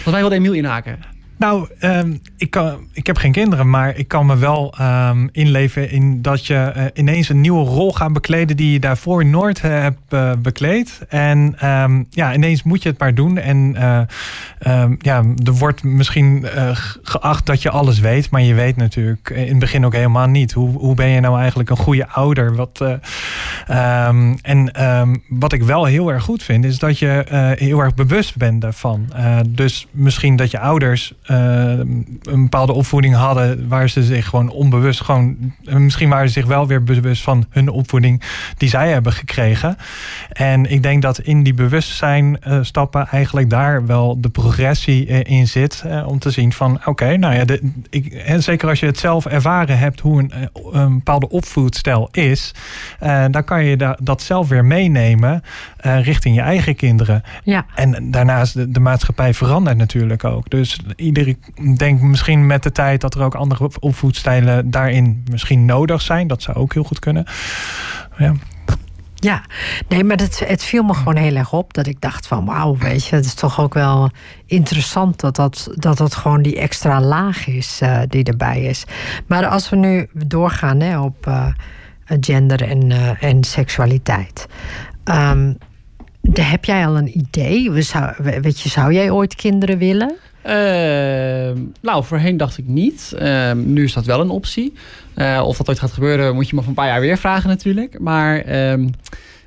Wat 0.03 0.13
mij 0.13 0.21
wil 0.21 0.31
Emiel 0.31 0.53
inhaken. 0.53 0.99
Nou, 1.41 1.67
um, 1.79 2.21
ik, 2.37 2.49
kan, 2.49 2.87
ik 2.93 3.07
heb 3.07 3.17
geen 3.17 3.31
kinderen, 3.31 3.69
maar 3.69 3.97
ik 3.97 4.07
kan 4.07 4.25
me 4.25 4.37
wel 4.37 4.73
um, 4.81 5.29
inleven 5.31 5.89
in 5.89 6.21
dat 6.21 6.47
je 6.47 6.73
uh, 6.77 6.83
ineens 6.93 7.29
een 7.29 7.41
nieuwe 7.41 7.65
rol 7.65 7.93
gaat 7.93 8.13
bekleden 8.13 8.57
die 8.57 8.71
je 8.71 8.79
daarvoor 8.79 9.25
nooit 9.25 9.63
uh, 9.63 9.71
hebt 9.71 9.99
uh, 10.09 10.31
bekleed. 10.37 11.01
En 11.09 11.67
um, 11.69 12.07
ja, 12.09 12.33
ineens 12.33 12.63
moet 12.63 12.83
je 12.83 12.89
het 12.89 12.99
maar 12.99 13.15
doen. 13.15 13.37
En 13.37 13.75
ja, 14.99 15.23
er 15.45 15.53
wordt 15.53 15.83
misschien 15.83 16.45
geacht 17.01 17.45
dat 17.45 17.61
je 17.61 17.69
alles 17.69 17.99
weet, 17.99 18.29
maar 18.29 18.41
je 18.41 18.53
weet 18.53 18.75
natuurlijk 18.75 19.29
in 19.29 19.47
het 19.47 19.59
begin 19.59 19.85
ook 19.85 19.93
helemaal 19.93 20.27
niet. 20.27 20.51
Hoe, 20.51 20.69
hoe 20.69 20.95
ben 20.95 21.07
je 21.07 21.19
nou 21.19 21.39
eigenlijk 21.39 21.69
een 21.69 21.77
goede 21.77 22.07
ouder? 22.07 22.55
Wat, 22.55 22.83
en 24.41 24.71
wat 25.29 25.53
ik 25.53 25.63
wel 25.63 25.85
heel 25.85 26.11
erg 26.11 26.23
goed 26.23 26.43
vind, 26.43 26.65
is 26.65 26.79
dat 26.79 26.99
je 26.99 27.23
heel 27.57 27.79
erg 27.79 27.93
bewust 27.93 28.37
bent 28.37 28.61
daarvan. 28.61 29.09
dus 29.47 29.87
misschien 29.91 30.35
dat 30.35 30.51
je 30.51 30.59
ouders 30.59 31.13
een 31.31 32.43
bepaalde 32.43 32.73
opvoeding 32.73 33.15
hadden 33.15 33.67
waar 33.67 33.89
ze 33.89 34.03
zich 34.03 34.27
gewoon 34.27 34.49
onbewust 34.49 35.01
gewoon 35.01 35.53
misschien 35.63 36.09
waren 36.09 36.27
ze 36.27 36.33
zich 36.33 36.45
wel 36.45 36.67
weer 36.67 36.83
bewust 36.83 37.23
van 37.23 37.45
hun 37.49 37.69
opvoeding 37.69 38.21
die 38.57 38.69
zij 38.69 38.91
hebben 38.91 39.13
gekregen. 39.13 39.77
En 40.31 40.71
ik 40.71 40.83
denk 40.83 41.01
dat 41.01 41.19
in 41.19 41.43
die 41.43 41.53
bewustzijn 41.53 42.39
uh, 42.47 42.59
stappen 42.61 43.07
eigenlijk 43.07 43.49
daar 43.49 43.85
wel 43.85 44.21
de 44.21 44.29
progressie 44.29 45.05
in 45.05 45.47
zit 45.47 45.83
om 46.05 46.19
te 46.19 46.29
zien 46.29 46.53
van 46.53 46.79
oké, 46.85 47.17
nou 47.17 47.35
ja, 47.35 47.45
de, 47.45 47.71
ik, 47.89 48.13
en 48.13 48.43
zeker 48.43 48.69
als 48.69 48.79
je 48.79 48.85
het 48.85 48.97
zelf 48.97 49.25
ervaren 49.25 49.77
hebt 49.77 49.99
hoe 49.99 50.19
een, 50.19 50.31
een 50.71 50.93
bepaalde 50.93 51.29
opvoedstijl 51.29 52.09
is, 52.11 52.53
dan 53.31 53.43
kan 53.43 53.63
je 53.63 53.77
da 53.77 53.97
dat 54.01 54.21
zelf 54.21 54.47
weer 54.47 54.65
meenemen 54.65 55.43
richting 55.81 56.35
je 56.35 56.41
eigen 56.41 56.75
kinderen. 56.75 57.23
Ja. 57.43 57.65
En 57.75 58.11
daarnaast 58.11 58.53
de, 58.53 58.71
de 58.71 58.79
maatschappij 58.79 59.33
verandert 59.33 59.77
natuurlijk 59.77 60.23
ook. 60.23 60.49
Dus 60.49 60.79
ieder 60.95 61.20
ik 61.27 61.77
denk 61.77 62.01
misschien 62.01 62.45
met 62.45 62.63
de 62.63 62.71
tijd 62.71 63.01
dat 63.01 63.15
er 63.15 63.23
ook 63.23 63.35
andere 63.35 63.69
opvoedstijlen 63.79 64.69
daarin 64.69 65.23
misschien 65.31 65.65
nodig 65.65 66.01
zijn. 66.01 66.27
Dat 66.27 66.41
zou 66.41 66.57
ook 66.57 66.73
heel 66.73 66.83
goed 66.83 66.99
kunnen. 66.99 67.25
Ja. 68.17 68.33
Ja, 69.15 69.43
nee, 69.87 70.03
maar 70.03 70.17
het, 70.17 70.47
het 70.47 70.63
viel 70.63 70.83
me 70.83 70.93
gewoon 70.93 71.15
heel 71.15 71.35
erg 71.35 71.53
op 71.53 71.73
dat 71.73 71.87
ik 71.87 72.01
dacht 72.01 72.27
van 72.27 72.45
wauw, 72.45 72.77
weet 72.77 73.05
je, 73.05 73.15
het 73.15 73.25
is 73.25 73.33
toch 73.33 73.59
ook 73.59 73.73
wel 73.73 74.09
interessant 74.45 75.19
dat 75.19 75.35
dat, 75.35 75.67
dat, 75.73 75.97
dat 75.97 76.15
gewoon 76.15 76.41
die 76.41 76.59
extra 76.59 77.01
laag 77.01 77.47
is 77.47 77.79
uh, 77.83 78.01
die 78.07 78.23
erbij 78.23 78.61
is. 78.61 78.83
Maar 79.27 79.45
als 79.45 79.69
we 79.69 79.75
nu 79.75 80.07
doorgaan 80.13 80.79
hè, 80.79 80.99
op 80.99 81.27
uh, 81.27 81.47
gender 82.19 82.63
en, 82.63 82.89
uh, 82.89 83.23
en 83.23 83.43
seksualiteit. 83.43 84.47
Um, 85.03 85.57
heb 86.33 86.65
jij 86.65 86.87
al 86.87 86.97
een 86.97 87.17
idee? 87.17 87.81
Zou, 87.81 88.13
weet 88.41 88.61
je, 88.61 88.69
zou 88.69 88.93
jij 88.93 89.11
ooit 89.11 89.35
kinderen 89.35 89.77
willen? 89.77 90.15
Uh, 90.45 91.61
nou, 91.81 92.03
voorheen 92.03 92.37
dacht 92.37 92.57
ik 92.57 92.67
niet. 92.67 93.13
Uh, 93.21 93.51
nu 93.51 93.83
is 93.83 93.93
dat 93.93 94.05
wel 94.05 94.19
een 94.19 94.29
optie. 94.29 94.73
Uh, 95.15 95.43
of 95.45 95.57
dat 95.57 95.69
ooit 95.69 95.79
gaat 95.79 95.91
gebeuren, 95.91 96.35
moet 96.35 96.49
je 96.49 96.55
me 96.55 96.61
van 96.61 96.69
een 96.69 96.75
paar 96.75 96.87
jaar 96.87 97.01
weer 97.01 97.17
vragen 97.17 97.49
natuurlijk. 97.49 97.99
Maar 97.99 98.43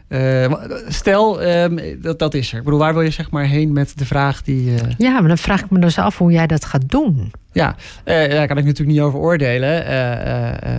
eh, 0.09 0.52
stel, 0.89 1.43
ehm, 1.43 1.78
dat, 2.02 2.18
dat 2.18 2.35
is 2.35 2.52
er. 2.52 2.59
Ik 2.59 2.64
bedoel, 2.64 2.78
waar 2.78 2.93
wil 2.93 3.02
je 3.02 3.10
zeg 3.10 3.31
maar 3.31 3.44
heen 3.44 3.72
met 3.72 3.98
de 3.98 4.05
vraag 4.06 4.43
die... 4.43 4.74
eh, 4.74 4.81
Ja, 4.98 5.12
maar 5.20 5.28
dan 5.28 5.39
vraag 5.39 5.62
ik 5.64 5.70
me 5.70 5.78
dus 5.78 5.98
af 5.98 6.18
hoe 6.18 6.32
jij 6.32 6.47
dat 6.47 6.64
gaat 6.64 6.89
doen. 6.90 7.32
Ja, 7.52 7.76
eh, 8.05 8.31
daar 8.31 8.47
kan 8.47 8.59
ik 8.59 8.64
natuurlijk 8.64 8.97
niet 8.97 9.06
over 9.06 9.18
oordelen. 9.18 9.86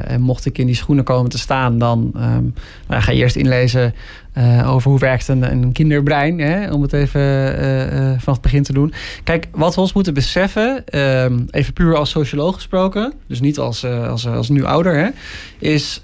En 0.08 0.22
mocht 0.22 0.46
ik 0.46 0.58
in 0.58 0.66
die 0.66 0.76
schoenen 0.76 1.04
komen 1.04 1.30
te 1.32 1.38
staan, 1.38 1.78
dan 1.80 2.12
ehm, 2.16 2.44
nou, 2.88 3.02
ga 3.02 3.12
je 3.12 3.18
eerst 3.18 3.36
inlezen 3.36 3.94
over 4.66 4.90
hoe 4.90 5.00
werkt 5.00 5.28
een, 5.28 5.52
een 5.52 5.72
kinderbrein. 5.72 6.40
Hè, 6.40 6.72
om 6.72 6.82
het 6.82 6.94
even 6.94 7.22
vanaf 8.20 8.24
het 8.26 8.42
begin 8.42 8.64
te 8.64 8.74
doen. 8.74 8.94
Kijk, 9.24 9.48
wat 9.52 9.76
we 9.76 9.82
ons 9.82 9.94
moeten 9.94 10.14
beseffen, 10.14 10.86
ehm, 10.86 11.40
even 11.50 11.74
puur 11.74 11.96
als 11.96 12.10
socioloog 12.10 12.56
gesproken, 12.56 13.14
dus 13.28 13.40
niet 13.40 13.60
als, 13.60 13.86
als, 13.86 14.28
als 14.28 14.50
nu 14.50 14.64
ouder, 14.64 14.96
hè, 14.96 15.08
is. 15.60 16.04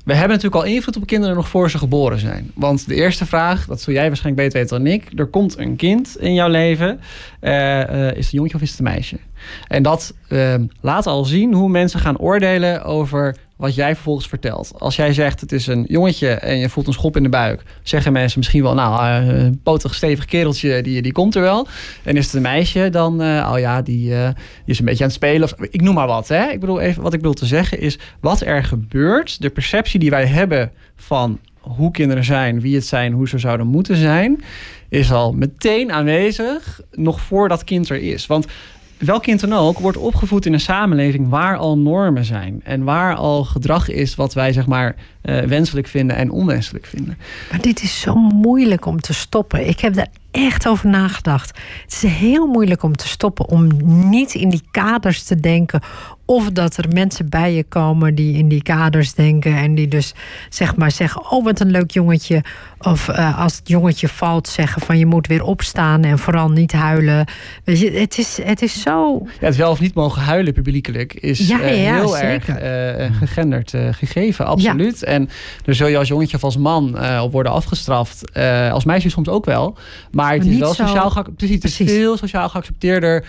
Ehm, 0.00 0.08
we 0.10 0.12
hebben 0.12 0.36
natuurlijk 0.36 0.64
al 0.64 0.70
invloed 0.70 0.96
op 0.96 1.06
kinderen 1.06 1.36
nog 1.36 1.48
voor 1.48 1.70
ze 1.70 1.78
geboren 1.78 2.18
zijn. 2.18 2.50
Want 2.54 2.86
de 2.86 2.94
eerste 2.94 3.26
vraag, 3.26 3.66
dat 3.66 3.80
zul 3.80 3.94
jij 3.94 4.06
waarschijnlijk 4.06 4.44
beter 4.44 4.60
weten 4.60 4.84
dan 4.84 4.92
ik. 4.92 5.18
Er 5.18 5.26
komt 5.26 5.58
een 5.58 5.76
kind 5.76 6.16
in 6.18 6.34
jouw 6.34 6.48
leven. 6.48 7.00
Eh, 7.40 7.80
eh, 7.82 8.16
is 8.16 8.24
het 8.24 8.32
een 8.32 8.38
jongetje 8.38 8.56
of 8.56 8.62
is 8.62 8.70
het 8.70 8.78
een 8.78 8.84
meisje? 8.84 9.18
En 9.68 9.82
dat 9.82 10.14
eh, 10.28 10.54
laat 10.80 11.06
al 11.06 11.24
zien 11.24 11.54
hoe 11.54 11.68
mensen 11.68 12.00
gaan 12.00 12.18
oordelen 12.18 12.84
over 12.84 13.36
wat 13.60 13.74
jij 13.74 13.94
vervolgens 13.94 14.28
vertelt. 14.28 14.72
Als 14.78 14.96
jij 14.96 15.12
zegt 15.12 15.40
het 15.40 15.52
is 15.52 15.66
een 15.66 15.84
jongetje 15.88 16.28
en 16.28 16.58
je 16.58 16.68
voelt 16.68 16.86
een 16.86 16.92
schop 16.92 17.16
in 17.16 17.22
de 17.22 17.28
buik, 17.28 17.62
zeggen 17.82 18.12
mensen 18.12 18.38
misschien 18.38 18.62
wel, 18.62 18.74
nou, 18.74 19.06
eh, 19.06 19.38
een 19.38 19.60
potig 19.62 19.94
stevig 19.94 20.24
kereltje, 20.24 20.82
die, 20.82 21.02
die 21.02 21.12
komt 21.12 21.34
er 21.34 21.42
wel. 21.42 21.66
En 22.02 22.16
is 22.16 22.24
het 22.24 22.34
een 22.34 22.42
meisje, 22.42 22.88
dan, 22.90 23.22
eh, 23.22 23.50
oh 23.52 23.58
ja, 23.58 23.82
die, 23.82 24.14
eh, 24.14 24.24
die 24.24 24.34
is 24.64 24.78
een 24.78 24.84
beetje 24.84 25.02
aan 25.02 25.08
het 25.08 25.18
spelen. 25.18 25.42
Of, 25.42 25.54
ik 25.70 25.80
noem 25.80 25.94
maar 25.94 26.06
wat. 26.06 26.28
Hè? 26.28 26.50
Ik 26.50 26.60
bedoel, 26.60 26.80
even, 26.80 27.02
wat 27.02 27.12
ik 27.12 27.20
bedoel 27.20 27.34
te 27.34 27.46
zeggen 27.46 27.80
is, 27.80 27.98
wat 28.20 28.40
er 28.40 28.64
gebeurt, 28.64 29.42
de 29.42 29.50
perceptie 29.50 30.00
die 30.00 30.10
wij 30.10 30.26
hebben 30.26 30.72
van 30.96 31.38
hoe 31.60 31.90
kinderen 31.90 32.24
zijn, 32.24 32.60
wie 32.60 32.74
het 32.74 32.86
zijn, 32.86 33.12
hoe 33.12 33.28
ze 33.28 33.38
zouden 33.38 33.66
moeten 33.66 33.96
zijn, 33.96 34.42
is 34.88 35.12
al 35.12 35.32
meteen 35.32 35.92
aanwezig, 35.92 36.80
nog 36.92 37.20
voor 37.20 37.48
dat 37.48 37.64
kind 37.64 37.88
er 37.88 38.02
is. 38.02 38.26
Want 38.26 38.46
welk 39.00 39.22
kind 39.22 39.40
dan 39.40 39.52
ook 39.52 39.78
wordt 39.78 39.96
opgevoed 39.96 40.46
in 40.46 40.52
een 40.52 40.60
samenleving 40.60 41.28
waar 41.28 41.56
al 41.56 41.78
normen 41.78 42.24
zijn. 42.24 42.60
En 42.64 42.84
waar 42.84 43.14
al 43.14 43.44
gedrag 43.44 43.88
is 43.88 44.14
wat 44.14 44.34
wij 44.34 44.52
zeg 44.52 44.66
maar 44.66 44.96
eh, 45.22 45.40
wenselijk 45.40 45.86
vinden 45.86 46.16
en 46.16 46.30
onwenselijk 46.30 46.86
vinden. 46.86 47.18
Maar 47.50 47.60
dit 47.60 47.82
is 47.82 48.00
zo 48.00 48.14
moeilijk 48.14 48.86
om 48.86 49.00
te 49.00 49.14
stoppen. 49.14 49.68
Ik 49.68 49.80
heb 49.80 49.94
daar 49.94 50.08
echt 50.30 50.68
over 50.68 50.88
nagedacht. 50.88 51.58
Het 51.82 51.92
is 52.02 52.10
heel 52.10 52.46
moeilijk 52.46 52.82
om 52.82 52.96
te 52.96 53.08
stoppen. 53.08 53.48
Om 53.48 53.68
niet 54.10 54.34
in 54.34 54.48
die 54.50 54.62
kaders 54.70 55.22
te 55.22 55.40
denken. 55.40 55.80
Of 56.24 56.50
dat 56.50 56.76
er 56.76 56.88
mensen 56.92 57.28
bij 57.28 57.54
je 57.54 57.64
komen 57.64 58.14
die 58.14 58.36
in 58.36 58.48
die 58.48 58.62
kaders 58.62 59.14
denken. 59.14 59.56
En 59.56 59.74
die 59.74 59.88
dus 59.88 60.14
zeg 60.48 60.76
maar 60.76 60.90
zeggen: 60.90 61.30
Oh, 61.30 61.44
wat 61.44 61.60
een 61.60 61.70
leuk 61.70 61.90
jongetje. 61.90 62.44
Of 62.82 63.08
eh, 63.08 63.38
als 63.40 63.56
het 63.56 63.68
jongetje 63.68 64.08
valt, 64.08 64.48
zeggen 64.48 64.82
van 64.82 64.98
je 64.98 65.06
moet 65.06 65.26
weer 65.26 65.42
opstaan 65.44 66.04
en 66.04 66.18
vooral 66.18 66.48
niet 66.48 66.72
huilen. 66.72 67.26
Weet 67.64 67.78
je, 67.80 67.90
het 67.90 68.18
is, 68.18 68.38
het 68.42 68.62
is 68.62 68.80
zo. 68.82 69.26
Ja, 69.40 69.46
het 69.46 69.56
wel 69.56 69.70
of 69.70 69.80
niet 69.80 69.94
mogen 69.94 70.22
huilen 70.22 70.52
publiekelijk 70.52 71.14
is 71.14 71.48
Ja, 71.48 71.60
eh, 71.60 71.94
heel 71.94 72.08
zeker. 72.08 72.56
erg 72.56 73.08
eh, 73.10 73.16
gegenderd 73.18 73.72
gegeven, 73.90 74.46
absoluut. 74.46 75.02
En 75.02 75.28
daar 75.64 75.74
zul 75.74 75.86
je 75.86 75.98
als 75.98 76.08
jongetje 76.08 76.36
of 76.36 76.44
als 76.44 76.56
man 76.56 76.98
op 77.20 77.32
worden 77.32 77.52
afgestraft. 77.52 78.40
Als 78.72 78.84
meisje 78.84 79.10
soms 79.10 79.28
ook 79.28 79.44
wel. 79.44 79.76
Maar 80.10 80.32
het 80.32 80.42
Maar 80.44 80.52
is 80.52 80.58
wel 80.58 80.74
sociaal, 80.74 81.10
geac- 81.10 81.36
precies, 81.36 81.54
het 81.54 81.64
is 81.64 81.74
Precies. 81.76 81.94
veel 81.96 82.16
sociaal 82.16 82.48
geaccepteerder. 82.48 83.24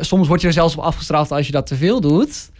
Soms 0.00 0.28
word 0.28 0.40
je 0.40 0.46
er 0.46 0.52
zelfs 0.52 0.76
op 0.76 0.84
afgestraft 0.84 1.30
als 1.32 1.46
je 1.46 1.52
dat 1.52 1.66
te 1.66 1.76
veel 1.76 2.00
doet. 2.00 2.50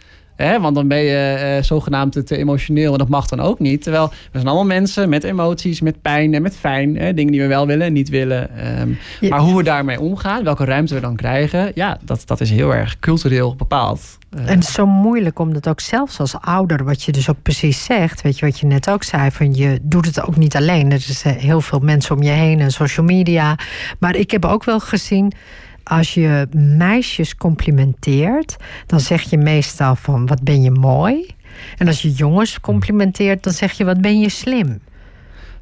Hè, 0.41 0.59
want 0.59 0.75
dan 0.75 0.87
ben 0.87 0.97
je 1.01 1.33
eh, 1.33 1.63
zogenaamd 1.63 2.25
te 2.27 2.37
emotioneel 2.37 2.91
en 2.91 2.97
dat 2.97 3.09
mag 3.09 3.27
dan 3.27 3.39
ook 3.39 3.59
niet. 3.59 3.83
Terwijl 3.83 4.07
we 4.09 4.15
zijn 4.31 4.45
allemaal 4.45 4.65
mensen 4.65 5.09
met 5.09 5.23
emoties, 5.23 5.81
met 5.81 6.01
pijn 6.01 6.33
en 6.33 6.41
met 6.41 6.55
fijn. 6.55 6.97
Hè, 6.97 7.13
dingen 7.13 7.31
die 7.31 7.41
we 7.41 7.47
wel 7.47 7.67
willen 7.67 7.87
en 7.87 7.93
niet 7.93 8.09
willen. 8.09 8.57
Ehm, 8.57 8.89
Ja. 9.19 9.29
Maar 9.29 9.39
hoe 9.39 9.57
we 9.57 9.63
daarmee 9.63 9.99
omgaan, 9.99 10.43
welke 10.43 10.65
ruimte 10.65 10.93
we 10.93 10.99
dan 11.01 11.15
krijgen, 11.15 11.71
ja, 11.75 11.97
dat, 12.05 12.23
dat 12.25 12.41
is 12.41 12.49
heel 12.49 12.75
erg 12.75 12.99
cultureel 12.99 13.55
bepaald. 13.55 14.19
Eh, 14.37 14.49
En 14.49 14.63
zo 14.63 14.85
moeilijk 14.85 15.39
om 15.39 15.53
dat 15.53 15.67
ook 15.67 15.79
zelfs 15.79 16.19
als 16.19 16.35
ouder, 16.39 16.83
wat 16.83 17.03
je 17.03 17.11
dus 17.11 17.29
ook 17.29 17.41
precies 17.41 17.83
zegt, 17.83 18.21
weet 18.21 18.39
je 18.39 18.45
wat 18.45 18.59
je 18.59 18.65
net 18.65 18.89
ook 18.89 19.03
zei, 19.03 19.31
van 19.31 19.53
je 19.53 19.79
doet 19.81 20.05
het 20.05 20.27
ook 20.27 20.35
niet 20.35 20.55
alleen. 20.55 20.91
Er 20.91 20.99
zijn 20.99 21.37
heel 21.37 21.61
veel 21.61 21.79
mensen 21.79 22.15
om 22.15 22.23
je 22.23 22.29
heen 22.29 22.59
en 22.59 22.71
social 22.71 23.05
media. 23.05 23.55
Maar 23.99 24.15
ik 24.15 24.31
heb 24.31 24.45
ook 24.45 24.63
wel 24.63 24.79
gezien, 24.79 25.31
als 25.83 26.13
je 26.13 26.47
meisjes 26.77 27.35
complimenteert, 27.35 28.55
dan 28.85 28.99
zeg 28.99 29.21
je 29.21 29.37
meestal 29.37 29.95
van 29.95 30.27
wat 30.27 30.43
ben 30.43 30.61
je 30.61 30.71
mooi. 30.71 31.25
En 31.77 31.87
als 31.87 32.01
je 32.01 32.11
jongens 32.11 32.59
complimenteert, 32.59 33.43
dan 33.43 33.53
zeg 33.53 33.71
je 33.71 33.85
wat 33.85 34.01
ben 34.01 34.19
je 34.19 34.29
slim. 34.29 34.79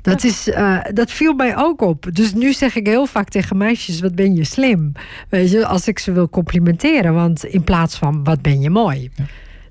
Dat, 0.01 0.23
is, 0.23 0.49
eh, 0.49 0.77
dat 0.93 1.11
viel 1.11 1.33
mij 1.33 1.57
ook 1.57 1.81
op. 1.81 2.05
Dus 2.13 2.33
nu 2.33 2.53
zeg 2.53 2.75
ik 2.75 2.87
heel 2.87 3.05
vaak 3.05 3.29
tegen 3.29 3.57
meisjes: 3.57 3.99
wat 3.99 4.15
ben 4.15 4.35
je 4.35 4.43
slim? 4.43 4.91
Weet 5.29 5.51
je, 5.51 5.65
als 5.65 5.87
ik 5.87 5.99
ze 5.99 6.11
wil 6.11 6.29
complimenteren. 6.29 7.13
Want 7.13 7.45
in 7.45 7.63
plaats 7.63 7.95
van 7.95 8.23
wat 8.23 8.41
ben 8.41 8.61
je 8.61 8.69
mooi. 8.69 9.11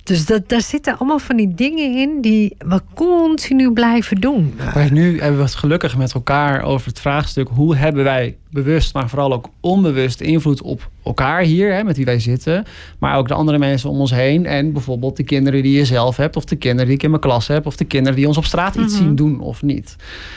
Dus 0.02 0.26
dat, 0.26 0.48
daar 0.48 0.62
zitten 0.62 0.98
allemaal 0.98 1.18
van 1.18 1.36
die 1.36 1.54
dingen 1.54 1.96
in 1.96 2.20
die 2.20 2.56
we 2.58 2.80
continu 2.94 3.72
blijven 3.72 4.20
doen. 4.20 4.54
Maar 4.74 4.92
nu 4.92 5.20
hebben 5.20 5.38
we 5.38 5.44
het 5.44 5.54
gelukkig 5.54 5.96
met 5.96 6.12
elkaar 6.12 6.62
over 6.62 6.88
het 6.88 7.00
vraagstuk: 7.00 7.48
hoe 7.48 7.76
hebben 7.76 8.04
wij 8.04 8.36
bewust, 8.50 8.94
maar 8.94 9.08
vooral 9.08 9.32
ook 9.32 9.48
onbewust 9.60 10.20
invloed 10.20 10.62
op 10.62 10.90
elkaar 11.04 11.42
hier, 11.42 11.74
hè, 11.74 11.84
met 11.84 11.96
wie 11.96 12.04
wij 12.04 12.20
zitten, 12.20 12.64
maar 12.98 13.16
ook 13.16 13.28
de 13.28 13.34
andere 13.34 13.58
mensen 13.58 13.90
om 13.90 14.00
ons 14.00 14.10
heen 14.10 14.46
en 14.46 14.72
bijvoorbeeld 14.72 15.16
de 15.16 15.22
kinderen 15.22 15.62
die 15.62 15.76
je 15.76 15.84
zelf 15.84 16.16
hebt, 16.16 16.36
of 16.36 16.44
de 16.44 16.56
kinderen 16.56 16.86
die 16.86 16.94
ik 16.94 17.02
in 17.02 17.10
mijn 17.10 17.22
klas 17.22 17.46
heb, 17.46 17.66
of 17.66 17.76
de 17.76 17.84
kinderen 17.84 18.16
die 18.16 18.26
ons 18.26 18.36
op 18.36 18.44
straat 18.44 18.74
iets 18.74 18.96
zien 18.96 19.14
doen 19.14 19.40
of 19.40 19.62
niet. 19.62 19.96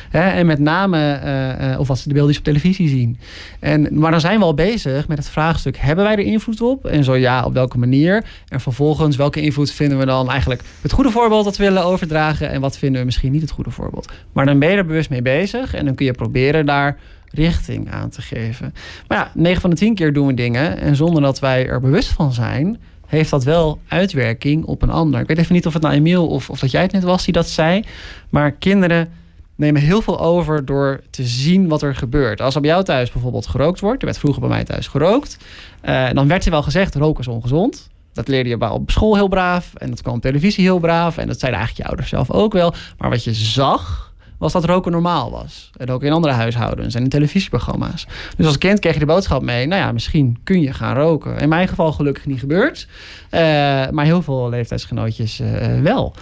Hè, 0.09 0.29
en 0.29 0.45
met 0.45 0.59
name, 0.59 0.97
eh, 0.97 1.73
eh, 1.73 1.79
of 1.79 1.89
als 1.89 2.01
ze 2.01 2.07
de 2.07 2.13
beelden 2.13 2.37
op 2.37 2.43
televisie 2.43 2.87
zien. 2.87 3.17
En, 3.59 3.87
maar 3.91 4.11
dan 4.11 4.19
zijn 4.19 4.39
we 4.39 4.45
al 4.45 4.53
bezig 4.53 5.07
met 5.07 5.17
het 5.17 5.29
vraagstuk: 5.29 5.77
hebben 5.77 6.05
wij 6.05 6.13
er 6.13 6.19
invloed 6.19 6.61
op? 6.61 6.85
En 6.85 7.03
zo 7.03 7.15
ja, 7.15 7.45
op 7.45 7.53
welke 7.53 7.77
manier? 7.77 8.23
En 8.47 8.59
vervolgens, 8.59 9.15
welke 9.15 9.41
invloed 9.41 9.71
vinden 9.71 9.97
we 9.97 10.05
dan 10.05 10.29
eigenlijk 10.29 10.61
het 10.81 10.91
goede 10.91 11.11
voorbeeld 11.11 11.45
dat 11.45 11.57
we 11.57 11.63
willen 11.63 11.85
overdragen? 11.85 12.49
En 12.49 12.61
wat 12.61 12.77
vinden 12.77 12.99
we 12.99 13.05
misschien 13.05 13.31
niet 13.31 13.41
het 13.41 13.51
goede 13.51 13.71
voorbeeld? 13.71 14.11
Maar 14.33 14.45
dan 14.45 14.59
ben 14.59 14.69
je 14.69 14.75
er 14.75 14.85
bewust 14.85 15.09
mee 15.09 15.21
bezig 15.21 15.73
en 15.73 15.85
dan 15.85 15.95
kun 15.95 16.05
je 16.05 16.11
proberen 16.11 16.65
daar 16.65 16.97
richting 17.31 17.91
aan 17.91 18.09
te 18.09 18.21
geven. 18.21 18.73
Maar 19.07 19.17
ja, 19.17 19.31
9 19.33 19.61
van 19.61 19.69
de 19.69 19.75
10 19.75 19.95
keer 19.95 20.13
doen 20.13 20.27
we 20.27 20.33
dingen 20.33 20.77
en 20.77 20.95
zonder 20.95 21.21
dat 21.21 21.39
wij 21.39 21.67
er 21.67 21.79
bewust 21.79 22.09
van 22.09 22.33
zijn, 22.33 22.79
heeft 23.07 23.29
dat 23.29 23.43
wel 23.43 23.79
uitwerking 23.87 24.65
op 24.65 24.81
een 24.81 24.89
ander. 24.89 25.19
Ik 25.19 25.27
weet 25.27 25.37
even 25.37 25.53
niet 25.53 25.65
of 25.65 25.73
het 25.73 25.81
nou 25.81 25.95
Emiel 25.95 26.27
of, 26.27 26.49
of 26.49 26.59
dat 26.59 26.71
jij 26.71 26.81
het 26.81 26.91
net 26.91 27.03
was 27.03 27.23
die 27.23 27.33
dat 27.33 27.49
zei, 27.49 27.83
maar 28.29 28.51
kinderen 28.51 29.09
nemen 29.55 29.81
heel 29.81 30.01
veel 30.01 30.19
over 30.19 30.65
door 30.65 31.01
te 31.09 31.23
zien 31.23 31.67
wat 31.67 31.81
er 31.81 31.95
gebeurt. 31.95 32.41
Als 32.41 32.55
er 32.55 32.61
bij 32.61 32.69
jou 32.69 32.83
thuis 32.83 33.11
bijvoorbeeld 33.11 33.47
gerookt 33.47 33.79
wordt, 33.79 33.99
er 33.99 34.05
werd 34.05 34.19
vroeger 34.19 34.41
bij 34.41 34.49
mij 34.49 34.63
thuis 34.63 34.87
gerookt, 34.87 35.37
eh, 35.81 36.09
dan 36.13 36.27
werd 36.27 36.45
er 36.45 36.51
wel 36.51 36.63
gezegd, 36.63 36.95
roken 36.95 37.19
is 37.19 37.27
ongezond. 37.27 37.89
Dat 38.13 38.27
leerde 38.27 38.49
je 38.49 38.71
op 38.71 38.91
school 38.91 39.15
heel 39.15 39.27
braaf 39.27 39.73
en 39.75 39.89
dat 39.89 40.01
kwam 40.01 40.15
op 40.15 40.21
televisie 40.21 40.63
heel 40.63 40.79
braaf 40.79 41.17
en 41.17 41.27
dat 41.27 41.39
zeiden 41.39 41.59
eigenlijk 41.59 41.77
je 41.77 41.95
ouders 41.95 42.09
zelf 42.09 42.31
ook 42.31 42.53
wel. 42.53 42.73
Maar 42.97 43.09
wat 43.09 43.23
je 43.23 43.33
zag, 43.33 44.10
was 44.41 44.51
dat 44.51 44.65
roken 44.65 44.91
normaal 44.91 45.31
was. 45.31 45.69
En 45.77 45.89
ook 45.89 46.03
in 46.03 46.11
andere 46.11 46.33
huishoudens 46.33 46.95
en 46.95 47.03
in 47.03 47.09
televisieprogramma's. 47.09 48.07
Dus 48.37 48.45
als 48.45 48.57
kind 48.57 48.79
kreeg 48.79 48.93
je 48.93 48.99
de 48.99 49.05
boodschap 49.05 49.41
mee, 49.41 49.67
nou 49.67 49.81
ja, 49.81 49.91
misschien 49.91 50.39
kun 50.43 50.61
je 50.61 50.73
gaan 50.73 50.95
roken. 50.95 51.37
In 51.37 51.49
mijn 51.49 51.67
geval 51.67 51.91
gelukkig 51.91 52.25
niet 52.25 52.39
gebeurd, 52.39 52.87
eh, 53.29 53.41
maar 53.89 54.05
heel 54.05 54.21
veel 54.21 54.49
leeftijdsgenootjes 54.49 55.39
eh, 55.39 55.81
wel. 55.81 56.15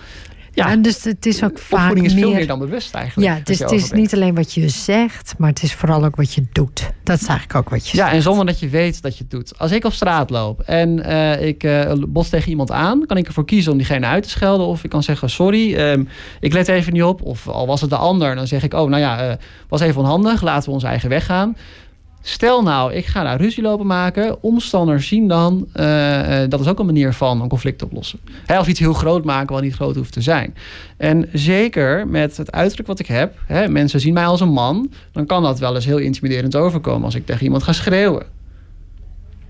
Ja, 0.64 0.70
En 0.72 0.82
dus 0.82 1.04
het 1.04 1.26
is 1.26 1.44
ook 1.44 1.60
vaak 1.60 1.80
opvoeding 1.80 2.06
is 2.06 2.14
veel 2.14 2.28
meer... 2.28 2.38
meer 2.38 2.48
dan 2.48 2.60
bewust 2.60 2.94
eigenlijk. 2.94 3.28
Ja, 3.32 3.40
dus 3.44 3.60
het 3.60 3.72
is 3.72 3.92
niet 3.92 4.14
alleen 4.14 4.36
wat 4.36 4.54
je 4.54 4.70
zegt, 4.70 5.34
maar 5.38 5.50
het 5.50 5.64
is 5.64 5.74
vooral 5.74 6.06
ook 6.06 6.16
wat 6.16 6.34
je 6.34 6.44
doet. 6.52 6.92
Dat 7.04 7.22
is 7.22 7.28
eigenlijk 7.28 7.60
ook 7.60 7.70
wat 7.70 7.88
je 7.88 7.98
Ja, 7.98 8.04
zegt. 8.04 8.16
en 8.16 8.22
zonder 8.22 8.46
dat 8.46 8.60
je 8.60 8.70
weet 8.70 9.02
dat 9.02 9.18
je 9.18 9.22
het 9.22 9.32
doet. 9.32 9.58
Als 9.60 9.72
ik 9.72 9.86
op 9.86 9.94
straat 9.94 10.30
loop 10.30 10.60
en 10.62 11.04
eh, 11.04 11.48
ik 11.48 11.64
eh 11.64 11.92
bos 12.08 12.30
tegen 12.30 12.50
iemand 12.50 12.72
aan, 12.72 13.06
kan 13.06 13.18
ik 13.18 13.28
ervoor 13.28 13.46
kiezen 13.46 13.72
om 13.72 13.78
diegene 13.78 14.06
uit 14.06 14.24
te 14.24 14.30
schelden. 14.30 14.68
Of 14.68 14.84
ik 14.84 14.90
kan 14.90 15.04
zeggen: 15.04 15.30
Sorry, 15.30 15.76
ehm, 15.76 16.04
ik 16.40 16.54
let 16.54 16.68
even 16.68 16.94
niet 16.94 17.04
op. 17.04 17.22
Of 17.22 17.48
al 17.48 17.68
was 17.68 17.82
het 17.82 17.90
de 17.90 17.96
ander, 17.96 18.36
dan 18.36 18.48
zeg 18.48 18.64
ik: 18.64 18.74
Oh, 18.74 18.90
nou 18.90 19.02
ja, 19.02 19.30
eh, 19.30 19.36
was 19.68 19.82
even 19.82 20.02
onhandig, 20.02 20.42
laten 20.42 20.68
we 20.68 20.74
onze 20.76 20.88
eigen 20.88 21.10
weg 21.10 21.26
gaan. 21.26 21.56
Stel 22.22 22.62
nou, 22.64 22.94
ik 22.94 23.06
ga 23.06 23.24
daar 23.24 23.42
ruzie 23.42 23.64
lopen 23.64 23.86
maken. 23.86 24.44
Omstanders 24.44 25.08
zien 25.08 25.28
dan, 25.28 25.68
eh, 25.74 26.44
eh, 26.44 26.50
dat 26.50 26.60
is 26.60 26.68
ook 26.68 26.80
een 26.80 26.86
manier 26.86 27.14
van 27.14 27.42
een 27.42 27.50
conflict 27.50 27.84
oplossen. 27.84 28.20
Hè, 28.46 28.60
of 28.60 28.68
iets 28.68 28.80
heel 28.80 28.94
groot 28.94 29.24
maken 29.26 29.54
wat 29.54 29.64
niet 29.64 29.74
groot 29.74 29.96
hoeft 29.96 30.14
te 30.14 30.22
zijn. 30.22 30.56
En 30.98 31.30
zeker 31.34 32.08
met 32.08 32.38
het 32.38 32.52
uiterlijk 32.52 32.88
wat 32.88 33.00
ik 33.00 33.08
heb. 33.08 33.38
Hè, 33.46 33.68
mensen 33.68 34.00
zien 34.00 34.14
mij 34.14 34.26
als 34.26 34.42
een 34.42 34.52
man. 34.52 34.92
Dan 35.12 35.26
kan 35.26 35.44
dat 35.44 35.60
wel 35.60 35.76
eens 35.76 35.86
heel 35.86 35.98
intimiderend 35.98 36.56
overkomen 36.56 37.04
als 37.04 37.16
ik 37.16 37.26
tegen 37.26 37.44
iemand 37.44 37.64
ga 37.64 37.74
schreeuwen. 37.74 38.26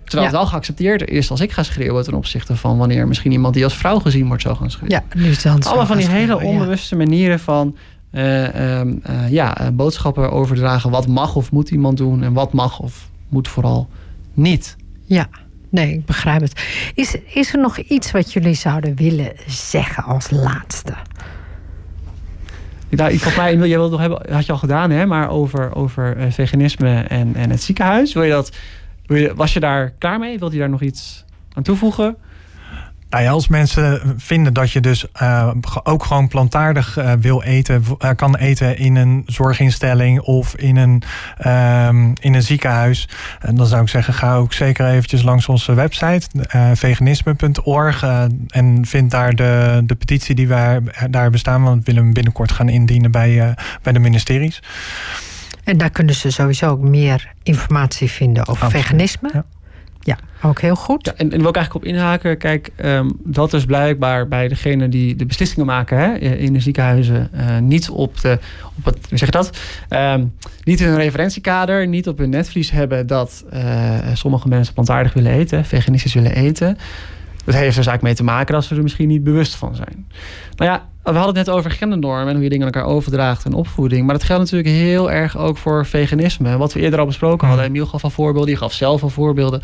Terwijl 0.03 0.29
Ja. 0.31 0.35
het 0.37 0.43
wel 0.43 0.45
geaccepteerd 0.51 1.09
is 1.09 1.31
als 1.31 1.39
ik 1.41 1.51
ga 1.51 1.63
schreeuwen 1.63 2.03
ten 2.03 2.13
opzichte 2.13 2.55
van 2.55 2.77
wanneer 2.77 3.07
misschien 3.07 3.31
iemand 3.31 3.53
die 3.53 3.63
als 3.63 3.75
vrouw 3.77 3.99
gezien 3.99 4.27
wordt 4.27 4.41
zou 4.41 4.55
gaan 4.55 4.71
schreeuwen. 4.71 4.91
Ja, 5.09 5.19
nu 5.21 5.29
is 5.29 5.43
het 5.43 5.65
Alle 5.65 5.85
van 5.85 5.97
die 5.97 6.07
hele 6.09 6.33
onbewust. 6.33 6.53
onbewuste 6.59 6.95
manieren 6.95 7.39
van 7.39 7.75
eh, 8.11 8.79
ehm, 8.79 8.93
eh, 9.03 9.29
ja, 9.29 9.57
eh, 9.57 9.67
boodschappen 9.73 10.31
overdragen. 10.31 10.91
Wat 10.91 11.07
mag 11.07 11.35
of 11.35 11.51
moet 11.51 11.71
iemand 11.71 11.97
doen 11.97 12.23
en 12.23 12.33
wat 12.33 12.53
mag 12.53 12.79
of 12.79 13.09
moet 13.29 13.47
vooral 13.47 13.89
niet. 14.33 14.75
Ja, 15.05 15.27
nee, 15.69 15.93
ik 15.93 16.05
begrijp 16.05 16.41
het. 16.41 16.63
Is, 16.95 17.15
is 17.33 17.53
er 17.53 17.59
nog 17.59 17.77
iets 17.77 18.11
wat 18.11 18.33
jullie 18.33 18.53
zouden 18.53 18.95
willen 18.95 19.31
zeggen 19.47 20.03
als 20.03 20.29
laatste? 20.29 20.93
Nou, 22.89 23.09
volgens 23.09 23.35
mij, 23.35 23.55
jij 23.55 23.77
wilde 23.77 23.89
nog 23.89 23.99
hebben, 23.99 24.33
had 24.33 24.45
je 24.45 24.51
al 24.51 24.57
gedaan, 24.57 24.91
hè, 24.91 25.05
maar 25.05 25.29
over, 25.29 25.75
over 25.75 26.31
veganisme 26.31 27.01
en, 27.01 27.35
en 27.35 27.49
het 27.49 27.61
ziekenhuis. 27.61 28.13
Wil 28.13 28.23
je 28.23 28.31
dat, 28.31 28.51
wil 29.05 29.17
je, 29.17 29.33
was 29.35 29.53
je 29.53 29.59
daar 29.59 29.93
klaar 29.97 30.19
mee? 30.19 30.39
Wilde 30.39 30.53
je 30.53 30.59
daar 30.59 30.69
nog 30.69 30.81
iets 30.81 31.25
aan 31.53 31.63
toevoegen? 31.63 32.17
Nou 33.09 33.23
ja, 33.23 33.29
als 33.29 33.47
mensen 33.47 34.13
vinden 34.17 34.53
dat 34.53 34.71
je 34.71 34.79
dus 34.79 35.05
uh, 35.21 35.51
ook 35.83 36.03
gewoon 36.03 36.27
plantaardig 36.27 36.97
uh, 36.97 37.11
wil 37.19 37.43
eten, 37.43 37.83
uh, 38.03 38.09
kan 38.15 38.35
eten 38.35 38.77
in 38.77 38.95
een 38.95 39.23
zorginstelling 39.25 40.19
of 40.19 40.55
in 40.55 40.77
een, 40.77 41.03
um, 41.47 42.13
in 42.21 42.33
een 42.33 42.43
ziekenhuis, 42.43 43.09
en 43.39 43.55
dan 43.55 43.65
zou 43.65 43.81
ik 43.81 43.89
zeggen, 43.89 44.13
ga 44.13 44.35
ook 44.35 44.53
zeker 44.53 44.87
eventjes 44.87 45.21
langs 45.21 45.47
onze 45.47 45.73
website, 45.73 46.27
veganisme.org, 46.73 48.03
en 48.47 48.85
vind 48.85 49.11
daar 49.11 49.35
de, 49.35 49.81
de 49.85 49.95
petitie 49.95 50.35
die 50.35 50.47
wij 50.47 50.81
daar 51.09 51.29
bestaan, 51.29 51.63
want 51.63 51.77
we 51.77 51.83
willen 51.85 52.03
hem 52.03 52.13
binnenkort 52.13 52.51
gaan 52.51 52.69
indienen 52.69 53.11
bij, 53.11 53.55
bij 53.81 53.93
de 53.93 53.99
ministeries. 53.99 54.61
En 55.63 55.77
daar 55.77 55.89
kunnen 55.89 56.15
ze 56.15 56.31
sowieso 56.31 56.69
ook 56.69 56.81
meer 56.81 57.31
informatie 57.43 58.09
vinden 58.09 58.47
over 58.47 58.63
Absoluut. 58.63 58.85
veganisme. 58.85 59.29
Ja. 59.33 59.45
Ja, 60.09 60.17
ook 60.41 60.61
heel 60.61 60.75
goed. 60.75 61.13
En, 61.13 61.31
en 61.31 61.39
wil 61.39 61.49
ik 61.49 61.55
eigenlijk 61.55 61.85
op 61.85 61.91
inhaken. 61.91 62.37
Kijk, 62.37 62.69
um, 62.83 63.17
dat 63.23 63.53
is 63.53 63.65
blijkbaar 63.65 64.27
bij 64.27 64.47
degene 64.47 64.89
die 64.89 65.15
de 65.15 65.25
beslissingen 65.25 65.65
maken 65.65 65.97
hè, 65.97 66.13
in 66.17 66.53
de 66.53 66.59
ziekenhuizen. 66.59 67.29
Uh, 67.35 67.57
niet 67.57 67.89
op, 67.89 68.21
de, 68.21 68.39
op 68.77 68.85
het, 68.85 68.97
hoe 69.09 69.17
zeg 69.17 69.27
je 69.27 69.31
dat? 69.31 69.57
Um, 69.89 70.33
niet 70.63 70.79
in 70.79 70.87
hun 70.87 70.97
referentiekader, 70.97 71.87
niet 71.87 72.07
op 72.07 72.17
hun 72.17 72.29
netvlies 72.29 72.71
hebben 72.71 73.07
dat 73.07 73.45
uh, 73.53 73.97
sommige 74.13 74.47
mensen 74.47 74.73
plantaardig 74.73 75.13
willen 75.13 75.31
eten, 75.31 75.65
veganistisch 75.65 76.13
willen 76.13 76.35
eten. 76.35 76.77
Dat 77.49 77.57
heeft 77.57 77.69
er 77.69 77.83
dus 77.83 77.91
eigenlijk 77.91 78.03
mee 78.03 78.27
te 78.27 78.35
maken 78.35 78.53
dat 78.53 78.63
ze 78.63 78.75
er 78.75 78.81
misschien 78.81 79.07
niet 79.07 79.23
bewust 79.23 79.55
van 79.55 79.75
zijn. 79.75 80.07
Nou 80.55 80.71
ja, 80.71 80.85
we 81.03 81.17
hadden 81.17 81.35
het 81.35 81.45
net 81.45 81.55
over 81.55 81.71
gendernormen 81.71 82.27
en 82.27 82.33
hoe 82.33 82.43
je 82.43 82.49
dingen 82.49 82.67
aan 82.67 82.73
elkaar 82.73 82.89
overdraagt 82.89 83.45
en 83.45 83.53
opvoeding. 83.53 84.05
Maar 84.05 84.15
dat 84.15 84.23
geldt 84.23 84.41
natuurlijk 84.41 84.69
heel 84.69 85.11
erg 85.11 85.37
ook 85.37 85.57
voor 85.57 85.85
veganisme. 85.85 86.57
Wat 86.57 86.73
we 86.73 86.79
eerder 86.79 86.99
al 86.99 87.05
besproken 87.05 87.47
hadden. 87.47 87.65
Emiel 87.65 87.85
gaf 87.85 88.03
al 88.03 88.09
voorbeelden, 88.09 88.51
je 88.51 88.57
gaf 88.57 88.73
zelf 88.73 89.03
al 89.03 89.09
voorbeelden. 89.09 89.61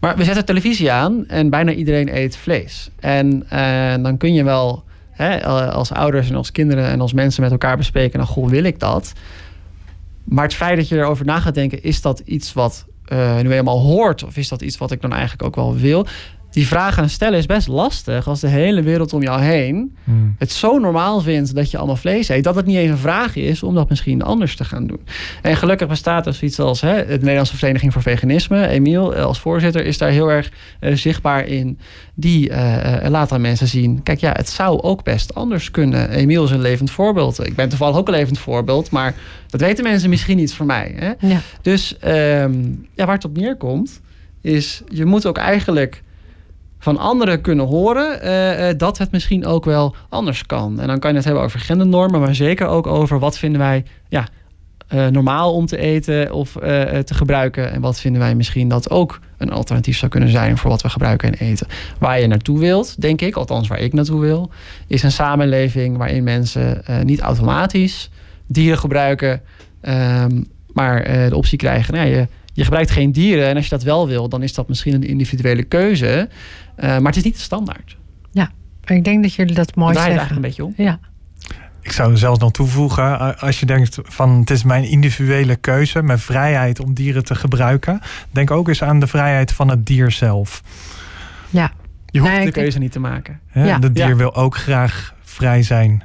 Maar 0.00 0.16
we 0.16 0.24
zetten 0.24 0.44
televisie 0.44 0.92
aan 0.92 1.26
en 1.28 1.50
bijna 1.50 1.72
iedereen 1.72 2.16
eet 2.16 2.36
vlees. 2.36 2.90
En, 3.00 3.44
en 3.48 3.98
eh, 3.98 4.02
dan 4.04 4.16
kun 4.16 4.34
je 4.34 4.44
wel 4.44 4.84
hè, 5.10 5.44
als 5.72 5.92
ouders 5.92 6.30
en 6.30 6.36
als 6.36 6.52
kinderen 6.52 6.84
en 6.84 7.00
als 7.00 7.12
mensen 7.12 7.42
met 7.42 7.50
elkaar 7.50 7.76
bespreken... 7.76 8.18
nou, 8.18 8.30
goh, 8.30 8.48
wil 8.48 8.64
ik 8.64 8.78
dat? 8.78 9.12
Maar 10.24 10.44
het 10.44 10.54
feit 10.54 10.76
dat 10.76 10.88
je 10.88 10.96
erover 10.96 11.24
na 11.24 11.40
gaat 11.40 11.54
denken... 11.54 11.82
is 11.82 12.00
dat 12.00 12.22
iets 12.24 12.52
wat 12.52 12.86
uh, 13.12 13.40
nu 13.40 13.50
helemaal 13.50 13.80
hoort? 13.80 14.24
Of 14.24 14.36
is 14.36 14.48
dat 14.48 14.62
iets 14.62 14.78
wat 14.78 14.90
ik 14.90 15.00
dan 15.00 15.12
eigenlijk 15.12 15.42
ook 15.42 15.54
wel 15.54 15.76
wil? 15.76 16.06
Die 16.52 16.66
vraag 16.66 16.98
aan 16.98 17.08
stellen 17.08 17.38
is 17.38 17.46
best 17.46 17.68
lastig 17.68 18.28
als 18.28 18.40
de 18.40 18.48
hele 18.48 18.82
wereld 18.82 19.12
om 19.12 19.22
jou 19.22 19.40
heen 19.40 19.96
hmm. 20.04 20.34
het 20.38 20.52
zo 20.52 20.78
normaal 20.78 21.20
vindt 21.20 21.54
dat 21.54 21.70
je 21.70 21.76
allemaal 21.76 21.96
vlees 21.96 22.28
eet, 22.28 22.44
dat 22.44 22.54
het 22.54 22.66
niet 22.66 22.76
eens 22.76 22.90
een 22.90 22.98
vraag 22.98 23.36
is 23.36 23.62
om 23.62 23.74
dat 23.74 23.88
misschien 23.88 24.22
anders 24.22 24.56
te 24.56 24.64
gaan 24.64 24.86
doen. 24.86 25.00
En 25.42 25.56
gelukkig 25.56 25.88
bestaat 25.88 26.26
er 26.26 26.34
zoiets 26.34 26.58
als 26.58 26.80
hè, 26.80 27.06
de 27.06 27.18
Nederlandse 27.18 27.56
Vereniging 27.56 27.92
voor 27.92 28.02
Veganisme. 28.02 28.66
Emiel 28.66 29.14
als 29.14 29.40
voorzitter 29.40 29.84
is 29.84 29.98
daar 29.98 30.10
heel 30.10 30.30
erg 30.30 30.50
uh, 30.80 30.94
zichtbaar 30.96 31.46
in. 31.46 31.78
Die 32.14 32.50
uh, 32.50 32.96
laat 33.08 33.32
aan 33.32 33.40
mensen 33.40 33.66
zien, 33.66 34.02
kijk 34.02 34.20
ja, 34.20 34.32
het 34.32 34.48
zou 34.48 34.82
ook 34.82 35.04
best 35.04 35.34
anders 35.34 35.70
kunnen. 35.70 36.10
Emiel 36.10 36.44
is 36.44 36.50
een 36.50 36.60
levend 36.60 36.90
voorbeeld. 36.90 37.46
Ik 37.46 37.54
ben 37.54 37.68
toevallig 37.68 37.96
ook 37.96 38.08
een 38.08 38.14
levend 38.14 38.38
voorbeeld, 38.38 38.90
maar 38.90 39.14
dat 39.46 39.60
weten 39.60 39.84
mensen 39.84 40.10
misschien 40.10 40.36
niet 40.36 40.54
voor 40.54 40.66
mij. 40.66 40.94
Hè? 40.96 41.28
Ja. 41.28 41.40
Dus 41.62 41.96
um, 42.04 42.86
ja, 42.94 43.04
waar 43.06 43.14
het 43.14 43.24
op 43.24 43.36
neerkomt, 43.36 44.00
is 44.40 44.82
je 44.88 45.04
moet 45.04 45.26
ook 45.26 45.38
eigenlijk 45.38 46.02
van 46.82 46.98
anderen 46.98 47.40
kunnen 47.40 47.66
horen 47.66 48.18
uh, 48.24 48.68
uh, 48.68 48.74
dat 48.76 48.98
het 48.98 49.10
misschien 49.10 49.46
ook 49.46 49.64
wel 49.64 49.94
anders 50.08 50.46
kan. 50.46 50.80
En 50.80 50.86
dan 50.86 50.98
kan 50.98 51.10
je 51.10 51.16
het 51.16 51.24
hebben 51.24 51.42
over 51.42 51.60
gendernormen, 51.60 52.20
maar 52.20 52.34
zeker 52.34 52.66
ook 52.66 52.86
over 52.86 53.18
wat 53.18 53.38
vinden 53.38 53.60
wij 53.60 53.84
ja, 54.08 54.26
uh, 54.94 55.06
normaal 55.06 55.54
om 55.54 55.66
te 55.66 55.76
eten 55.76 56.32
of 56.32 56.52
te 56.52 57.14
gebruiken. 57.14 57.72
En 57.72 57.80
wat 57.80 58.00
vinden 58.00 58.20
wij 58.20 58.34
misschien 58.34 58.68
dat 58.68 58.90
ook 58.90 59.20
een 59.38 59.52
alternatief 59.52 59.96
zou 59.98 60.10
kunnen 60.10 60.28
zijn 60.28 60.58
voor 60.58 60.70
wat 60.70 60.82
we 60.82 60.88
gebruiken 60.88 61.32
en 61.32 61.46
eten. 61.46 61.66
Waar 61.98 62.20
je 62.20 62.26
naartoe 62.26 62.58
wilt, 62.58 63.00
denk 63.00 63.20
ik, 63.20 63.34
althans 63.34 63.68
waar 63.68 63.80
ik 63.80 63.92
naartoe 63.92 64.20
wil, 64.20 64.50
is 64.86 65.02
een 65.02 65.12
samenleving 65.12 65.96
waarin 65.96 66.24
mensen 66.24 66.82
niet 67.04 67.20
automatisch 67.20 68.10
dieren 68.46 68.78
gebruiken, 68.78 69.40
um, 69.82 70.46
maar 70.72 71.28
de 71.28 71.36
optie 71.36 71.58
krijgen. 71.58 71.94
Nou, 71.94 72.08
je, 72.08 72.26
je 72.52 72.64
gebruikt 72.64 72.90
geen 72.90 73.12
dieren 73.12 73.48
en 73.48 73.56
als 73.56 73.64
je 73.64 73.70
dat 73.70 73.82
wel 73.82 74.08
wil, 74.08 74.28
dan 74.28 74.42
is 74.42 74.54
dat 74.54 74.68
misschien 74.68 74.94
een 74.94 75.02
individuele 75.02 75.62
keuze. 75.62 76.28
Uh, 76.76 76.86
maar 76.86 77.02
het 77.02 77.16
is 77.16 77.22
niet 77.22 77.34
de 77.34 77.40
standaard. 77.40 77.96
Ja, 78.30 78.50
ik 78.84 79.04
denk 79.04 79.22
dat 79.22 79.34
jullie 79.34 79.54
dat 79.54 79.74
mooi 79.74 79.94
zeggen. 79.94 80.14
Daar 80.14 80.26
eigenlijk 80.26 80.58
een 80.58 80.64
beetje 80.64 80.64
om. 80.64 80.86
Ja. 80.86 80.98
Ik 81.80 81.92
zou 81.92 82.16
zelfs 82.16 82.38
nog 82.38 82.50
toevoegen, 82.50 83.38
als 83.38 83.60
je 83.60 83.66
denkt 83.66 83.98
van 84.02 84.38
het 84.38 84.50
is 84.50 84.64
mijn 84.64 84.84
individuele 84.84 85.56
keuze, 85.56 86.02
mijn 86.02 86.18
vrijheid 86.18 86.80
om 86.80 86.94
dieren 86.94 87.24
te 87.24 87.34
gebruiken. 87.34 88.00
Denk 88.30 88.50
ook 88.50 88.68
eens 88.68 88.82
aan 88.82 89.00
de 89.00 89.06
vrijheid 89.06 89.52
van 89.52 89.68
het 89.68 89.86
dier 89.86 90.10
zelf. 90.10 90.62
Ja. 91.50 91.72
Je 92.06 92.18
hoeft 92.18 92.32
nee, 92.32 92.44
de 92.44 92.50
keuze 92.50 92.78
niet 92.78 92.92
te 92.92 93.00
maken. 93.00 93.40
Ja. 93.52 93.78
De 93.78 93.92
dier 93.92 94.16
wil 94.16 94.34
ook 94.34 94.56
graag 94.56 95.14
vrij 95.22 95.62
zijn. 95.62 96.02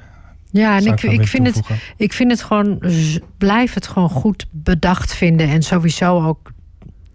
Ja, 0.52 0.78
en 0.78 0.86
ik, 0.86 1.02
ik, 1.02 1.28
vind 1.28 1.48
het, 1.48 1.62
ik 1.98 2.14
vind 2.14 2.32
het 2.32 2.44
gewoon, 2.44 2.82
blijf 3.38 3.74
het 3.74 3.88
gewoon 3.88 4.10
goed 4.10 4.48
bedacht 4.52 5.14
vinden. 5.14 5.50
En 5.50 5.64
sowieso 5.64 6.24
ook 6.24 6.52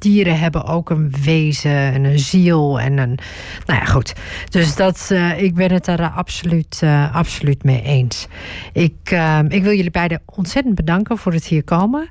dieren 0.03 0.39
hebben 0.39 0.65
ook 0.65 0.91
een 0.91 1.15
wezen 1.25 1.71
en 1.71 2.05
een 2.05 2.19
ziel 2.19 2.81
en 2.81 2.99
een. 2.99 3.19
Nou 3.67 3.81
ja, 3.81 3.85
goed. 3.85 4.13
Dus 4.51 4.77
dat, 4.77 5.09
uh, 5.13 5.43
ik 5.43 5.55
ben 5.55 5.73
het 5.73 5.85
daar 5.85 6.11
absoluut, 6.11 6.81
uh, 6.85 7.15
absoluut 7.15 7.65
mee 7.65 7.83
eens. 7.83 8.27
Ik, 8.73 9.11
uh, 9.13 9.39
ik 9.49 9.63
wil 9.63 9.73
jullie 9.73 9.91
beiden 9.91 10.21
ontzettend 10.27 10.75
bedanken 10.75 11.19
voor 11.19 11.33
het 11.33 11.45
hier 11.45 11.65
komen. 11.65 12.09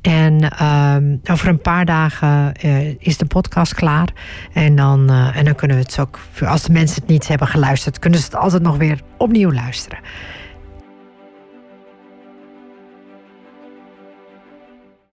En 0.00 0.52
over 1.30 1.48
een 1.48 1.60
paar 1.60 1.84
dagen 1.84 2.52
is 2.98 3.16
de 3.16 3.26
podcast 3.26 3.74
klaar. 3.74 4.08
En 4.52 4.76
dan, 4.76 5.10
en 5.10 5.44
dan 5.44 5.54
kunnen 5.54 5.76
we 5.76 5.82
het 5.82 5.98
ook, 5.98 6.18
als 6.40 6.62
de 6.62 6.72
mensen 6.72 7.00
het 7.00 7.10
niet 7.10 7.28
hebben 7.28 7.48
geluisterd, 7.48 7.98
kunnen 7.98 8.18
ze 8.18 8.24
het 8.24 8.36
altijd 8.36 8.62
nog 8.62 8.76
weer 8.76 9.00
opnieuw 9.18 9.52
luisteren. 9.52 9.98